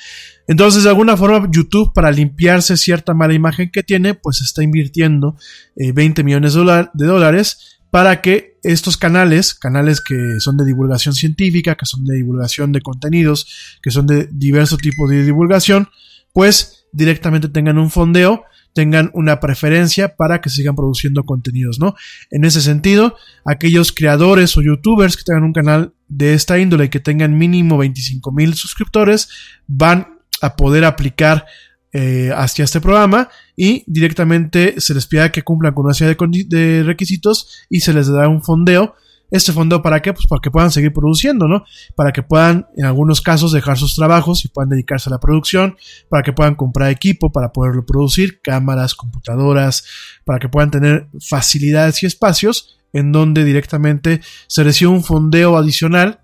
Entonces, 0.47 0.83
de 0.83 0.89
alguna 0.89 1.17
forma, 1.17 1.49
YouTube, 1.51 1.91
para 1.93 2.11
limpiarse 2.11 2.77
cierta 2.77 3.13
mala 3.13 3.33
imagen 3.33 3.71
que 3.71 3.83
tiene, 3.83 4.13
pues 4.13 4.39
está 4.39 4.63
invirtiendo 4.63 5.35
20 5.75 6.21
eh, 6.21 6.23
millones 6.23 6.53
de 6.53 7.05
dólares 7.05 7.78
para 7.91 8.21
que 8.21 8.57
estos 8.63 8.97
canales, 8.97 9.53
canales 9.53 10.01
que 10.01 10.39
son 10.39 10.57
de 10.57 10.65
divulgación 10.65 11.13
científica, 11.13 11.75
que 11.75 11.85
son 11.85 12.05
de 12.05 12.15
divulgación 12.15 12.71
de 12.71 12.81
contenidos, 12.81 13.79
que 13.81 13.91
son 13.91 14.05
de 14.05 14.27
diverso 14.31 14.77
tipo 14.77 15.07
de 15.07 15.23
divulgación, 15.23 15.89
pues 16.33 16.85
directamente 16.91 17.49
tengan 17.49 17.77
un 17.77 17.89
fondeo, 17.89 18.43
tengan 18.73 19.09
una 19.13 19.39
preferencia 19.39 20.15
para 20.15 20.41
que 20.41 20.49
sigan 20.49 20.75
produciendo 20.75 21.23
contenidos, 21.23 21.79
¿no? 21.79 21.95
En 22.29 22.45
ese 22.45 22.61
sentido, 22.61 23.15
aquellos 23.45 23.91
creadores 23.91 24.55
o 24.57 24.61
youtubers 24.61 25.17
que 25.17 25.23
tengan 25.23 25.43
un 25.43 25.53
canal 25.53 25.93
de 26.07 26.33
esta 26.33 26.59
índole 26.59 26.85
y 26.85 26.89
que 26.89 26.99
tengan 26.99 27.37
mínimo 27.37 27.77
25 27.77 28.31
mil 28.31 28.53
suscriptores, 28.53 29.29
van 29.67 30.19
a 30.41 30.55
poder 30.55 30.85
aplicar 30.85 31.45
eh, 31.91 32.31
hacia 32.35 32.65
este 32.65 32.79
programa 32.79 33.29
y 33.61 33.83
directamente 33.87 34.79
se 34.79 34.93
les 34.93 35.05
pide 35.05 35.31
que 35.31 35.43
cumplan 35.43 35.73
con 35.73 35.83
una 35.83 35.93
serie 35.93 36.15
de 36.47 36.81
requisitos 36.83 37.65
y 37.69 37.81
se 37.81 37.91
les 37.91 38.07
dará 38.07 38.29
un 38.29 38.41
fondeo 38.41 38.95
este 39.31 39.51
fondo 39.51 39.81
para 39.81 40.01
qué? 40.01 40.13
Pues 40.13 40.27
para 40.27 40.39
que 40.39 40.49
puedan 40.49 40.71
seguir 40.71 40.93
produciendo, 40.93 41.45
¿no? 41.49 41.65
Para 41.93 42.13
que 42.13 42.23
puedan, 42.23 42.67
en 42.77 42.85
algunos 42.85 43.19
casos, 43.19 43.51
dejar 43.51 43.77
sus 43.77 43.95
trabajos 43.95 44.45
y 44.45 44.47
puedan 44.47 44.69
dedicarse 44.69 45.09
a 45.09 45.11
la 45.11 45.19
producción, 45.19 45.75
para 46.07 46.23
que 46.23 46.31
puedan 46.31 46.55
comprar 46.55 46.89
equipo 46.89 47.33
para 47.33 47.51
poderlo 47.51 47.85
producir, 47.85 48.39
cámaras, 48.41 48.95
computadoras, 48.95 49.83
para 50.23 50.39
que 50.39 50.47
puedan 50.47 50.71
tener 50.71 51.09
facilidades 51.19 52.01
y 52.01 52.05
espacios 52.05 52.79
en 52.93 53.11
donde 53.11 53.43
directamente 53.43 54.21
se 54.47 54.63
recibe 54.63 54.91
un 54.91 55.03
fondeo 55.03 55.57
adicional 55.57 56.21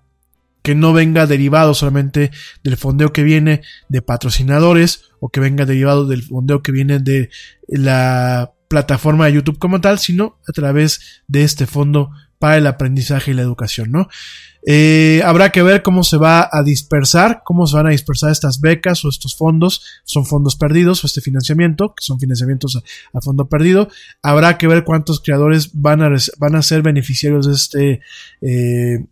que 0.66 0.74
no 0.74 0.92
venga 0.92 1.28
derivado 1.28 1.74
solamente 1.74 2.32
del 2.64 2.76
fondeo 2.76 3.12
que 3.12 3.22
viene 3.22 3.62
de 3.88 4.02
patrocinadores 4.02 5.12
o 5.20 5.28
que 5.28 5.38
venga 5.38 5.64
derivado 5.64 6.08
del 6.08 6.24
fondeo 6.24 6.60
que 6.60 6.72
viene 6.72 6.98
de 6.98 7.30
la 7.68 8.52
plataforma 8.66 9.26
de 9.26 9.34
YouTube 9.34 9.60
como 9.60 9.80
tal, 9.80 10.00
sino 10.00 10.40
a 10.48 10.50
través 10.50 11.22
de 11.28 11.44
este 11.44 11.66
fondo 11.68 12.10
para 12.40 12.56
el 12.56 12.66
aprendizaje 12.66 13.30
y 13.30 13.34
la 13.34 13.42
educación, 13.42 13.92
¿no? 13.92 14.08
Eh, 14.66 15.22
habrá 15.24 15.52
que 15.52 15.62
ver 15.62 15.84
cómo 15.84 16.02
se 16.02 16.16
va 16.16 16.48
a 16.50 16.64
dispersar, 16.64 17.42
cómo 17.44 17.68
se 17.68 17.76
van 17.76 17.86
a 17.86 17.90
dispersar 17.90 18.32
estas 18.32 18.60
becas 18.60 19.04
o 19.04 19.08
estos 19.08 19.36
fondos, 19.36 20.02
son 20.02 20.26
fondos 20.26 20.56
perdidos 20.56 21.04
o 21.04 21.06
este 21.06 21.20
financiamiento, 21.20 21.94
que 21.94 22.02
son 22.02 22.18
financiamientos 22.18 22.82
a, 23.12 23.20
fondo 23.20 23.48
perdido. 23.48 23.88
Habrá 24.20 24.58
que 24.58 24.66
ver 24.66 24.82
cuántos 24.82 25.20
creadores 25.20 25.70
van 25.74 26.02
a, 26.02 26.10
van 26.38 26.56
a 26.56 26.62
ser 26.62 26.82
beneficiarios 26.82 27.46
de 27.46 27.52
este, 27.52 28.00
eh, 28.40 29.06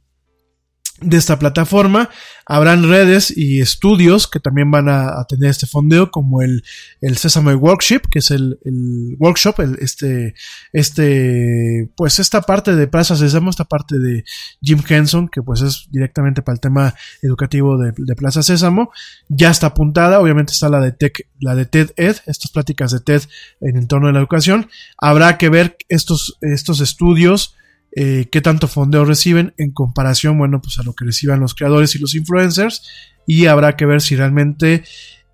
de 1.00 1.16
esta 1.16 1.38
plataforma. 1.38 2.08
Habrán 2.46 2.88
redes 2.88 3.32
y 3.34 3.60
estudios 3.60 4.28
que 4.28 4.38
también 4.38 4.70
van 4.70 4.88
a, 4.88 5.24
tener 5.28 5.50
este 5.50 5.66
fondeo, 5.66 6.10
como 6.10 6.42
el, 6.42 6.62
el 7.00 7.16
Sesame 7.16 7.54
Workshop, 7.54 8.02
que 8.10 8.18
es 8.18 8.30
el, 8.30 8.58
el 8.64 9.16
workshop, 9.18 9.60
el, 9.60 9.78
este, 9.80 10.34
este, 10.72 11.90
pues 11.96 12.18
esta 12.18 12.42
parte 12.42 12.76
de 12.76 12.86
Plaza 12.86 13.16
Sésamo, 13.16 13.50
esta 13.50 13.64
parte 13.64 13.98
de 13.98 14.24
Jim 14.60 14.82
Henson, 14.86 15.28
que 15.28 15.42
pues 15.42 15.62
es 15.62 15.88
directamente 15.90 16.42
para 16.42 16.54
el 16.54 16.60
tema 16.60 16.94
educativo 17.22 17.78
de, 17.78 17.92
de 17.96 18.14
Plaza 18.14 18.42
Sésamo, 18.42 18.90
ya 19.28 19.50
está 19.50 19.68
apuntada, 19.68 20.20
obviamente 20.20 20.52
está 20.52 20.68
la 20.68 20.80
de 20.80 20.92
Tech, 20.92 21.26
la 21.40 21.54
de 21.54 21.66
TED 21.66 21.90
Ed, 21.96 22.16
estas 22.26 22.50
pláticas 22.50 22.92
de 22.92 23.00
TED 23.00 23.22
en 23.60 23.76
entorno 23.76 24.08
de 24.08 24.12
la 24.12 24.18
educación. 24.20 24.68
Habrá 24.98 25.38
que 25.38 25.48
ver 25.48 25.76
estos, 25.88 26.36
estos 26.40 26.80
estudios, 26.80 27.56
eh, 27.96 28.28
qué 28.30 28.40
tanto 28.40 28.66
fondeo 28.66 29.04
reciben 29.04 29.54
en 29.56 29.70
comparación, 29.70 30.36
bueno, 30.36 30.60
pues 30.60 30.78
a 30.78 30.82
lo 30.82 30.94
que 30.94 31.04
reciban 31.04 31.40
los 31.40 31.54
creadores 31.54 31.94
y 31.94 31.98
los 31.98 32.14
influencers. 32.14 32.82
Y 33.26 33.46
habrá 33.46 33.76
que 33.76 33.86
ver 33.86 34.00
si 34.00 34.16
realmente 34.16 34.84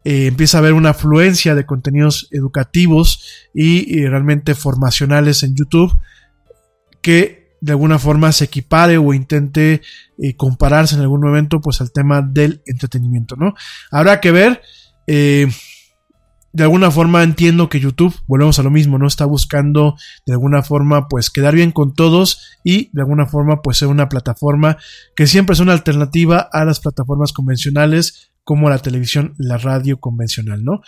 eh, 0.05 0.27
empieza 0.27 0.59
a 0.59 0.61
haber 0.61 0.75
una 0.75 0.91
afluencia 0.91 1.55
de 1.55 1.67
contenidos 1.67 2.29
educativos 2.31 3.49
y, 3.55 4.07
realmente 4.07 4.55
formacionales 4.55 5.43
en 5.43 5.55
YouTube 5.57 5.93
que 7.03 7.57
de 7.63 7.73
alguna 7.73 7.99
forma 7.99 8.33
se 8.33 8.45
equipare 8.45 8.97
o 8.99 9.13
intente 9.13 9.83
eh, 10.19 10.37
compararse 10.37 10.95
en 10.95 11.03
algún 11.03 11.21
momento 11.21 11.61
pues 11.61 11.81
al 11.81 11.93
tema 11.93 12.23
del 12.23 12.63
entretenimiento, 12.67 13.37
¿no? 13.37 13.55
Habrá 13.91 14.21
que 14.21 14.31
ver 14.31 14.63
de 16.53 16.65
alguna 16.65 16.91
forma 16.91 17.23
entiendo 17.23 17.69
que 17.69 17.81
YouTube, 17.81 18.15
volvemos 18.27 18.59
a 18.59 18.63
lo 18.63 18.71
mismo, 18.71 18.99
no 18.99 19.07
está 19.07 19.25
buscando 19.25 19.97
de 20.27 20.33
alguna 20.33 20.63
forma 20.63 21.09
pues 21.09 21.31
quedar 21.31 21.55
bien 21.55 21.71
con 21.71 21.95
todos 21.95 22.59
y 22.65 22.91
de 22.93 23.03
alguna 23.03 23.27
forma 23.27 23.63
pues 23.63 23.79
ser 23.79 23.89
una 23.89 24.09
plataforma 24.09 24.77
que 25.15 25.27
siempre 25.27 25.55
es 25.55 25.61
una 25.61 25.73
alternativa 25.73 26.49
a 26.53 26.65
las 26.65 26.81
plataformas 26.81 27.33
convencionales 27.33 28.33
como 28.43 28.69
la 28.69 28.79
televisión, 28.79 29.35
la 29.39 29.59
radio 29.59 30.01
convencional, 30.01 30.65
¿no? 30.65 30.81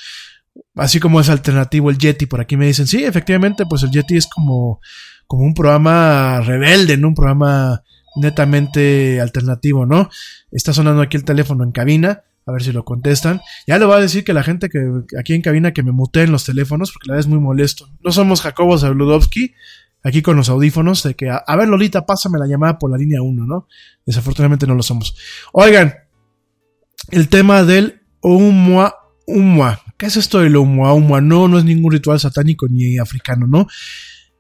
Así 0.75 1.01
como 1.01 1.21
es 1.21 1.29
alternativo 1.29 1.91
el 1.91 1.99
Yeti, 1.99 2.27
por 2.27 2.41
aquí 2.41 2.57
me 2.57 2.67
dicen, 2.67 2.87
sí, 2.87 3.05
efectivamente, 3.05 3.65
pues 3.69 3.83
el 3.85 3.91
Yeti 3.91 4.17
es 4.17 4.27
como, 4.27 4.81
como 5.27 5.45
un 5.45 5.55
programa 5.55 6.41
rebelde, 6.41 6.97
¿no? 6.97 7.09
Un 7.09 7.15
programa 7.15 7.83
netamente 8.17 9.21
alternativo, 9.21 9.87
¿no? 9.87 10.11
Está 10.51 10.73
sonando 10.73 11.03
aquí 11.03 11.17
el 11.17 11.25
teléfono 11.25 11.65
en 11.65 11.73
cabina 11.73 12.23
a 12.47 12.53
ver 12.53 12.63
si 12.63 12.73
lo 12.73 12.85
contestan. 12.85 13.41
Ya 13.67 13.79
le 13.79 13.85
voy 13.85 13.97
a 13.97 14.01
decir 14.01 14.25
que 14.25 14.33
la 14.33 14.43
gente 14.43 14.69
que 14.69 14.81
aquí 15.19 15.35
en 15.35 15.43
cabina 15.43 15.73
que 15.73 15.83
me 15.83 15.93
muteen 15.93 16.33
los 16.33 16.45
teléfonos, 16.45 16.93
porque 16.93 17.09
la 17.09 17.15
verdad 17.15 17.27
es 17.27 17.31
muy 17.31 17.41
molesto. 17.41 17.89
No 18.03 18.13
somos 18.13 18.41
Jacobo 18.41 18.79
Zabludovsky, 18.79 19.55
aquí 20.03 20.23
con 20.23 20.37
los 20.37 20.49
audífonos, 20.49 21.03
de 21.03 21.15
que, 21.15 21.31
a, 21.31 21.57
ver 21.57 21.69
Lolita, 21.69 22.07
pásame 22.07 22.39
la 22.39 22.47
llamada 22.47 22.79
por 22.79 22.91
la 22.91 22.97
línea 22.97 23.23
1, 23.23 23.47
¿no? 23.47 23.69
Desafortunadamente 24.05 24.67
no 24.67 24.75
lo 24.75 24.83
somos. 24.83 25.17
Oigan, 25.53 25.95
el 27.11 27.29
tema 27.29 27.63
del 27.65 28.03
Umwa 28.21 29.03
Umwa. 29.27 29.81
¿Qué 29.97 30.07
es 30.07 30.17
esto 30.17 30.41
del 30.41 30.57
Umwa? 30.57 31.21
No, 31.21 31.49
no 31.49 31.59
es 31.59 31.65
ningún 31.65 31.93
ritual 31.93 32.19
satánico 32.19 32.67
ni 32.69 32.99
africano, 32.99 33.47
¿no? 33.47 33.67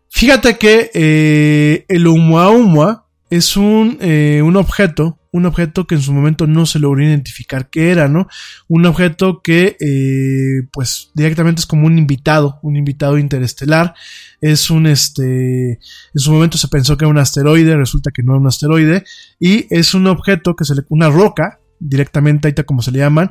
Fíjate 0.08 0.58
que 0.58 0.90
eh, 0.92 1.86
el 1.88 2.06
Umwa 2.06 3.06
es 3.30 3.56
un, 3.56 3.96
eh, 4.00 4.42
un 4.44 4.56
objeto 4.56 5.18
un 5.32 5.46
objeto 5.46 5.86
que 5.86 5.94
en 5.94 6.02
su 6.02 6.12
momento 6.12 6.46
no 6.46 6.66
se 6.66 6.78
logró 6.78 7.02
identificar 7.02 7.70
qué 7.70 7.90
era, 7.90 8.06
¿no? 8.06 8.28
Un 8.68 8.84
objeto 8.84 9.40
que, 9.42 9.76
eh, 9.80 10.68
pues, 10.72 11.10
directamente 11.14 11.60
es 11.60 11.66
como 11.66 11.86
un 11.86 11.98
invitado, 11.98 12.60
un 12.62 12.76
invitado 12.76 13.18
interestelar. 13.18 13.94
Es 14.42 14.70
un, 14.70 14.86
este, 14.86 15.72
en 15.72 15.78
su 16.14 16.32
momento 16.32 16.58
se 16.58 16.68
pensó 16.68 16.96
que 16.96 17.06
era 17.06 17.10
un 17.10 17.18
asteroide, 17.18 17.76
resulta 17.76 18.10
que 18.10 18.22
no 18.22 18.32
era 18.32 18.40
un 18.40 18.46
asteroide. 18.46 19.04
Y 19.40 19.66
es 19.74 19.94
un 19.94 20.06
objeto 20.06 20.54
que 20.54 20.66
se 20.66 20.74
le, 20.74 20.82
una 20.90 21.08
roca, 21.08 21.60
directamente 21.80 22.48
ahí 22.48 22.54
como 22.64 22.82
se 22.82 22.92
le 22.92 22.98
llaman, 22.98 23.30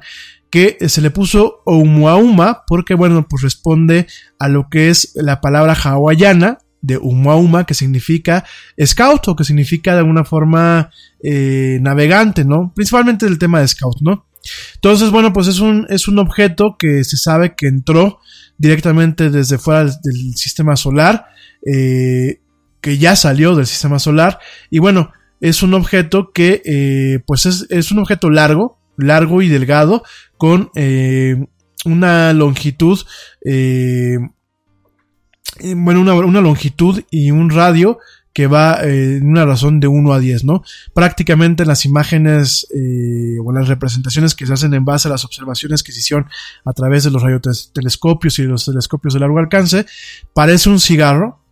que 0.49 0.77
se 0.89 1.01
le 1.01 1.11
puso 1.11 1.61
Oumuamua 1.65 2.63
porque, 2.67 2.95
bueno, 2.95 3.27
pues 3.27 3.43
responde 3.43 4.07
a 4.39 4.49
lo 4.49 4.69
que 4.69 4.89
es 4.89 5.13
la 5.15 5.39
palabra 5.39 5.73
hawaiana, 5.73 6.57
de 6.81 6.97
Umauma, 6.97 7.65
que 7.65 7.73
significa 7.73 8.43
scout 8.83 9.27
o 9.27 9.35
que 9.35 9.43
significa 9.43 9.93
de 9.93 9.99
alguna 9.99 10.25
forma 10.25 10.89
eh, 11.23 11.79
navegante, 11.81 12.43
¿no? 12.43 12.71
Principalmente 12.75 13.25
el 13.25 13.37
tema 13.37 13.61
de 13.61 13.67
scout, 13.67 14.01
¿no? 14.01 14.25
Entonces, 14.75 15.11
bueno, 15.11 15.33
pues 15.33 15.47
es 15.47 15.59
un, 15.59 15.85
es 15.89 16.07
un 16.07 16.19
objeto 16.19 16.75
que 16.77 17.03
se 17.03 17.17
sabe 17.17 17.55
que 17.55 17.67
entró 17.67 18.19
directamente 18.57 19.29
desde 19.29 19.57
fuera 19.57 19.83
del, 19.83 20.35
sistema 20.35 20.75
solar, 20.75 21.27
eh, 21.65 22.41
que 22.79 22.97
ya 22.97 23.15
salió 23.15 23.55
del 23.55 23.67
sistema 23.67 23.99
solar, 23.99 24.39
y 24.69 24.79
bueno, 24.79 25.11
es 25.39 25.63
un 25.63 25.73
objeto 25.73 26.31
que, 26.31 26.61
eh, 26.65 27.19
pues 27.25 27.45
es, 27.45 27.67
es, 27.69 27.91
un 27.91 27.99
objeto 27.99 28.29
largo, 28.29 28.79
largo 28.97 29.41
y 29.41 29.49
delgado, 29.49 30.03
con 30.37 30.69
eh, 30.75 31.45
una 31.85 32.33
longitud, 32.33 32.99
bueno, 35.75 36.01
una, 36.01 36.13
una 36.13 36.41
longitud 36.41 37.03
y 37.09 37.31
un 37.31 37.49
radio 37.49 37.99
que 38.33 38.47
va 38.47 38.81
eh, 38.83 39.17
en 39.17 39.27
una 39.27 39.45
razón 39.45 39.79
de 39.79 39.87
1 39.87 40.13
a 40.13 40.19
10, 40.19 40.45
¿no? 40.45 40.63
Prácticamente 40.93 41.65
las 41.65 41.85
imágenes 41.85 42.67
eh, 42.73 43.37
o 43.43 43.51
las 43.51 43.67
representaciones 43.67 44.35
que 44.35 44.45
se 44.45 44.53
hacen 44.53 44.73
en 44.73 44.85
base 44.85 45.07
a 45.07 45.11
las 45.11 45.25
observaciones 45.25 45.83
que 45.83 45.91
se 45.91 45.99
hicieron 45.99 46.27
a 46.63 46.73
través 46.73 47.03
de 47.03 47.11
los 47.11 47.21
radiotelescopios 47.21 48.39
y 48.39 48.43
los 48.43 48.65
telescopios 48.65 49.13
de 49.13 49.19
largo 49.19 49.39
alcance, 49.39 49.85
parece 50.33 50.69
un 50.69 50.79
cigarro, 50.79 51.43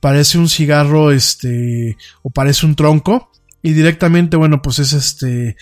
parece 0.00 0.38
un 0.38 0.48
cigarro, 0.48 1.12
este, 1.12 1.96
o 2.22 2.30
parece 2.30 2.66
un 2.66 2.74
tronco, 2.74 3.30
y 3.62 3.72
directamente, 3.72 4.36
bueno, 4.36 4.60
pues 4.60 4.80
es 4.80 4.92
este, 4.92 5.56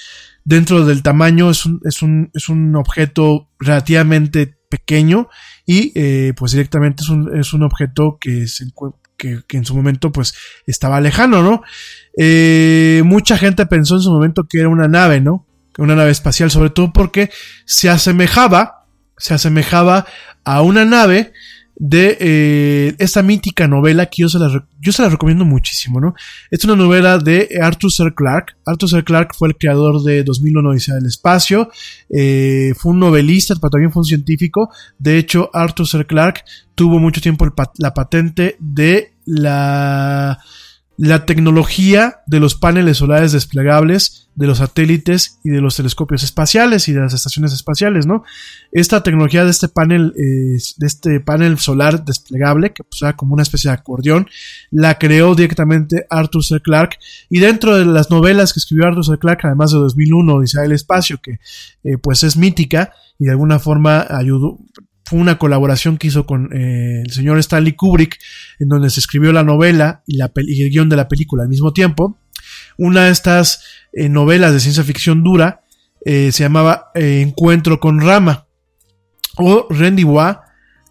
dentro 0.45 0.85
del 0.85 1.03
tamaño 1.03 1.51
es 1.51 1.67
un, 1.67 1.81
es 1.85 2.03
un, 2.03 2.31
es 2.35 2.49
un 2.49 2.75
objeto 2.77 3.49
relativamente 3.59 4.57
pequeño 4.69 5.29
y 5.73 5.91
eh, 5.95 6.35
pues 6.37 6.53
directamente 6.53 7.03
es 7.03 7.09
un, 7.09 7.35
es 7.35 7.55
un 7.55 7.63
objeto 7.63 8.19
que 8.21 8.47
se 8.47 8.65
encuentra 8.65 9.01
que, 9.17 9.57
en 9.57 9.65
su 9.65 9.75
momento 9.75 10.13
pues 10.13 10.35
estaba 10.67 11.01
lejano, 11.01 11.43
¿no? 11.43 11.63
Eh, 12.19 13.01
mucha 13.07 13.39
gente 13.39 13.65
pensó 13.65 13.95
en 13.95 14.03
su 14.03 14.13
momento 14.13 14.45
que 14.47 14.59
era 14.59 14.69
una 14.69 14.87
nave, 14.87 15.23
¿no? 15.23 15.47
Una 15.79 15.95
nave 15.95 16.11
espacial, 16.11 16.51
sobre 16.51 16.69
todo 16.69 16.93
porque 16.93 17.31
se 17.65 17.89
asemejaba, 17.89 18.85
se 19.17 19.33
asemejaba 19.33 20.05
a 20.45 20.61
una 20.61 20.85
nave 20.85 21.33
de 21.77 22.17
eh, 22.21 22.95
esta 22.99 23.23
mítica 23.23 23.67
novela 23.67 24.07
que 24.07 24.23
yo 24.23 24.29
se, 24.29 24.39
la, 24.39 24.67
yo 24.81 24.93
se 24.93 25.09
recomiendo 25.09 25.45
muchísimo, 25.45 26.01
¿no? 26.01 26.15
Es 26.51 26.65
una 26.65 26.77
novela 26.77 27.19
de 27.19 27.49
Arthur 27.61 27.91
C. 27.91 28.15
Clarke. 28.15 28.55
Arthur 28.67 28.89
C. 28.89 29.05
Clarke 29.05 29.35
fue 29.37 29.49
el 29.49 29.57
creador 29.57 30.03
de 30.03 30.23
2001 30.23 30.71
Odisea 30.71 30.95
del 30.97 31.07
Espacio. 31.07 31.71
Eh, 32.11 32.75
fue 32.77 32.93
un 32.93 33.01
novelista, 33.01 33.55
pero 33.57 33.71
también 33.71 33.93
fue 33.93 34.01
un 34.01 34.07
científico. 34.07 34.71
De 34.99 35.19
hecho, 35.19 35.51
Arthur 35.53 35.87
C. 35.87 36.05
Clarke 36.05 36.43
tuvo 36.75 36.99
mucho 36.99 37.21
tiempo 37.21 37.47
la 37.79 37.95
patente 37.95 38.57
de 38.59 39.13
la 39.25 40.39
la 41.03 41.27
tecnología 41.27 42.21
de 42.27 42.39
los 42.39 42.55
paneles 42.55 42.99
solares 42.99 43.33
desplegables, 43.33 44.29
de 44.37 44.47
los 44.47 44.59
satélites 44.59 45.41
y 45.43 45.51
de 45.51 45.61
los 45.61 45.75
telescopios 45.75 46.23
espaciales 46.23 46.87
y 46.87 46.93
de 46.93 47.01
las 47.01 47.13
estaciones 47.13 47.53
espaciales, 47.53 48.07
¿no? 48.07 48.23
Esta 48.71 49.03
tecnología 49.03 49.45
de 49.45 49.51
este 49.51 49.67
panel, 49.67 50.15
eh, 50.17 50.63
de 50.77 50.87
este 50.87 51.19
panel 51.19 51.59
solar 51.59 52.05
desplegable, 52.05 52.73
que 52.73 52.85
pues 52.85 53.03
era 53.03 53.17
como 53.17 53.35
una 53.35 53.43
especie 53.43 53.69
de 53.69 53.75
acordeón, 53.75 54.29
la 54.71 54.97
creó 54.97 55.35
directamente 55.35 56.07
Arthur 56.09 56.45
C. 56.45 56.61
Clarke 56.61 56.99
y 57.29 57.41
dentro 57.41 57.77
de 57.77 57.85
las 57.85 58.09
novelas 58.09 58.53
que 58.53 58.61
escribió 58.61 58.87
Arthur 58.87 59.05
C. 59.05 59.19
Clarke, 59.19 59.47
además 59.47 59.73
de 59.73 59.79
2001, 59.79 60.41
Dice 60.41 60.65
el 60.65 60.71
Espacio, 60.71 61.19
que 61.21 61.41
eh, 61.83 61.99
pues 62.01 62.23
es 62.23 62.37
mítica 62.37 62.93
y 63.19 63.25
de 63.25 63.33
alguna 63.33 63.59
forma 63.59 64.07
ayudó, 64.09 64.61
fue 65.05 65.19
una 65.19 65.39
colaboración 65.39 65.99
que 65.99 66.09
hizo 66.09 66.27
con 66.27 66.51
eh, 66.53 67.03
el 67.05 67.13
señor 67.13 67.39
Stanley 67.39 67.73
Kubrick, 67.73 68.19
en 68.59 68.69
donde 68.69 68.91
se 68.91 69.01
escribió 69.01 69.33
la 69.33 69.43
novela 69.43 70.03
y, 70.07 70.17
la 70.17 70.31
el 70.35 70.71
guion 70.71 70.89
de 70.89 70.97
la 70.97 71.09
película 71.09 71.43
al 71.43 71.49
mismo 71.49 71.73
tiempo. 71.73 72.19
Una 72.79 73.05
de 73.07 73.11
estas 73.11 73.63
eh, 73.93 74.09
novelas 74.09 74.53
de 74.53 74.61
ciencia 74.61 74.85
ficción 74.85 75.23
dura 75.23 75.63
eh, 76.05 76.33
se 76.33 76.45
llamaba 76.45 76.91
Encuentro 76.95 77.79
con 77.79 78.01
Rama 78.01 78.47
o 79.37 79.67
Rendezvous 79.71 80.37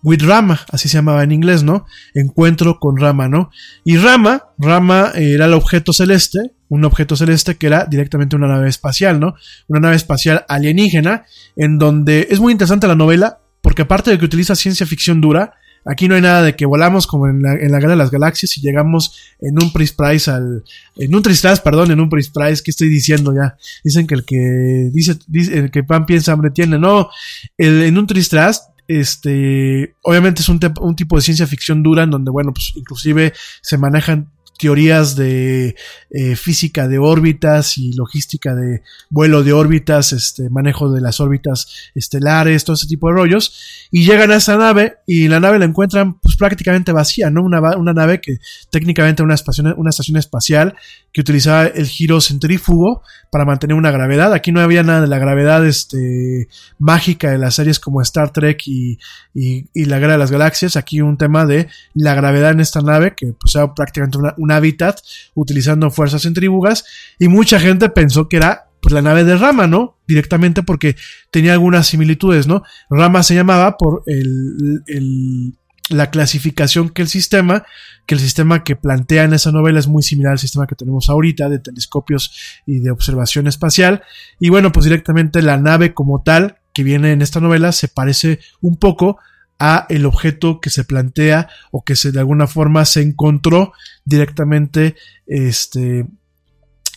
with 0.04 0.24
Rama, 0.24 0.60
así 0.72 0.90
se 0.90 0.98
llamaba 0.98 1.24
en 1.24 1.32
inglés, 1.32 1.64
¿no? 1.64 1.86
Encuentro 2.14 2.80
con 2.80 2.98
Rama, 2.98 3.28
¿no? 3.28 3.52
Y 3.84 3.98
Rama, 3.98 4.46
Rama 4.58 5.12
era 5.16 5.46
el 5.46 5.54
objeto 5.54 5.94
celeste, 5.94 6.40
un 6.70 6.86
objeto 6.86 7.16
celeste 7.16 7.58
que 7.58 7.68
era 7.68 7.86
directamente 7.86 8.36
una 8.36 8.48
nave 8.48 8.70
espacial, 8.70 9.20
¿no? 9.20 9.36
Una 9.68 9.82
nave 9.82 9.96
espacial 9.96 10.46
alienígena, 10.48 11.26
en 11.56 11.78
donde 11.78 12.28
es 12.32 12.40
muy 12.40 12.52
interesante 12.52 12.88
la 12.88 12.96
novela, 12.96 13.40
porque 13.72 13.84
aparte 13.84 14.12
de 14.12 14.20
que 14.20 14.26
utiliza 14.26 14.54
ciencia 14.54 14.86
ficción 14.86 15.22
dura, 15.22 15.54
aquí 15.86 16.10
no 16.10 16.16
hay 16.16 16.22
nada 16.22 16.44
de 16.44 16.58
que 16.58 16.66
volamos 16.66 17.08
como 17.08 17.30
en 17.30 17.42
la, 17.42 17.54
en 17.54 17.72
la 17.72 17.80
Guerra 17.80 17.92
de 17.92 18.00
las 18.00 18.12
Galaxias 18.12 18.58
y 18.58 18.62
llegamos 18.62 19.16
en 19.40 19.64
un 19.64 19.72
Price 19.72 19.94
Price 19.96 20.30
al, 20.30 20.66
en 20.98 21.16
un 21.16 21.22
Tristras, 21.22 21.62
perdón, 21.62 21.90
en 21.90 22.02
un 22.02 22.10
Price 22.10 22.30
Price, 22.34 22.62
¿qué 22.62 22.72
estoy 22.72 22.90
diciendo 22.90 23.34
ya? 23.34 23.56
Dicen 23.82 24.08
que 24.08 24.16
el 24.16 24.26
que 24.26 24.90
dice, 24.92 25.18
dice 25.26 25.58
el 25.58 25.72
que 25.72 25.86
pan 25.86 26.06
piensa 26.06 26.34
hambre 26.34 26.52
tiene, 26.52 26.78
no, 26.78 27.10
el, 27.58 27.84
en 27.84 27.98
un 27.98 28.08
Tristras 28.08 28.68
este, 28.90 29.96
obviamente 30.02 30.42
es 30.42 30.50
un, 30.50 30.60
un, 30.82 30.96
tipo 30.98 31.16
de 31.16 31.22
ciencia 31.22 31.48
ficción 31.48 31.82
dura 31.82 32.04
en 32.04 32.12
donde, 32.12 32.30
bueno, 32.30 32.52
pues 32.52 32.74
inclusive 32.76 33.32
se 33.62 33.78
manejan 33.78 34.34
teorías 34.62 35.16
de 35.16 35.76
eh, 36.12 36.36
física 36.36 36.88
de 36.88 37.00
órbitas 37.00 37.80
y 37.80 37.94
logística 37.94 38.54
de 38.54 38.84
vuelo 39.10 39.44
de 39.44 39.54
órbitas, 39.54 40.14
este, 40.14 40.52
manejo 40.52 40.92
de 40.92 41.02
las 41.02 41.20
órbitas 41.20 41.68
estelares, 41.96 42.64
todo 42.64 42.76
ese 42.76 42.86
tipo 42.86 43.08
de 43.08 43.16
rollos, 43.16 43.88
y 43.90 44.06
llegan 44.06 44.30
a 44.30 44.36
esa 44.36 44.58
nave 44.58 44.98
y 45.08 45.28
la 45.30 45.40
nave 45.40 45.58
la 45.58 45.66
encuentran 45.66 46.20
pues 46.20 46.38
prácticamente 46.38 46.92
vacía, 46.92 47.32
¿no? 47.32 47.42
Una, 47.42 47.60
una 47.76 47.94
nave 47.94 48.22
que 48.22 48.38
técnicamente 48.70 49.24
una 49.24 49.36
una 49.78 49.90
estación 49.90 50.18
espacial 50.18 50.76
que 51.14 51.22
utilizaba 51.22 51.68
el 51.68 51.86
giro 51.88 52.22
centrífugo 52.22 53.02
para 53.32 53.46
mantener 53.46 53.76
una 53.76 53.92
gravedad. 53.92 54.34
Aquí 54.34 54.52
no 54.52 54.62
había 54.62 54.84
nada 54.84 55.02
de 55.02 55.08
la 55.08 55.20
gravedad 55.20 55.66
este, 55.66 56.48
mágica 56.80 57.32
de 57.32 57.38
las 57.38 57.56
series 57.56 57.80
como 57.80 58.02
Star 58.02 58.32
Trek 58.32 58.62
y, 58.66 58.98
y, 59.34 59.86
la 59.86 60.00
Guerra 60.00 60.14
de 60.14 60.20
las 60.20 60.32
Galaxias. 60.32 60.78
Aquí 60.78 61.02
un 61.02 61.18
tema 61.18 61.46
de 61.46 61.68
la 61.94 62.16
gravedad 62.16 62.52
en 62.52 62.62
esta 62.62 62.82
nave, 62.82 63.14
que 63.16 63.34
pues 63.34 63.56
era 63.56 63.74
prácticamente 63.74 64.18
un 64.38 64.52
hábitat 64.52 65.00
utilizando 65.34 65.92
fuerzas 65.92 66.22
centrífugas. 66.24 66.86
Y 67.20 67.28
mucha 67.28 67.60
gente 67.60 67.90
pensó 67.90 68.30
que 68.30 68.38
era 68.38 68.70
pues, 68.82 68.94
la 68.94 69.02
nave 69.02 69.24
de 69.24 69.38
Rama, 69.38 69.68
¿no? 69.68 69.98
Directamente 70.08 70.64
porque 70.64 70.96
tenía 71.30 71.54
algunas 71.54 71.88
similitudes, 71.88 72.48
¿no? 72.48 72.64
Rama 72.90 73.24
se 73.24 73.36
llamaba 73.36 73.78
por 73.78 74.04
el, 74.06 74.82
el 74.88 75.54
la 75.92 76.10
clasificación 76.10 76.90
que 76.90 77.02
el 77.02 77.08
sistema, 77.08 77.66
que 78.06 78.16
el 78.16 78.22
sistema 78.22 78.64
que 78.64 78.76
plantea 78.76 79.24
en 79.24 79.34
esa 79.34 79.52
novela 79.52 79.80
es 79.80 79.88
muy 79.88 80.04
similar 80.04 80.34
al 80.34 80.40
sistema 80.40 80.68
que 80.68 80.76
tenemos 80.76 81.10
ahorita 81.10 81.50
de 81.50 81.60
telescopios 81.60 82.62
y 82.66 82.80
de 82.80 82.92
observación 82.92 83.48
espacial. 83.48 84.04
Y 84.40 84.50
bueno, 84.50 84.72
pues 84.72 84.86
directamente 84.86 85.42
la 85.42 85.58
nave 85.58 85.94
como 85.94 86.22
tal 86.22 86.58
que 86.74 86.84
viene 86.84 87.12
en 87.12 87.22
esta 87.22 87.40
novela 87.40 87.72
se 87.72 87.88
parece 87.88 88.40
un 88.62 88.78
poco 88.78 89.20
a 89.60 89.86
el 89.90 90.06
objeto 90.06 90.60
que 90.60 90.72
se 90.72 90.84
plantea 90.84 91.48
o 91.72 91.84
que 91.84 91.94
de 92.12 92.20
alguna 92.20 92.48
forma 92.48 92.84
se 92.86 93.02
encontró 93.02 93.74
directamente 94.06 94.96
este 95.28 96.08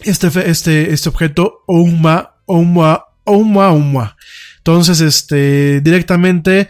este 0.01 0.29
este 0.51 0.93
este 0.93 1.09
objeto 1.11 1.63
Ouma 1.67 2.37
Ouma 2.47 3.05
Ouma 3.25 3.69
Ouma 3.69 4.17
entonces 4.57 5.03
este 5.03 5.83
directamente 5.83 6.69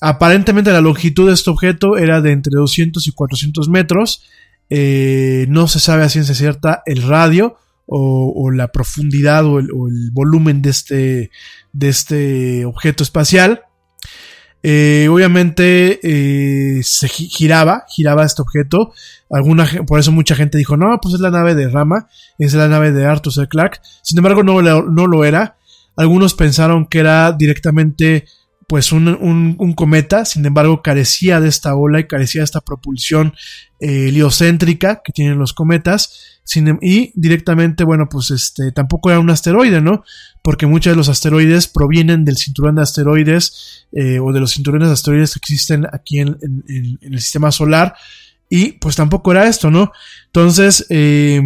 Aparentemente 0.00 0.72
la 0.72 0.80
longitud 0.80 1.28
de 1.28 1.34
este 1.34 1.50
objeto 1.50 1.96
era 1.96 2.20
de 2.20 2.32
entre 2.32 2.52
200 2.56 3.06
y 3.06 3.12
400 3.12 3.68
metros. 3.68 4.24
Eh, 4.70 5.46
no 5.48 5.68
se 5.68 5.80
sabe 5.80 6.04
a 6.04 6.08
ciencia 6.08 6.34
cierta 6.34 6.82
el 6.86 7.02
radio 7.02 7.56
o, 7.86 8.50
la 8.50 8.68
profundidad 8.68 9.44
o 9.44 9.58
el, 9.58 9.68
volumen 10.12 10.62
de 10.62 10.70
este, 10.70 11.30
de 11.72 11.88
este 11.88 12.64
objeto 12.64 13.02
espacial. 13.02 13.62
Eh, 14.62 15.08
obviamente 15.10 16.00
eh, 16.02 16.82
se 16.82 17.08
giraba, 17.08 17.84
giraba 17.88 18.24
este 18.24 18.42
objeto. 18.42 18.94
Por 19.86 20.00
eso 20.00 20.12
mucha 20.12 20.34
gente 20.34 20.58
dijo, 20.58 20.76
no, 20.76 20.98
pues 21.02 21.14
es 21.14 21.20
la 21.20 21.30
nave 21.30 21.54
de 21.54 21.68
Rama, 21.68 22.08
es 22.38 22.54
la 22.54 22.68
nave 22.68 22.92
de 22.92 23.04
Arthur 23.04 23.32
C. 23.32 23.48
Clarke. 23.48 23.80
Sin 24.02 24.18
embargo, 24.18 24.42
no, 24.42 24.62
no 24.62 25.06
lo 25.06 25.24
era. 25.24 25.58
Algunos 25.96 26.34
pensaron 26.34 26.86
que 26.86 26.98
era 26.98 27.32
directamente 27.32 28.26
pues 28.66 28.92
un, 28.92 29.08
un, 29.58 29.74
cometa, 29.74 30.24
sin 30.24 30.44
embargo 30.46 30.82
carecía 30.82 31.40
de 31.40 31.48
esta 31.48 31.74
ola 31.74 32.00
y 32.00 32.06
carecía 32.06 32.40
de 32.40 32.46
esta 32.46 32.60
propulsión 32.60 33.34
eh, 33.80 34.08
heliocéntrica 34.08 35.02
que 35.04 35.12
tienen 35.12 35.38
los 35.38 35.52
cometas 35.52 36.40
em, 36.54 36.78
y 36.80 37.12
directamente, 37.14 37.84
bueno, 37.84 38.08
pues 38.08 38.30
este 38.30 38.72
tampoco 38.72 39.10
era 39.10 39.20
un 39.20 39.30
asteroide, 39.30 39.80
¿no? 39.80 40.04
Porque 40.42 40.66
muchos 40.66 40.92
de 40.92 40.96
los 40.96 41.08
asteroides 41.08 41.68
provienen 41.68 42.24
del 42.24 42.36
cinturón 42.36 42.76
de 42.76 42.82
asteroides 42.82 43.86
eh, 43.92 44.18
o 44.18 44.32
de 44.32 44.40
los 44.40 44.52
cinturones 44.52 44.88
de 44.88 44.94
asteroides 44.94 45.34
que 45.34 45.38
existen 45.38 45.86
aquí 45.92 46.20
en, 46.20 46.38
el 46.68 47.20
sistema 47.20 47.50
solar 47.50 47.94
y 48.48 48.72
pues 48.72 48.96
tampoco 48.96 49.32
era 49.32 49.48
esto, 49.48 49.70
¿no? 49.70 49.92
Entonces, 50.26 50.86
eh, 50.90 51.42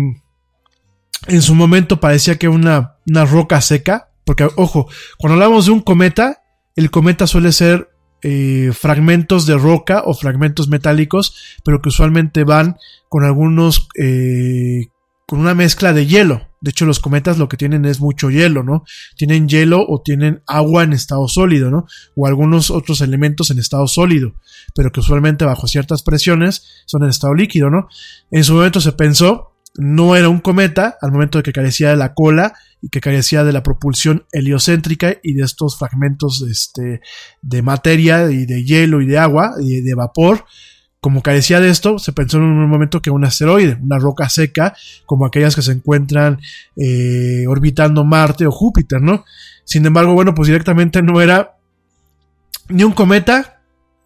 en 1.27 1.43
su 1.43 1.55
momento 1.55 2.01
parecía 2.01 2.39
que 2.39 2.49
una, 2.49 2.97
una 3.07 3.25
roca 3.25 3.61
seca, 3.61 4.11
porque 4.25 4.49
ojo, 4.57 4.89
cuando 5.19 5.35
hablamos 5.35 5.67
de 5.67 5.73
un 5.73 5.81
cometa, 5.81 6.43
el 6.79 6.93
cometa 6.93 7.27
suele 7.27 7.51
ser 7.51 7.91
eh, 8.23 8.71
fragmentos 8.73 9.47
de 9.47 9.57
roca 9.57 10.05
o 10.07 10.15
fragmentos 10.15 10.69
metálicos, 10.69 11.59
pero 11.65 11.83
que 11.83 11.89
usualmente 11.89 12.45
van 12.45 12.77
con 13.09 13.25
algunos, 13.25 13.89
eh, 14.01 14.87
con 15.27 15.41
una 15.41 15.57
mezcla 15.57 15.93
de 15.93 16.07
hielo. 16.07 16.47
De 16.61 16.71
hecho, 16.71 16.87
los 16.87 17.01
cometas 17.01 17.37
lo 17.37 17.49
que 17.49 17.57
tienen 17.57 17.85
es 17.85 17.99
mucho 17.99 18.31
hielo, 18.31 18.63
¿no? 18.63 18.85
Tienen 19.17 19.49
hielo 19.49 19.85
o 19.89 20.03
tienen 20.03 20.45
agua 20.47 20.85
en 20.85 20.93
estado 20.93 21.27
sólido, 21.27 21.69
¿no? 21.69 21.87
O 22.15 22.29
algunos 22.29 22.71
otros 22.71 23.01
elementos 23.01 23.51
en 23.51 23.59
estado 23.59 23.89
sólido, 23.89 24.35
pero 24.73 24.93
que 24.93 25.01
usualmente 25.01 25.45
bajo 25.45 25.67
ciertas 25.67 26.05
presiones 26.05 26.85
son 26.87 27.03
en 27.03 27.09
estado 27.09 27.35
líquido, 27.35 27.71
¿no? 27.71 27.89
En 28.31 28.45
su 28.45 28.55
momento 28.55 28.81
se 28.81 28.93
pensó, 28.93 29.57
no 29.77 30.15
era 30.15 30.29
un 30.29 30.39
cometa, 30.39 30.97
al 31.03 31.11
momento 31.11 31.39
de 31.39 31.43
que 31.43 31.53
carecía 31.53 31.91
de 31.91 31.97
la 31.97 32.15
cola 32.15 32.55
y 32.81 32.89
que 32.89 33.01
carecía 33.01 33.45
de 33.45 33.53
la 33.53 33.63
propulsión 33.63 34.25
heliocéntrica 34.33 35.17
y 35.23 35.35
de 35.35 35.45
estos 35.45 35.79
fragmentos 35.79 36.43
este, 36.43 37.01
de 37.43 37.63
materia 37.63 38.31
y 38.31 38.47
de 38.47 38.65
hielo 38.65 39.01
y 39.01 39.07
de 39.07 39.19
agua 39.19 39.53
y 39.61 39.81
de 39.81 39.95
vapor, 39.95 40.45
como 41.01 41.23
carecía 41.23 41.61
de 41.61 41.71
esto, 41.71 41.99
se 41.99 42.13
pensó 42.13 42.39
en 42.39 42.45
un 42.45 42.69
momento 42.69 43.01
que 43.01 43.11
un 43.11 43.25
asteroide, 43.25 43.79
una 43.81 43.99
roca 43.99 44.29
seca, 44.29 44.77
como 45.07 45.27
aquellas 45.27 45.55
que 45.55 45.63
se 45.63 45.73
encuentran 45.73 46.41
eh, 46.77 47.45
orbitando 47.47 48.05
Marte 48.05 48.47
o 48.47 48.51
Júpiter, 48.51 49.01
¿no? 49.01 49.25
Sin 49.65 49.87
embargo, 49.87 50.15
bueno, 50.15 50.35
pues 50.35 50.49
directamente 50.49 51.01
no 51.03 51.21
era 51.21 51.57
ni 52.69 52.83
un 52.83 52.93
cometa, 52.93 53.61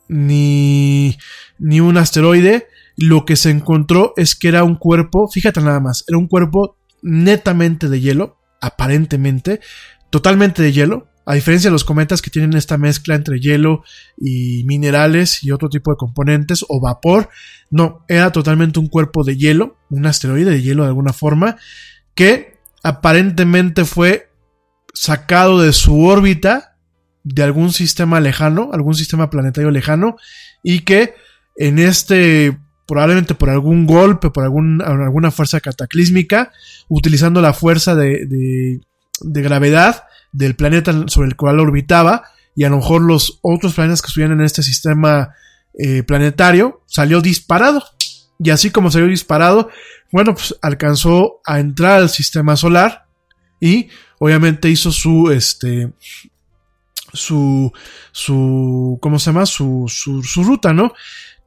ni, 0.09 1.16
ni 1.59 1.81
un 1.81 1.97
asteroide. 1.97 2.66
Lo 2.97 3.24
que 3.24 3.36
se 3.36 3.51
encontró 3.51 4.12
es 4.16 4.35
que 4.35 4.49
era 4.49 4.65
un 4.65 4.77
cuerpo, 4.77 5.28
fíjate 5.28 5.62
nada 5.62 5.81
más, 5.81 6.05
era 6.07 6.19
un 6.19 6.28
cuerpo 6.28 6.77
netamente 7.01 7.89
de 7.89 8.01
hielo, 8.01 8.36
aparentemente, 8.63 9.61
totalmente 10.09 10.63
de 10.63 10.73
hielo, 10.73 11.09
a 11.27 11.35
diferencia 11.35 11.69
de 11.69 11.73
los 11.73 11.85
cometas 11.85 12.23
que 12.23 12.31
tienen 12.31 12.55
esta 12.55 12.79
mezcla 12.79 13.15
entre 13.15 13.39
hielo 13.39 13.85
y 14.17 14.65
minerales 14.65 15.45
y 15.45 15.51
otro 15.51 15.69
tipo 15.69 15.91
de 15.91 15.97
componentes 15.97 16.65
o 16.69 16.81
vapor, 16.81 17.29
no, 17.71 18.05
era 18.09 18.33
totalmente 18.33 18.81
un 18.81 18.89
cuerpo 18.89 19.23
de 19.23 19.37
hielo, 19.37 19.77
un 19.91 20.07
asteroide 20.07 20.51
de 20.51 20.63
hielo 20.63 20.83
de 20.83 20.89
alguna 20.89 21.13
forma, 21.13 21.57
que 22.15 22.59
aparentemente 22.83 23.85
fue 23.85 24.31
sacado 24.95 25.61
de 25.61 25.73
su 25.73 26.05
órbita 26.05 26.77
de 27.25 27.43
algún 27.43 27.73
sistema 27.73 28.21
lejano, 28.21 28.71
algún 28.73 28.95
sistema 28.95 29.31
planetario 29.31 29.71
lejano, 29.71 30.17
y 30.63 30.81
que 30.81 31.15
en 31.57 31.79
este, 31.79 32.59
probablemente 32.87 33.35
por 33.35 33.51
algún 33.51 33.87
golpe, 33.87 34.31
por 34.31 34.45
algún, 34.45 34.83
alguna 34.83 35.31
fuerza 35.31 35.61
cataclísmica, 35.61 36.53
utilizando 36.89 37.41
la 37.41 37.53
fuerza 37.53 37.95
de, 37.95 38.27
de, 39.21 39.43
gravedad, 39.43 40.05
del 40.33 40.57
planeta 40.57 40.93
sobre 41.07 41.29
el 41.29 41.37
cual 41.37 41.61
orbitaba 41.61 42.25
y 42.55 42.65
a 42.65 42.71
lo 42.71 42.77
mejor 42.77 43.03
los 43.03 43.39
otros 43.43 43.75
planetas 43.75 44.03
que 44.03 44.09
estuvieran 44.09 44.39
en 44.39 44.45
este 44.45 44.63
sistema 44.63 45.35
eh, 45.79 46.03
planetario 46.03 46.83
salió 46.87 47.21
disparado. 47.21 47.83
Y 48.39 48.51
así 48.51 48.71
como 48.71 48.91
salió 48.91 49.07
disparado, 49.07 49.71
bueno, 50.11 50.35
pues 50.35 50.57
alcanzó 50.61 51.41
a 51.47 51.61
entrar 51.61 52.01
al 52.01 52.11
sistema 52.11 52.57
solar 52.57 53.07
y 53.61 53.89
obviamente 54.19 54.69
hizo 54.69 54.91
su, 54.91 55.31
este, 55.31 55.93
su, 57.13 57.73
su, 58.11 58.99
¿cómo 59.01 59.19
se 59.19 59.27
llama? 59.27 59.47
Su, 59.47 59.87
su, 59.89 60.23
su 60.23 60.43
ruta, 60.43 60.73
¿no? 60.73 60.93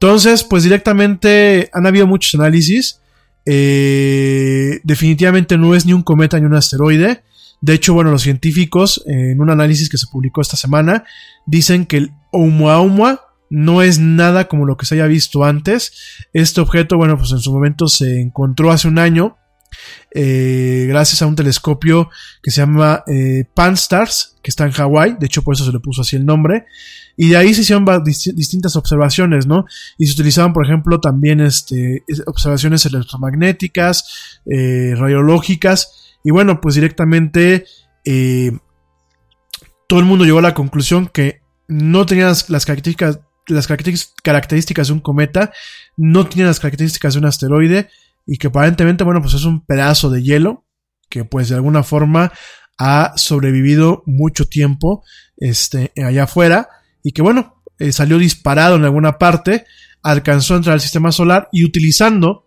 Entonces, 0.00 0.44
pues 0.44 0.62
directamente 0.62 1.70
han 1.72 1.86
habido 1.86 2.06
muchos 2.06 2.34
análisis. 2.38 3.00
Eh, 3.46 4.80
definitivamente 4.84 5.56
no 5.56 5.74
es 5.74 5.86
ni 5.86 5.92
un 5.92 6.02
cometa 6.02 6.38
ni 6.38 6.46
un 6.46 6.54
asteroide. 6.54 7.22
De 7.60 7.74
hecho, 7.74 7.94
bueno, 7.94 8.10
los 8.10 8.22
científicos, 8.22 9.02
en 9.06 9.40
un 9.40 9.50
análisis 9.50 9.88
que 9.88 9.96
se 9.96 10.06
publicó 10.06 10.42
esta 10.42 10.56
semana, 10.56 11.04
dicen 11.46 11.86
que 11.86 11.96
el 11.96 12.12
Oumuamua 12.30 13.22
no 13.48 13.80
es 13.82 13.98
nada 13.98 14.48
como 14.48 14.66
lo 14.66 14.76
que 14.76 14.84
se 14.84 14.96
haya 14.96 15.06
visto 15.06 15.44
antes. 15.44 16.26
Este 16.32 16.60
objeto, 16.60 16.96
bueno, 16.96 17.16
pues 17.16 17.32
en 17.32 17.38
su 17.38 17.52
momento 17.52 17.88
se 17.88 18.20
encontró 18.20 18.70
hace 18.72 18.88
un 18.88 18.98
año, 18.98 19.36
eh, 20.12 20.86
gracias 20.88 21.22
a 21.22 21.26
un 21.26 21.36
telescopio 21.36 22.10
que 22.42 22.50
se 22.50 22.60
llama 22.60 23.04
eh, 23.06 23.44
Pan-STARRS, 23.54 24.36
que 24.42 24.50
está 24.50 24.64
en 24.64 24.72
Hawái, 24.72 25.16
de 25.18 25.26
hecho 25.26 25.42
por 25.42 25.54
eso 25.54 25.64
se 25.64 25.72
le 25.72 25.80
puso 25.80 26.02
así 26.02 26.16
el 26.16 26.24
nombre, 26.24 26.66
y 27.16 27.30
de 27.30 27.36
ahí 27.36 27.54
se 27.54 27.62
hicieron 27.62 27.86
distintas 28.04 28.76
observaciones, 28.76 29.46
¿no? 29.46 29.64
Y 29.98 30.06
se 30.06 30.12
utilizaban, 30.12 30.52
por 30.52 30.66
ejemplo, 30.66 31.00
también 31.00 31.40
este, 31.40 32.04
observaciones 32.26 32.84
electromagnéticas, 32.84 34.40
eh, 34.44 34.94
radiológicas, 34.96 36.16
y 36.22 36.30
bueno, 36.30 36.60
pues 36.60 36.74
directamente 36.74 37.64
eh, 38.04 38.52
todo 39.88 40.00
el 40.00 40.06
mundo 40.06 40.24
llegó 40.24 40.40
a 40.40 40.42
la 40.42 40.54
conclusión 40.54 41.06
que 41.06 41.40
no 41.68 42.04
tenía 42.04 42.26
las, 42.26 42.66
características, 42.66 43.20
las 43.46 43.66
características 44.22 44.88
de 44.88 44.92
un 44.92 45.00
cometa, 45.00 45.52
no 45.96 46.26
tenía 46.26 46.46
las 46.46 46.60
características 46.60 47.14
de 47.14 47.20
un 47.20 47.26
asteroide 47.26 47.88
y 48.26 48.38
que 48.38 48.48
aparentemente, 48.48 49.04
bueno, 49.04 49.22
pues 49.22 49.34
es 49.34 49.44
un 49.44 49.64
pedazo 49.64 50.10
de 50.10 50.22
hielo 50.22 50.66
que 51.08 51.24
pues 51.24 51.48
de 51.48 51.54
alguna 51.54 51.82
forma 51.82 52.32
ha 52.78 53.12
sobrevivido 53.16 54.02
mucho 54.06 54.46
tiempo 54.46 55.04
este, 55.36 55.92
allá 56.04 56.24
afuera 56.24 56.68
y 57.02 57.12
que 57.12 57.22
bueno, 57.22 57.62
eh, 57.78 57.92
salió 57.92 58.18
disparado 58.18 58.76
en 58.76 58.84
alguna 58.84 59.18
parte, 59.18 59.64
alcanzó 60.02 60.54
a 60.54 60.56
entrar 60.58 60.74
al 60.74 60.80
sistema 60.80 61.12
solar 61.12 61.48
y 61.52 61.64
utilizando 61.64 62.46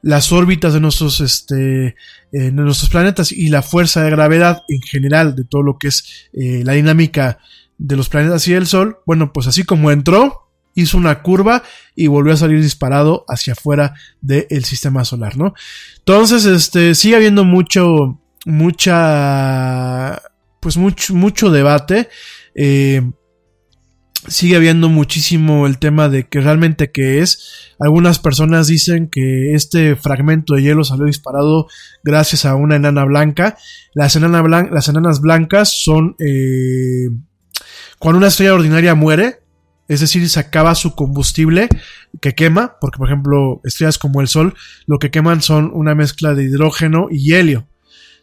las 0.00 0.30
órbitas 0.30 0.72
de 0.72 0.80
nuestros, 0.80 1.20
este, 1.20 1.88
eh, 1.88 1.94
de 2.30 2.52
nuestros 2.52 2.90
planetas 2.90 3.32
y 3.32 3.48
la 3.48 3.62
fuerza 3.62 4.02
de 4.02 4.10
gravedad 4.10 4.62
en 4.68 4.80
general 4.80 5.34
de 5.34 5.44
todo 5.44 5.62
lo 5.62 5.78
que 5.78 5.88
es 5.88 6.28
eh, 6.32 6.62
la 6.64 6.74
dinámica 6.74 7.38
de 7.78 7.96
los 7.96 8.08
planetas 8.08 8.46
y 8.48 8.52
del 8.52 8.66
Sol, 8.66 8.98
bueno, 9.06 9.32
pues 9.32 9.46
así 9.46 9.64
como 9.64 9.90
entró, 9.90 10.47
hizo 10.82 10.98
una 10.98 11.22
curva 11.22 11.62
y 11.94 12.06
volvió 12.06 12.32
a 12.32 12.36
salir 12.36 12.60
disparado 12.60 13.24
hacia 13.28 13.54
afuera 13.54 13.94
del 14.20 14.64
sistema 14.64 15.04
solar, 15.04 15.36
¿no? 15.36 15.54
Entonces, 15.98 16.44
este, 16.44 16.94
sigue 16.94 17.16
habiendo 17.16 17.44
mucho, 17.44 18.20
mucha, 18.46 20.22
pues 20.60 20.76
mucho, 20.76 21.14
mucho 21.14 21.50
debate. 21.50 22.08
Eh, 22.54 23.02
sigue 24.26 24.56
habiendo 24.56 24.88
muchísimo 24.88 25.66
el 25.66 25.78
tema 25.78 26.08
de 26.08 26.28
que 26.28 26.40
realmente 26.40 26.90
qué 26.90 27.20
es. 27.20 27.74
Algunas 27.78 28.18
personas 28.18 28.66
dicen 28.66 29.08
que 29.08 29.54
este 29.54 29.96
fragmento 29.96 30.54
de 30.54 30.62
hielo 30.62 30.84
salió 30.84 31.06
disparado 31.06 31.66
gracias 32.02 32.44
a 32.44 32.54
una 32.54 32.76
enana 32.76 33.04
blanca. 33.04 33.56
Las, 33.94 34.16
las 34.16 34.88
enanas 34.88 35.20
blancas 35.20 35.72
son 35.82 36.16
eh, 36.18 37.08
cuando 37.98 38.18
una 38.18 38.28
estrella 38.28 38.54
ordinaria 38.54 38.94
muere, 38.94 39.40
es 39.88 40.00
decir, 40.00 40.28
se 40.28 40.38
acaba 40.38 40.74
su 40.74 40.94
combustible 40.94 41.68
que 42.20 42.34
quema, 42.34 42.76
porque 42.80 42.98
por 42.98 43.08
ejemplo 43.08 43.60
estrellas 43.64 43.98
como 43.98 44.20
el 44.20 44.28
Sol 44.28 44.54
lo 44.86 44.98
que 44.98 45.10
queman 45.10 45.42
son 45.42 45.70
una 45.74 45.94
mezcla 45.94 46.34
de 46.34 46.44
hidrógeno 46.44 47.08
y 47.10 47.34
helio. 47.34 47.66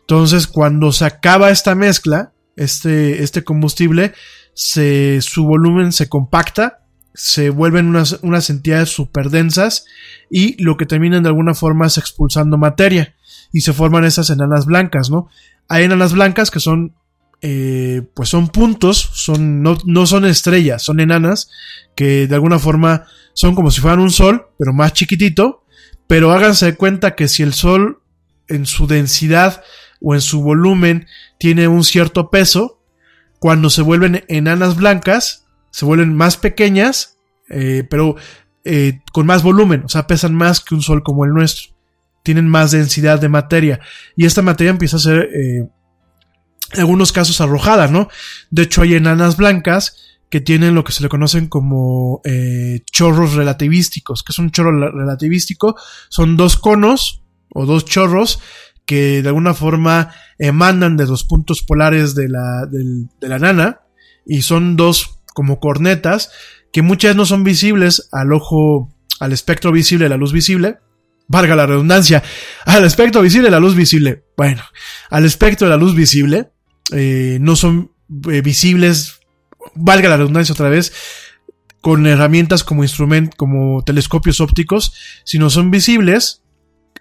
Entonces 0.02 0.48
cuando 0.48 0.92
se 0.92 1.06
acaba 1.06 1.50
esta 1.50 1.74
mezcla, 1.76 2.32
este, 2.56 3.24
este 3.24 3.44
combustible, 3.44 4.14
se, 4.54 5.20
su 5.22 5.46
volumen 5.46 5.92
se 5.92 6.08
compacta, 6.08 6.86
se 7.14 7.50
vuelven 7.50 7.88
unas, 7.88 8.20
unas 8.22 8.50
entidades 8.50 8.90
súper 8.90 9.30
densas 9.30 9.86
y 10.30 10.62
lo 10.62 10.78
que 10.78 10.86
terminan 10.86 11.24
de 11.24 11.30
alguna 11.30 11.54
forma 11.54 11.88
es 11.88 11.98
expulsando 11.98 12.58
materia 12.58 13.16
y 13.52 13.62
se 13.62 13.74
forman 13.74 14.04
esas 14.04 14.30
enanas 14.30 14.66
blancas, 14.66 15.10
¿no? 15.10 15.30
Hay 15.68 15.86
enanas 15.86 16.14
blancas 16.14 16.52
que 16.52 16.60
son, 16.60 16.94
eh, 17.48 18.02
pues 18.16 18.30
son 18.30 18.48
puntos, 18.48 18.98
son, 19.14 19.62
no, 19.62 19.78
no 19.86 20.08
son 20.08 20.26
estrellas, 20.26 20.82
son 20.82 21.00
enanas 21.00 21.52
que 21.96 22.26
de 22.26 22.34
alguna 22.34 22.58
forma 22.58 23.06
son 23.34 23.54
como 23.54 23.70
si 23.70 23.82
fueran 23.82 24.00
un 24.00 24.10
sol, 24.10 24.48
pero 24.58 24.74
más 24.74 24.94
chiquitito, 24.94 25.64
pero 26.08 26.32
háganse 26.32 26.76
cuenta 26.76 27.14
que 27.14 27.28
si 27.28 27.44
el 27.44 27.54
sol 27.54 28.02
en 28.48 28.66
su 28.66 28.88
densidad 28.88 29.64
o 30.02 30.16
en 30.16 30.22
su 30.22 30.42
volumen 30.42 31.06
tiene 31.38 31.68
un 31.68 31.84
cierto 31.84 32.32
peso, 32.32 32.82
cuando 33.38 33.70
se 33.70 33.84
vuelven 33.84 34.26
enanas 34.28 34.76
blancas, 34.76 35.46
se 35.70 35.86
vuelven 35.86 36.16
más 36.16 36.38
pequeñas, 36.38 37.20
eh, 37.52 37.86
pero 37.88 38.16
eh, 38.64 39.02
con 39.14 39.28
más 39.28 39.44
volumen, 39.44 39.84
o 39.86 39.90
sea, 39.90 40.08
pesan 40.08 40.34
más 40.34 40.62
que 40.62 40.74
un 40.74 40.82
sol 40.82 41.04
como 41.04 41.26
el 41.26 41.32
nuestro. 41.32 41.76
Tienen 42.24 42.50
más 42.50 42.72
densidad 42.72 43.22
de 43.22 43.30
materia. 43.30 43.82
Y 44.16 44.26
esta 44.26 44.42
materia 44.42 44.72
empieza 44.72 44.98
a 44.98 45.00
ser, 45.00 45.30
en 46.74 46.80
algunos 46.80 47.12
casos, 47.12 47.42
arrojada, 47.42 47.88
¿no? 47.88 48.08
De 48.50 48.64
hecho, 48.64 48.82
hay 48.82 48.96
enanas 48.96 49.38
blancas 49.38 49.98
que 50.30 50.42
tienen 50.42 50.76
lo 50.76 50.84
que 50.84 50.92
se 50.92 51.04
le 51.04 51.10
conocen 51.10 51.48
como 51.48 52.22
chorros 52.92 53.36
relativísticos. 53.36 54.24
que 54.24 54.32
es 54.32 54.40
un 54.40 54.52
chorro 54.52 54.92
relativístico? 54.92 55.76
Son 56.10 56.36
dos 56.36 56.58
conos 56.58 57.24
o 57.54 57.66
dos 57.66 57.86
chorros 57.86 58.40
que 58.86 59.22
de 59.22 59.30
alguna 59.30 59.54
forma 59.54 60.12
emanan 60.38 60.98
de 60.98 61.08
los 61.08 61.24
puntos 61.24 61.62
polares 61.62 62.16
de 62.16 62.30
la, 62.30 62.66
de 62.70 63.30
la 63.30 63.40
nana 63.40 63.82
y 64.26 64.42
son 64.42 64.76
dos 64.76 65.20
como 65.34 65.60
cornetas 65.60 66.32
que 66.72 66.82
muchas 66.82 67.16
no 67.16 67.26
son 67.26 67.44
visibles 67.44 68.10
al 68.12 68.34
ojo, 68.34 68.94
al 69.20 69.32
espectro 69.32 69.72
visible, 69.72 70.10
la 70.10 70.18
luz 70.18 70.34
visible, 70.34 70.80
valga 71.28 71.56
la 71.56 71.66
redundancia, 71.66 72.22
al 72.66 72.84
espectro 72.84 73.22
visible, 73.22 73.50
la 73.50 73.62
luz 73.62 73.76
visible, 73.76 74.26
bueno, 74.36 74.62
al 75.10 75.24
espectro 75.24 75.68
de 75.68 75.72
la 75.72 75.78
luz 75.78 75.96
visible, 75.96 76.52
eh, 76.94 77.38
no 77.42 77.56
son 77.56 77.92
eh, 78.32 78.42
visibles, 78.42 79.20
valga 79.74 80.10
la 80.10 80.18
redundancia 80.18 80.54
otra 80.54 80.70
vez, 80.70 80.94
con 81.82 82.08
herramientas 82.08 82.64
como 82.64 82.84
instrumento, 82.84 83.36
como 83.38 83.84
telescopios 83.84 84.42
ópticos, 84.42 84.94
sino 85.24 85.50
son 85.50 85.72
visibles 85.72 86.42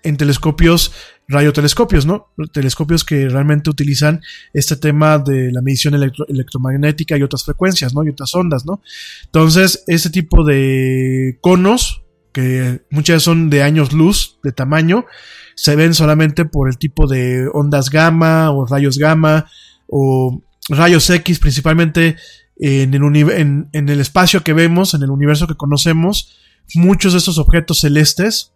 en 0.02 0.18
telescopios, 0.18 0.92
radiotelescopios, 1.26 2.04
¿no? 2.04 2.30
Telescopios 2.52 3.04
que 3.04 3.28
realmente 3.28 3.70
utilizan 3.70 4.20
este 4.52 4.76
tema 4.76 5.18
de 5.18 5.50
la 5.50 5.62
medición 5.62 5.94
electromagnética 5.94 7.16
y 7.16 7.22
otras 7.22 7.44
frecuencias, 7.44 7.94
¿no? 7.94 8.04
Y 8.04 8.10
otras 8.10 8.34
ondas, 8.34 8.66
¿no? 8.66 8.82
Entonces, 9.24 9.84
este 9.86 10.10
tipo 10.10 10.44
de 10.44 11.38
conos, 11.40 12.02
que 12.32 12.82
muchas 12.90 13.22
son 13.22 13.48
de 13.48 13.62
años 13.62 13.92
luz 13.92 14.38
de 14.42 14.52
tamaño, 14.52 15.06
se 15.54 15.76
ven 15.76 15.94
solamente 15.94 16.44
por 16.44 16.68
el 16.68 16.76
tipo 16.76 17.06
de 17.06 17.48
ondas 17.52 17.88
gamma 17.88 18.50
o 18.50 18.66
rayos 18.66 18.98
gamma 18.98 19.46
o 19.96 20.42
rayos 20.68 21.08
X, 21.08 21.38
principalmente 21.38 22.16
en 22.56 22.94
el, 22.94 24.00
espacio 24.00 24.42
que 24.42 24.52
vemos, 24.52 24.92
en 24.94 25.04
el 25.04 25.10
universo 25.10 25.46
que 25.46 25.54
conocemos, 25.54 26.36
muchos 26.74 27.12
de 27.12 27.18
estos 27.18 27.38
objetos 27.38 27.78
celestes 27.78 28.50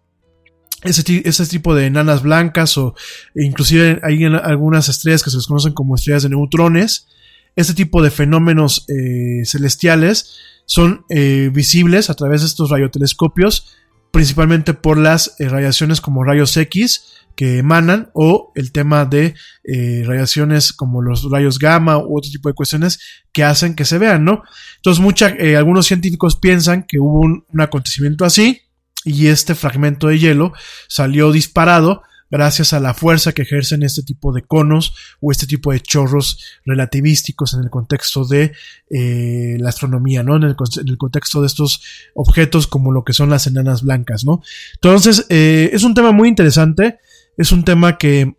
ese, 0.83 1.47
tipo 1.47 1.75
de 1.75 1.87
enanas 1.87 2.23
blancas 2.23 2.77
o 2.77 2.95
inclusive 3.35 4.01
hay 4.03 4.25
algunas 4.25 4.89
estrellas 4.89 5.23
que 5.23 5.31
se 5.31 5.37
les 5.37 5.47
conocen 5.47 5.73
como 5.73 5.95
estrellas 5.95 6.25
de 6.25 6.31
neutrones. 6.31 7.07
Este 7.55 7.75
tipo 7.75 8.03
de 8.03 8.11
fenómenos 8.11 8.85
eh, 8.89 9.45
celestiales 9.45 10.37
son 10.67 11.05
eh, 11.09 11.51
visibles 11.53 12.11
a 12.11 12.15
través 12.15 12.41
de 12.41 12.49
estos 12.49 12.71
radiotelescopios, 12.71 13.77
principalmente 14.11 14.75
por 14.75 14.99
las 14.99 15.37
eh, 15.39 15.49
radiaciones 15.49 16.01
como 16.01 16.25
rayos 16.25 16.57
X 16.57 17.18
que 17.39 17.59
emanan 17.59 18.11
o 18.15 18.51
el 18.57 18.73
tema 18.73 19.05
de 19.05 19.35
radiaciones 20.05 20.73
como 20.73 21.03
los 21.03 21.31
rayos 21.31 21.61
gamma 21.61 21.99
u 21.99 22.19
otro 22.19 22.33
tipo 22.33 22.49
de 22.49 22.55
cuestiones 22.55 22.99
que 23.31 23.45
hacen 23.45 23.77
que 23.77 23.85
se 23.85 23.99
vean, 23.99 24.25
¿no? 24.25 24.43
Entonces, 24.77 25.05
algunos 25.57 25.87
científicos 25.87 26.35
piensan 26.35 26.83
que 26.83 26.99
hubo 26.99 27.21
un 27.21 27.61
acontecimiento 27.61 28.25
así, 28.25 28.63
y 29.05 29.29
este 29.29 29.55
fragmento 29.55 30.09
de 30.09 30.19
hielo 30.19 30.53
salió 30.89 31.31
disparado 31.31 32.03
gracias 32.31 32.75
a 32.75 32.81
la 32.81 32.93
fuerza 32.93 33.33
que 33.33 33.43
ejercen 33.43 33.83
este 33.83 34.03
tipo 34.03 34.33
de 34.33 34.43
conos 34.43 34.93
o 35.21 35.33
este 35.33 35.47
tipo 35.47 35.73
de 35.73 35.81
chorros 35.81 36.45
relativísticos 36.67 37.55
en 37.55 37.61
el 37.61 37.71
contexto 37.71 38.27
de 38.27 38.53
eh, 38.91 39.57
la 39.59 39.71
astronomía, 39.71 40.23
¿no? 40.23 40.37
En 40.37 40.43
el, 40.43 40.57
contexto 40.99 41.41
de 41.41 41.47
estos 41.47 41.83
objetos 42.15 42.67
como 42.67 42.93
lo 42.93 43.03
que 43.03 43.15
son 43.15 43.31
las 43.31 43.47
enanas 43.47 43.83
blancas, 43.83 44.25
¿no? 44.25 44.43
Entonces, 44.75 45.25
eh, 45.31 45.71
es 45.73 45.85
un 45.85 45.95
tema 45.95 46.13
muy 46.13 46.29
interesante, 46.29 46.99
es 47.39 47.53
un 47.53 47.65
tema 47.65 47.97
que 47.97 48.35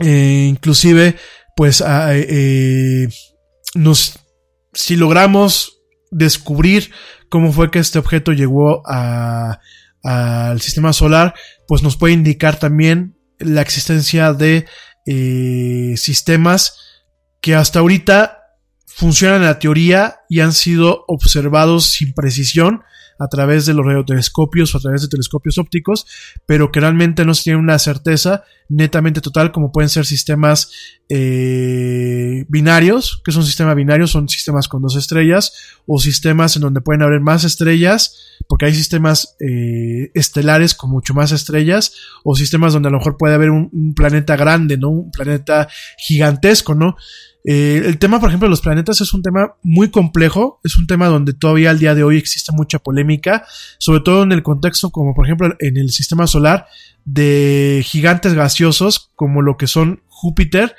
eh, 0.00 0.46
inclusive, 0.50 1.16
pues, 1.56 1.80
ah, 1.80 2.12
nos, 3.74 4.18
si 4.72 4.96
logramos 4.96 5.80
descubrir 6.10 6.90
cómo 7.28 7.52
fue 7.52 7.70
que 7.70 7.78
este 7.78 7.98
objeto 7.98 8.32
llegó 8.32 8.82
al 8.86 10.60
sistema 10.60 10.92
solar, 10.92 11.34
pues 11.66 11.82
nos 11.82 11.96
puede 11.96 12.14
indicar 12.14 12.58
también 12.58 13.16
la 13.38 13.62
existencia 13.62 14.32
de 14.32 14.66
eh, 15.06 15.94
sistemas 15.96 16.78
que 17.40 17.54
hasta 17.54 17.80
ahorita 17.80 18.38
funcionan 18.86 19.38
en 19.38 19.48
la 19.48 19.58
teoría 19.58 20.20
y 20.28 20.40
han 20.40 20.52
sido 20.52 21.04
observados 21.08 21.86
sin 21.86 22.14
precisión 22.14 22.82
a 23.18 23.28
través 23.28 23.66
de 23.66 23.74
los 23.74 23.84
radiotelescopios 23.84 24.74
o 24.74 24.78
a 24.78 24.80
través 24.80 25.02
de 25.02 25.08
telescopios 25.08 25.58
ópticos, 25.58 26.06
pero 26.46 26.72
que 26.72 26.80
realmente 26.80 27.24
no 27.24 27.34
se 27.34 27.44
tiene 27.44 27.58
una 27.58 27.78
certeza 27.78 28.44
netamente 28.68 29.20
total 29.20 29.52
como 29.52 29.72
pueden 29.72 29.88
ser 29.88 30.06
sistemas 30.06 30.70
eh, 31.08 32.46
binarios, 32.48 33.20
que 33.24 33.30
es 33.30 33.36
un 33.36 33.44
sistema 33.44 33.74
binario, 33.74 34.06
son 34.06 34.28
sistemas 34.28 34.68
con 34.68 34.82
dos 34.82 34.96
estrellas, 34.96 35.52
o 35.86 35.98
sistemas 35.98 36.56
en 36.56 36.62
donde 36.62 36.80
pueden 36.80 37.02
haber 37.02 37.20
más 37.20 37.44
estrellas, 37.44 38.38
porque 38.48 38.66
hay 38.66 38.74
sistemas 38.74 39.36
eh, 39.40 40.10
estelares 40.14 40.74
con 40.74 40.90
mucho 40.90 41.14
más 41.14 41.32
estrellas, 41.32 41.94
o 42.24 42.34
sistemas 42.34 42.72
donde 42.72 42.88
a 42.88 42.92
lo 42.92 42.98
mejor 42.98 43.16
puede 43.18 43.34
haber 43.34 43.50
un, 43.50 43.68
un 43.72 43.94
planeta 43.94 44.36
grande, 44.36 44.78
¿no? 44.78 44.88
Un 44.90 45.10
planeta 45.10 45.68
gigantesco, 45.98 46.74
¿no? 46.74 46.96
Eh, 47.46 47.82
el 47.84 47.98
tema, 47.98 48.20
por 48.20 48.30
ejemplo, 48.30 48.46
de 48.46 48.50
los 48.50 48.62
planetas 48.62 49.02
es 49.02 49.12
un 49.12 49.22
tema 49.22 49.54
muy 49.62 49.90
complejo, 49.90 50.60
es 50.64 50.76
un 50.76 50.86
tema 50.86 51.08
donde 51.08 51.34
todavía 51.34 51.70
al 51.70 51.78
día 51.78 51.94
de 51.94 52.02
hoy 52.02 52.16
existe 52.16 52.52
mucha 52.52 52.78
polémica, 52.78 53.44
sobre 53.78 54.00
todo 54.00 54.22
en 54.22 54.32
el 54.32 54.42
contexto 54.42 54.90
como 54.90 55.14
por 55.14 55.26
ejemplo 55.26 55.54
en 55.60 55.76
el 55.76 55.90
sistema 55.90 56.26
solar 56.26 56.66
de 57.04 57.82
gigantes 57.84 58.32
gaseosos 58.32 59.10
como 59.14 59.42
lo 59.42 59.58
que 59.58 59.66
son 59.66 60.02
Júpiter 60.08 60.74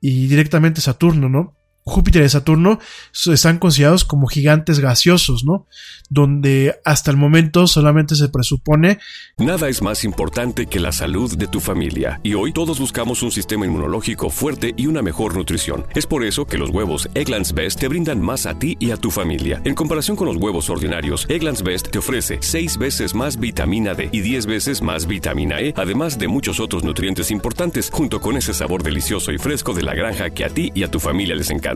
y 0.00 0.26
directamente 0.26 0.80
Saturno, 0.80 1.28
¿no? 1.28 1.55
Júpiter 1.86 2.24
y 2.24 2.28
Saturno 2.28 2.80
están 3.26 3.58
considerados 3.58 4.04
como 4.04 4.26
gigantes 4.26 4.80
gaseosos, 4.80 5.44
¿no? 5.44 5.68
Donde 6.10 6.80
hasta 6.84 7.12
el 7.12 7.16
momento 7.16 7.68
solamente 7.68 8.16
se 8.16 8.28
presupone. 8.28 8.98
Nada 9.38 9.68
es 9.68 9.82
más 9.82 10.02
importante 10.02 10.66
que 10.66 10.80
la 10.80 10.90
salud 10.90 11.38
de 11.38 11.46
tu 11.46 11.60
familia. 11.60 12.20
Y 12.24 12.34
hoy 12.34 12.52
todos 12.52 12.80
buscamos 12.80 13.22
un 13.22 13.30
sistema 13.30 13.66
inmunológico 13.66 14.30
fuerte 14.30 14.74
y 14.76 14.88
una 14.88 15.00
mejor 15.00 15.36
nutrición. 15.36 15.86
Es 15.94 16.06
por 16.06 16.24
eso 16.24 16.44
que 16.44 16.58
los 16.58 16.70
huevos 16.70 17.08
Egglands 17.14 17.52
Best 17.52 17.78
te 17.78 17.86
brindan 17.86 18.20
más 18.20 18.46
a 18.46 18.58
ti 18.58 18.76
y 18.80 18.90
a 18.90 18.96
tu 18.96 19.12
familia. 19.12 19.62
En 19.64 19.76
comparación 19.76 20.16
con 20.16 20.26
los 20.26 20.38
huevos 20.38 20.68
ordinarios, 20.68 21.24
Egglands 21.28 21.62
Best 21.62 21.90
te 21.90 21.98
ofrece 21.98 22.38
6 22.40 22.78
veces 22.78 23.14
más 23.14 23.38
vitamina 23.38 23.94
D 23.94 24.08
y 24.10 24.22
10 24.22 24.46
veces 24.46 24.82
más 24.82 25.06
vitamina 25.06 25.60
E, 25.60 25.72
además 25.76 26.18
de 26.18 26.26
muchos 26.26 26.58
otros 26.58 26.82
nutrientes 26.82 27.30
importantes, 27.30 27.90
junto 27.92 28.20
con 28.20 28.36
ese 28.36 28.54
sabor 28.54 28.82
delicioso 28.82 29.30
y 29.30 29.38
fresco 29.38 29.72
de 29.72 29.82
la 29.82 29.94
granja 29.94 30.30
que 30.30 30.44
a 30.44 30.48
ti 30.48 30.72
y 30.74 30.82
a 30.82 30.90
tu 30.90 30.98
familia 30.98 31.36
les 31.36 31.50
encanta. 31.50 31.75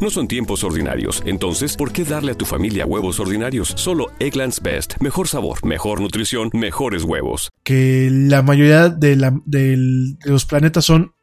No 0.00 0.10
son 0.10 0.28
tiempos 0.28 0.64
ordinarios. 0.64 1.22
Entonces, 1.24 1.76
¿por 1.76 1.92
qué 1.92 2.04
darle 2.04 2.32
a 2.32 2.34
tu 2.34 2.44
familia 2.44 2.84
huevos 2.84 3.20
ordinarios? 3.20 3.72
Solo 3.76 4.08
Egglands 4.18 4.60
Best. 4.60 5.00
Mejor 5.00 5.28
sabor, 5.28 5.64
mejor 5.64 6.00
nutrición, 6.00 6.50
mejores 6.52 7.04
huevos. 7.04 7.48
Que 7.64 8.08
la 8.10 8.42
mayoría 8.42 8.90
de, 8.90 9.16
los 10.24 10.44
planetas 10.44 10.84
son 10.84 11.14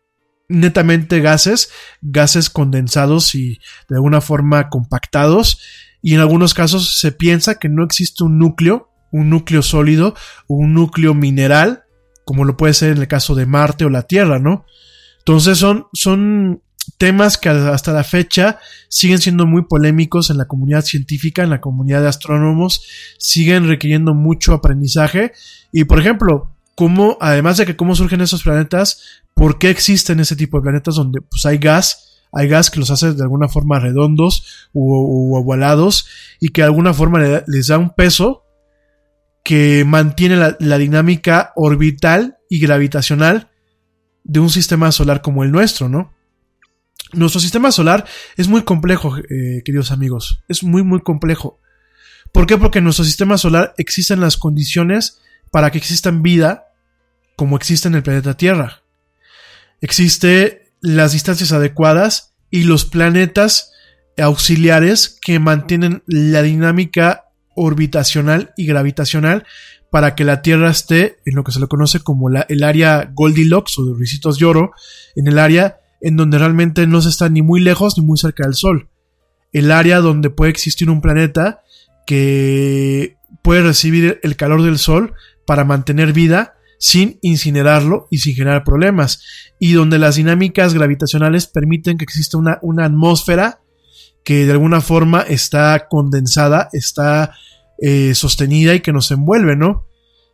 netamente 0.48 1.20
gases, 1.20 1.72
gases 2.02 2.50
condensados 2.50 3.36
y 3.36 3.60
de 3.88 3.96
alguna 3.96 4.20
forma 4.20 4.70
compactados. 4.70 5.62
Y 6.02 6.16
en 6.16 6.22
algunos 6.22 6.56
casos 6.56 7.00
se 7.00 7.12
piensa 7.12 7.60
que 7.60 7.70
no 7.70 7.84
existe 7.84 8.24
un 8.24 8.40
núcleo, 8.40 8.90
un 9.12 9.30
núcleo 9.30 9.62
sólido 9.62 10.16
un 10.48 10.74
núcleo 10.74 11.14
mineral, 11.14 11.84
como 12.26 12.46
lo 12.46 12.58
puede 12.58 12.74
ser 12.74 12.94
en 12.94 13.00
el 13.00 13.08
caso 13.08 13.36
de 13.36 13.46
Marte 13.46 13.86
o 13.86 13.90
la 13.90 14.04
Tierra, 14.04 14.40
¿no? 14.40 14.66
Entonces 15.20 15.58
son, 15.58 15.88
son 15.94 16.64
temas 16.98 17.38
que 17.38 17.50
hasta 17.50 17.94
la 17.94 18.04
fecha 18.04 18.60
siguen 18.88 19.20
siendo 19.20 19.46
muy 19.46 19.64
polémicos 19.64 20.30
en 20.30 20.38
la 20.38 20.46
comunidad 20.46 20.84
científica, 20.84 21.44
en 21.44 21.50
la 21.50 21.62
comunidad 21.62 22.02
de 22.02 22.08
astrónomos, 22.08 22.84
siguen 23.18 23.68
requiriendo 23.68 24.14
mucho 24.14 24.54
aprendizaje 24.54 25.34
y 25.72 25.84
por 25.86 26.00
ejemplo, 26.00 26.56
cómo, 26.76 27.18
además 27.20 27.58
de 27.58 27.66
que 27.66 27.76
cómo 27.76 27.96
surgen 27.96 28.22
esos 28.22 28.44
planetas, 28.44 29.02
por 29.34 29.60
qué 29.60 29.70
existen 29.70 30.20
ese 30.20 30.36
tipo 30.36 30.58
de 30.58 30.64
planetas 30.64 30.96
donde 30.96 31.22
pues 31.22 31.46
hay 31.46 31.58
gas, 31.58 32.22
hay 32.32 32.48
gas 32.48 32.72
que 32.72 32.80
los 32.80 32.92
hace 32.92 33.14
de 33.14 33.24
alguna 33.24 33.48
forma 33.48 33.80
redondos 33.80 34.70
o, 34.74 35.38
ovalados 35.38 36.08
y 36.40 36.50
que 36.50 36.62
de 36.62 36.68
alguna 36.68 36.94
forma 36.94 37.20
les 37.48 37.68
da 37.68 37.78
un 37.78 37.90
peso 37.90 38.44
que 39.44 39.84
mantiene 39.86 40.56
la 40.60 40.78
dinámica 40.78 41.54
orbital 41.56 42.38
y 42.50 42.60
gravitacional 42.60 43.50
de 44.24 44.40
un 44.40 44.50
sistema 44.50 44.92
solar 44.92 45.22
como 45.22 45.44
el 45.44 45.52
nuestro, 45.52 45.90
¿no? 45.90 46.14
Nuestro 47.14 47.42
sistema 47.42 47.72
solar 47.72 48.06
es 48.38 48.48
muy 48.48 48.64
complejo, 48.64 49.18
eh, 49.18 49.62
queridos 49.66 49.92
amigos. 49.92 50.42
Es 50.48 50.64
muy, 50.64 50.84
muy 50.84 51.02
complejo. 51.02 51.60
¿Por 52.32 52.46
qué? 52.46 52.58
Porque 52.58 52.80
en 52.80 52.84
nuestro 52.84 53.06
sistema 53.06 53.38
solar 53.38 53.74
existen 53.78 54.22
las 54.22 54.38
condiciones 54.38 55.20
para 55.52 55.72
que 55.72 55.80
existan 55.80 56.22
vida 56.22 56.66
como 57.36 57.56
existe 57.56 57.88
en 57.88 57.96
el 57.96 58.04
planeta 58.04 58.38
Tierra. 58.38 58.84
Existe 59.82 60.74
las 60.82 61.14
distancias 61.14 61.52
adecuadas 61.52 62.34
y 62.52 62.64
los 62.64 62.86
planetas 62.86 63.72
auxiliares 64.18 65.18
que 65.22 65.40
mantienen 65.40 66.04
la 66.06 66.42
dinámica 66.42 67.26
orbitacional 67.56 68.54
y 68.58 68.66
gravitacional 68.66 69.46
para 69.90 70.16
que 70.16 70.24
la 70.24 70.42
Tierra 70.42 70.70
esté 70.70 71.20
en 71.26 71.36
lo 71.36 71.44
que 71.44 71.52
se 71.52 71.60
le 71.60 71.68
conoce 71.68 72.02
como 72.02 72.30
el 72.30 72.64
área 72.64 73.10
Goldilocks 73.14 73.80
o 73.80 73.86
de 73.86 73.98
risitos 73.98 74.38
de 74.38 74.46
oro, 74.46 74.72
en 75.16 75.28
el 75.28 75.40
área 75.40 75.79
en 76.02 76.16
donde 76.16 76.38
realmente 76.38 76.88
no 76.88 77.02
se 77.02 77.10
está 77.10 77.30
ni 77.30 77.42
muy 77.42 77.60
lejos 77.60 77.98
ni 77.98 78.06
muy 78.06 78.18
cerca 78.18 78.44
del 78.46 78.56
Sol. 78.56 78.90
El 79.52 79.72
área 79.72 80.00
donde 80.00 80.30
puede 80.30 80.52
existir 80.52 80.90
un 80.90 81.02
planeta 81.02 81.62
que 82.06 83.18
puede 83.42 83.62
recibir 83.62 84.20
el 84.24 84.36
calor 84.36 84.64
del 84.64 84.78
Sol 84.78 85.14
para 85.46 85.64
mantener 85.64 86.14
vida 86.14 86.56
sin 86.80 87.20
incinerarlo 87.22 88.08
y 88.10 88.20
sin 88.20 88.36
generar 88.36 88.64
problemas, 88.64 89.22
y 89.60 89.74
donde 89.74 90.00
las 90.00 90.16
dinámicas 90.16 90.74
gravitacionales 90.74 91.46
permiten 91.46 91.98
que 91.98 92.06
exista 92.06 92.38
una, 92.38 92.58
una 92.62 92.86
atmósfera 92.86 93.60
que 94.24 94.46
de 94.46 94.52
alguna 94.54 94.80
forma 94.80 95.22
está 95.22 95.88
condensada, 95.90 96.70
está 96.72 97.34
eh, 97.80 98.16
sostenida 98.16 98.76
y 98.76 98.80
que 98.80 98.94
nos 98.94 99.12
envuelve, 99.12 99.56
¿no? 99.56 99.88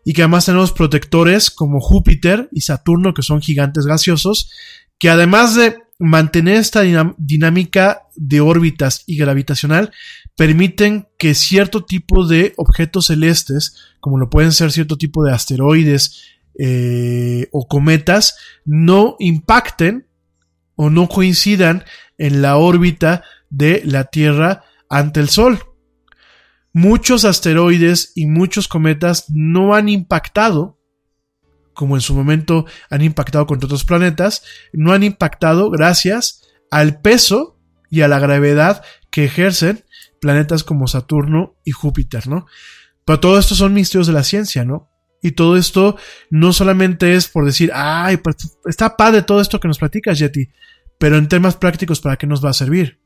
Y 0.03 0.13
que 0.13 0.21
además 0.21 0.45
tenemos 0.45 0.71
protectores 0.71 1.49
como 1.49 1.79
Júpiter 1.79 2.47
y 2.51 2.61
Saturno, 2.61 3.13
que 3.13 3.23
son 3.23 3.41
gigantes 3.41 3.87
gaseosos, 3.87 4.51
que 5.05 5.11
además 5.11 5.53
de 5.53 5.77
mantener 5.99 6.55
esta 6.55 6.81
dinámica 7.19 8.07
de 8.15 8.41
órbitas 8.41 9.03
y 9.05 9.17
gravitacional, 9.17 9.91
permiten 10.35 11.07
que 11.19 11.35
cierto 11.35 11.85
tipo 11.85 12.25
de 12.25 12.53
objetos 12.57 13.05
celestes, 13.05 13.75
como 13.99 14.17
lo 14.17 14.31
pueden 14.31 14.51
ser 14.51 14.71
cierto 14.71 14.97
tipo 14.97 15.23
de 15.23 15.31
asteroides 15.31 16.23
eh, 16.57 17.49
o 17.51 17.67
cometas, 17.67 18.35
no 18.65 19.15
impacten 19.19 20.07
o 20.75 20.89
no 20.89 21.07
coincidan 21.07 21.83
en 22.17 22.41
la 22.41 22.57
órbita 22.57 23.23
de 23.51 23.83
la 23.85 24.05
Tierra 24.05 24.63
ante 24.89 25.19
el 25.19 25.29
Sol. 25.29 25.59
Muchos 26.73 27.25
asteroides 27.25 28.11
y 28.15 28.25
muchos 28.25 28.67
cometas 28.67 29.25
no 29.29 29.75
han 29.75 29.87
impactado, 29.87 30.74
como 31.75 31.95
en 31.95 32.01
su 32.01 32.15
momento 32.15 32.65
han 32.89 33.03
impactado 33.03 33.45
contra 33.45 33.67
otros 33.67 33.85
planetas, 33.85 34.43
no 34.73 34.93
han 34.93 35.03
impactado 35.03 35.69
gracias 35.69 36.41
al 36.71 37.01
peso 37.01 37.59
y 37.91 38.01
a 38.01 38.07
la 38.07 38.17
gravedad 38.17 38.83
que 39.11 39.25
ejercen 39.25 39.85
planetas 40.19 40.63
como 40.63 40.87
Saturno 40.87 41.55
y 41.63 41.71
Júpiter, 41.71 42.27
¿no? 42.27 42.47
Pero 43.05 43.19
todo 43.19 43.37
esto 43.37 43.53
son 43.53 43.73
misterios 43.73 44.07
de 44.07 44.13
la 44.13 44.23
ciencia, 44.23 44.65
¿no? 44.65 44.89
Y 45.21 45.31
todo 45.31 45.57
esto 45.57 45.97
no 46.29 46.53
solamente 46.53 47.15
es 47.15 47.27
por 47.27 47.45
decir, 47.45 47.71
ay, 47.73 48.17
pues 48.17 48.57
está 48.65 48.97
padre 48.97 49.21
todo 49.21 49.41
esto 49.41 49.59
que 49.59 49.67
nos 49.67 49.77
platicas, 49.77 50.17
Yeti, 50.17 50.49
pero 50.97 51.17
en 51.17 51.27
temas 51.27 51.55
prácticos, 51.55 52.01
¿para 52.01 52.17
qué 52.17 52.27
nos 52.27 52.43
va 52.43 52.49
a 52.49 52.53
servir? 52.53 52.99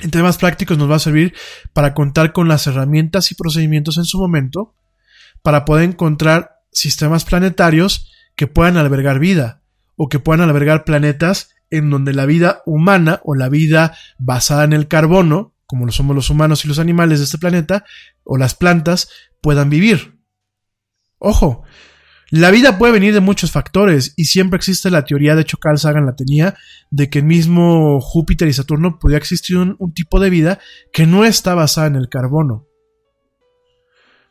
En 0.00 0.10
temas 0.10 0.38
prácticos 0.38 0.76
nos 0.76 0.90
va 0.90 0.96
a 0.96 1.00
servir 1.00 1.34
para 1.72 1.94
contar 1.94 2.32
con 2.32 2.48
las 2.48 2.66
herramientas 2.66 3.30
y 3.30 3.34
procedimientos 3.34 3.96
en 3.96 4.04
su 4.04 4.18
momento 4.18 4.74
para 5.42 5.64
poder 5.64 5.84
encontrar 5.84 6.53
sistemas 6.74 7.24
planetarios 7.24 8.12
que 8.36 8.46
puedan 8.46 8.76
albergar 8.76 9.18
vida 9.18 9.62
o 9.96 10.08
que 10.08 10.18
puedan 10.18 10.46
albergar 10.46 10.84
planetas 10.84 11.54
en 11.70 11.88
donde 11.88 12.12
la 12.12 12.26
vida 12.26 12.62
humana 12.66 13.20
o 13.24 13.34
la 13.34 13.48
vida 13.48 13.96
basada 14.18 14.64
en 14.64 14.72
el 14.72 14.88
carbono, 14.88 15.54
como 15.66 15.86
lo 15.86 15.92
somos 15.92 16.14
los 16.14 16.30
humanos 16.30 16.64
y 16.64 16.68
los 16.68 16.78
animales 16.78 17.20
de 17.20 17.24
este 17.24 17.38
planeta, 17.38 17.84
o 18.22 18.36
las 18.36 18.54
plantas, 18.54 19.08
puedan 19.40 19.70
vivir. 19.70 20.18
Ojo, 21.18 21.62
la 22.30 22.50
vida 22.50 22.78
puede 22.78 22.92
venir 22.92 23.14
de 23.14 23.20
muchos 23.20 23.52
factores 23.52 24.12
y 24.16 24.24
siempre 24.24 24.56
existe 24.56 24.90
la 24.90 25.04
teoría, 25.04 25.34
de 25.34 25.42
hecho 25.42 25.58
Carl 25.58 25.78
Sagan 25.78 26.06
la 26.06 26.16
tenía, 26.16 26.54
de 26.90 27.08
que 27.08 27.22
mismo 27.22 28.00
Júpiter 28.00 28.48
y 28.48 28.52
Saturno 28.52 28.98
podía 28.98 29.18
existir 29.18 29.56
un, 29.56 29.76
un 29.78 29.94
tipo 29.94 30.20
de 30.20 30.30
vida 30.30 30.58
que 30.92 31.06
no 31.06 31.24
está 31.24 31.54
basada 31.54 31.86
en 31.86 31.96
el 31.96 32.08
carbono. 32.08 32.66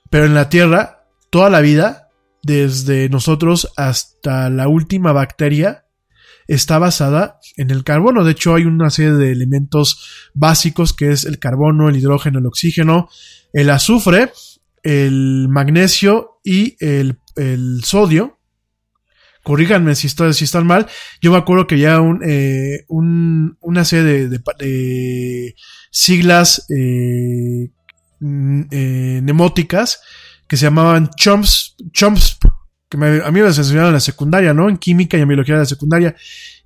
Pero 0.09 0.25
en 0.25 0.33
la 0.33 0.49
Tierra, 0.49 1.07
toda 1.29 1.49
la 1.49 1.61
vida, 1.61 2.02
desde 2.43 3.09
nosotros 3.09 3.71
hasta 3.75 4.49
la 4.49 4.67
última 4.67 5.11
bacteria, 5.11 5.85
está 6.47 6.77
basada 6.77 7.39
en 7.57 7.71
el 7.71 7.83
carbono. 7.83 8.23
De 8.23 8.33
hecho, 8.33 8.53
hay 8.53 8.65
una 8.65 8.89
serie 8.89 9.13
de 9.13 9.31
elementos 9.31 10.29
básicos 10.33 10.93
que 10.93 11.11
es 11.11 11.23
el 11.25 11.39
carbono, 11.39 11.89
el 11.89 11.95
hidrógeno, 11.95 12.39
el 12.39 12.45
oxígeno, 12.45 13.09
el 13.53 13.69
azufre, 13.69 14.31
el 14.83 15.47
magnesio 15.49 16.39
y 16.43 16.75
el 16.79 17.17
el 17.35 17.83
sodio. 17.83 18.39
Corríganme 19.43 19.95
si, 19.95 20.07
si 20.07 20.43
están 20.43 20.65
mal. 20.65 20.87
Yo 21.21 21.31
me 21.31 21.37
acuerdo 21.37 21.67
que 21.67 21.77
ya 21.77 21.99
un, 21.99 22.21
eh, 22.25 22.85
una 22.87 23.83
serie 23.83 24.29
de, 24.29 25.55
siglas 25.91 26.65
eh, 26.69 27.69
eh, 28.21 29.19
nemóticas 29.21 30.01
que 30.47 30.57
se 30.57 30.65
llamaban 30.65 31.09
chomps, 31.15 31.75
chomps, 31.91 32.37
que 32.89 32.97
a 32.97 33.31
mí 33.31 33.41
me 33.41 33.47
enseñaron 33.47 33.87
en 33.87 33.93
la 33.93 33.99
secundaria, 33.99 34.53
¿no? 34.53 34.69
En 34.69 34.77
química 34.77 35.17
y 35.17 35.21
en 35.21 35.27
biología 35.27 35.55
de 35.55 35.61
la 35.61 35.65
secundaria. 35.65 36.15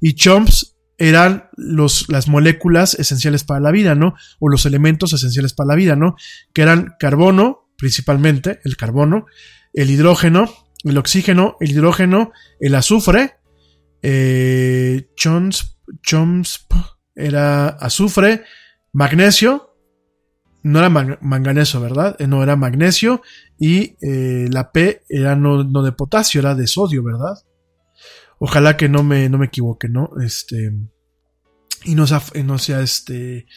Y 0.01 0.13
chomps 0.13 0.77
eran 0.97 1.49
los, 1.55 2.09
las 2.09 2.27
moléculas 2.27 2.95
esenciales 2.95 3.43
para 3.43 3.59
la 3.59 3.71
vida, 3.71 3.95
¿no? 3.95 4.15
O 4.39 4.49
los 4.49 4.65
elementos 4.65 5.13
esenciales 5.13 5.53
para 5.53 5.67
la 5.67 5.75
vida, 5.75 5.95
¿no? 5.95 6.15
Que 6.53 6.63
eran 6.63 6.95
carbono, 6.99 7.69
principalmente, 7.77 8.59
el 8.65 8.75
carbono, 8.75 9.25
el 9.73 9.89
hidrógeno, 9.89 10.51
el 10.83 10.97
oxígeno, 10.97 11.55
el 11.59 11.71
hidrógeno, 11.71 12.31
el 12.59 12.75
azufre, 12.75 13.35
eh, 14.01 15.09
chomsp 15.15 16.73
era 17.15 17.69
azufre, 17.69 18.43
magnesio, 18.93 19.66
no 20.67 20.79
era 20.79 20.89
manganeso, 20.89 21.79
¿verdad? 21.79 22.15
Eh, 22.19 22.27
no 22.27 22.43
era 22.43 22.55
magnesio 22.55 23.21
y 23.57 23.95
eh, 24.01 24.47
la 24.51 24.71
P 24.71 25.03
era 25.07 25.35
no, 25.35 25.63
de 25.63 25.91
potasio, 25.93 26.41
era 26.41 26.55
de 26.55 26.67
sodio, 26.67 27.03
¿verdad? 27.03 27.37
Ojalá 28.39 28.77
que 28.77 28.89
no 28.89 29.03
me, 29.03 29.29
no 29.29 29.37
me 29.37 29.47
equivoque, 29.47 29.87
¿no? 29.87 30.11
Este, 30.21 30.73
y 31.85 31.95
no 31.95 32.05
sea, 32.05 32.21
no 32.43 32.59
sea 32.59 32.81
este, 32.81 33.47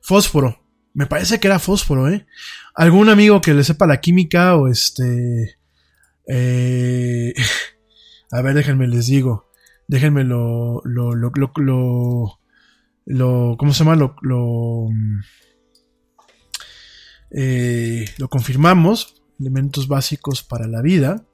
fósforo. 0.00 0.62
Me 0.94 1.06
parece 1.06 1.40
que 1.40 1.48
era 1.48 1.58
fósforo, 1.58 2.08
¿eh? 2.08 2.26
Algún 2.74 3.08
amigo 3.08 3.40
que 3.40 3.54
le 3.54 3.64
sepa 3.64 3.86
la 3.86 4.00
química 4.00 4.56
o 4.56 4.68
este, 4.68 5.58
eh, 6.28 7.34
a 8.30 8.40
ver, 8.40 8.54
déjenme 8.54 8.86
les 8.86 9.06
digo. 9.06 9.50
Déjenme 9.88 10.22
lo, 10.24 10.80
lo, 10.84 11.14
lo, 11.14 11.32
lo, 11.56 12.38
lo, 13.04 13.56
¿cómo 13.58 13.72
se 13.72 13.84
llama? 13.84 13.96
Lo, 13.96 14.14
lo, 14.22 14.88
eh, 17.34 18.04
lo 18.18 18.28
confirmamos. 18.28 19.22
Elementos 19.40 19.88
básicos 19.88 20.42
para 20.42 20.66
la 20.66 20.82
vida. 20.82 21.26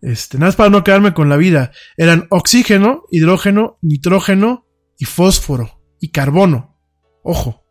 Este, 0.00 0.36
nada 0.36 0.48
más 0.48 0.56
para 0.56 0.70
no 0.70 0.82
quedarme 0.82 1.14
con 1.14 1.28
la 1.28 1.36
vida. 1.36 1.70
Eran 1.96 2.26
oxígeno, 2.30 3.04
hidrógeno, 3.10 3.78
nitrógeno 3.82 4.66
y 4.98 5.04
fósforo 5.04 5.80
y 6.00 6.10
carbono. 6.10 6.76
Ojo. 7.22 7.64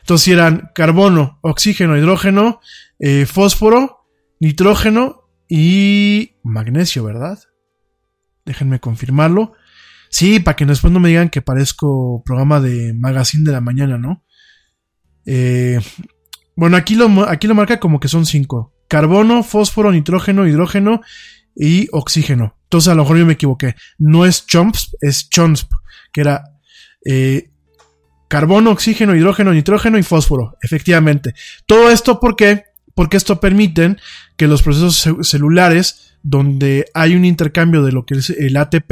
Entonces 0.00 0.28
eran 0.28 0.70
carbono, 0.72 1.40
oxígeno, 1.42 1.96
hidrógeno, 1.96 2.60
eh, 3.00 3.26
fósforo 3.26 4.06
nitrógeno 4.38 5.28
y 5.48 6.36
magnesio, 6.44 7.02
¿verdad? 7.02 7.38
Déjenme 8.44 8.78
confirmarlo. 8.78 9.54
Sí, 10.08 10.38
para 10.38 10.54
que 10.54 10.64
después 10.64 10.92
no 10.92 11.00
me 11.00 11.08
digan 11.08 11.30
que 11.30 11.42
parezco 11.42 12.22
programa 12.24 12.60
de 12.60 12.94
magazine 12.94 13.44
de 13.44 13.52
la 13.52 13.60
mañana, 13.60 13.98
¿no? 13.98 14.24
Eh, 15.26 15.80
bueno, 16.54 16.76
aquí 16.76 16.94
lo, 16.94 17.28
aquí 17.28 17.46
lo 17.46 17.54
marca 17.54 17.78
como 17.78 18.00
que 18.00 18.08
son 18.08 18.24
cinco. 18.24 18.72
Carbono, 18.88 19.42
fósforo, 19.42 19.92
nitrógeno, 19.92 20.46
hidrógeno 20.46 21.02
y 21.54 21.88
oxígeno. 21.92 22.56
Entonces 22.64 22.88
a 22.88 22.94
lo 22.94 23.02
mejor 23.02 23.18
yo 23.18 23.26
me 23.26 23.34
equivoqué. 23.34 23.74
No 23.98 24.24
es 24.24 24.46
CHOMPS, 24.46 24.96
es 25.00 25.28
CHOMSP, 25.28 25.70
que 26.12 26.20
era 26.20 26.44
eh, 27.04 27.50
carbono, 28.28 28.70
oxígeno, 28.70 29.14
hidrógeno, 29.14 29.52
nitrógeno 29.52 29.98
y 29.98 30.02
fósforo. 30.02 30.56
Efectivamente. 30.62 31.34
Todo 31.66 31.90
esto 31.90 32.20
porque 32.20 32.64
porque 32.96 33.18
esto 33.18 33.40
permite 33.40 33.96
que 34.38 34.46
los 34.46 34.62
procesos 34.62 35.28
celulares, 35.28 36.16
donde 36.22 36.86
hay 36.94 37.14
un 37.14 37.26
intercambio 37.26 37.82
de 37.82 37.92
lo 37.92 38.06
que 38.06 38.14
es 38.14 38.30
el 38.30 38.56
ATP, 38.56 38.88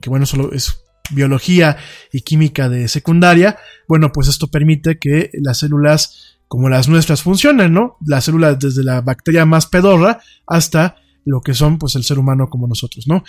que 0.00 0.10
bueno, 0.10 0.26
solo 0.26 0.52
es 0.52 0.82
biología 1.10 1.76
y 2.12 2.22
química 2.22 2.68
de 2.68 2.88
secundaria, 2.88 3.58
bueno, 3.88 4.12
pues 4.12 4.28
esto 4.28 4.48
permite 4.48 4.98
que 4.98 5.30
las 5.34 5.58
células 5.58 6.36
como 6.48 6.68
las 6.68 6.88
nuestras 6.88 7.22
funcionen, 7.22 7.72
¿no? 7.72 7.96
Las 8.06 8.24
células 8.24 8.58
desde 8.58 8.84
la 8.84 9.00
bacteria 9.00 9.44
más 9.46 9.66
pedorra 9.66 10.20
hasta 10.46 10.96
lo 11.24 11.40
que 11.40 11.54
son 11.54 11.78
pues 11.78 11.96
el 11.96 12.04
ser 12.04 12.18
humano 12.18 12.48
como 12.48 12.68
nosotros, 12.68 13.06
¿no? 13.08 13.24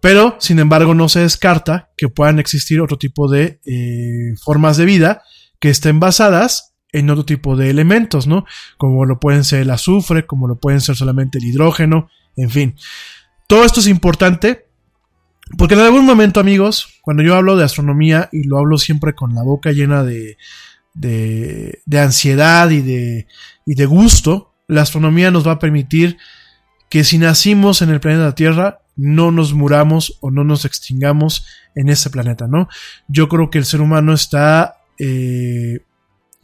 Pero, 0.00 0.36
sin 0.40 0.58
embargo, 0.58 0.94
no 0.94 1.08
se 1.08 1.20
descarta 1.20 1.90
que 1.96 2.08
puedan 2.08 2.38
existir 2.38 2.80
otro 2.80 2.96
tipo 2.98 3.30
de 3.30 3.60
eh, 3.66 4.34
formas 4.42 4.76
de 4.76 4.84
vida 4.84 5.22
que 5.58 5.70
estén 5.70 6.00
basadas 6.00 6.74
en 6.92 7.10
otro 7.10 7.24
tipo 7.24 7.56
de 7.56 7.70
elementos, 7.70 8.26
¿no? 8.26 8.44
Como 8.78 9.04
lo 9.04 9.18
pueden 9.18 9.44
ser 9.44 9.62
el 9.62 9.70
azufre, 9.70 10.26
como 10.26 10.48
lo 10.48 10.58
pueden 10.58 10.80
ser 10.80 10.96
solamente 10.96 11.38
el 11.38 11.44
hidrógeno, 11.44 12.08
en 12.36 12.50
fin. 12.50 12.76
Todo 13.48 13.64
esto 13.64 13.80
es 13.80 13.86
importante 13.86 14.65
porque 15.58 15.74
en 15.74 15.80
algún 15.80 16.04
momento, 16.04 16.40
amigos, 16.40 16.98
cuando 17.02 17.22
yo 17.22 17.34
hablo 17.34 17.56
de 17.56 17.64
astronomía 17.64 18.28
y 18.32 18.44
lo 18.44 18.58
hablo 18.58 18.78
siempre 18.78 19.14
con 19.14 19.34
la 19.34 19.42
boca 19.42 19.72
llena 19.72 20.02
de, 20.02 20.38
de, 20.94 21.82
de 21.86 22.00
ansiedad 22.00 22.68
y 22.70 22.82
de, 22.82 23.26
y 23.64 23.74
de 23.74 23.86
gusto, 23.86 24.54
la 24.66 24.82
astronomía 24.82 25.30
nos 25.30 25.46
va 25.46 25.52
a 25.52 25.58
permitir 25.58 26.18
que 26.88 27.04
si 27.04 27.18
nacimos 27.18 27.82
en 27.82 27.90
el 27.90 28.00
planeta 28.00 28.34
Tierra, 28.34 28.80
no 28.96 29.30
nos 29.30 29.52
muramos 29.52 30.18
o 30.20 30.30
no 30.30 30.42
nos 30.42 30.64
extingamos 30.64 31.46
en 31.74 31.90
ese 31.90 32.10
planeta, 32.10 32.46
¿no? 32.48 32.68
Yo 33.08 33.28
creo 33.28 33.50
que 33.50 33.58
el 33.58 33.66
ser 33.66 33.80
humano 33.80 34.14
está 34.14 34.78
eh, 34.98 35.80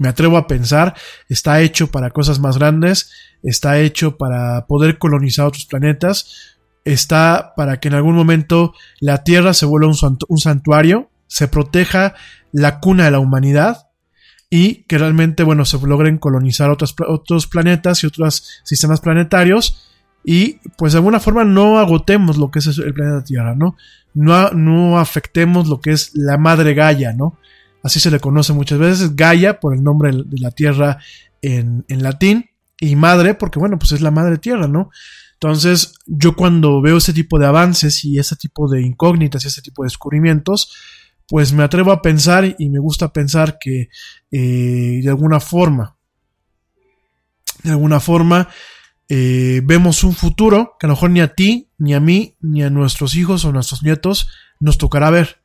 me 0.03 0.09
atrevo 0.09 0.37
a 0.37 0.49
pensar, 0.49 0.95
está 1.29 1.61
hecho 1.61 1.93
para 1.93 2.11
cosas 2.11 2.41
más 2.41 2.59
grandes, 2.59 3.12
está 3.45 3.79
hecho 3.79 4.16
para 4.16 4.66
poder 4.66 4.99
colonizar 4.99 5.47
otros 5.47 5.65
planetas, 5.65 6.52
está 6.85 7.55
para 7.57 7.81
que 7.81 7.89
en 7.89 7.95
algún 7.95 8.15
momento 8.15 8.75
la 9.01 9.25
Tierra 9.25 9.55
se 9.55 9.67
vuelva 9.67 9.89
un, 9.89 10.39
santuario, 10.39 11.11
se 11.27 11.49
proteja 11.49 12.15
la 12.53 12.81
cuna 12.81 13.05
de 13.05 13.11
la 13.13 13.19
humanidad 13.19 13.89
y 14.51 14.83
que 14.85 14.99
realmente, 14.99 15.45
bueno, 15.45 15.65
se 15.65 15.79
logren 15.87 16.19
colonizar 16.19 16.71
otros, 16.71 16.95
otros 17.07 17.47
planetas 17.47 18.03
y 18.03 18.07
otros 18.07 18.61
sistemas 18.65 19.01
planetarios 19.01 19.89
y 20.25 20.61
pues 20.77 20.93
de 20.93 20.99
alguna 20.99 21.21
forma 21.21 21.45
no 21.45 21.79
agotemos 21.79 22.37
lo 22.37 22.51
que 22.51 22.59
es 22.59 22.67
el 22.67 22.95
planeta 22.95 23.25
Tierra, 23.25 23.55
¿no? 23.55 23.77
No, 24.15 24.51
no 24.51 24.99
afectemos 24.99 25.69
lo 25.69 25.81
que 25.81 25.93
es 25.93 26.15
la 26.15 26.37
madre 26.37 26.75
Gaia, 26.75 27.13
¿no? 27.13 27.39
Así 27.83 27.99
se 27.99 28.11
le 28.11 28.21
conoce 28.21 28.53
muchas 28.53 28.79
veces, 28.79 29.17
Gaia 29.17 29.59
por 29.59 29.75
el 29.75 29.83
nombre 29.83 30.13
de 30.13 30.39
la 30.39 30.51
Tierra 30.51 30.99
en, 31.41 31.85
en 31.89 32.03
latín 32.03 32.51
y 32.79 32.95
madre 32.95 33.35
porque 33.35 33.59
bueno, 33.59 33.79
pues 33.79 33.93
es 33.93 34.01
la 34.01 34.11
madre 34.11 34.39
Tierra, 34.39 34.69
¿no? 34.69 34.91
Entonces, 35.43 35.94
yo 36.06 36.36
cuando 36.36 36.81
veo 36.81 36.98
ese 36.98 37.12
tipo 37.12 37.36
de 37.36 37.47
avances 37.47 38.05
y 38.05 38.16
ese 38.16 38.36
tipo 38.36 38.70
de 38.70 38.81
incógnitas 38.81 39.44
y 39.44 39.48
ese 39.48 39.60
tipo 39.60 39.82
de 39.82 39.86
descubrimientos, 39.86 40.73
pues 41.27 41.52
me 41.52 41.64
atrevo 41.64 41.90
a 41.90 42.01
pensar 42.01 42.55
y 42.56 42.69
me 42.69 42.78
gusta 42.78 43.12
pensar 43.12 43.59
que 43.59 43.89
eh, 44.31 45.01
de 45.02 45.09
alguna 45.09 45.40
forma, 45.40 45.97
de 47.64 47.70
alguna 47.70 47.98
forma, 47.98 48.51
eh, 49.09 49.62
vemos 49.64 50.05
un 50.05 50.14
futuro 50.14 50.77
que 50.78 50.86
a 50.86 50.89
lo 50.89 50.94
mejor 50.94 51.10
ni 51.10 51.20
a 51.20 51.35
ti, 51.35 51.70
ni 51.77 51.93
a 51.93 51.98
mí, 51.98 52.36
ni 52.40 52.62
a 52.62 52.70
nuestros 52.70 53.16
hijos 53.16 53.44
o 53.44 53.51
nuestros 53.51 53.82
nietos 53.82 54.28
nos 54.60 54.78
tocará 54.78 55.10
ver. 55.10 55.43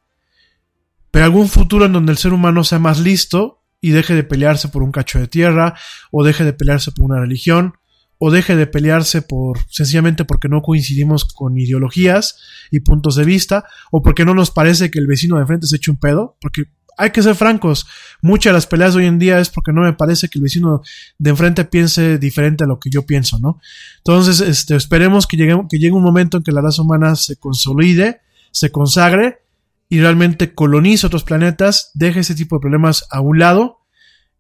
Pero 1.10 1.26
algún 1.26 1.48
futuro 1.48 1.88
en 1.88 1.94
donde 1.94 2.12
el 2.12 2.20
ser 2.20 2.34
humano 2.34 2.64
sea 2.64 2.78
más 2.78 3.00
listo 3.00 3.64
y 3.82 3.90
deje 3.90 4.14
de 4.14 4.24
pelearse 4.24 4.68
por 4.68 4.84
un 4.84 4.92
cacho 4.92 5.18
de 5.18 5.28
tierra, 5.28 5.74
o 6.12 6.24
deje 6.24 6.44
de 6.44 6.54
pelearse 6.54 6.92
por 6.92 7.06
una 7.06 7.20
religión, 7.20 7.74
o 8.20 8.32
deje 8.32 8.56
de 8.56 8.68
pelearse 8.68 9.22
por 9.22 9.60
sencillamente 9.70 10.26
porque 10.26 10.50
no 10.50 10.62
coincidimos 10.62 11.26
con 11.26 11.58
ideologías 11.58 12.40
y 12.72 12.80
puntos 12.80 13.16
de 13.16 13.26
vista, 13.26 13.66
o 13.92 14.02
porque 14.02 14.26
no 14.26 14.34
nos 14.34 14.52
parece 14.52 14.90
que 14.90 15.00
el 15.00 15.08
vecino 15.08 15.36
de 15.36 15.42
enfrente 15.42 15.68
se 15.68 15.76
eche 15.76 15.92
un 15.92 15.98
pedo, 15.98 16.38
porque 16.42 16.64
hay 16.98 17.12
que 17.12 17.22
ser 17.22 17.36
francos, 17.36 17.86
muchas 18.22 18.52
de 18.52 18.54
las 18.56 18.66
peleas 18.66 18.96
hoy 18.96 19.06
en 19.06 19.20
día 19.20 19.40
es 19.40 19.50
porque 19.50 19.72
no 19.72 19.82
me 19.82 19.94
parece 19.94 20.30
que 20.30 20.40
el 20.40 20.44
vecino 20.44 20.82
de 21.20 21.30
enfrente 21.30 21.64
piense 21.64 22.18
diferente 22.18 22.64
a 22.64 22.68
lo 22.68 22.80
que 22.80 22.90
yo 22.90 23.06
pienso, 23.06 23.38
¿no? 23.40 23.60
Entonces, 23.98 24.42
este, 24.42 24.76
esperemos 24.76 25.28
que 25.28 25.38
llegue, 25.38 25.56
que 25.70 25.78
llegue 25.78 25.94
un 25.94 26.04
momento 26.04 26.38
en 26.38 26.44
que 26.44 26.52
la 26.52 26.62
raza 26.62 26.82
humana 26.82 27.16
se 27.16 27.36
consolide, 27.36 28.22
se 28.52 28.72
consagre 28.72 29.44
y 29.90 30.00
realmente 30.00 30.56
colonice 30.56 31.06
otros 31.06 31.24
planetas, 31.24 31.92
deje 31.94 32.22
ese 32.22 32.34
tipo 32.34 32.56
de 32.56 32.62
problemas 32.62 33.06
a 33.12 33.22
un 33.22 33.38
lado 33.38 33.78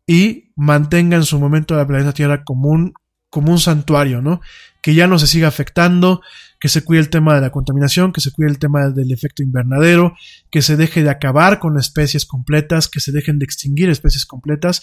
y 0.07 0.51
mantenga 0.55 1.15
en 1.15 1.25
su 1.25 1.39
momento 1.39 1.75
la 1.75 1.85
planeta 1.85 2.13
Tierra 2.13 2.43
como 2.43 2.69
un 2.69 2.93
como 3.29 3.51
un 3.51 3.59
santuario, 3.59 4.21
¿no? 4.21 4.41
Que 4.81 4.95
ya 4.95 5.07
no 5.07 5.19
se 5.19 5.27
siga 5.27 5.47
afectando, 5.47 6.21
que 6.59 6.69
se 6.69 6.83
cuide 6.83 7.01
el 7.01 7.09
tema 7.09 7.35
de 7.35 7.41
la 7.41 7.51
contaminación, 7.51 8.11
que 8.11 8.21
se 8.21 8.31
cuide 8.31 8.49
el 8.49 8.57
tema 8.57 8.89
del 8.89 9.11
efecto 9.11 9.43
invernadero, 9.43 10.15
que 10.49 10.61
se 10.61 10.75
deje 10.75 11.03
de 11.03 11.09
acabar 11.09 11.59
con 11.59 11.77
especies 11.77 12.25
completas, 12.25 12.87
que 12.87 12.99
se 12.99 13.11
dejen 13.11 13.37
de 13.37 13.45
extinguir 13.45 13.89
especies 13.89 14.25
completas 14.25 14.81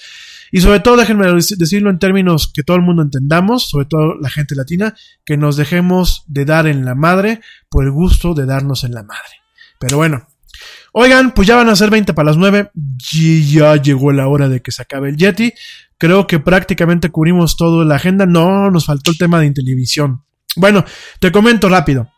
y 0.52 0.60
sobre 0.60 0.80
todo 0.80 0.96
déjenme 0.96 1.26
decirlo 1.26 1.90
en 1.90 1.98
términos 1.98 2.50
que 2.52 2.62
todo 2.62 2.76
el 2.76 2.82
mundo 2.82 3.02
entendamos, 3.02 3.68
sobre 3.68 3.86
todo 3.86 4.14
la 4.20 4.30
gente 4.30 4.54
latina, 4.54 4.94
que 5.24 5.36
nos 5.36 5.56
dejemos 5.56 6.24
de 6.26 6.44
dar 6.44 6.66
en 6.66 6.84
la 6.84 6.94
madre 6.94 7.40
por 7.68 7.84
el 7.84 7.90
gusto 7.90 8.34
de 8.34 8.46
darnos 8.46 8.84
en 8.84 8.94
la 8.94 9.02
madre. 9.02 9.42
Pero 9.80 9.96
bueno, 9.96 10.28
Oigan, 10.96 11.34
pues 11.34 11.48
ya 11.48 11.56
van 11.56 11.68
a 11.68 11.74
ser 11.74 11.90
20 11.90 12.14
para 12.14 12.26
las 12.26 12.36
9 12.36 12.70
y 13.14 13.50
ya 13.50 13.74
llegó 13.74 14.12
la 14.12 14.28
hora 14.28 14.48
de 14.48 14.62
que 14.62 14.70
se 14.70 14.80
acabe 14.80 15.08
el 15.08 15.16
Yeti. 15.16 15.52
Creo 16.04 16.26
que 16.26 16.38
prácticamente 16.38 17.08
cubrimos 17.08 17.56
toda 17.56 17.82
la 17.86 17.94
agenda. 17.94 18.26
No, 18.26 18.70
nos 18.70 18.84
faltó 18.84 19.10
el 19.10 19.16
tema 19.16 19.40
de 19.40 19.50
televisión. 19.52 20.22
Bueno, 20.54 20.84
te 21.18 21.32
comento 21.32 21.70
rápido. 21.70 22.10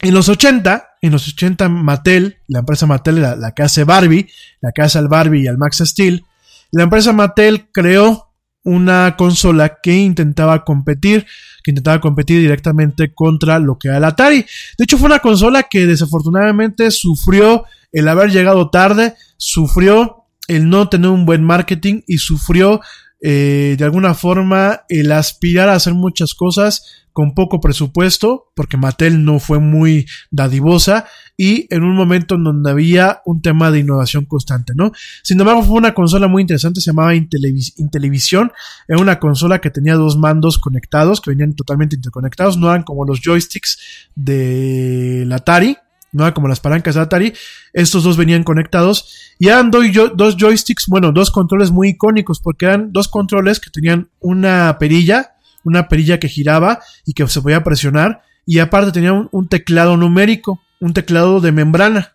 En 0.00 0.12
los 0.12 0.28
80, 0.28 0.96
en 1.02 1.12
los 1.12 1.28
80 1.28 1.68
Mattel, 1.68 2.38
la 2.48 2.58
empresa 2.58 2.84
Mattel, 2.84 3.22
la, 3.22 3.36
la 3.36 3.52
que 3.52 3.62
hace 3.62 3.84
Barbie, 3.84 4.28
la 4.60 4.72
que 4.72 4.82
hace 4.82 4.98
al 4.98 5.06
Barbie 5.06 5.42
y 5.42 5.46
al 5.46 5.56
Max 5.56 5.84
Steel, 5.86 6.24
la 6.72 6.82
empresa 6.82 7.12
Mattel 7.12 7.68
creó 7.70 8.32
una 8.64 9.14
consola 9.16 9.78
que 9.80 9.94
intentaba 9.94 10.64
competir, 10.64 11.26
que 11.62 11.70
intentaba 11.70 12.00
competir 12.00 12.40
directamente 12.40 13.14
contra 13.14 13.60
lo 13.60 13.78
que 13.78 13.86
era 13.86 13.98
el 13.98 14.04
Atari. 14.04 14.44
De 14.76 14.82
hecho, 14.82 14.98
fue 14.98 15.06
una 15.06 15.20
consola 15.20 15.62
que 15.62 15.86
desafortunadamente 15.86 16.90
sufrió 16.90 17.66
el 17.92 18.08
haber 18.08 18.32
llegado 18.32 18.68
tarde, 18.68 19.14
sufrió 19.36 20.15
el 20.48 20.68
no 20.68 20.88
tener 20.88 21.10
un 21.10 21.26
buen 21.26 21.42
marketing 21.42 22.02
y 22.06 22.18
sufrió 22.18 22.80
eh, 23.22 23.76
de 23.78 23.84
alguna 23.84 24.14
forma 24.14 24.82
el 24.88 25.10
aspirar 25.10 25.68
a 25.68 25.74
hacer 25.74 25.94
muchas 25.94 26.34
cosas 26.34 27.06
con 27.16 27.34
poco 27.34 27.60
presupuesto, 27.60 28.52
porque 28.54 28.76
Mattel 28.76 29.24
no 29.24 29.38
fue 29.38 29.58
muy 29.58 30.04
dadivosa 30.30 31.06
y 31.34 31.66
en 31.74 31.82
un 31.82 31.96
momento 31.96 32.34
en 32.34 32.44
donde 32.44 32.70
había 32.70 33.22
un 33.24 33.40
tema 33.40 33.70
de 33.70 33.78
innovación 33.78 34.26
constante, 34.26 34.74
¿no? 34.76 34.92
Sin 35.22 35.40
embargo, 35.40 35.62
fue 35.62 35.78
una 35.78 35.94
consola 35.94 36.28
muy 36.28 36.42
interesante, 36.42 36.82
se 36.82 36.90
llamaba 36.90 37.14
Intellivision, 37.14 38.52
era 38.86 39.00
una 39.00 39.18
consola 39.18 39.62
que 39.62 39.70
tenía 39.70 39.94
dos 39.94 40.18
mandos 40.18 40.58
conectados, 40.58 41.22
que 41.22 41.30
venían 41.30 41.54
totalmente 41.54 41.96
interconectados, 41.96 42.58
no 42.58 42.68
eran 42.68 42.82
como 42.82 43.06
los 43.06 43.22
joysticks 43.22 43.78
de 44.14 45.24
la 45.26 45.36
Atari, 45.36 45.78
no 46.16 46.32
como 46.34 46.48
las 46.48 46.60
palancas 46.60 46.94
de 46.94 47.02
Atari, 47.02 47.32
estos 47.72 48.02
dos 48.02 48.16
venían 48.16 48.42
conectados 48.42 49.34
y 49.38 49.48
eran 49.48 49.70
dos 49.70 50.36
joysticks, 50.36 50.86
bueno, 50.88 51.12
dos 51.12 51.30
controles 51.30 51.70
muy 51.70 51.90
icónicos 51.90 52.40
porque 52.40 52.66
eran 52.66 52.92
dos 52.92 53.08
controles 53.08 53.60
que 53.60 53.70
tenían 53.70 54.08
una 54.20 54.78
perilla, 54.78 55.34
una 55.62 55.88
perilla 55.88 56.18
que 56.18 56.28
giraba 56.28 56.80
y 57.04 57.12
que 57.12 57.26
se 57.28 57.42
podía 57.42 57.62
presionar 57.62 58.22
y 58.46 58.60
aparte 58.60 58.92
tenía 58.92 59.12
un, 59.12 59.48
teclado 59.48 59.96
numérico, 59.96 60.60
un 60.80 60.94
teclado 60.94 61.40
de 61.40 61.52
membrana. 61.52 62.12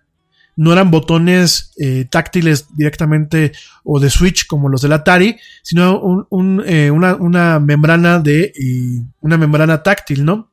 No 0.56 0.74
eran 0.74 0.92
botones 0.92 1.74
eh, 1.78 2.06
táctiles 2.10 2.76
directamente 2.76 3.52
o 3.84 4.00
de 4.00 4.10
switch 4.10 4.48
como 4.48 4.70
los 4.70 4.82
del 4.82 4.94
Atari, 4.94 5.38
sino 5.62 6.28
eh, 6.66 6.92
una, 6.92 7.60
membrana 7.60 8.20
de 8.20 8.44
eh, 8.44 9.04
una 9.22 9.38
membrana 9.38 9.82
táctil, 9.84 10.26
¿no? 10.26 10.52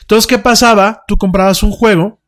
Entonces, 0.00 0.26
¿qué 0.26 0.38
pasaba? 0.38 1.04
Tú 1.06 1.16
comprabas 1.16 1.62
un 1.62 1.70
juego 1.70 2.21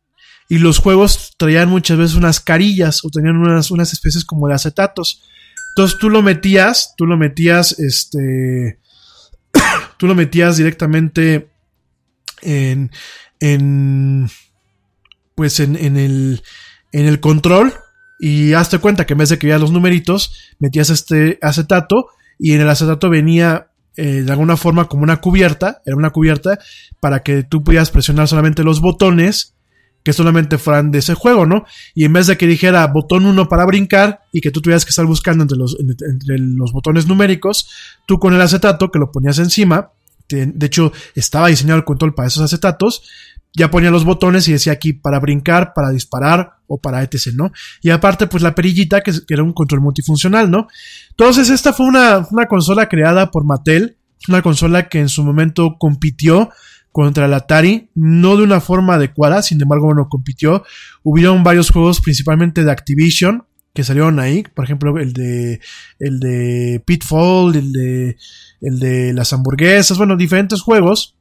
y 0.49 0.59
los 0.59 0.79
juegos 0.79 1.35
traían 1.37 1.69
muchas 1.69 1.99
veces 1.99 2.17
unas 2.17 2.41
carillas 2.41 3.05
o 3.05 3.11
tenían 3.11 3.37
unas, 3.37 3.71
unas 3.71 3.93
especies 3.93 4.25
como 4.25 4.49
de 4.49 4.55
acetatos. 4.55 5.23
Entonces 5.71 5.99
tú 5.99 6.11
lo 6.11 6.23
metías, 6.23 6.95
tú 6.97 7.07
lo 7.07 7.17
metías, 7.17 7.79
este, 7.79 8.79
tú 9.99 10.07
lo 10.07 10.15
metías 10.15 10.57
directamente 10.57 11.51
en, 12.43 12.91
en 13.41 14.29
pues 15.35 15.59
en, 15.61 15.77
en, 15.77 15.97
el, 15.97 16.43
en 16.93 17.07
el 17.07 17.21
control 17.21 17.75
y 18.21 18.53
hazte 18.53 18.79
cuenta 18.79 19.07
que 19.07 19.15
en 19.15 19.19
vez 19.19 19.31
de 19.31 19.39
que 19.39 19.49
veas 19.49 19.61
los 19.61 19.73
numeritos, 19.73 20.55
metías 20.59 20.91
este 20.91 21.39
acetato 21.43 22.07
y 22.39 22.53
en 22.53 22.61
el 22.61 22.69
acetato 22.69 23.11
venía 23.11 23.71
eh, 23.97 24.23
de 24.23 24.33
alguna 24.33 24.57
forma 24.57 24.89
como 24.89 25.03
una 25.03 25.21
cubierta, 25.21 25.81
era 25.85 25.97
una 25.97 26.11
cubierta 26.11 26.59
para 27.01 27.23
que 27.23 27.43
tú 27.43 27.63
pudieras 27.63 27.91
presionar 27.91 28.29
solamente 28.29 28.65
los 28.65 28.81
botones 28.81 29.54
que 30.05 30.13
solamente 30.13 30.59
fueran 30.59 30.91
de 30.91 30.99
ese 30.99 31.15
juego, 31.15 31.47
¿no? 31.47 31.65
Y 31.95 32.05
en 32.05 32.13
vez 32.13 32.27
de 32.27 32.37
que 32.37 32.47
dijera 32.47 32.87
botón 32.87 33.25
1 33.25 33.49
para 33.49 33.65
brincar 33.65 34.21
y 34.33 34.43
que 34.43 34.51
tú 34.51 34.61
tuvieras 34.61 34.85
que 34.85 34.91
estar 34.91 35.07
buscando 35.07 35.43
entre 35.43 35.57
los, 35.57 35.77
entre 35.81 36.39
los 36.39 36.73
botones 36.73 37.07
numéricos, 37.07 37.69
tú 38.07 38.19
con 38.19 38.35
el 38.35 38.41
acetato 38.41 38.91
que 38.91 38.99
lo 38.99 39.11
ponías 39.11 39.39
encima, 39.39 39.93
de 40.29 40.67
hecho 40.67 40.93
estaba 41.15 41.49
diseñado 41.49 41.79
el 41.79 41.85
control 41.85 42.15
para 42.15 42.29
esos 42.29 42.43
acetatos, 42.43 43.03
ya 43.57 43.71
ponía 43.71 43.91
los 43.91 44.05
botones 44.05 44.47
y 44.49 44.53
decía 44.53 44.75
aquí 44.75 44.93
para 44.93 45.21
brincar, 45.21 45.73
para 45.75 45.91
disparar 45.91 46.57
o 46.67 46.79
para 46.79 47.03
etc, 47.03 47.29
¿no? 47.35 47.53
Y 47.83 47.91
aparte, 47.91 48.27
pues 48.27 48.43
la 48.43 48.55
perillita 48.55 49.03
que, 49.03 49.13
era 49.29 49.43
un 49.43 49.53
control 49.53 49.81
multifuncional, 49.81 50.51
¿no? 50.51 50.67
Entonces, 51.11 51.51
esta 51.51 51.73
fue 51.73 51.87
una, 51.87 52.27
una 52.31 52.47
consola 52.47 52.89
creada 52.89 53.31
por 53.31 53.45
Mattel, 53.45 53.97
una 54.29 54.43
consola 54.43 54.89
que 54.89 54.99
en 54.99 55.09
su 55.09 55.23
momento 55.23 55.77
compitió 55.79 56.51
contra 56.95 57.27
el 57.27 57.35
Atari, 57.35 57.89
no 57.97 58.37
de 58.37 58.45
una 58.45 58.61
forma 58.61 58.95
adecuada, 58.95 59.43
sin 59.43 59.61
embargo, 59.61 59.87
bueno, 59.87 60.09
compitió. 60.09 60.63
Hubieron 61.03 61.43
varios 61.43 61.71
juegos, 61.71 62.01
principalmente 62.01 62.63
de 62.63 62.71
Activision, 62.71 63.47
que 63.75 63.83
salieron 63.83 64.21
ahí, 64.21 64.45
por 64.55 64.65
ejemplo, 64.65 64.97
el 65.01 65.13
de, 65.13 65.59
el 65.99 66.21
de 66.21 66.81
Pitfall, 66.87 67.57
el 67.57 67.73
de, 67.73 68.17
el 68.61 68.79
de 68.79 69.13
las 69.13 69.33
hamburguesas, 69.33 69.99
bueno, 69.99 70.17
diferentes 70.17 70.63
juegos. 70.63 71.14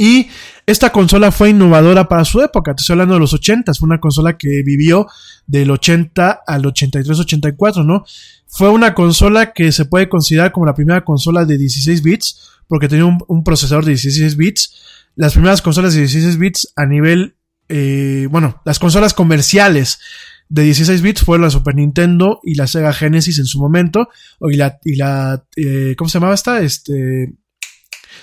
Y 0.00 0.30
esta 0.64 0.92
consola 0.92 1.30
fue 1.30 1.50
innovadora 1.50 2.08
para 2.08 2.24
su 2.24 2.40
época, 2.40 2.74
te 2.74 2.80
estoy 2.80 2.94
hablando 2.94 3.12
de 3.16 3.20
los 3.20 3.34
80, 3.34 3.74
fue 3.74 3.86
una 3.86 4.00
consola 4.00 4.38
que 4.38 4.62
vivió 4.62 5.06
del 5.46 5.70
80 5.70 6.40
al 6.46 6.62
83-84, 6.62 7.84
¿no? 7.84 8.06
Fue 8.46 8.70
una 8.70 8.94
consola 8.94 9.52
que 9.52 9.72
se 9.72 9.84
puede 9.84 10.08
considerar 10.08 10.52
como 10.52 10.64
la 10.64 10.74
primera 10.74 11.04
consola 11.04 11.44
de 11.44 11.58
16 11.58 12.02
bits, 12.02 12.50
porque 12.66 12.88
tenía 12.88 13.04
un, 13.04 13.44
procesador 13.44 13.84
de 13.84 13.90
16 13.90 14.38
bits. 14.38 14.74
Las 15.16 15.34
primeras 15.34 15.60
consolas 15.60 15.92
de 15.92 16.00
16 16.00 16.38
bits 16.38 16.72
a 16.76 16.86
nivel, 16.86 17.34
eh, 17.68 18.26
bueno, 18.30 18.62
las 18.64 18.78
consolas 18.78 19.12
comerciales 19.12 19.98
de 20.48 20.62
16 20.62 21.02
bits 21.02 21.20
fueron 21.20 21.44
la 21.44 21.50
Super 21.50 21.74
Nintendo 21.74 22.40
y 22.42 22.54
la 22.54 22.66
Sega 22.68 22.94
Genesis 22.94 23.38
en 23.38 23.44
su 23.44 23.60
momento, 23.60 24.08
y 24.50 24.56
la, 24.56 24.78
y 24.82 24.96
la 24.96 25.44
eh, 25.56 25.94
¿cómo 25.98 26.08
se 26.08 26.18
llamaba 26.18 26.34
esta? 26.34 26.62
Este, 26.62 27.34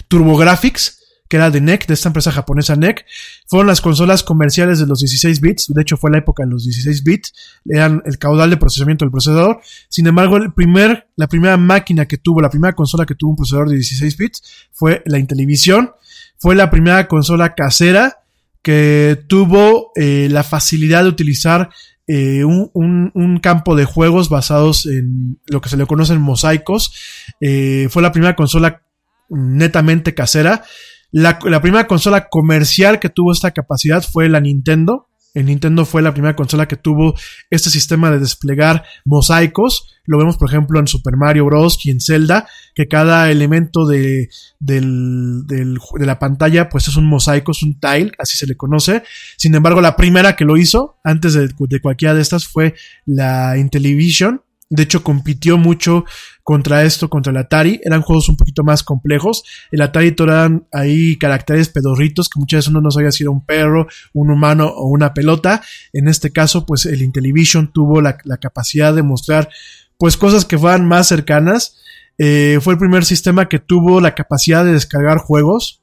TurboGrafx, 0.07 0.97
que 1.29 1.37
era 1.37 1.49
de 1.49 1.61
NEC, 1.61 1.87
de 1.87 1.93
esta 1.93 2.09
empresa 2.09 2.31
japonesa 2.31 2.75
NEC, 2.75 3.05
fueron 3.47 3.67
las 3.67 3.81
consolas 3.81 4.23
comerciales 4.23 4.79
de 4.79 4.85
los 4.85 4.99
16 4.99 5.41
bits, 5.41 5.73
de 5.73 5.81
hecho 5.81 5.97
fue 5.97 6.11
la 6.11 6.19
época 6.19 6.43
de 6.43 6.51
los 6.51 6.63
16 6.63 7.03
bits, 7.03 7.33
eran 7.65 8.01
el 8.05 8.17
caudal 8.17 8.49
de 8.49 8.57
procesamiento 8.57 9.05
del 9.05 9.11
procesador, 9.11 9.59
sin 9.89 10.07
embargo, 10.07 10.37
el 10.37 10.53
primer, 10.53 11.07
la 11.15 11.27
primera 11.27 11.57
máquina 11.57 12.05
que 12.05 12.17
tuvo, 12.17 12.41
la 12.41 12.49
primera 12.49 12.73
consola 12.73 13.05
que 13.05 13.15
tuvo 13.15 13.31
un 13.31 13.35
procesador 13.37 13.69
de 13.69 13.75
16 13.75 14.17
bits 14.17 14.43
fue 14.71 15.03
la 15.05 15.19
Intellivision, 15.19 15.91
fue 16.37 16.55
la 16.55 16.69
primera 16.69 17.07
consola 17.07 17.55
casera 17.55 18.19
que 18.61 19.23
tuvo 19.27 19.91
eh, 19.95 20.27
la 20.29 20.43
facilidad 20.43 21.03
de 21.03 21.09
utilizar 21.09 21.69
eh, 22.09 22.45
un, 22.45 22.69
un, 22.73 23.11
un, 23.15 23.39
campo 23.39 23.75
de 23.75 23.83
juegos 23.83 24.29
basados 24.29 24.85
en 24.85 25.39
lo 25.45 25.59
que 25.59 25.67
se 25.67 25.75
le 25.75 25.85
conocen 25.85 26.21
mosaicos. 26.21 26.93
Eh, 27.41 27.87
fue 27.89 28.01
la 28.01 28.13
primera 28.13 28.35
consola 28.35 28.81
netamente 29.29 30.13
casera. 30.13 30.63
La, 31.11 31.39
la, 31.45 31.61
primera 31.61 31.87
consola 31.87 32.27
comercial 32.29 32.99
que 32.99 33.09
tuvo 33.09 33.31
esta 33.31 33.51
capacidad 33.51 34.03
fue 34.03 34.29
la 34.29 34.41
Nintendo. 34.41 35.07
El 35.33 35.45
Nintendo 35.45 35.85
fue 35.85 36.01
la 36.01 36.13
primera 36.13 36.35
consola 36.35 36.67
que 36.67 36.77
tuvo 36.77 37.13
este 37.49 37.69
sistema 37.69 38.09
de 38.09 38.19
desplegar 38.19 38.83
mosaicos. 39.05 39.95
Lo 40.05 40.17
vemos, 40.17 40.37
por 40.37 40.49
ejemplo, 40.49 40.79
en 40.79 40.87
Super 40.87 41.15
Mario 41.15 41.45
Bros. 41.45 41.85
y 41.85 41.91
en 41.91 42.01
Zelda, 42.01 42.47
que 42.73 42.87
cada 42.87 43.29
elemento 43.29 43.85
de, 43.85 44.29
del, 44.59 45.45
del, 45.45 45.77
de 45.99 46.05
la 46.05 46.17
pantalla, 46.17 46.69
pues 46.69 46.87
es 46.87 46.95
un 46.95 47.05
mosaico, 47.05 47.51
es 47.51 47.61
un 47.61 47.79
tile, 47.79 48.13
así 48.17 48.35
se 48.35 48.47
le 48.47 48.57
conoce. 48.57 49.03
Sin 49.37 49.53
embargo, 49.53 49.79
la 49.79 49.95
primera 49.95 50.35
que 50.35 50.45
lo 50.45 50.57
hizo, 50.57 50.97
antes 51.03 51.33
de, 51.33 51.49
de 51.55 51.81
cualquiera 51.81 52.15
de 52.15 52.21
estas, 52.21 52.47
fue 52.47 52.73
la 53.05 53.57
Intellivision, 53.57 54.41
de 54.69 54.83
hecho, 54.83 55.01
compitió 55.01 55.57
mucho 55.57 56.03
contra 56.43 56.83
esto, 56.83 57.09
contra 57.09 57.31
el 57.31 57.37
Atari. 57.37 57.79
Eran 57.83 58.01
juegos 58.01 58.27
un 58.27 58.35
poquito 58.35 58.63
más 58.63 58.83
complejos. 58.83 59.43
El 59.71 59.81
Atari 59.81 60.13
eran 60.19 60.67
ahí 60.73 61.17
caracteres 61.17 61.69
pedorritos 61.69 62.27
que 62.27 62.39
muchas 62.39 62.59
veces 62.59 62.69
uno 62.71 62.81
no 62.81 62.91
sabía 62.91 63.11
si 63.11 63.23
era 63.23 63.31
un 63.31 63.45
perro, 63.45 63.87
un 64.13 64.29
humano 64.29 64.67
o 64.67 64.87
una 64.87 65.13
pelota. 65.13 65.61
En 65.93 66.09
este 66.09 66.31
caso, 66.31 66.65
pues 66.65 66.85
el 66.85 67.01
Intellivision 67.01 67.71
tuvo 67.71 68.01
la, 68.01 68.17
capacidad 68.17 68.93
de 68.93 69.03
mostrar 69.03 69.49
pues 69.97 70.17
cosas 70.17 70.43
que 70.43 70.57
fueran 70.57 70.85
más 70.85 71.07
cercanas. 71.07 71.77
Eh, 72.17 72.59
fue 72.61 72.73
el 72.73 72.79
primer 72.79 73.05
sistema 73.05 73.47
que 73.47 73.59
tuvo 73.59 74.01
la 74.01 74.15
capacidad 74.15 74.65
de 74.65 74.73
descargar 74.73 75.17
juegos. 75.17 75.81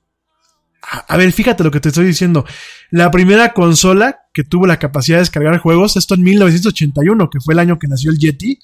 A 1.08 1.16
ver, 1.16 1.32
fíjate 1.32 1.64
lo 1.64 1.70
que 1.70 1.80
te 1.80 1.88
estoy 1.88 2.06
diciendo. 2.06 2.44
La 2.90 3.10
primera 3.10 3.52
consola 3.52 4.20
que 4.32 4.44
tuvo 4.44 4.66
la 4.66 4.78
capacidad 4.78 5.18
de 5.18 5.22
descargar 5.22 5.58
juegos, 5.58 5.96
esto 5.96 6.14
en 6.14 6.22
1981, 6.22 7.30
que 7.30 7.40
fue 7.40 7.54
el 7.54 7.60
año 7.60 7.78
que 7.78 7.88
nació 7.88 8.10
el 8.10 8.18
Yeti. 8.18 8.58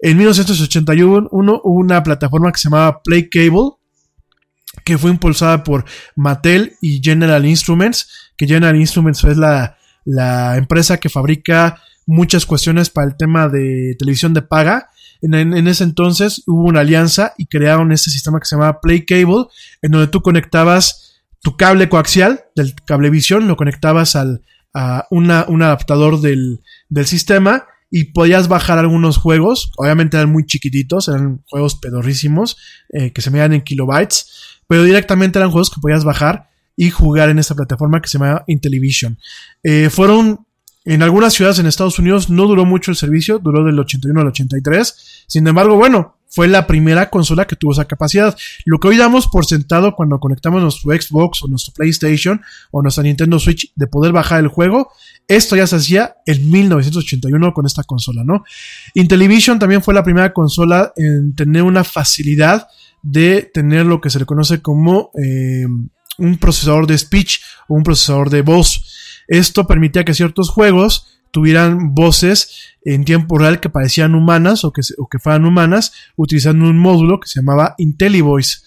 En 0.00 0.16
1981 0.16 1.28
hubo 1.32 1.60
una 1.62 2.02
plataforma 2.02 2.50
que 2.52 2.58
se 2.58 2.68
llamaba 2.68 3.02
Play 3.02 3.28
Cable, 3.28 3.72
que 4.84 4.98
fue 4.98 5.10
impulsada 5.10 5.62
por 5.62 5.84
Mattel 6.16 6.74
y 6.80 7.00
General 7.02 7.44
Instruments, 7.46 8.32
que 8.36 8.46
General 8.46 8.76
Instruments 8.76 9.22
es 9.24 9.36
la, 9.36 9.76
la 10.04 10.56
empresa 10.56 10.98
que 10.98 11.08
fabrica 11.08 11.80
muchas 12.06 12.46
cuestiones 12.46 12.90
para 12.90 13.06
el 13.06 13.16
tema 13.16 13.48
de 13.48 13.96
televisión 13.98 14.34
de 14.34 14.42
paga. 14.42 14.90
En, 15.22 15.66
ese 15.66 15.84
entonces 15.84 16.42
hubo 16.46 16.64
una 16.64 16.80
alianza 16.80 17.32
y 17.38 17.46
crearon 17.46 17.92
este 17.92 18.10
sistema 18.10 18.38
que 18.38 18.46
se 18.46 18.56
llamaba 18.56 18.80
Play 18.80 19.06
Cable, 19.06 19.46
en 19.80 19.92
donde 19.92 20.08
tú 20.08 20.20
conectabas 20.20 21.03
tu 21.44 21.58
cable 21.58 21.90
coaxial 21.90 22.46
del 22.56 22.74
cablevisión, 22.86 23.46
lo 23.46 23.56
conectabas 23.56 24.16
al, 24.16 24.40
a 24.72 25.06
una, 25.10 25.44
un 25.46 25.60
adaptador 25.60 26.22
del, 26.22 26.62
del 26.88 27.04
sistema 27.04 27.66
y 27.90 28.12
podías 28.12 28.48
bajar 28.48 28.78
algunos 28.78 29.18
juegos, 29.18 29.70
obviamente 29.76 30.16
eran 30.16 30.32
muy 30.32 30.46
chiquititos, 30.46 31.06
eran 31.08 31.44
juegos 31.50 31.74
pedorrísimos, 31.74 32.56
eh, 32.94 33.12
que 33.12 33.20
se 33.20 33.30
medían 33.30 33.52
en 33.52 33.60
kilobytes, 33.60 34.60
pero 34.66 34.84
directamente 34.84 35.38
eran 35.38 35.50
juegos 35.50 35.70
que 35.70 35.82
podías 35.82 36.02
bajar 36.02 36.48
y 36.76 36.88
jugar 36.88 37.28
en 37.28 37.38
esta 37.38 37.54
plataforma 37.54 38.00
que 38.00 38.08
se 38.08 38.18
llama 38.18 38.42
Intellivision. 38.46 39.18
Eh, 39.62 39.90
fueron 39.90 40.46
en 40.86 41.02
algunas 41.02 41.34
ciudades 41.34 41.58
en 41.58 41.66
Estados 41.66 41.98
Unidos 41.98 42.30
no 42.30 42.46
duró 42.46 42.64
mucho 42.64 42.90
el 42.90 42.96
servicio, 42.96 43.38
duró 43.38 43.64
del 43.64 43.78
81 43.78 44.18
al 44.18 44.28
83. 44.28 45.24
Sin 45.26 45.46
embargo, 45.46 45.76
bueno, 45.76 46.18
fue 46.34 46.48
la 46.48 46.66
primera 46.66 47.10
consola 47.10 47.46
que 47.46 47.54
tuvo 47.54 47.72
esa 47.72 47.84
capacidad. 47.84 48.36
Lo 48.64 48.80
que 48.80 48.88
hoy 48.88 48.96
damos 48.96 49.28
por 49.28 49.46
sentado 49.46 49.94
cuando 49.94 50.18
conectamos 50.18 50.60
nuestro 50.60 50.90
Xbox 50.90 51.44
o 51.44 51.48
nuestro 51.48 51.72
PlayStation 51.72 52.42
o 52.72 52.82
nuestra 52.82 53.04
Nintendo 53.04 53.38
Switch 53.38 53.72
de 53.76 53.86
poder 53.86 54.12
bajar 54.12 54.40
el 54.40 54.48
juego, 54.48 54.90
esto 55.28 55.54
ya 55.54 55.68
se 55.68 55.76
hacía 55.76 56.16
en 56.26 56.50
1981 56.50 57.54
con 57.54 57.66
esta 57.66 57.84
consola, 57.84 58.24
¿no? 58.24 58.42
Intellivision 58.94 59.60
también 59.60 59.80
fue 59.80 59.94
la 59.94 60.02
primera 60.02 60.32
consola 60.32 60.92
en 60.96 61.36
tener 61.36 61.62
una 61.62 61.84
facilidad 61.84 62.66
de 63.02 63.48
tener 63.54 63.86
lo 63.86 64.00
que 64.00 64.10
se 64.10 64.18
le 64.18 64.26
conoce 64.26 64.60
como 64.60 65.12
eh, 65.22 65.66
un 66.18 66.38
procesador 66.38 66.88
de 66.88 66.98
speech 66.98 67.38
o 67.68 67.74
un 67.74 67.84
procesador 67.84 68.28
de 68.30 68.42
voz. 68.42 69.22
Esto 69.28 69.68
permitía 69.68 70.04
que 70.04 70.14
ciertos 70.14 70.50
juegos 70.50 71.13
tuvieran 71.34 71.94
voces 71.94 72.76
en 72.84 73.04
tiempo 73.04 73.36
real 73.36 73.58
que 73.58 73.68
parecían 73.68 74.14
humanas 74.14 74.64
o 74.64 74.72
que, 74.72 74.82
o 74.98 75.08
que 75.08 75.18
fueran 75.18 75.44
humanas 75.44 75.92
utilizando 76.14 76.64
un 76.64 76.78
módulo 76.78 77.18
que 77.18 77.28
se 77.28 77.40
llamaba 77.40 77.74
IntelliVoice. 77.76 78.58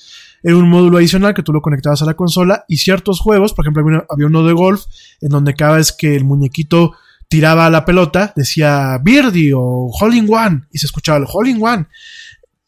Era 0.44 0.57
un 0.57 0.69
módulo 0.69 0.98
adicional 0.98 1.34
que 1.34 1.44
tú 1.44 1.53
lo 1.53 1.61
conectabas 1.61 2.02
a 2.02 2.06
la 2.06 2.15
consola 2.15 2.65
y 2.68 2.77
ciertos 2.77 3.22
juegos, 3.22 3.53
por 3.53 3.64
ejemplo, 3.64 4.06
había 4.10 4.27
uno 4.27 4.45
de 4.45 4.52
golf 4.52 4.84
en 5.22 5.30
donde 5.30 5.53
cada 5.53 5.77
vez 5.77 5.94
que 5.94 6.14
el 6.14 6.26
muñequito 6.26 6.94
tiraba 7.30 7.69
la 7.69 7.85
pelota 7.85 8.34
decía 8.35 8.99
Birdie 9.02 9.53
o 9.56 9.89
Hole 9.89 10.18
in 10.18 10.27
One 10.30 10.64
y 10.72 10.80
se 10.80 10.88
escuchaba 10.88 11.19
el 11.19 11.26
Hole 11.31 11.52
in 11.52 11.64
One. 11.64 11.88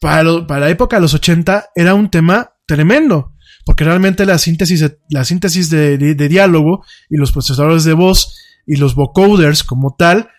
Para, 0.00 0.22
la 0.22 0.70
época 0.70 0.96
de 0.96 1.02
los 1.02 1.12
80 1.12 1.72
era 1.74 1.92
un 1.92 2.10
tema 2.10 2.54
tremendo 2.66 3.34
porque 3.66 3.84
realmente 3.84 4.24
la 4.24 4.38
síntesis, 4.38 4.92
la 5.10 5.24
síntesis 5.24 5.68
de, 5.68 6.14
diálogo 6.14 6.84
y 7.10 7.18
los 7.18 7.32
procesadores 7.32 7.84
de 7.84 7.92
voz 7.92 8.39
y 8.70 8.76
los 8.76 8.94
vocoders 8.94 9.64
como 9.64 9.96
tal, 9.98 10.30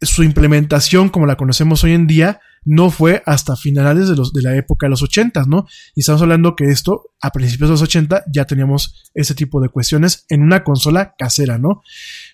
su 0.00 0.22
implementación 0.22 1.08
como 1.08 1.26
la 1.26 1.34
conocemos 1.34 1.82
hoy 1.82 1.92
en 1.92 2.06
día 2.06 2.40
no 2.64 2.88
fue 2.90 3.24
hasta 3.26 3.56
finales 3.56 4.08
de, 4.08 4.14
los, 4.14 4.32
de 4.32 4.42
la 4.42 4.54
época 4.54 4.86
de 4.86 4.90
los 4.90 5.02
80, 5.02 5.42
¿no? 5.48 5.66
Y 5.96 6.00
estamos 6.00 6.22
hablando 6.22 6.54
que 6.54 6.66
esto, 6.66 7.10
a 7.20 7.30
principios 7.30 7.68
de 7.68 7.72
los 7.72 7.82
80, 7.82 8.26
ya 8.32 8.44
teníamos 8.44 9.10
ese 9.12 9.34
tipo 9.34 9.60
de 9.60 9.70
cuestiones 9.70 10.24
en 10.28 10.42
una 10.42 10.62
consola 10.62 11.16
casera, 11.18 11.58
¿no? 11.58 11.82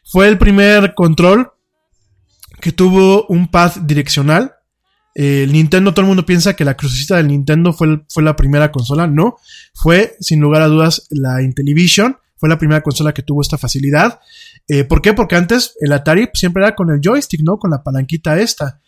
Fue 0.04 0.28
el 0.28 0.36
primer 0.36 0.92
control 0.94 1.52
que 2.60 2.72
tuvo 2.72 3.24
un 3.28 3.50
pad 3.50 3.76
direccional, 3.80 4.52
el 5.14 5.52
Nintendo, 5.52 5.94
todo 5.94 6.02
el 6.02 6.08
mundo 6.08 6.26
piensa 6.26 6.54
que 6.54 6.66
la 6.66 6.76
crucecita 6.76 7.16
del 7.16 7.28
Nintendo 7.28 7.72
fue, 7.72 8.04
fue 8.10 8.22
la 8.22 8.36
primera 8.36 8.70
consola. 8.70 9.06
No, 9.06 9.38
fue 9.74 10.16
sin 10.20 10.40
lugar 10.40 10.60
a 10.60 10.68
dudas 10.68 11.06
la 11.08 11.42
Intellivision. 11.42 12.18
Fue 12.40 12.48
la 12.48 12.56
primera 12.56 12.80
consola 12.80 13.12
que 13.12 13.22
tuvo 13.22 13.42
esta 13.42 13.58
facilidad. 13.58 14.18
Eh, 14.66 14.84
¿Por 14.84 15.02
qué? 15.02 15.12
Porque 15.12 15.36
antes 15.36 15.74
el 15.78 15.92
Atari 15.92 16.30
siempre 16.32 16.62
era 16.62 16.74
con 16.74 16.90
el 16.90 17.02
joystick, 17.04 17.42
¿no? 17.42 17.58
Con 17.58 17.70
la 17.70 17.82
palanquita 17.82 18.40
esta. 18.40 18.80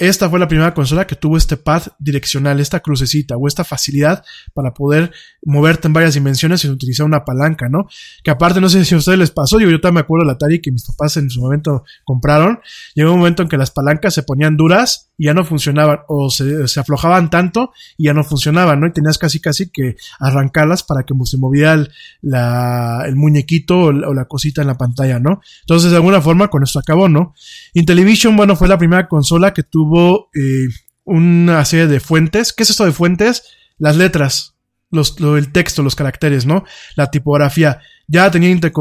Esta 0.00 0.30
fue 0.30 0.38
la 0.38 0.48
primera 0.48 0.72
consola 0.72 1.06
que 1.06 1.14
tuvo 1.14 1.36
este 1.36 1.58
pad 1.58 1.82
direccional, 1.98 2.58
esta 2.58 2.80
crucecita 2.80 3.36
o 3.36 3.46
esta 3.46 3.64
facilidad 3.64 4.24
para 4.54 4.72
poder 4.72 5.12
moverte 5.42 5.88
en 5.88 5.92
varias 5.92 6.14
dimensiones 6.14 6.62
sin 6.62 6.70
utilizar 6.70 7.04
una 7.04 7.22
palanca, 7.26 7.68
¿no? 7.68 7.86
Que 8.24 8.30
aparte, 8.30 8.62
no 8.62 8.70
sé 8.70 8.82
si 8.86 8.94
a 8.94 8.98
ustedes 8.98 9.18
les 9.18 9.30
pasó, 9.30 9.60
yo, 9.60 9.68
yo 9.68 9.78
también 9.78 9.96
me 9.96 10.00
acuerdo 10.00 10.24
del 10.24 10.34
Atari 10.34 10.62
que 10.62 10.72
mis 10.72 10.86
papás 10.86 11.18
en 11.18 11.28
su 11.28 11.42
momento 11.42 11.84
compraron. 12.02 12.60
Llegó 12.94 13.12
un 13.12 13.18
momento 13.18 13.42
en 13.42 13.50
que 13.50 13.58
las 13.58 13.72
palancas 13.72 14.14
se 14.14 14.22
ponían 14.22 14.56
duras 14.56 15.10
y 15.18 15.26
ya 15.26 15.34
no 15.34 15.44
funcionaban 15.44 15.98
o 16.08 16.30
se, 16.30 16.80
aflojaban 16.80 17.28
tanto 17.28 17.72
y 17.98 18.04
ya 18.04 18.14
no 18.14 18.24
funcionaban, 18.24 18.80
¿no? 18.80 18.86
Y 18.86 18.94
tenías 18.94 19.18
casi 19.18 19.38
casi 19.38 19.68
que 19.68 19.96
arrancarlas 20.18 20.82
para 20.82 21.02
que 21.02 21.12
se 21.24 21.36
moviera 21.36 21.74
el, 21.74 21.90
la, 22.22 23.02
el 23.04 23.16
muñequito 23.16 23.78
o 23.78 23.92
la, 23.92 24.08
o 24.08 24.14
la 24.14 24.24
cosita 24.24 24.62
en 24.62 24.68
la 24.68 24.78
pantalla, 24.78 25.18
¿no? 25.18 25.42
Entonces, 25.60 25.90
de 25.90 25.96
alguna 25.96 26.22
forma, 26.22 26.48
con 26.48 26.62
esto 26.62 26.78
acabó, 26.78 27.10
¿no? 27.10 27.34
Intellivision, 27.74 28.34
bueno, 28.34 28.56
fue 28.56 28.66
la 28.66 28.78
primera 28.78 29.06
consola 29.06 29.52
que 29.52 29.62
tuvo 29.62 29.89
eh, 30.34 30.68
una 31.04 31.64
serie 31.64 31.86
de 31.86 32.00
fuentes. 32.00 32.52
¿Qué 32.52 32.62
es 32.62 32.70
esto 32.70 32.84
de 32.84 32.92
fuentes? 32.92 33.42
Las 33.78 33.96
letras, 33.96 34.54
los, 34.90 35.18
lo, 35.20 35.36
el 35.36 35.52
texto, 35.52 35.82
los 35.82 35.96
caracteres, 35.96 36.46
¿no? 36.46 36.64
La 36.96 37.10
tipografía 37.10 37.80
ya 38.06 38.30
tenía 38.30 38.50
inter, 38.50 38.72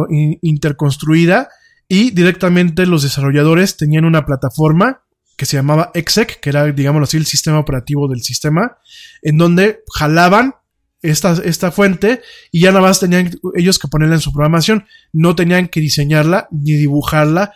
interconstruida 0.42 1.50
y 1.88 2.12
directamente 2.12 2.86
los 2.86 3.04
desarrolladores 3.04 3.78
tenían 3.78 4.06
una 4.06 4.26
plataforma 4.26 5.02
que 5.36 5.46
se 5.46 5.58
llamaba 5.58 5.92
exec, 5.94 6.40
que 6.42 6.50
era, 6.50 6.66
digamos 6.72 7.02
así, 7.02 7.18
el 7.18 7.26
sistema 7.26 7.60
operativo 7.60 8.10
del 8.10 8.22
sistema, 8.22 8.78
en 9.22 9.38
donde 9.38 9.80
jalaban 9.96 10.56
esta, 11.02 11.32
esta 11.46 11.72
fuente 11.72 12.22
y 12.52 12.62
ya 12.62 12.72
nada 12.72 12.82
más 12.82 13.00
tenían 13.00 13.32
ellos 13.56 13.80
que 13.80 13.88
ponerla 13.88 14.16
en 14.16 14.22
su 14.22 14.34
programación. 14.34 14.86
No 15.14 15.36
tenían 15.36 15.70
que 15.70 15.80
diseñarla 15.80 16.50
ni 16.52 16.74
dibujarla, 16.74 17.54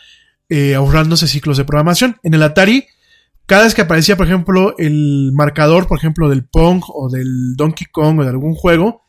eh, 0.50 0.76
ahorrándose 0.76 1.28
ciclos 1.28 1.58
de 1.58 1.66
programación. 1.66 2.18
En 2.24 2.34
el 2.34 2.44
Atari 2.44 2.86
cada 3.46 3.64
vez 3.64 3.74
que 3.74 3.82
aparecía, 3.82 4.16
por 4.16 4.28
ejemplo, 4.28 4.76
el 4.78 5.32
marcador, 5.34 5.88
por 5.88 5.98
ejemplo, 5.98 6.30
del 6.30 6.46
Pong 6.46 6.84
o 6.88 7.10
del 7.10 7.56
Donkey 7.56 7.88
Kong 7.92 8.20
o 8.20 8.24
de 8.24 8.30
algún 8.30 8.56
juego, 8.56 9.04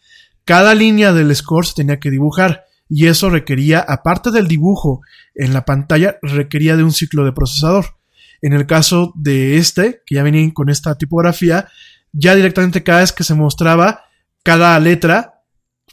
cada 0.44 0.74
línea 0.74 1.12
del 1.12 1.34
score 1.34 1.66
se 1.66 1.74
tenía 1.74 1.98
que 2.00 2.10
dibujar. 2.10 2.64
y 2.86 3.06
eso 3.06 3.30
requería, 3.30 3.80
aparte 3.80 4.30
del 4.30 4.46
dibujo 4.46 5.00
en 5.34 5.54
la 5.54 5.64
pantalla, 5.64 6.18
requería 6.20 6.76
de 6.76 6.84
un 6.84 6.92
ciclo 6.92 7.24
de 7.24 7.32
procesador. 7.32 7.96
En 8.42 8.52
el 8.52 8.66
caso 8.66 9.14
de 9.16 9.56
este, 9.56 10.02
que 10.04 10.16
ya 10.16 10.22
venía 10.22 10.52
con 10.52 10.68
esta 10.68 10.96
tipografía, 10.96 11.66
ya 12.12 12.34
directamente 12.34 12.82
cada 12.82 13.00
vez 13.00 13.12
que 13.12 13.24
se 13.24 13.34
mostraba 13.34 14.04
cada 14.42 14.78
letra, 14.78 15.40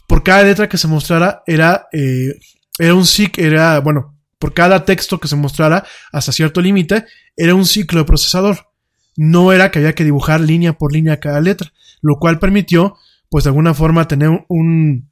por 0.06 0.22
cada 0.22 0.42
letra 0.42 0.68
que 0.68 0.76
se 0.76 0.86
mostrara 0.86 1.42
era, 1.46 1.88
eh, 1.92 2.38
era 2.78 2.94
un 2.94 3.06
ciclo, 3.06 3.42
era, 3.42 3.80
bueno, 3.80 4.11
por 4.42 4.54
cada 4.54 4.84
texto 4.84 5.20
que 5.20 5.28
se 5.28 5.36
mostrara 5.36 5.86
hasta 6.10 6.32
cierto 6.32 6.60
límite, 6.60 7.04
era 7.36 7.54
un 7.54 7.64
ciclo 7.64 8.00
de 8.00 8.06
procesador. 8.06 8.72
No 9.16 9.52
era 9.52 9.70
que 9.70 9.78
había 9.78 9.94
que 9.94 10.02
dibujar 10.02 10.40
línea 10.40 10.72
por 10.72 10.92
línea 10.92 11.20
cada 11.20 11.40
letra, 11.40 11.72
lo 12.00 12.16
cual 12.16 12.40
permitió, 12.40 12.96
pues 13.30 13.44
de 13.44 13.50
alguna 13.50 13.72
forma, 13.72 14.08
tener 14.08 14.44
un, 14.48 15.08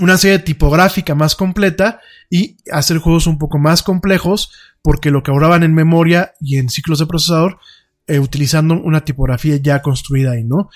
una 0.00 0.18
serie 0.18 0.40
tipográfica 0.40 1.14
más 1.14 1.36
completa 1.36 2.00
y 2.28 2.56
hacer 2.72 2.98
juegos 2.98 3.28
un 3.28 3.38
poco 3.38 3.58
más 3.60 3.84
complejos 3.84 4.50
porque 4.82 5.12
lo 5.12 5.22
que 5.22 5.30
ahorraban 5.30 5.62
en 5.62 5.72
memoria 5.72 6.32
y 6.40 6.56
en 6.56 6.68
ciclos 6.68 6.98
de 6.98 7.06
procesador 7.06 7.60
eh, 8.08 8.18
utilizando 8.18 8.74
una 8.74 9.04
tipografía 9.04 9.54
ya 9.58 9.82
construida 9.82 10.32
ahí, 10.32 10.42
¿no? 10.42 10.68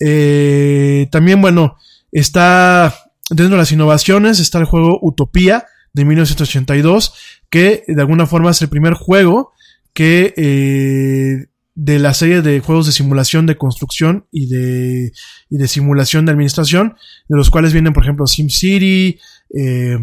Eh, 0.00 1.06
también, 1.12 1.42
bueno, 1.42 1.76
está 2.10 2.94
dentro 3.28 3.56
de 3.56 3.60
las 3.60 3.72
innovaciones 3.72 4.40
está 4.40 4.58
el 4.58 4.64
juego 4.64 4.98
Utopía 5.02 5.66
de 5.96 6.04
1982 6.04 7.14
que 7.48 7.82
de 7.86 8.00
alguna 8.00 8.26
forma 8.26 8.50
es 8.50 8.60
el 8.60 8.68
primer 8.68 8.92
juego 8.92 9.52
que 9.94 10.34
eh, 10.36 11.46
de 11.74 11.98
la 11.98 12.12
serie 12.12 12.42
de 12.42 12.60
juegos 12.60 12.84
de 12.84 12.92
simulación 12.92 13.46
de 13.46 13.56
construcción 13.56 14.26
y 14.30 14.46
de, 14.48 15.12
y 15.48 15.56
de 15.56 15.68
simulación 15.68 16.26
de 16.26 16.32
administración, 16.32 16.96
de 17.28 17.36
los 17.36 17.50
cuales 17.50 17.72
vienen, 17.72 17.94
por 17.94 18.02
ejemplo, 18.02 18.26
SimCity, 18.26 19.18
eh, 19.58 19.98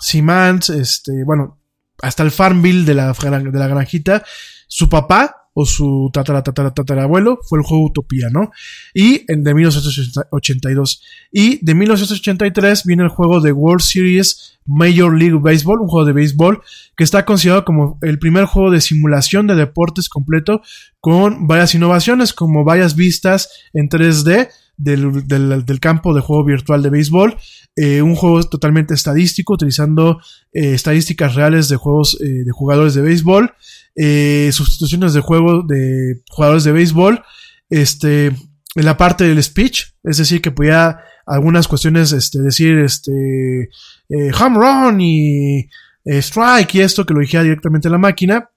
Simants, 0.00 0.68
este, 0.68 1.24
bueno, 1.24 1.58
hasta 2.02 2.22
el 2.22 2.30
Farmville 2.30 2.84
de 2.84 2.94
la, 2.94 3.12
de 3.12 3.58
la 3.58 3.68
granjita. 3.68 4.24
Su 4.66 4.90
papá 4.90 5.37
o 5.60 5.66
su 5.66 6.08
tatara, 6.12 6.44
tatara, 6.44 6.72
tatarabuelo 6.72 7.40
fue 7.42 7.58
el 7.58 7.64
juego 7.64 7.86
Utopía, 7.86 8.28
¿no? 8.30 8.52
Y 8.94 9.24
en, 9.26 9.42
de 9.42 9.54
1982. 9.54 11.02
Y 11.32 11.64
de 11.64 11.74
1983 11.74 12.84
viene 12.84 13.02
el 13.02 13.08
juego 13.08 13.40
de 13.40 13.50
World 13.50 13.80
Series 13.80 14.60
Major 14.66 15.12
League 15.18 15.40
Baseball, 15.40 15.80
un 15.80 15.88
juego 15.88 16.06
de 16.06 16.12
béisbol 16.12 16.62
que 16.96 17.02
está 17.02 17.24
considerado 17.24 17.64
como 17.64 17.98
el 18.02 18.20
primer 18.20 18.44
juego 18.44 18.70
de 18.70 18.80
simulación 18.80 19.48
de 19.48 19.56
deportes 19.56 20.08
completo 20.08 20.62
con 21.00 21.48
varias 21.48 21.74
innovaciones, 21.74 22.32
como 22.32 22.62
varias 22.62 22.94
vistas 22.94 23.50
en 23.72 23.88
3D 23.88 24.50
del, 24.78 25.26
del, 25.28 25.66
del 25.66 25.80
campo 25.80 26.14
de 26.14 26.22
juego 26.22 26.44
virtual 26.44 26.82
de 26.82 26.90
béisbol. 26.90 27.36
Eh, 27.76 28.00
un 28.00 28.14
juego 28.14 28.42
totalmente 28.44 28.94
estadístico, 28.94 29.52
utilizando 29.52 30.18
eh, 30.52 30.72
estadísticas 30.72 31.34
reales 31.34 31.68
de 31.68 31.76
juegos 31.76 32.18
eh, 32.20 32.44
de 32.44 32.50
jugadores 32.50 32.94
de 32.94 33.02
béisbol. 33.02 33.52
Eh, 34.00 34.50
sustituciones 34.52 35.12
de 35.12 35.20
juego 35.20 35.64
de 35.64 36.22
jugadores 36.30 36.62
de 36.62 36.70
béisbol, 36.70 37.20
este, 37.68 38.26
en 38.26 38.84
la 38.84 38.96
parte 38.96 39.24
del 39.24 39.42
speech, 39.42 39.86
es 40.04 40.18
decir, 40.18 40.40
que 40.40 40.52
podía 40.52 41.00
algunas 41.26 41.66
cuestiones, 41.66 42.12
este, 42.12 42.38
decir, 42.38 42.78
este, 42.78 43.62
eh, 44.08 44.30
home 44.40 44.56
run 44.56 45.00
y 45.00 45.68
eh, 46.04 46.18
strike 46.18 46.76
y 46.76 46.80
esto 46.80 47.04
que 47.04 47.12
lo 47.12 47.18
dijera 47.20 47.42
directamente 47.42 47.90
la 47.90 47.98
máquina. 47.98 48.48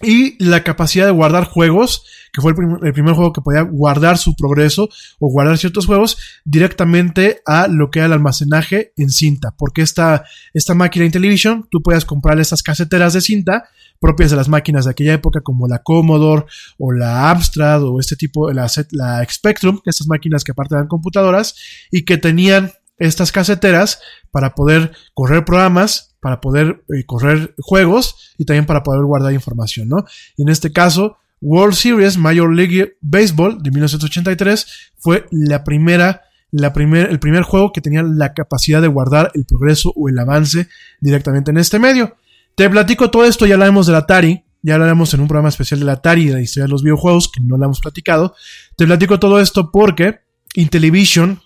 Y 0.00 0.42
la 0.42 0.62
capacidad 0.62 1.06
de 1.06 1.12
guardar 1.12 1.44
juegos, 1.44 2.04
que 2.32 2.40
fue 2.40 2.52
el, 2.52 2.92
primer 2.92 3.14
juego 3.14 3.32
que 3.32 3.40
podía 3.40 3.62
guardar 3.62 4.16
su 4.16 4.36
progreso 4.36 4.88
o 5.18 5.30
guardar 5.30 5.58
ciertos 5.58 5.86
juegos 5.86 6.18
directamente 6.44 7.40
a 7.44 7.66
lo 7.66 7.90
que 7.90 7.98
era 7.98 8.06
el 8.06 8.12
almacenaje 8.12 8.92
en 8.96 9.10
cinta. 9.10 9.54
Porque 9.56 9.82
esta, 9.82 10.24
esta 10.54 10.74
máquina 10.74 11.04
Intellivision, 11.04 11.66
tú 11.70 11.82
puedes 11.82 12.04
comprar 12.04 12.38
estas 12.38 12.62
caseteras 12.62 13.12
de 13.12 13.20
cinta 13.20 13.64
propias 14.00 14.30
de 14.30 14.36
las 14.36 14.48
máquinas 14.48 14.84
de 14.84 14.92
aquella 14.92 15.14
época 15.14 15.40
como 15.40 15.66
la 15.66 15.82
Commodore 15.82 16.46
o 16.78 16.92
la 16.92 17.30
Amstrad 17.30 17.82
o 17.82 17.98
este 17.98 18.14
tipo, 18.14 18.52
la, 18.52 18.70
la 18.92 19.26
Spectrum, 19.28 19.80
estas 19.84 20.06
máquinas 20.06 20.44
que 20.44 20.52
aparte 20.52 20.76
eran 20.76 20.86
computadoras 20.86 21.56
y 21.90 22.04
que 22.04 22.16
tenían 22.16 22.72
estas 22.98 23.32
caseteras 23.32 24.00
para 24.30 24.54
poder 24.54 24.92
correr 25.14 25.44
programas, 25.44 26.16
para 26.20 26.40
poder 26.40 26.84
eh, 26.94 27.04
correr 27.06 27.54
juegos 27.58 28.34
y 28.38 28.44
también 28.44 28.66
para 28.66 28.82
poder 28.82 29.04
guardar 29.04 29.32
información, 29.32 29.88
¿no? 29.88 30.04
Y 30.36 30.42
en 30.42 30.48
este 30.48 30.72
caso, 30.72 31.16
World 31.40 31.74
Series 31.74 32.16
Major 32.16 32.52
League 32.52 32.96
Baseball 33.00 33.62
de 33.62 33.70
1983 33.70 34.66
fue 34.98 35.26
la 35.30 35.64
primera, 35.64 36.22
la 36.50 36.72
primer, 36.72 37.10
el 37.10 37.20
primer 37.20 37.42
juego 37.42 37.72
que 37.72 37.80
tenía 37.80 38.02
la 38.02 38.34
capacidad 38.34 38.82
de 38.82 38.88
guardar 38.88 39.30
el 39.34 39.44
progreso 39.44 39.92
o 39.94 40.08
el 40.08 40.18
avance 40.18 40.68
directamente 41.00 41.50
en 41.50 41.58
este 41.58 41.78
medio. 41.78 42.16
Te 42.56 42.68
platico 42.68 43.10
todo 43.10 43.24
esto, 43.24 43.46
ya 43.46 43.54
hablaremos 43.54 43.86
del 43.86 43.96
Atari, 43.96 44.44
ya 44.62 44.74
hablaremos 44.74 45.14
en 45.14 45.20
un 45.20 45.28
programa 45.28 45.48
especial 45.48 45.78
del 45.78 45.88
Atari 45.90 46.22
y 46.22 46.26
de 46.26 46.34
la 46.34 46.40
historia 46.40 46.64
de 46.64 46.70
los 46.70 46.82
videojuegos, 46.82 47.30
que 47.30 47.40
no 47.40 47.56
lo 47.56 47.64
hemos 47.64 47.80
platicado. 47.80 48.34
Te 48.76 48.84
platico 48.86 49.20
todo 49.20 49.38
esto 49.38 49.70
porque 49.70 50.20
Intellivision 50.54 51.40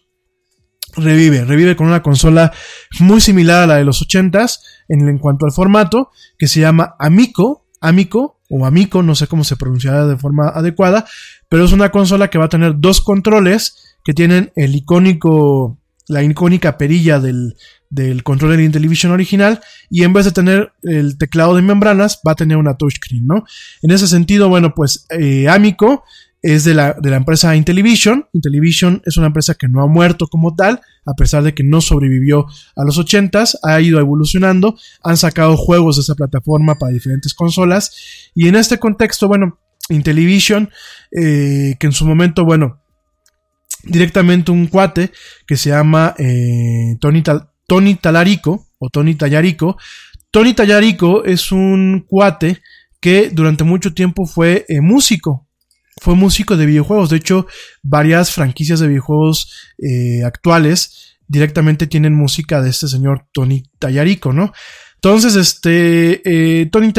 revive, 0.96 1.44
revive 1.44 1.76
con 1.76 1.86
una 1.86 2.02
consola 2.02 2.52
muy 3.00 3.20
similar 3.20 3.62
a 3.62 3.66
la 3.66 3.76
de 3.76 3.84
los 3.84 4.06
80s 4.06 4.60
en, 4.88 5.18
cuanto 5.18 5.46
al 5.46 5.52
formato, 5.52 6.10
que 6.38 6.48
se 6.48 6.60
llama 6.60 6.94
Amico, 6.98 7.66
Amico 7.80 8.40
o 8.50 8.66
Amico, 8.66 9.02
no 9.02 9.14
sé 9.14 9.26
cómo 9.26 9.44
se 9.44 9.56
pronunciará 9.56 10.06
de 10.06 10.16
forma 10.16 10.48
adecuada, 10.48 11.06
pero 11.48 11.64
es 11.64 11.72
una 11.72 11.90
consola 11.90 12.28
que 12.28 12.38
va 12.38 12.46
a 12.46 12.50
tener 12.50 12.74
dos 12.78 13.00
controles 13.00 13.96
que 14.04 14.12
tienen 14.12 14.52
el 14.56 14.74
icónico, 14.74 15.78
la 16.08 16.22
icónica 16.22 16.76
perilla 16.76 17.20
del, 17.20 17.56
del 17.92 18.22
control 18.22 18.56
de 18.56 18.64
Intellivision 18.64 19.12
original 19.12 19.60
y 19.90 20.02
en 20.02 20.12
vez 20.12 20.24
de 20.24 20.32
tener 20.32 20.72
el 20.82 21.18
teclado 21.18 21.54
de 21.54 21.62
membranas 21.62 22.20
va 22.26 22.32
a 22.32 22.36
tener 22.36 22.56
una 22.56 22.74
touchscreen, 22.74 23.26
¿no? 23.26 23.44
En 23.82 23.90
ese 23.90 24.06
sentido, 24.06 24.48
bueno, 24.48 24.74
pues 24.74 25.06
eh, 25.10 25.48
Amico 25.48 26.04
es 26.42 26.64
de 26.64 26.74
la, 26.74 26.94
de 26.94 27.10
la 27.10 27.16
empresa 27.16 27.54
Intellivision. 27.56 28.26
Intellivision 28.32 29.00
es 29.06 29.16
una 29.16 29.28
empresa 29.28 29.54
que 29.54 29.68
no 29.68 29.82
ha 29.82 29.86
muerto 29.86 30.26
como 30.26 30.54
tal, 30.54 30.80
a 31.06 31.14
pesar 31.14 31.42
de 31.44 31.54
que 31.54 31.62
no 31.62 31.80
sobrevivió 31.80 32.46
a 32.76 32.84
los 32.84 32.98
80s, 32.98 33.58
ha 33.62 33.80
ido 33.80 34.00
evolucionando, 34.00 34.76
han 35.02 35.16
sacado 35.16 35.56
juegos 35.56 35.96
de 35.96 36.02
esa 36.02 36.14
plataforma 36.14 36.74
para 36.74 36.92
diferentes 36.92 37.32
consolas 37.34 38.30
y 38.34 38.48
en 38.48 38.56
este 38.56 38.78
contexto, 38.78 39.28
bueno, 39.28 39.58
Intellivision, 39.88 40.70
eh, 41.10 41.76
que 41.78 41.86
en 41.86 41.92
su 41.92 42.06
momento, 42.06 42.44
bueno, 42.44 42.82
directamente 43.84 44.52
un 44.52 44.66
cuate 44.66 45.10
que 45.46 45.56
se 45.56 45.70
llama 45.70 46.14
eh, 46.18 46.96
Tony, 47.00 47.22
Tony 47.66 47.94
Talarico 47.96 48.68
o 48.78 48.90
Tony 48.90 49.14
Tallarico. 49.14 49.76
Tony 50.30 50.54
Tallarico 50.54 51.24
es 51.24 51.52
un 51.52 52.04
cuate 52.06 52.62
que 53.00 53.30
durante 53.30 53.64
mucho 53.64 53.92
tiempo 53.92 54.26
fue 54.26 54.64
eh, 54.68 54.80
músico. 54.80 55.41
Fue 56.02 56.16
músico 56.16 56.56
de 56.56 56.66
videojuegos. 56.66 57.10
De 57.10 57.16
hecho, 57.16 57.46
varias 57.82 58.32
franquicias 58.32 58.80
de 58.80 58.88
videojuegos 58.88 59.52
eh, 59.78 60.24
actuales 60.24 61.16
directamente 61.28 61.86
tienen 61.86 62.12
música 62.12 62.60
de 62.60 62.70
este 62.70 62.88
señor 62.88 63.26
Tony 63.32 63.62
Tallarico, 63.78 64.32
¿no? 64.32 64.52
Entonces, 64.96 65.36
este, 65.36 66.22
eh, 66.24 66.66
Tony 66.66 66.92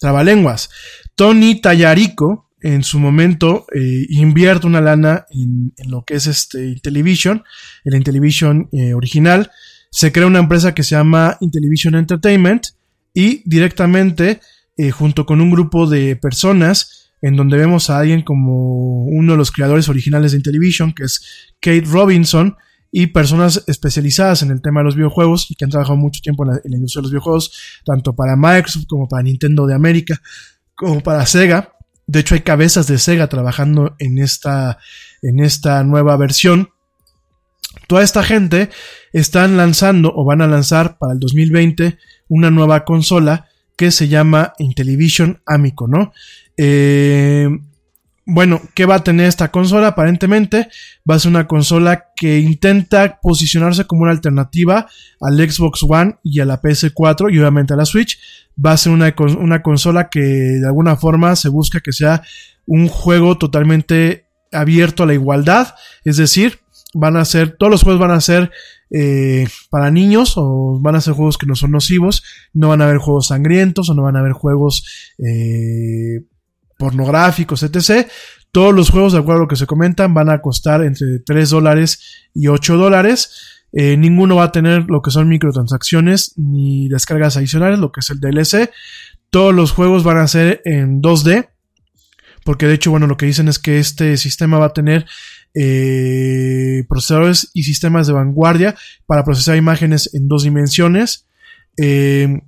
Trabalenguas. 0.00 0.70
Tony 1.14 1.60
Tallarico, 1.60 2.50
en 2.62 2.82
su 2.82 2.98
momento, 2.98 3.66
invierte 4.08 4.66
una 4.66 4.80
lana 4.80 5.26
en, 5.30 5.74
lo 5.86 6.04
que 6.04 6.14
es 6.14 6.26
este 6.26 6.66
Intellivision 6.66 7.44
el 7.84 7.94
Intellivision 7.94 8.70
eh, 8.72 8.94
original, 8.94 9.50
se 9.90 10.12
crea 10.12 10.26
una 10.26 10.38
empresa 10.38 10.74
que 10.74 10.82
se 10.82 10.94
llama 10.94 11.36
Intellivision 11.40 11.94
Entertainment 11.94 12.68
y 13.12 13.42
directamente 13.44 14.40
eh, 14.76 14.90
junto 14.90 15.26
con 15.26 15.40
un 15.40 15.50
grupo 15.50 15.86
de 15.86 16.16
personas 16.16 17.07
en 17.22 17.36
donde 17.36 17.56
vemos 17.56 17.90
a 17.90 17.98
alguien 17.98 18.22
como 18.22 19.04
uno 19.04 19.32
de 19.32 19.38
los 19.38 19.50
creadores 19.50 19.88
originales 19.88 20.32
de 20.32 20.38
Intellivision, 20.38 20.92
que 20.92 21.04
es 21.04 21.52
Kate 21.60 21.84
Robinson, 21.86 22.56
y 22.90 23.08
personas 23.08 23.64
especializadas 23.66 24.42
en 24.42 24.50
el 24.50 24.62
tema 24.62 24.80
de 24.80 24.84
los 24.84 24.96
videojuegos 24.96 25.50
y 25.50 25.54
que 25.54 25.64
han 25.64 25.70
trabajado 25.70 25.96
mucho 25.96 26.20
tiempo 26.22 26.44
en 26.44 26.50
la, 26.50 26.60
en 26.64 26.72
industria 26.72 27.00
de 27.00 27.02
los 27.04 27.12
videojuegos, 27.12 27.80
tanto 27.84 28.14
para 28.14 28.36
Microsoft 28.36 28.86
como 28.86 29.08
para 29.08 29.22
Nintendo 29.22 29.66
de 29.66 29.74
América, 29.74 30.20
como 30.74 31.00
para 31.00 31.26
Sega. 31.26 31.74
De 32.06 32.20
hecho, 32.20 32.34
hay 32.34 32.40
cabezas 32.40 32.86
de 32.86 32.98
Sega 32.98 33.26
trabajando 33.28 33.94
en 33.98 34.18
esta, 34.18 34.78
en 35.20 35.40
esta 35.40 35.84
nueva 35.84 36.16
versión. 36.16 36.70
Toda 37.86 38.02
esta 38.02 38.22
gente 38.22 38.70
están 39.12 39.56
lanzando 39.56 40.12
o 40.14 40.24
van 40.24 40.40
a 40.40 40.46
lanzar 40.46 40.96
para 40.98 41.12
el 41.12 41.20
2020 41.20 41.98
una 42.28 42.50
nueva 42.50 42.84
consola 42.84 43.48
que 43.76 43.90
se 43.90 44.08
llama 44.08 44.54
Intellivision 44.58 45.42
Amico, 45.46 45.86
¿no? 45.86 46.12
Eh, 46.58 47.48
bueno, 48.26 48.60
¿qué 48.74 48.84
va 48.84 48.96
a 48.96 49.04
tener 49.04 49.26
esta 49.26 49.50
consola? 49.50 49.88
Aparentemente 49.88 50.68
va 51.10 51.14
a 51.14 51.18
ser 51.18 51.30
una 51.30 51.46
consola 51.46 52.08
que 52.14 52.40
intenta 52.40 53.20
posicionarse 53.22 53.86
como 53.86 54.02
una 54.02 54.10
alternativa 54.10 54.86
al 55.18 55.50
Xbox 55.50 55.82
One 55.88 56.18
y 56.22 56.40
a 56.40 56.44
la 56.44 56.60
PS4 56.60 57.32
y 57.32 57.38
obviamente 57.38 57.72
a 57.72 57.76
la 57.78 57.86
Switch. 57.86 58.18
Va 58.62 58.72
a 58.72 58.76
ser 58.76 58.92
una, 58.92 59.14
una 59.38 59.62
consola 59.62 60.10
que 60.10 60.20
de 60.20 60.66
alguna 60.66 60.96
forma 60.96 61.36
se 61.36 61.48
busca 61.48 61.80
que 61.80 61.92
sea 61.92 62.22
un 62.66 62.88
juego 62.88 63.38
totalmente 63.38 64.26
abierto 64.52 65.04
a 65.04 65.06
la 65.06 65.14
igualdad, 65.14 65.74
es 66.04 66.18
decir, 66.18 66.58
van 66.94 67.16
a 67.16 67.24
ser, 67.24 67.56
todos 67.56 67.70
los 67.70 67.82
juegos 67.82 68.00
van 68.00 68.10
a 68.10 68.20
ser 68.20 68.50
eh, 68.90 69.46
para 69.70 69.90
niños 69.90 70.34
o 70.36 70.78
van 70.80 70.96
a 70.96 71.00
ser 71.00 71.14
juegos 71.14 71.38
que 71.38 71.46
no 71.46 71.54
son 71.54 71.70
nocivos, 71.70 72.22
no 72.52 72.68
van 72.68 72.82
a 72.82 72.84
haber 72.84 72.98
juegos 72.98 73.28
sangrientos 73.28 73.88
o 73.88 73.94
no 73.94 74.02
van 74.02 74.16
a 74.16 74.20
haber 74.20 74.32
juegos 74.32 75.14
eh, 75.18 76.24
pornográficos, 76.78 77.62
etc. 77.62 78.08
Todos 78.50 78.74
los 78.74 78.88
juegos, 78.88 79.12
de 79.12 79.18
acuerdo 79.18 79.40
a 79.40 79.44
lo 79.44 79.48
que 79.48 79.56
se 79.56 79.66
comentan, 79.66 80.14
van 80.14 80.30
a 80.30 80.40
costar 80.40 80.82
entre 80.82 81.18
3 81.18 81.50
dólares 81.50 82.28
y 82.32 82.46
8 82.46 82.78
dólares. 82.78 83.66
Eh, 83.72 83.98
ninguno 83.98 84.36
va 84.36 84.44
a 84.44 84.52
tener 84.52 84.86
lo 84.88 85.02
que 85.02 85.10
son 85.10 85.28
microtransacciones 85.28 86.32
ni 86.36 86.88
descargas 86.88 87.36
adicionales, 87.36 87.78
lo 87.78 87.92
que 87.92 88.00
es 88.00 88.08
el 88.08 88.20
DLC. 88.20 88.70
Todos 89.28 89.54
los 89.54 89.72
juegos 89.72 90.04
van 90.04 90.16
a 90.16 90.26
ser 90.26 90.62
en 90.64 91.02
2D. 91.02 91.50
Porque 92.44 92.66
de 92.66 92.74
hecho, 92.74 92.90
bueno, 92.90 93.06
lo 93.06 93.18
que 93.18 93.26
dicen 93.26 93.48
es 93.48 93.58
que 93.58 93.78
este 93.78 94.16
sistema 94.16 94.58
va 94.58 94.66
a 94.66 94.72
tener 94.72 95.04
eh, 95.54 96.84
procesadores 96.88 97.50
y 97.52 97.64
sistemas 97.64 98.06
de 98.06 98.14
vanguardia 98.14 98.74
para 99.04 99.24
procesar 99.24 99.56
imágenes 99.56 100.14
en 100.14 100.28
dos 100.28 100.44
dimensiones. 100.44 101.26
Eh, 101.76 102.40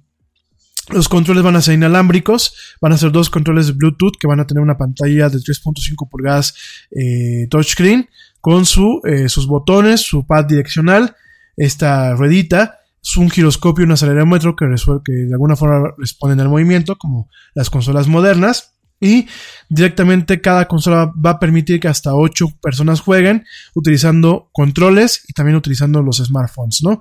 los 0.93 1.09
controles 1.09 1.43
van 1.43 1.57
a 1.57 1.63
ser 1.63 1.75
inalámbricos, 1.75 2.77
van 2.81 2.93
a 2.93 2.99
ser 2.99 3.13
dos 3.13 3.31
controles 3.31 3.67
de 3.67 3.73
Bluetooth 3.73 4.17
que 4.19 4.27
van 4.27 4.41
a 4.41 4.47
tener 4.47 4.63
una 4.63 4.77
pantalla 4.77 5.29
de 5.29 5.39
3.5 5.39 6.09
pulgadas 6.09 6.55
eh, 6.91 7.47
touchscreen 7.49 8.09
con 8.41 8.65
su, 8.65 9.03
sus 9.29 9.47
botones, 9.47 10.01
su 10.01 10.27
pad 10.27 10.47
direccional, 10.47 11.15
esta 11.57 12.15
ruedita, 12.15 12.81
es 13.03 13.17
un 13.17 13.31
giroscopio 13.31 13.83
y 13.83 13.87
un 13.87 13.93
acelerómetro 13.93 14.55
que, 14.55 14.67
que 15.05 15.13
de 15.13 15.33
alguna 15.33 15.57
forma 15.57 15.95
responden 15.97 16.41
al 16.41 16.49
movimiento 16.49 16.97
como 16.97 17.29
las 17.55 17.71
consolas 17.71 18.09
modernas. 18.09 18.75
Y 19.03 19.27
directamente 19.71 20.43
cada 20.43 20.69
consola 20.69 21.11
va 21.25 21.31
a 21.31 21.39
permitir 21.39 21.81
que 21.81 21.89
hasta 21.89 22.15
8 22.15 22.59
personas 22.61 23.01
jueguen 23.01 23.47
utilizando 23.75 24.51
controles 24.53 25.25
y 25.27 25.33
también 25.33 25.57
utilizando 25.57 26.03
los 26.03 26.19
smartphones, 26.19 26.83
¿no? 26.83 27.01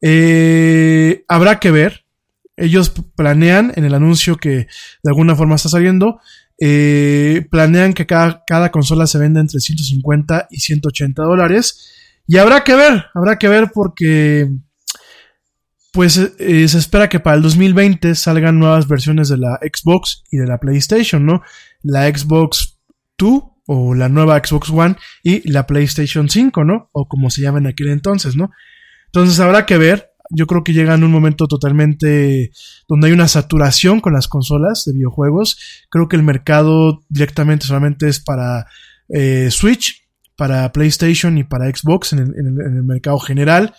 Eh, 0.00 1.22
habrá 1.28 1.60
que 1.60 1.70
ver. 1.70 2.03
Ellos 2.56 2.92
planean 3.16 3.72
en 3.76 3.84
el 3.84 3.94
anuncio 3.94 4.36
que 4.36 4.50
de 4.50 4.66
alguna 5.10 5.34
forma 5.34 5.56
está 5.56 5.68
saliendo. 5.68 6.20
Eh, 6.60 7.46
planean 7.50 7.94
que 7.94 8.06
cada, 8.06 8.44
cada 8.46 8.70
consola 8.70 9.06
se 9.06 9.18
venda 9.18 9.40
entre 9.40 9.60
150 9.60 10.48
y 10.50 10.60
180 10.60 11.22
dólares. 11.22 11.92
Y 12.26 12.38
habrá 12.38 12.64
que 12.64 12.74
ver, 12.74 13.06
habrá 13.14 13.38
que 13.38 13.48
ver 13.48 13.70
porque 13.72 14.48
pues 15.92 16.16
eh, 16.18 16.66
se 16.66 16.78
espera 16.78 17.08
que 17.08 17.20
para 17.20 17.36
el 17.36 17.42
2020 17.42 18.16
salgan 18.16 18.58
nuevas 18.58 18.88
versiones 18.88 19.28
de 19.28 19.36
la 19.36 19.60
Xbox 19.62 20.24
y 20.28 20.38
de 20.38 20.46
la 20.46 20.58
PlayStation, 20.58 21.24
¿no? 21.24 21.42
La 21.82 22.08
Xbox 22.08 22.80
2 23.16 23.44
o 23.66 23.94
la 23.94 24.08
nueva 24.08 24.40
Xbox 24.44 24.70
One 24.70 24.96
y 25.22 25.48
la 25.48 25.66
PlayStation 25.66 26.28
5, 26.28 26.64
¿no? 26.64 26.90
O 26.92 27.06
como 27.06 27.30
se 27.30 27.42
llama 27.42 27.58
en 27.58 27.68
aquel 27.68 27.90
entonces, 27.90 28.34
¿no? 28.34 28.50
Entonces 29.06 29.38
habrá 29.38 29.66
que 29.66 29.78
ver. 29.78 30.10
Yo 30.34 30.46
creo 30.46 30.64
que 30.64 30.72
llega 30.72 30.94
en 30.94 31.04
un 31.04 31.10
momento 31.10 31.46
totalmente 31.46 32.50
donde 32.88 33.06
hay 33.06 33.12
una 33.12 33.28
saturación 33.28 34.00
con 34.00 34.12
las 34.12 34.28
consolas 34.28 34.84
de 34.84 34.92
videojuegos. 34.92 35.58
Creo 35.90 36.08
que 36.08 36.16
el 36.16 36.22
mercado 36.22 37.04
directamente 37.08 37.66
solamente 37.66 38.08
es 38.08 38.20
para 38.20 38.66
eh, 39.08 39.48
Switch, 39.50 40.06
para 40.36 40.72
PlayStation 40.72 41.38
y 41.38 41.44
para 41.44 41.66
Xbox 41.66 42.12
en 42.12 42.18
el 42.18 42.82
mercado 42.82 43.18
general. 43.18 43.74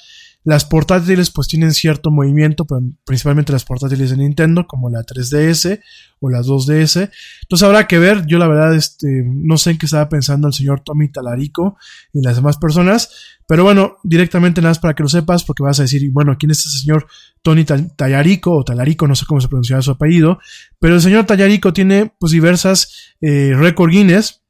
Las 0.46 0.64
portátiles 0.64 1.32
pues 1.32 1.48
tienen 1.48 1.74
cierto 1.74 2.12
movimiento, 2.12 2.66
pero 2.66 2.82
principalmente 3.04 3.52
las 3.52 3.66
portátiles 3.66 4.12
de 4.12 4.18
Nintendo, 4.18 4.68
como 4.68 4.92
la 4.92 5.02
3DS 5.02 5.82
o 6.20 6.30
la 6.30 6.42
2DS. 6.42 7.10
Entonces 7.42 7.66
habrá 7.66 7.88
que 7.88 7.98
ver, 7.98 8.28
yo 8.28 8.38
la 8.38 8.48
verdad 8.48 8.76
este, 8.76 9.24
no 9.26 9.58
sé 9.58 9.72
en 9.72 9.80
qué 9.80 9.88
estaba 9.88 10.08
pensando 10.08 10.48
el 10.48 10.54
señor 10.54 10.82
Tommy 10.82 11.12
Talarico 11.12 11.78
y 12.14 12.22
las 12.22 12.36
demás 12.36 12.58
personas, 12.58 13.10
pero 13.48 13.64
bueno, 13.64 13.98
directamente 14.04 14.62
nada 14.62 14.70
más 14.70 14.80
para 14.80 14.94
que 14.94 15.02
lo 15.02 15.10
sepas, 15.10 15.44
porque 15.44 15.64
vas 15.64 15.80
a 15.80 15.84
decir, 15.84 16.08
bueno, 16.12 16.38
¿quién 16.38 16.52
es 16.52 16.60
este 16.60 16.78
señor 16.78 17.08
Tony 17.42 17.66
Tallarico 17.66 18.56
o 18.56 18.64
Talarico? 18.64 19.08
No 19.08 19.16
sé 19.16 19.26
cómo 19.26 19.42
se 19.42 19.48
pronuncia 19.48 19.82
su 19.82 19.92
apellido, 19.92 20.40
pero 20.80 20.94
el 20.94 21.02
señor 21.02 21.26
Tallarico 21.26 21.74
tiene 21.74 22.14
pues 22.20 22.32
diversas 22.32 23.16
eh, 23.20 23.54
récord 23.56 23.90
Guinness, 23.90 24.42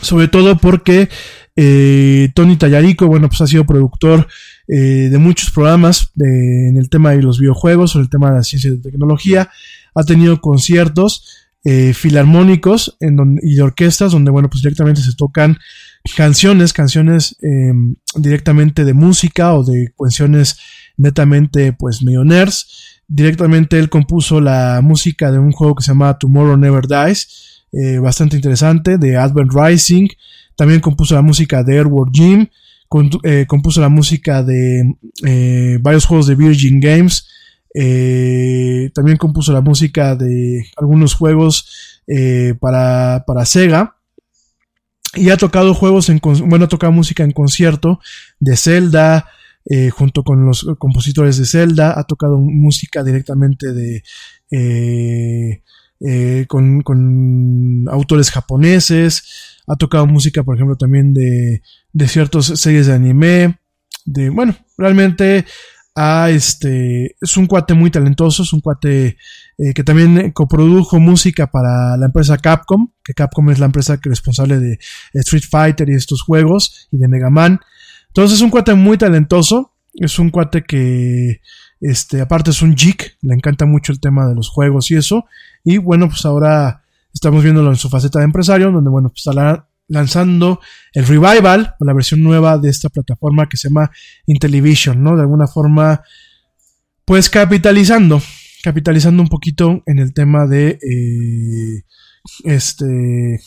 sobre 0.00 0.28
todo 0.28 0.56
porque 0.56 1.08
eh, 1.54 2.30
Tony 2.34 2.56
Tallarico, 2.56 3.06
bueno, 3.06 3.28
pues 3.28 3.40
ha 3.42 3.46
sido 3.46 3.66
productor 3.66 4.26
eh, 4.68 5.08
de 5.10 5.18
muchos 5.18 5.50
programas 5.50 6.10
en 6.18 6.76
el 6.76 6.88
tema 6.88 7.10
de 7.10 7.22
los 7.22 7.38
videojuegos, 7.38 7.94
o 7.94 8.00
el 8.00 8.08
tema 8.08 8.30
de 8.30 8.36
la 8.36 8.42
ciencia 8.42 8.68
y 8.68 8.76
de 8.76 8.82
tecnología. 8.82 9.50
Ha 9.94 10.04
tenido 10.04 10.40
conciertos 10.40 11.48
eh, 11.64 11.92
filarmónicos 11.92 12.96
en 13.00 13.38
y 13.42 13.54
de 13.54 13.62
orquestas 13.62 14.12
donde, 14.12 14.30
bueno, 14.30 14.48
pues 14.48 14.62
directamente 14.62 15.02
se 15.02 15.14
tocan 15.14 15.58
canciones, 16.16 16.72
canciones 16.72 17.36
em, 17.42 17.94
directamente 18.16 18.84
de 18.84 18.94
música 18.94 19.54
o 19.54 19.62
de 19.62 19.92
cuestiones 19.94 20.58
netamente, 20.96 21.72
pues, 21.72 22.02
medio 22.02 22.24
Directamente 23.08 23.78
él 23.78 23.90
compuso 23.90 24.40
la 24.40 24.80
música 24.82 25.30
de 25.30 25.38
un 25.38 25.52
juego 25.52 25.74
que 25.74 25.84
se 25.84 25.90
llama 25.90 26.16
Tomorrow 26.16 26.56
Never 26.56 26.86
Dies, 26.86 27.64
bastante 28.00 28.36
interesante, 28.36 28.96
de 28.96 29.16
Advent 29.18 29.52
Rising. 29.52 30.08
También 30.56 30.80
compuso 30.80 31.14
la 31.14 31.22
música 31.22 31.62
de 31.62 31.78
Airward 31.78 32.10
Jim, 32.12 32.48
eh, 33.22 33.46
compuso 33.46 33.80
la 33.80 33.88
música 33.88 34.42
de 34.42 34.96
eh, 35.24 35.78
varios 35.80 36.04
juegos 36.04 36.26
de 36.26 36.34
Virgin 36.34 36.80
Games. 36.80 37.26
Eh, 37.74 38.90
también 38.94 39.16
compuso 39.16 39.52
la 39.52 39.62
música 39.62 40.14
de 40.14 40.66
algunos 40.76 41.14
juegos 41.14 42.00
para, 42.60 43.24
para, 43.26 43.46
Sega. 43.46 43.96
Y 45.14 45.30
ha 45.30 45.36
tocado 45.36 45.74
juegos 45.74 46.08
en. 46.10 46.20
Bueno, 46.46 46.68
tocado 46.68 46.92
música 46.92 47.24
en 47.24 47.32
concierto 47.32 48.00
de 48.40 48.56
Zelda. 48.56 49.28
junto 49.92 50.22
con 50.22 50.44
los 50.44 50.66
compositores 50.78 51.38
de 51.38 51.46
Zelda. 51.46 51.98
Ha 51.98 52.04
tocado 52.04 52.38
música 52.38 53.02
directamente 53.02 53.72
de. 53.72 54.02
con, 56.46 56.82
con 56.82 57.88
autores 57.88 58.30
japoneses 58.30 59.51
ha 59.66 59.76
tocado 59.76 60.06
música, 60.06 60.42
por 60.42 60.56
ejemplo, 60.56 60.76
también 60.76 61.12
de, 61.12 61.62
de 61.92 62.08
ciertas 62.08 62.46
series 62.46 62.86
de 62.86 62.94
anime, 62.94 63.58
de, 64.04 64.30
bueno, 64.30 64.56
realmente 64.76 65.44
este, 66.28 67.16
es 67.20 67.36
un 67.36 67.46
cuate 67.46 67.74
muy 67.74 67.90
talentoso, 67.90 68.42
es 68.42 68.52
un 68.52 68.60
cuate 68.60 69.18
eh, 69.58 69.74
que 69.74 69.84
también 69.84 70.32
coprodujo 70.32 70.98
música 70.98 71.50
para 71.50 71.96
la 71.96 72.06
empresa 72.06 72.38
Capcom, 72.38 72.88
que 73.04 73.12
Capcom 73.12 73.50
es 73.50 73.58
la 73.58 73.66
empresa 73.66 73.98
responsable 74.02 74.58
de 74.58 74.78
Street 75.14 75.44
Fighter 75.48 75.88
y 75.90 75.94
estos 75.94 76.22
juegos, 76.22 76.88
y 76.90 76.98
de 76.98 77.08
Mega 77.08 77.30
Man. 77.30 77.60
Entonces 78.08 78.38
es 78.38 78.42
un 78.42 78.50
cuate 78.50 78.74
muy 78.74 78.96
talentoso, 78.96 79.74
es 79.94 80.18
un 80.18 80.30
cuate 80.30 80.64
que, 80.64 81.40
este, 81.80 82.20
aparte 82.20 82.50
es 82.50 82.62
un 82.62 82.74
geek, 82.74 83.18
le 83.20 83.34
encanta 83.34 83.66
mucho 83.66 83.92
el 83.92 84.00
tema 84.00 84.26
de 84.26 84.34
los 84.34 84.48
juegos 84.48 84.90
y 84.90 84.96
eso, 84.96 85.26
y 85.62 85.76
bueno, 85.76 86.08
pues 86.08 86.24
ahora 86.24 86.81
Estamos 87.12 87.42
viéndolo 87.42 87.70
en 87.70 87.76
su 87.76 87.88
faceta 87.88 88.18
de 88.18 88.24
empresario, 88.24 88.70
donde, 88.70 88.90
bueno, 88.90 89.08
pues 89.08 89.20
estará 89.26 89.68
lanzando 89.88 90.60
el 90.92 91.06
revival, 91.06 91.74
la 91.80 91.92
versión 91.92 92.22
nueva 92.22 92.58
de 92.58 92.70
esta 92.70 92.88
plataforma 92.88 93.48
que 93.48 93.56
se 93.56 93.68
llama 93.68 93.90
Intellivision, 94.26 95.02
¿no? 95.02 95.16
De 95.16 95.22
alguna 95.22 95.46
forma, 95.46 96.02
pues 97.04 97.28
capitalizando, 97.28 98.20
capitalizando 98.62 99.22
un 99.22 99.28
poquito 99.28 99.82
en 99.86 99.98
el 99.98 100.14
tema 100.14 100.46
de, 100.46 100.78
eh, 100.80 101.84
este, 102.44 103.40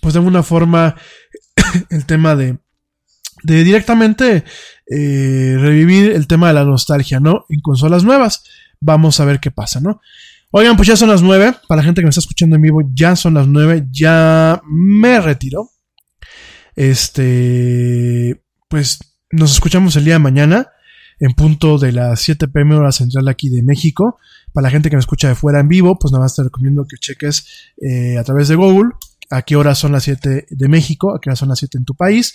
pues 0.00 0.14
de 0.14 0.18
alguna 0.20 0.42
forma, 0.42 0.94
el 1.90 2.06
tema 2.06 2.36
de, 2.36 2.58
de 3.42 3.64
directamente 3.64 4.44
eh, 4.86 5.56
revivir 5.58 6.12
el 6.12 6.26
tema 6.26 6.48
de 6.48 6.54
la 6.54 6.64
nostalgia, 6.64 7.20
¿no? 7.20 7.46
En 7.48 7.60
consolas 7.60 8.04
nuevas. 8.04 8.44
Vamos 8.80 9.18
a 9.20 9.24
ver 9.24 9.40
qué 9.40 9.50
pasa, 9.50 9.80
¿no? 9.80 10.00
Oigan, 10.56 10.76
pues 10.76 10.86
ya 10.86 10.96
son 10.96 11.08
las 11.08 11.20
nueve. 11.20 11.52
Para 11.66 11.80
la 11.80 11.84
gente 11.84 12.00
que 12.00 12.04
me 12.04 12.10
está 12.10 12.20
escuchando 12.20 12.54
en 12.54 12.62
vivo, 12.62 12.80
ya 12.94 13.16
son 13.16 13.34
las 13.34 13.48
nueve. 13.48 13.88
Ya 13.90 14.62
me 14.64 15.20
retiro. 15.20 15.72
Este, 16.76 18.40
pues 18.68 19.00
nos 19.32 19.50
escuchamos 19.50 19.96
el 19.96 20.04
día 20.04 20.14
de 20.14 20.20
mañana 20.20 20.68
en 21.18 21.32
punto 21.32 21.76
de 21.76 21.90
las 21.90 22.20
7 22.20 22.46
pm 22.46 22.76
hora 22.76 22.92
central 22.92 23.26
aquí 23.26 23.48
de 23.48 23.64
México. 23.64 24.20
Para 24.52 24.68
la 24.68 24.70
gente 24.70 24.90
que 24.90 24.96
me 24.96 25.00
escucha 25.00 25.26
de 25.26 25.34
fuera 25.34 25.58
en 25.58 25.66
vivo, 25.66 25.98
pues 25.98 26.12
nada 26.12 26.22
más 26.22 26.36
te 26.36 26.44
recomiendo 26.44 26.86
que 26.88 26.98
cheques 26.98 27.72
eh, 27.82 28.16
a 28.16 28.22
través 28.22 28.46
de 28.46 28.54
Google 28.54 28.90
a 29.34 29.42
qué 29.42 29.56
hora 29.56 29.74
son 29.74 29.92
las 29.92 30.04
7 30.04 30.46
de 30.48 30.68
México, 30.68 31.14
a 31.14 31.20
qué 31.20 31.30
hora 31.30 31.36
son 31.36 31.48
las 31.48 31.58
7 31.58 31.78
en 31.78 31.84
tu 31.84 31.94
país. 31.94 32.34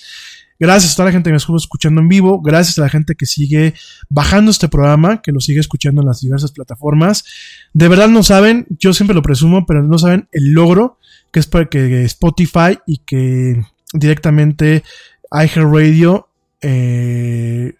Gracias 0.59 0.91
a 0.91 0.95
toda 0.97 1.05
la 1.05 1.11
gente 1.13 1.29
que 1.29 1.33
me 1.33 1.37
estuvo 1.37 1.55
escuchando 1.55 2.01
en 2.01 2.09
vivo. 2.09 2.41
Gracias 2.41 2.77
a 2.77 2.81
la 2.81 2.89
gente 2.89 3.15
que 3.15 3.25
sigue 3.25 3.73
bajando 4.09 4.51
este 4.51 4.67
programa, 4.67 5.21
que 5.21 5.31
lo 5.31 5.39
sigue 5.39 5.61
escuchando 5.61 6.01
en 6.01 6.07
las 6.07 6.19
diversas 6.19 6.51
plataformas. 6.51 7.23
De 7.73 7.87
verdad 7.87 8.09
no 8.09 8.23
saben, 8.23 8.67
yo 8.69 8.93
siempre 8.93 9.15
lo 9.15 9.21
presumo, 9.21 9.65
pero 9.65 9.81
no 9.83 9.97
saben 9.97 10.27
el 10.33 10.51
logro 10.51 10.97
que 11.31 11.39
es 11.39 11.47
para 11.47 11.65
que 11.65 12.03
Spotify 12.05 12.77
y 12.85 12.97
que 12.97 13.63
directamente 13.93 14.83
iHeartRadio 15.31 16.27
eh, 16.61 17.73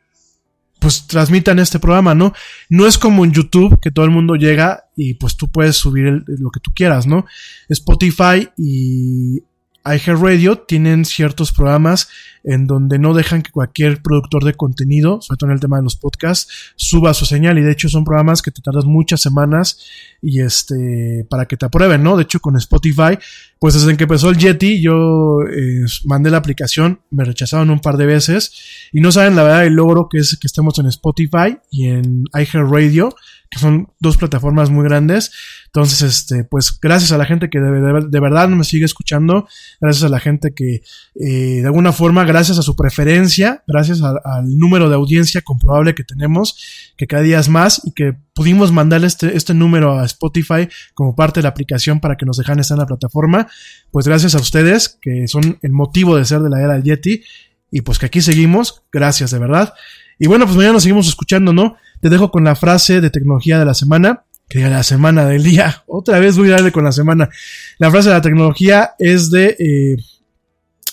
pues 0.80 1.08
transmitan 1.08 1.60
este 1.60 1.80
programa, 1.80 2.16
¿no? 2.16 2.34
No 2.70 2.88
es 2.88 2.98
como 2.98 3.26
en 3.26 3.34
YouTube 3.34 3.80
que 3.80 3.92
todo 3.92 4.06
el 4.06 4.12
mundo 4.12 4.36
llega 4.36 4.86
y 4.96 5.16
pues 5.16 5.36
tú 5.36 5.50
puedes 5.50 5.76
subir 5.76 6.24
lo 6.28 6.50
que 6.50 6.60
tú 6.60 6.72
quieras, 6.74 7.06
¿no? 7.06 7.26
Spotify 7.68 8.50
y 8.58 9.44
iHeartRadio 9.86 10.60
tienen 10.60 11.06
ciertos 11.06 11.52
programas 11.52 12.10
en 12.44 12.68
donde 12.68 13.00
no 13.00 13.14
dejan 13.14 13.42
que 13.42 13.52
cualquier 13.52 14.02
productor 14.02 14.44
de 14.44 14.54
contenido, 14.54 15.22
sobre 15.22 15.38
todo 15.38 15.50
en 15.50 15.54
el 15.56 15.60
tema 15.60 15.78
de 15.78 15.84
los 15.84 15.96
podcasts, 15.96 16.74
suba 16.76 17.14
su 17.14 17.26
señal 17.26 17.58
y 17.58 17.62
de 17.62 17.72
hecho 17.72 17.90
son 17.90 18.06
programas 18.06 18.42
que 18.42 18.52
te 18.52 18.62
tardas 18.62 18.86
muchas 18.86 19.22
semanas 19.22 19.80
y 20.22 20.42
este 20.42 21.26
para 21.30 21.46
que 21.46 21.58
te 21.58 21.66
aprueben, 21.66 22.04
¿no? 22.04 22.18
De 22.18 22.24
hecho 22.24 22.40
con 22.40 22.56
Spotify, 22.58 23.18
pues 23.60 23.74
desde 23.74 23.96
que 23.98 24.04
empezó 24.04 24.30
el 24.30 24.38
Yeti 24.38 24.82
yo 24.82 25.42
eh, 25.44 25.86
mandé 26.06 26.30
la 26.30 26.38
aplicación, 26.38 27.02
me 27.12 27.26
rechazaron 27.26 27.70
un 27.70 27.80
par 27.80 27.98
de 27.98 28.06
veces 28.06 28.52
y 28.92 29.02
no 29.02 29.12
saben 29.12 29.36
la 29.36 29.44
verdad 29.44 29.66
el 29.66 29.74
logro 29.74 30.08
que 30.10 30.20
es 30.20 30.38
que 30.40 30.48
estemos 30.48 30.78
en 30.80 30.88
Spotify 30.88 31.58
y 31.72 31.88
en 31.88 32.24
iHeartRadio 32.34 33.16
que 33.50 33.60
son 33.60 33.90
dos 34.00 34.18
plataformas 34.18 34.70
muy 34.70 34.84
grandes. 34.84 35.32
Entonces, 35.66 36.02
este, 36.02 36.44
pues 36.44 36.78
gracias 36.80 37.12
a 37.12 37.18
la 37.18 37.26
gente 37.26 37.50
que 37.50 37.60
de, 37.60 38.08
de, 38.08 38.20
verdad 38.20 38.48
me 38.50 38.64
sigue 38.64 38.86
escuchando, 38.86 39.48
gracias 39.82 40.04
a 40.04 40.10
la 40.10 40.20
gente 40.20 40.54
que 40.54 40.82
eh, 41.16 41.62
de 41.62 41.66
alguna 41.66 41.92
forma, 41.92 42.26
gracias 42.30 42.60
a 42.60 42.62
su 42.62 42.76
preferencia, 42.76 43.64
gracias 43.68 44.02
al 44.02 44.58
número 44.58 44.88
de 44.88 44.96
audiencia 44.96 45.42
comprobable 45.42 45.96
que 45.96 46.04
tenemos, 46.04 46.94
que 46.96 47.08
cada 47.08 47.24
día 47.24 47.40
es 47.40 47.50
más 47.50 47.82
y 47.84 47.92
que 47.92 48.16
pudimos 48.34 48.72
mandarle 48.72 49.08
este, 49.08 49.36
este 49.36 49.54
número 49.54 50.00
a 50.00 50.06
Spotify 50.06 50.70
como 50.94 51.16
parte 51.16 51.40
de 51.40 51.44
la 51.44 51.50
aplicación 51.50 52.00
para 52.00 52.16
que 52.16 52.26
nos 52.26 52.38
dejan 52.38 52.60
estar 52.60 52.76
en 52.76 52.82
la 52.82 52.86
plataforma, 52.86 53.48
pues 53.92 54.08
gracias 54.08 54.36
a 54.36 54.40
ustedes, 54.40 54.98
que 55.02 55.28
son 55.28 55.58
el 55.64 55.72
motivo 55.72 56.16
de 56.16 56.26
ser 56.26 56.42
de 56.42 56.50
la 56.50 56.62
era 56.62 56.74
del 56.74 56.84
Yeti, 56.84 57.24
y 57.72 57.82
pues 57.82 57.98
que 57.98 58.06
aquí 58.06 58.22
seguimos, 58.22 58.84
gracias 58.92 59.32
de 59.32 59.40
verdad. 59.40 59.74
Y 60.20 60.28
bueno, 60.28 60.46
pues 60.46 60.56
mañana 60.56 60.74
nos 60.74 60.84
seguimos 60.84 61.08
escuchando, 61.08 61.52
¿no? 61.52 61.78
Te 62.02 62.10
dejo 62.10 62.30
con 62.30 62.44
la 62.44 62.56
frase 62.56 63.02
de 63.02 63.10
tecnología 63.10 63.58
de 63.58 63.66
la 63.66 63.74
semana, 63.74 64.24
que 64.48 64.60
la 64.60 64.84
semana 64.84 65.26
del 65.26 65.44
día. 65.44 65.84
Otra 65.88 66.20
vez 66.20 66.38
voy 66.38 66.50
a 66.50 66.54
darle 66.54 66.72
con 66.72 66.84
la 66.84 66.92
semana. 66.92 67.30
La 67.78 67.90
frase 67.90 68.10
de 68.10 68.16
la 68.16 68.22
tecnología 68.22 68.92
es 69.00 69.32
de... 69.32 69.56
Eh, 69.60 69.98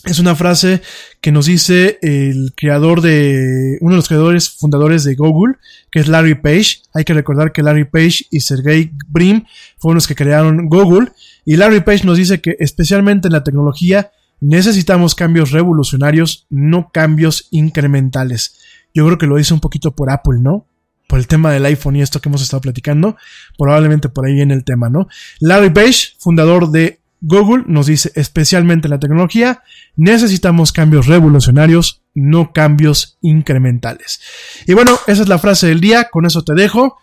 es 0.06 0.20
una 0.20 0.36
frase 0.36 0.82
que 1.20 1.32
nos 1.32 1.46
dice 1.46 1.98
el 2.00 2.52
creador 2.56 3.00
de, 3.00 3.76
uno 3.80 3.90
de 3.92 3.96
los 3.96 4.08
creadores 4.08 4.48
fundadores 4.50 5.02
de 5.02 5.16
Google, 5.16 5.56
que 5.90 5.98
es 5.98 6.08
Larry 6.08 6.36
Page. 6.36 6.82
Hay 6.94 7.04
que 7.04 7.12
recordar 7.12 7.52
que 7.52 7.62
Larry 7.62 7.84
Page 7.84 8.24
y 8.30 8.40
Sergey 8.40 8.92
Brin 9.08 9.46
fueron 9.78 9.96
los 9.96 10.06
que 10.06 10.14
crearon 10.14 10.68
Google. 10.68 11.12
Y 11.44 11.56
Larry 11.56 11.80
Page 11.80 12.04
nos 12.04 12.18
dice 12.18 12.40
que 12.40 12.56
especialmente 12.60 13.28
en 13.28 13.32
la 13.32 13.42
tecnología 13.42 14.12
necesitamos 14.40 15.16
cambios 15.16 15.50
revolucionarios, 15.50 16.46
no 16.50 16.90
cambios 16.92 17.48
incrementales. 17.50 18.60
Yo 18.94 19.04
creo 19.06 19.18
que 19.18 19.26
lo 19.26 19.36
dice 19.36 19.54
un 19.54 19.60
poquito 19.60 19.94
por 19.96 20.10
Apple, 20.10 20.38
¿no? 20.40 20.68
por 21.08 21.20
el 21.20 21.28
tema 21.28 21.52
del 21.52 21.64
iPhone 21.66 21.94
y 21.94 22.02
esto 22.02 22.20
que 22.20 22.28
hemos 22.28 22.42
estado 22.42 22.60
platicando, 22.60 23.16
probablemente 23.56 24.08
por 24.08 24.26
ahí 24.26 24.34
viene 24.34 24.54
el 24.54 24.64
tema, 24.64 24.88
¿no? 24.90 25.06
Larry 25.38 25.70
Page, 25.70 26.16
fundador 26.18 26.72
de 26.72 27.00
Google, 27.26 27.64
nos 27.66 27.86
dice, 27.86 28.12
especialmente 28.14 28.86
en 28.86 28.92
la 28.92 29.00
tecnología, 29.00 29.62
necesitamos 29.96 30.72
cambios 30.72 31.06
revolucionarios, 31.06 32.02
no 32.14 32.52
cambios 32.52 33.18
incrementales. 33.20 34.20
Y 34.66 34.74
bueno, 34.74 34.96
esa 35.08 35.22
es 35.22 35.28
la 35.28 35.38
frase 35.38 35.66
del 35.66 35.80
día, 35.80 36.08
con 36.10 36.24
eso 36.24 36.44
te 36.44 36.54
dejo. 36.54 36.98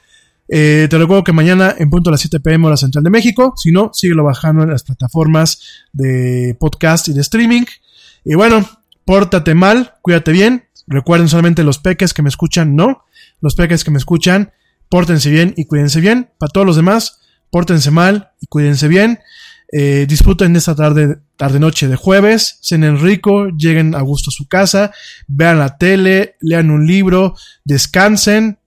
Eh, 0.48 0.88
te 0.90 0.98
recuerdo 0.98 1.24
que 1.24 1.34
mañana 1.34 1.76
en 1.78 1.90
punto 1.90 2.10
a 2.10 2.12
las 2.12 2.22
7 2.22 2.40
pm 2.40 2.68
hora 2.68 2.78
central 2.78 3.04
de 3.04 3.10
México, 3.10 3.54
si 3.58 3.72
no, 3.72 3.92
síguelo 3.94 4.24
bajando 4.24 4.64
en 4.64 4.70
las 4.70 4.84
plataformas 4.84 5.62
de 5.92 6.56
podcast 6.58 7.10
y 7.10 7.14
de 7.14 7.22
streaming. 7.22 7.66
Y 8.24 8.36
bueno, 8.36 8.66
pórtate 9.04 9.56
mal, 9.56 9.96
cuídate 10.02 10.32
bien, 10.32 10.66
recuerden 10.88 11.28
solamente 11.28 11.64
los 11.64 11.80
peques 11.80 12.14
que 12.14 12.22
me 12.22 12.30
escuchan, 12.30 12.76
no 12.76 13.04
los 13.42 13.56
peques 13.56 13.84
que 13.84 13.92
me 13.92 13.98
escuchan, 13.98 14.54
pórtense 14.90 15.30
bien 15.30 15.54
y 15.58 15.66
cuídense 15.66 16.00
bien. 16.00 16.30
Para 16.38 16.50
todos 16.50 16.66
los 16.66 16.78
demás, 16.78 17.20
pórtense 17.52 17.92
mal 17.92 18.32
y 18.40 18.48
cuídense 18.48 18.88
bien. 18.88 19.20
Eh, 19.76 20.06
disfruten 20.08 20.56
esta 20.56 20.76
tarde, 20.76 21.18
tarde 21.36 21.60
noche 21.60 21.88
de 21.88 21.96
jueves, 21.96 22.60
cenen 22.62 23.00
rico, 23.00 23.48
lleguen 23.48 23.96
a 23.96 24.02
gusto 24.02 24.30
a 24.30 24.32
su 24.32 24.48
casa, 24.48 24.92
vean 25.28 25.58
la 25.58 25.80
tele, 25.80 26.36
lean 26.42 26.70
un 26.70 26.86
libro, 26.86 27.34
descansen, 27.66 28.60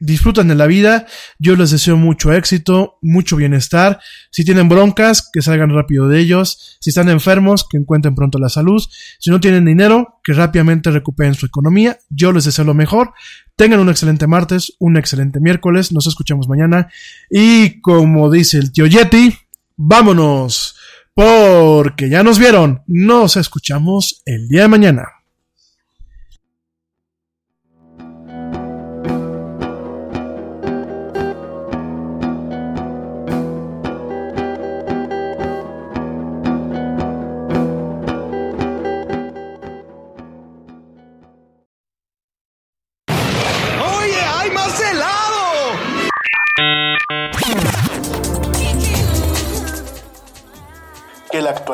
disfrutan 0.00 0.48
de 0.48 0.56
la 0.56 0.66
vida. 0.66 1.06
Yo 1.38 1.54
les 1.54 1.70
deseo 1.70 1.96
mucho 1.96 2.32
éxito, 2.32 2.98
mucho 3.02 3.36
bienestar. 3.36 4.00
Si 4.30 4.44
tienen 4.44 4.68
broncas, 4.68 5.28
que 5.32 5.42
salgan 5.42 5.72
rápido 5.72 6.08
de 6.08 6.18
ellos. 6.18 6.76
Si 6.80 6.90
están 6.90 7.08
enfermos, 7.08 7.64
que 7.68 7.76
encuentren 7.76 8.16
pronto 8.16 8.38
la 8.38 8.48
salud. 8.48 8.82
Si 9.18 9.30
no 9.30 9.40
tienen 9.40 9.64
dinero, 9.64 10.18
que 10.22 10.32
rápidamente 10.32 10.90
recuperen 10.90 11.34
su 11.34 11.46
economía. 11.46 11.98
Yo 12.10 12.32
les 12.32 12.44
deseo 12.44 12.64
lo 12.64 12.74
mejor. 12.74 13.12
Tengan 13.56 13.80
un 13.80 13.90
excelente 13.90 14.26
martes, 14.26 14.72
un 14.78 14.96
excelente 14.96 15.40
miércoles. 15.40 15.92
Nos 15.92 16.06
escuchamos 16.06 16.48
mañana. 16.48 16.88
Y 17.30 17.80
como 17.80 18.30
dice 18.30 18.58
el 18.58 18.72
tío 18.72 18.86
Yeti, 18.86 19.36
vámonos. 19.78 20.76
Porque 21.14 22.10
ya 22.10 22.22
nos 22.22 22.38
vieron. 22.38 22.82
Nos 22.86 23.36
escuchamos 23.36 24.22
el 24.26 24.48
día 24.48 24.62
de 24.62 24.68
mañana. 24.68 25.17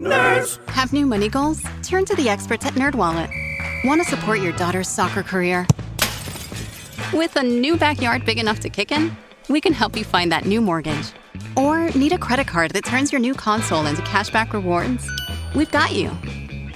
Nerds! 0.00 0.64
Have 0.68 0.92
new 0.92 1.06
money 1.06 1.28
goals? 1.28 1.62
Turn 1.82 2.04
to 2.04 2.14
the 2.16 2.28
experts 2.28 2.66
at 2.66 2.74
NerdWallet. 2.74 3.30
Want 3.84 4.02
to 4.02 4.08
support 4.08 4.40
your 4.40 4.52
daughter's 4.52 4.88
soccer 4.88 5.22
career? 5.22 5.66
With 7.12 7.36
a 7.36 7.42
new 7.42 7.76
backyard 7.76 8.24
big 8.24 8.38
enough 8.38 8.60
to 8.60 8.70
kick 8.70 8.90
in, 8.90 9.16
we 9.48 9.60
can 9.60 9.72
help 9.72 9.96
you 9.96 10.04
find 10.04 10.32
that 10.32 10.46
new 10.46 10.60
mortgage. 10.60 11.12
Or 11.56 11.90
need 11.90 12.12
a 12.12 12.18
credit 12.18 12.46
card 12.46 12.72
that 12.72 12.84
turns 12.84 13.12
your 13.12 13.20
new 13.20 13.34
console 13.34 13.86
into 13.86 14.02
cashback 14.02 14.52
rewards? 14.52 15.08
We've 15.54 15.70
got 15.70 15.94
you. 15.94 16.08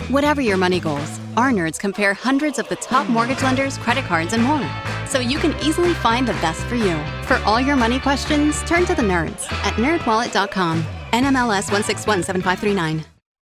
Whatever 0.08 0.40
your 0.40 0.56
money 0.56 0.80
goals, 0.80 1.18
our 1.36 1.50
nerds 1.50 1.78
compare 1.78 2.14
hundreds 2.14 2.58
of 2.58 2.68
the 2.68 2.76
top 2.76 3.08
mortgage 3.08 3.42
lenders, 3.42 3.78
credit 3.78 4.04
cards, 4.04 4.32
and 4.32 4.42
more. 4.42 4.68
So 5.06 5.18
you 5.18 5.38
can 5.38 5.54
easily 5.62 5.94
find 5.94 6.26
the 6.26 6.34
best 6.34 6.62
for 6.66 6.76
you. 6.76 6.96
For 7.24 7.36
all 7.44 7.60
your 7.60 7.76
money 7.76 7.98
questions, 7.98 8.62
turn 8.62 8.86
to 8.86 8.94
the 8.94 9.02
nerds 9.02 9.50
at 9.64 9.74
nerdwallet.com. 9.74 10.84
NMLS 11.12 11.70
1617539. 11.70 13.17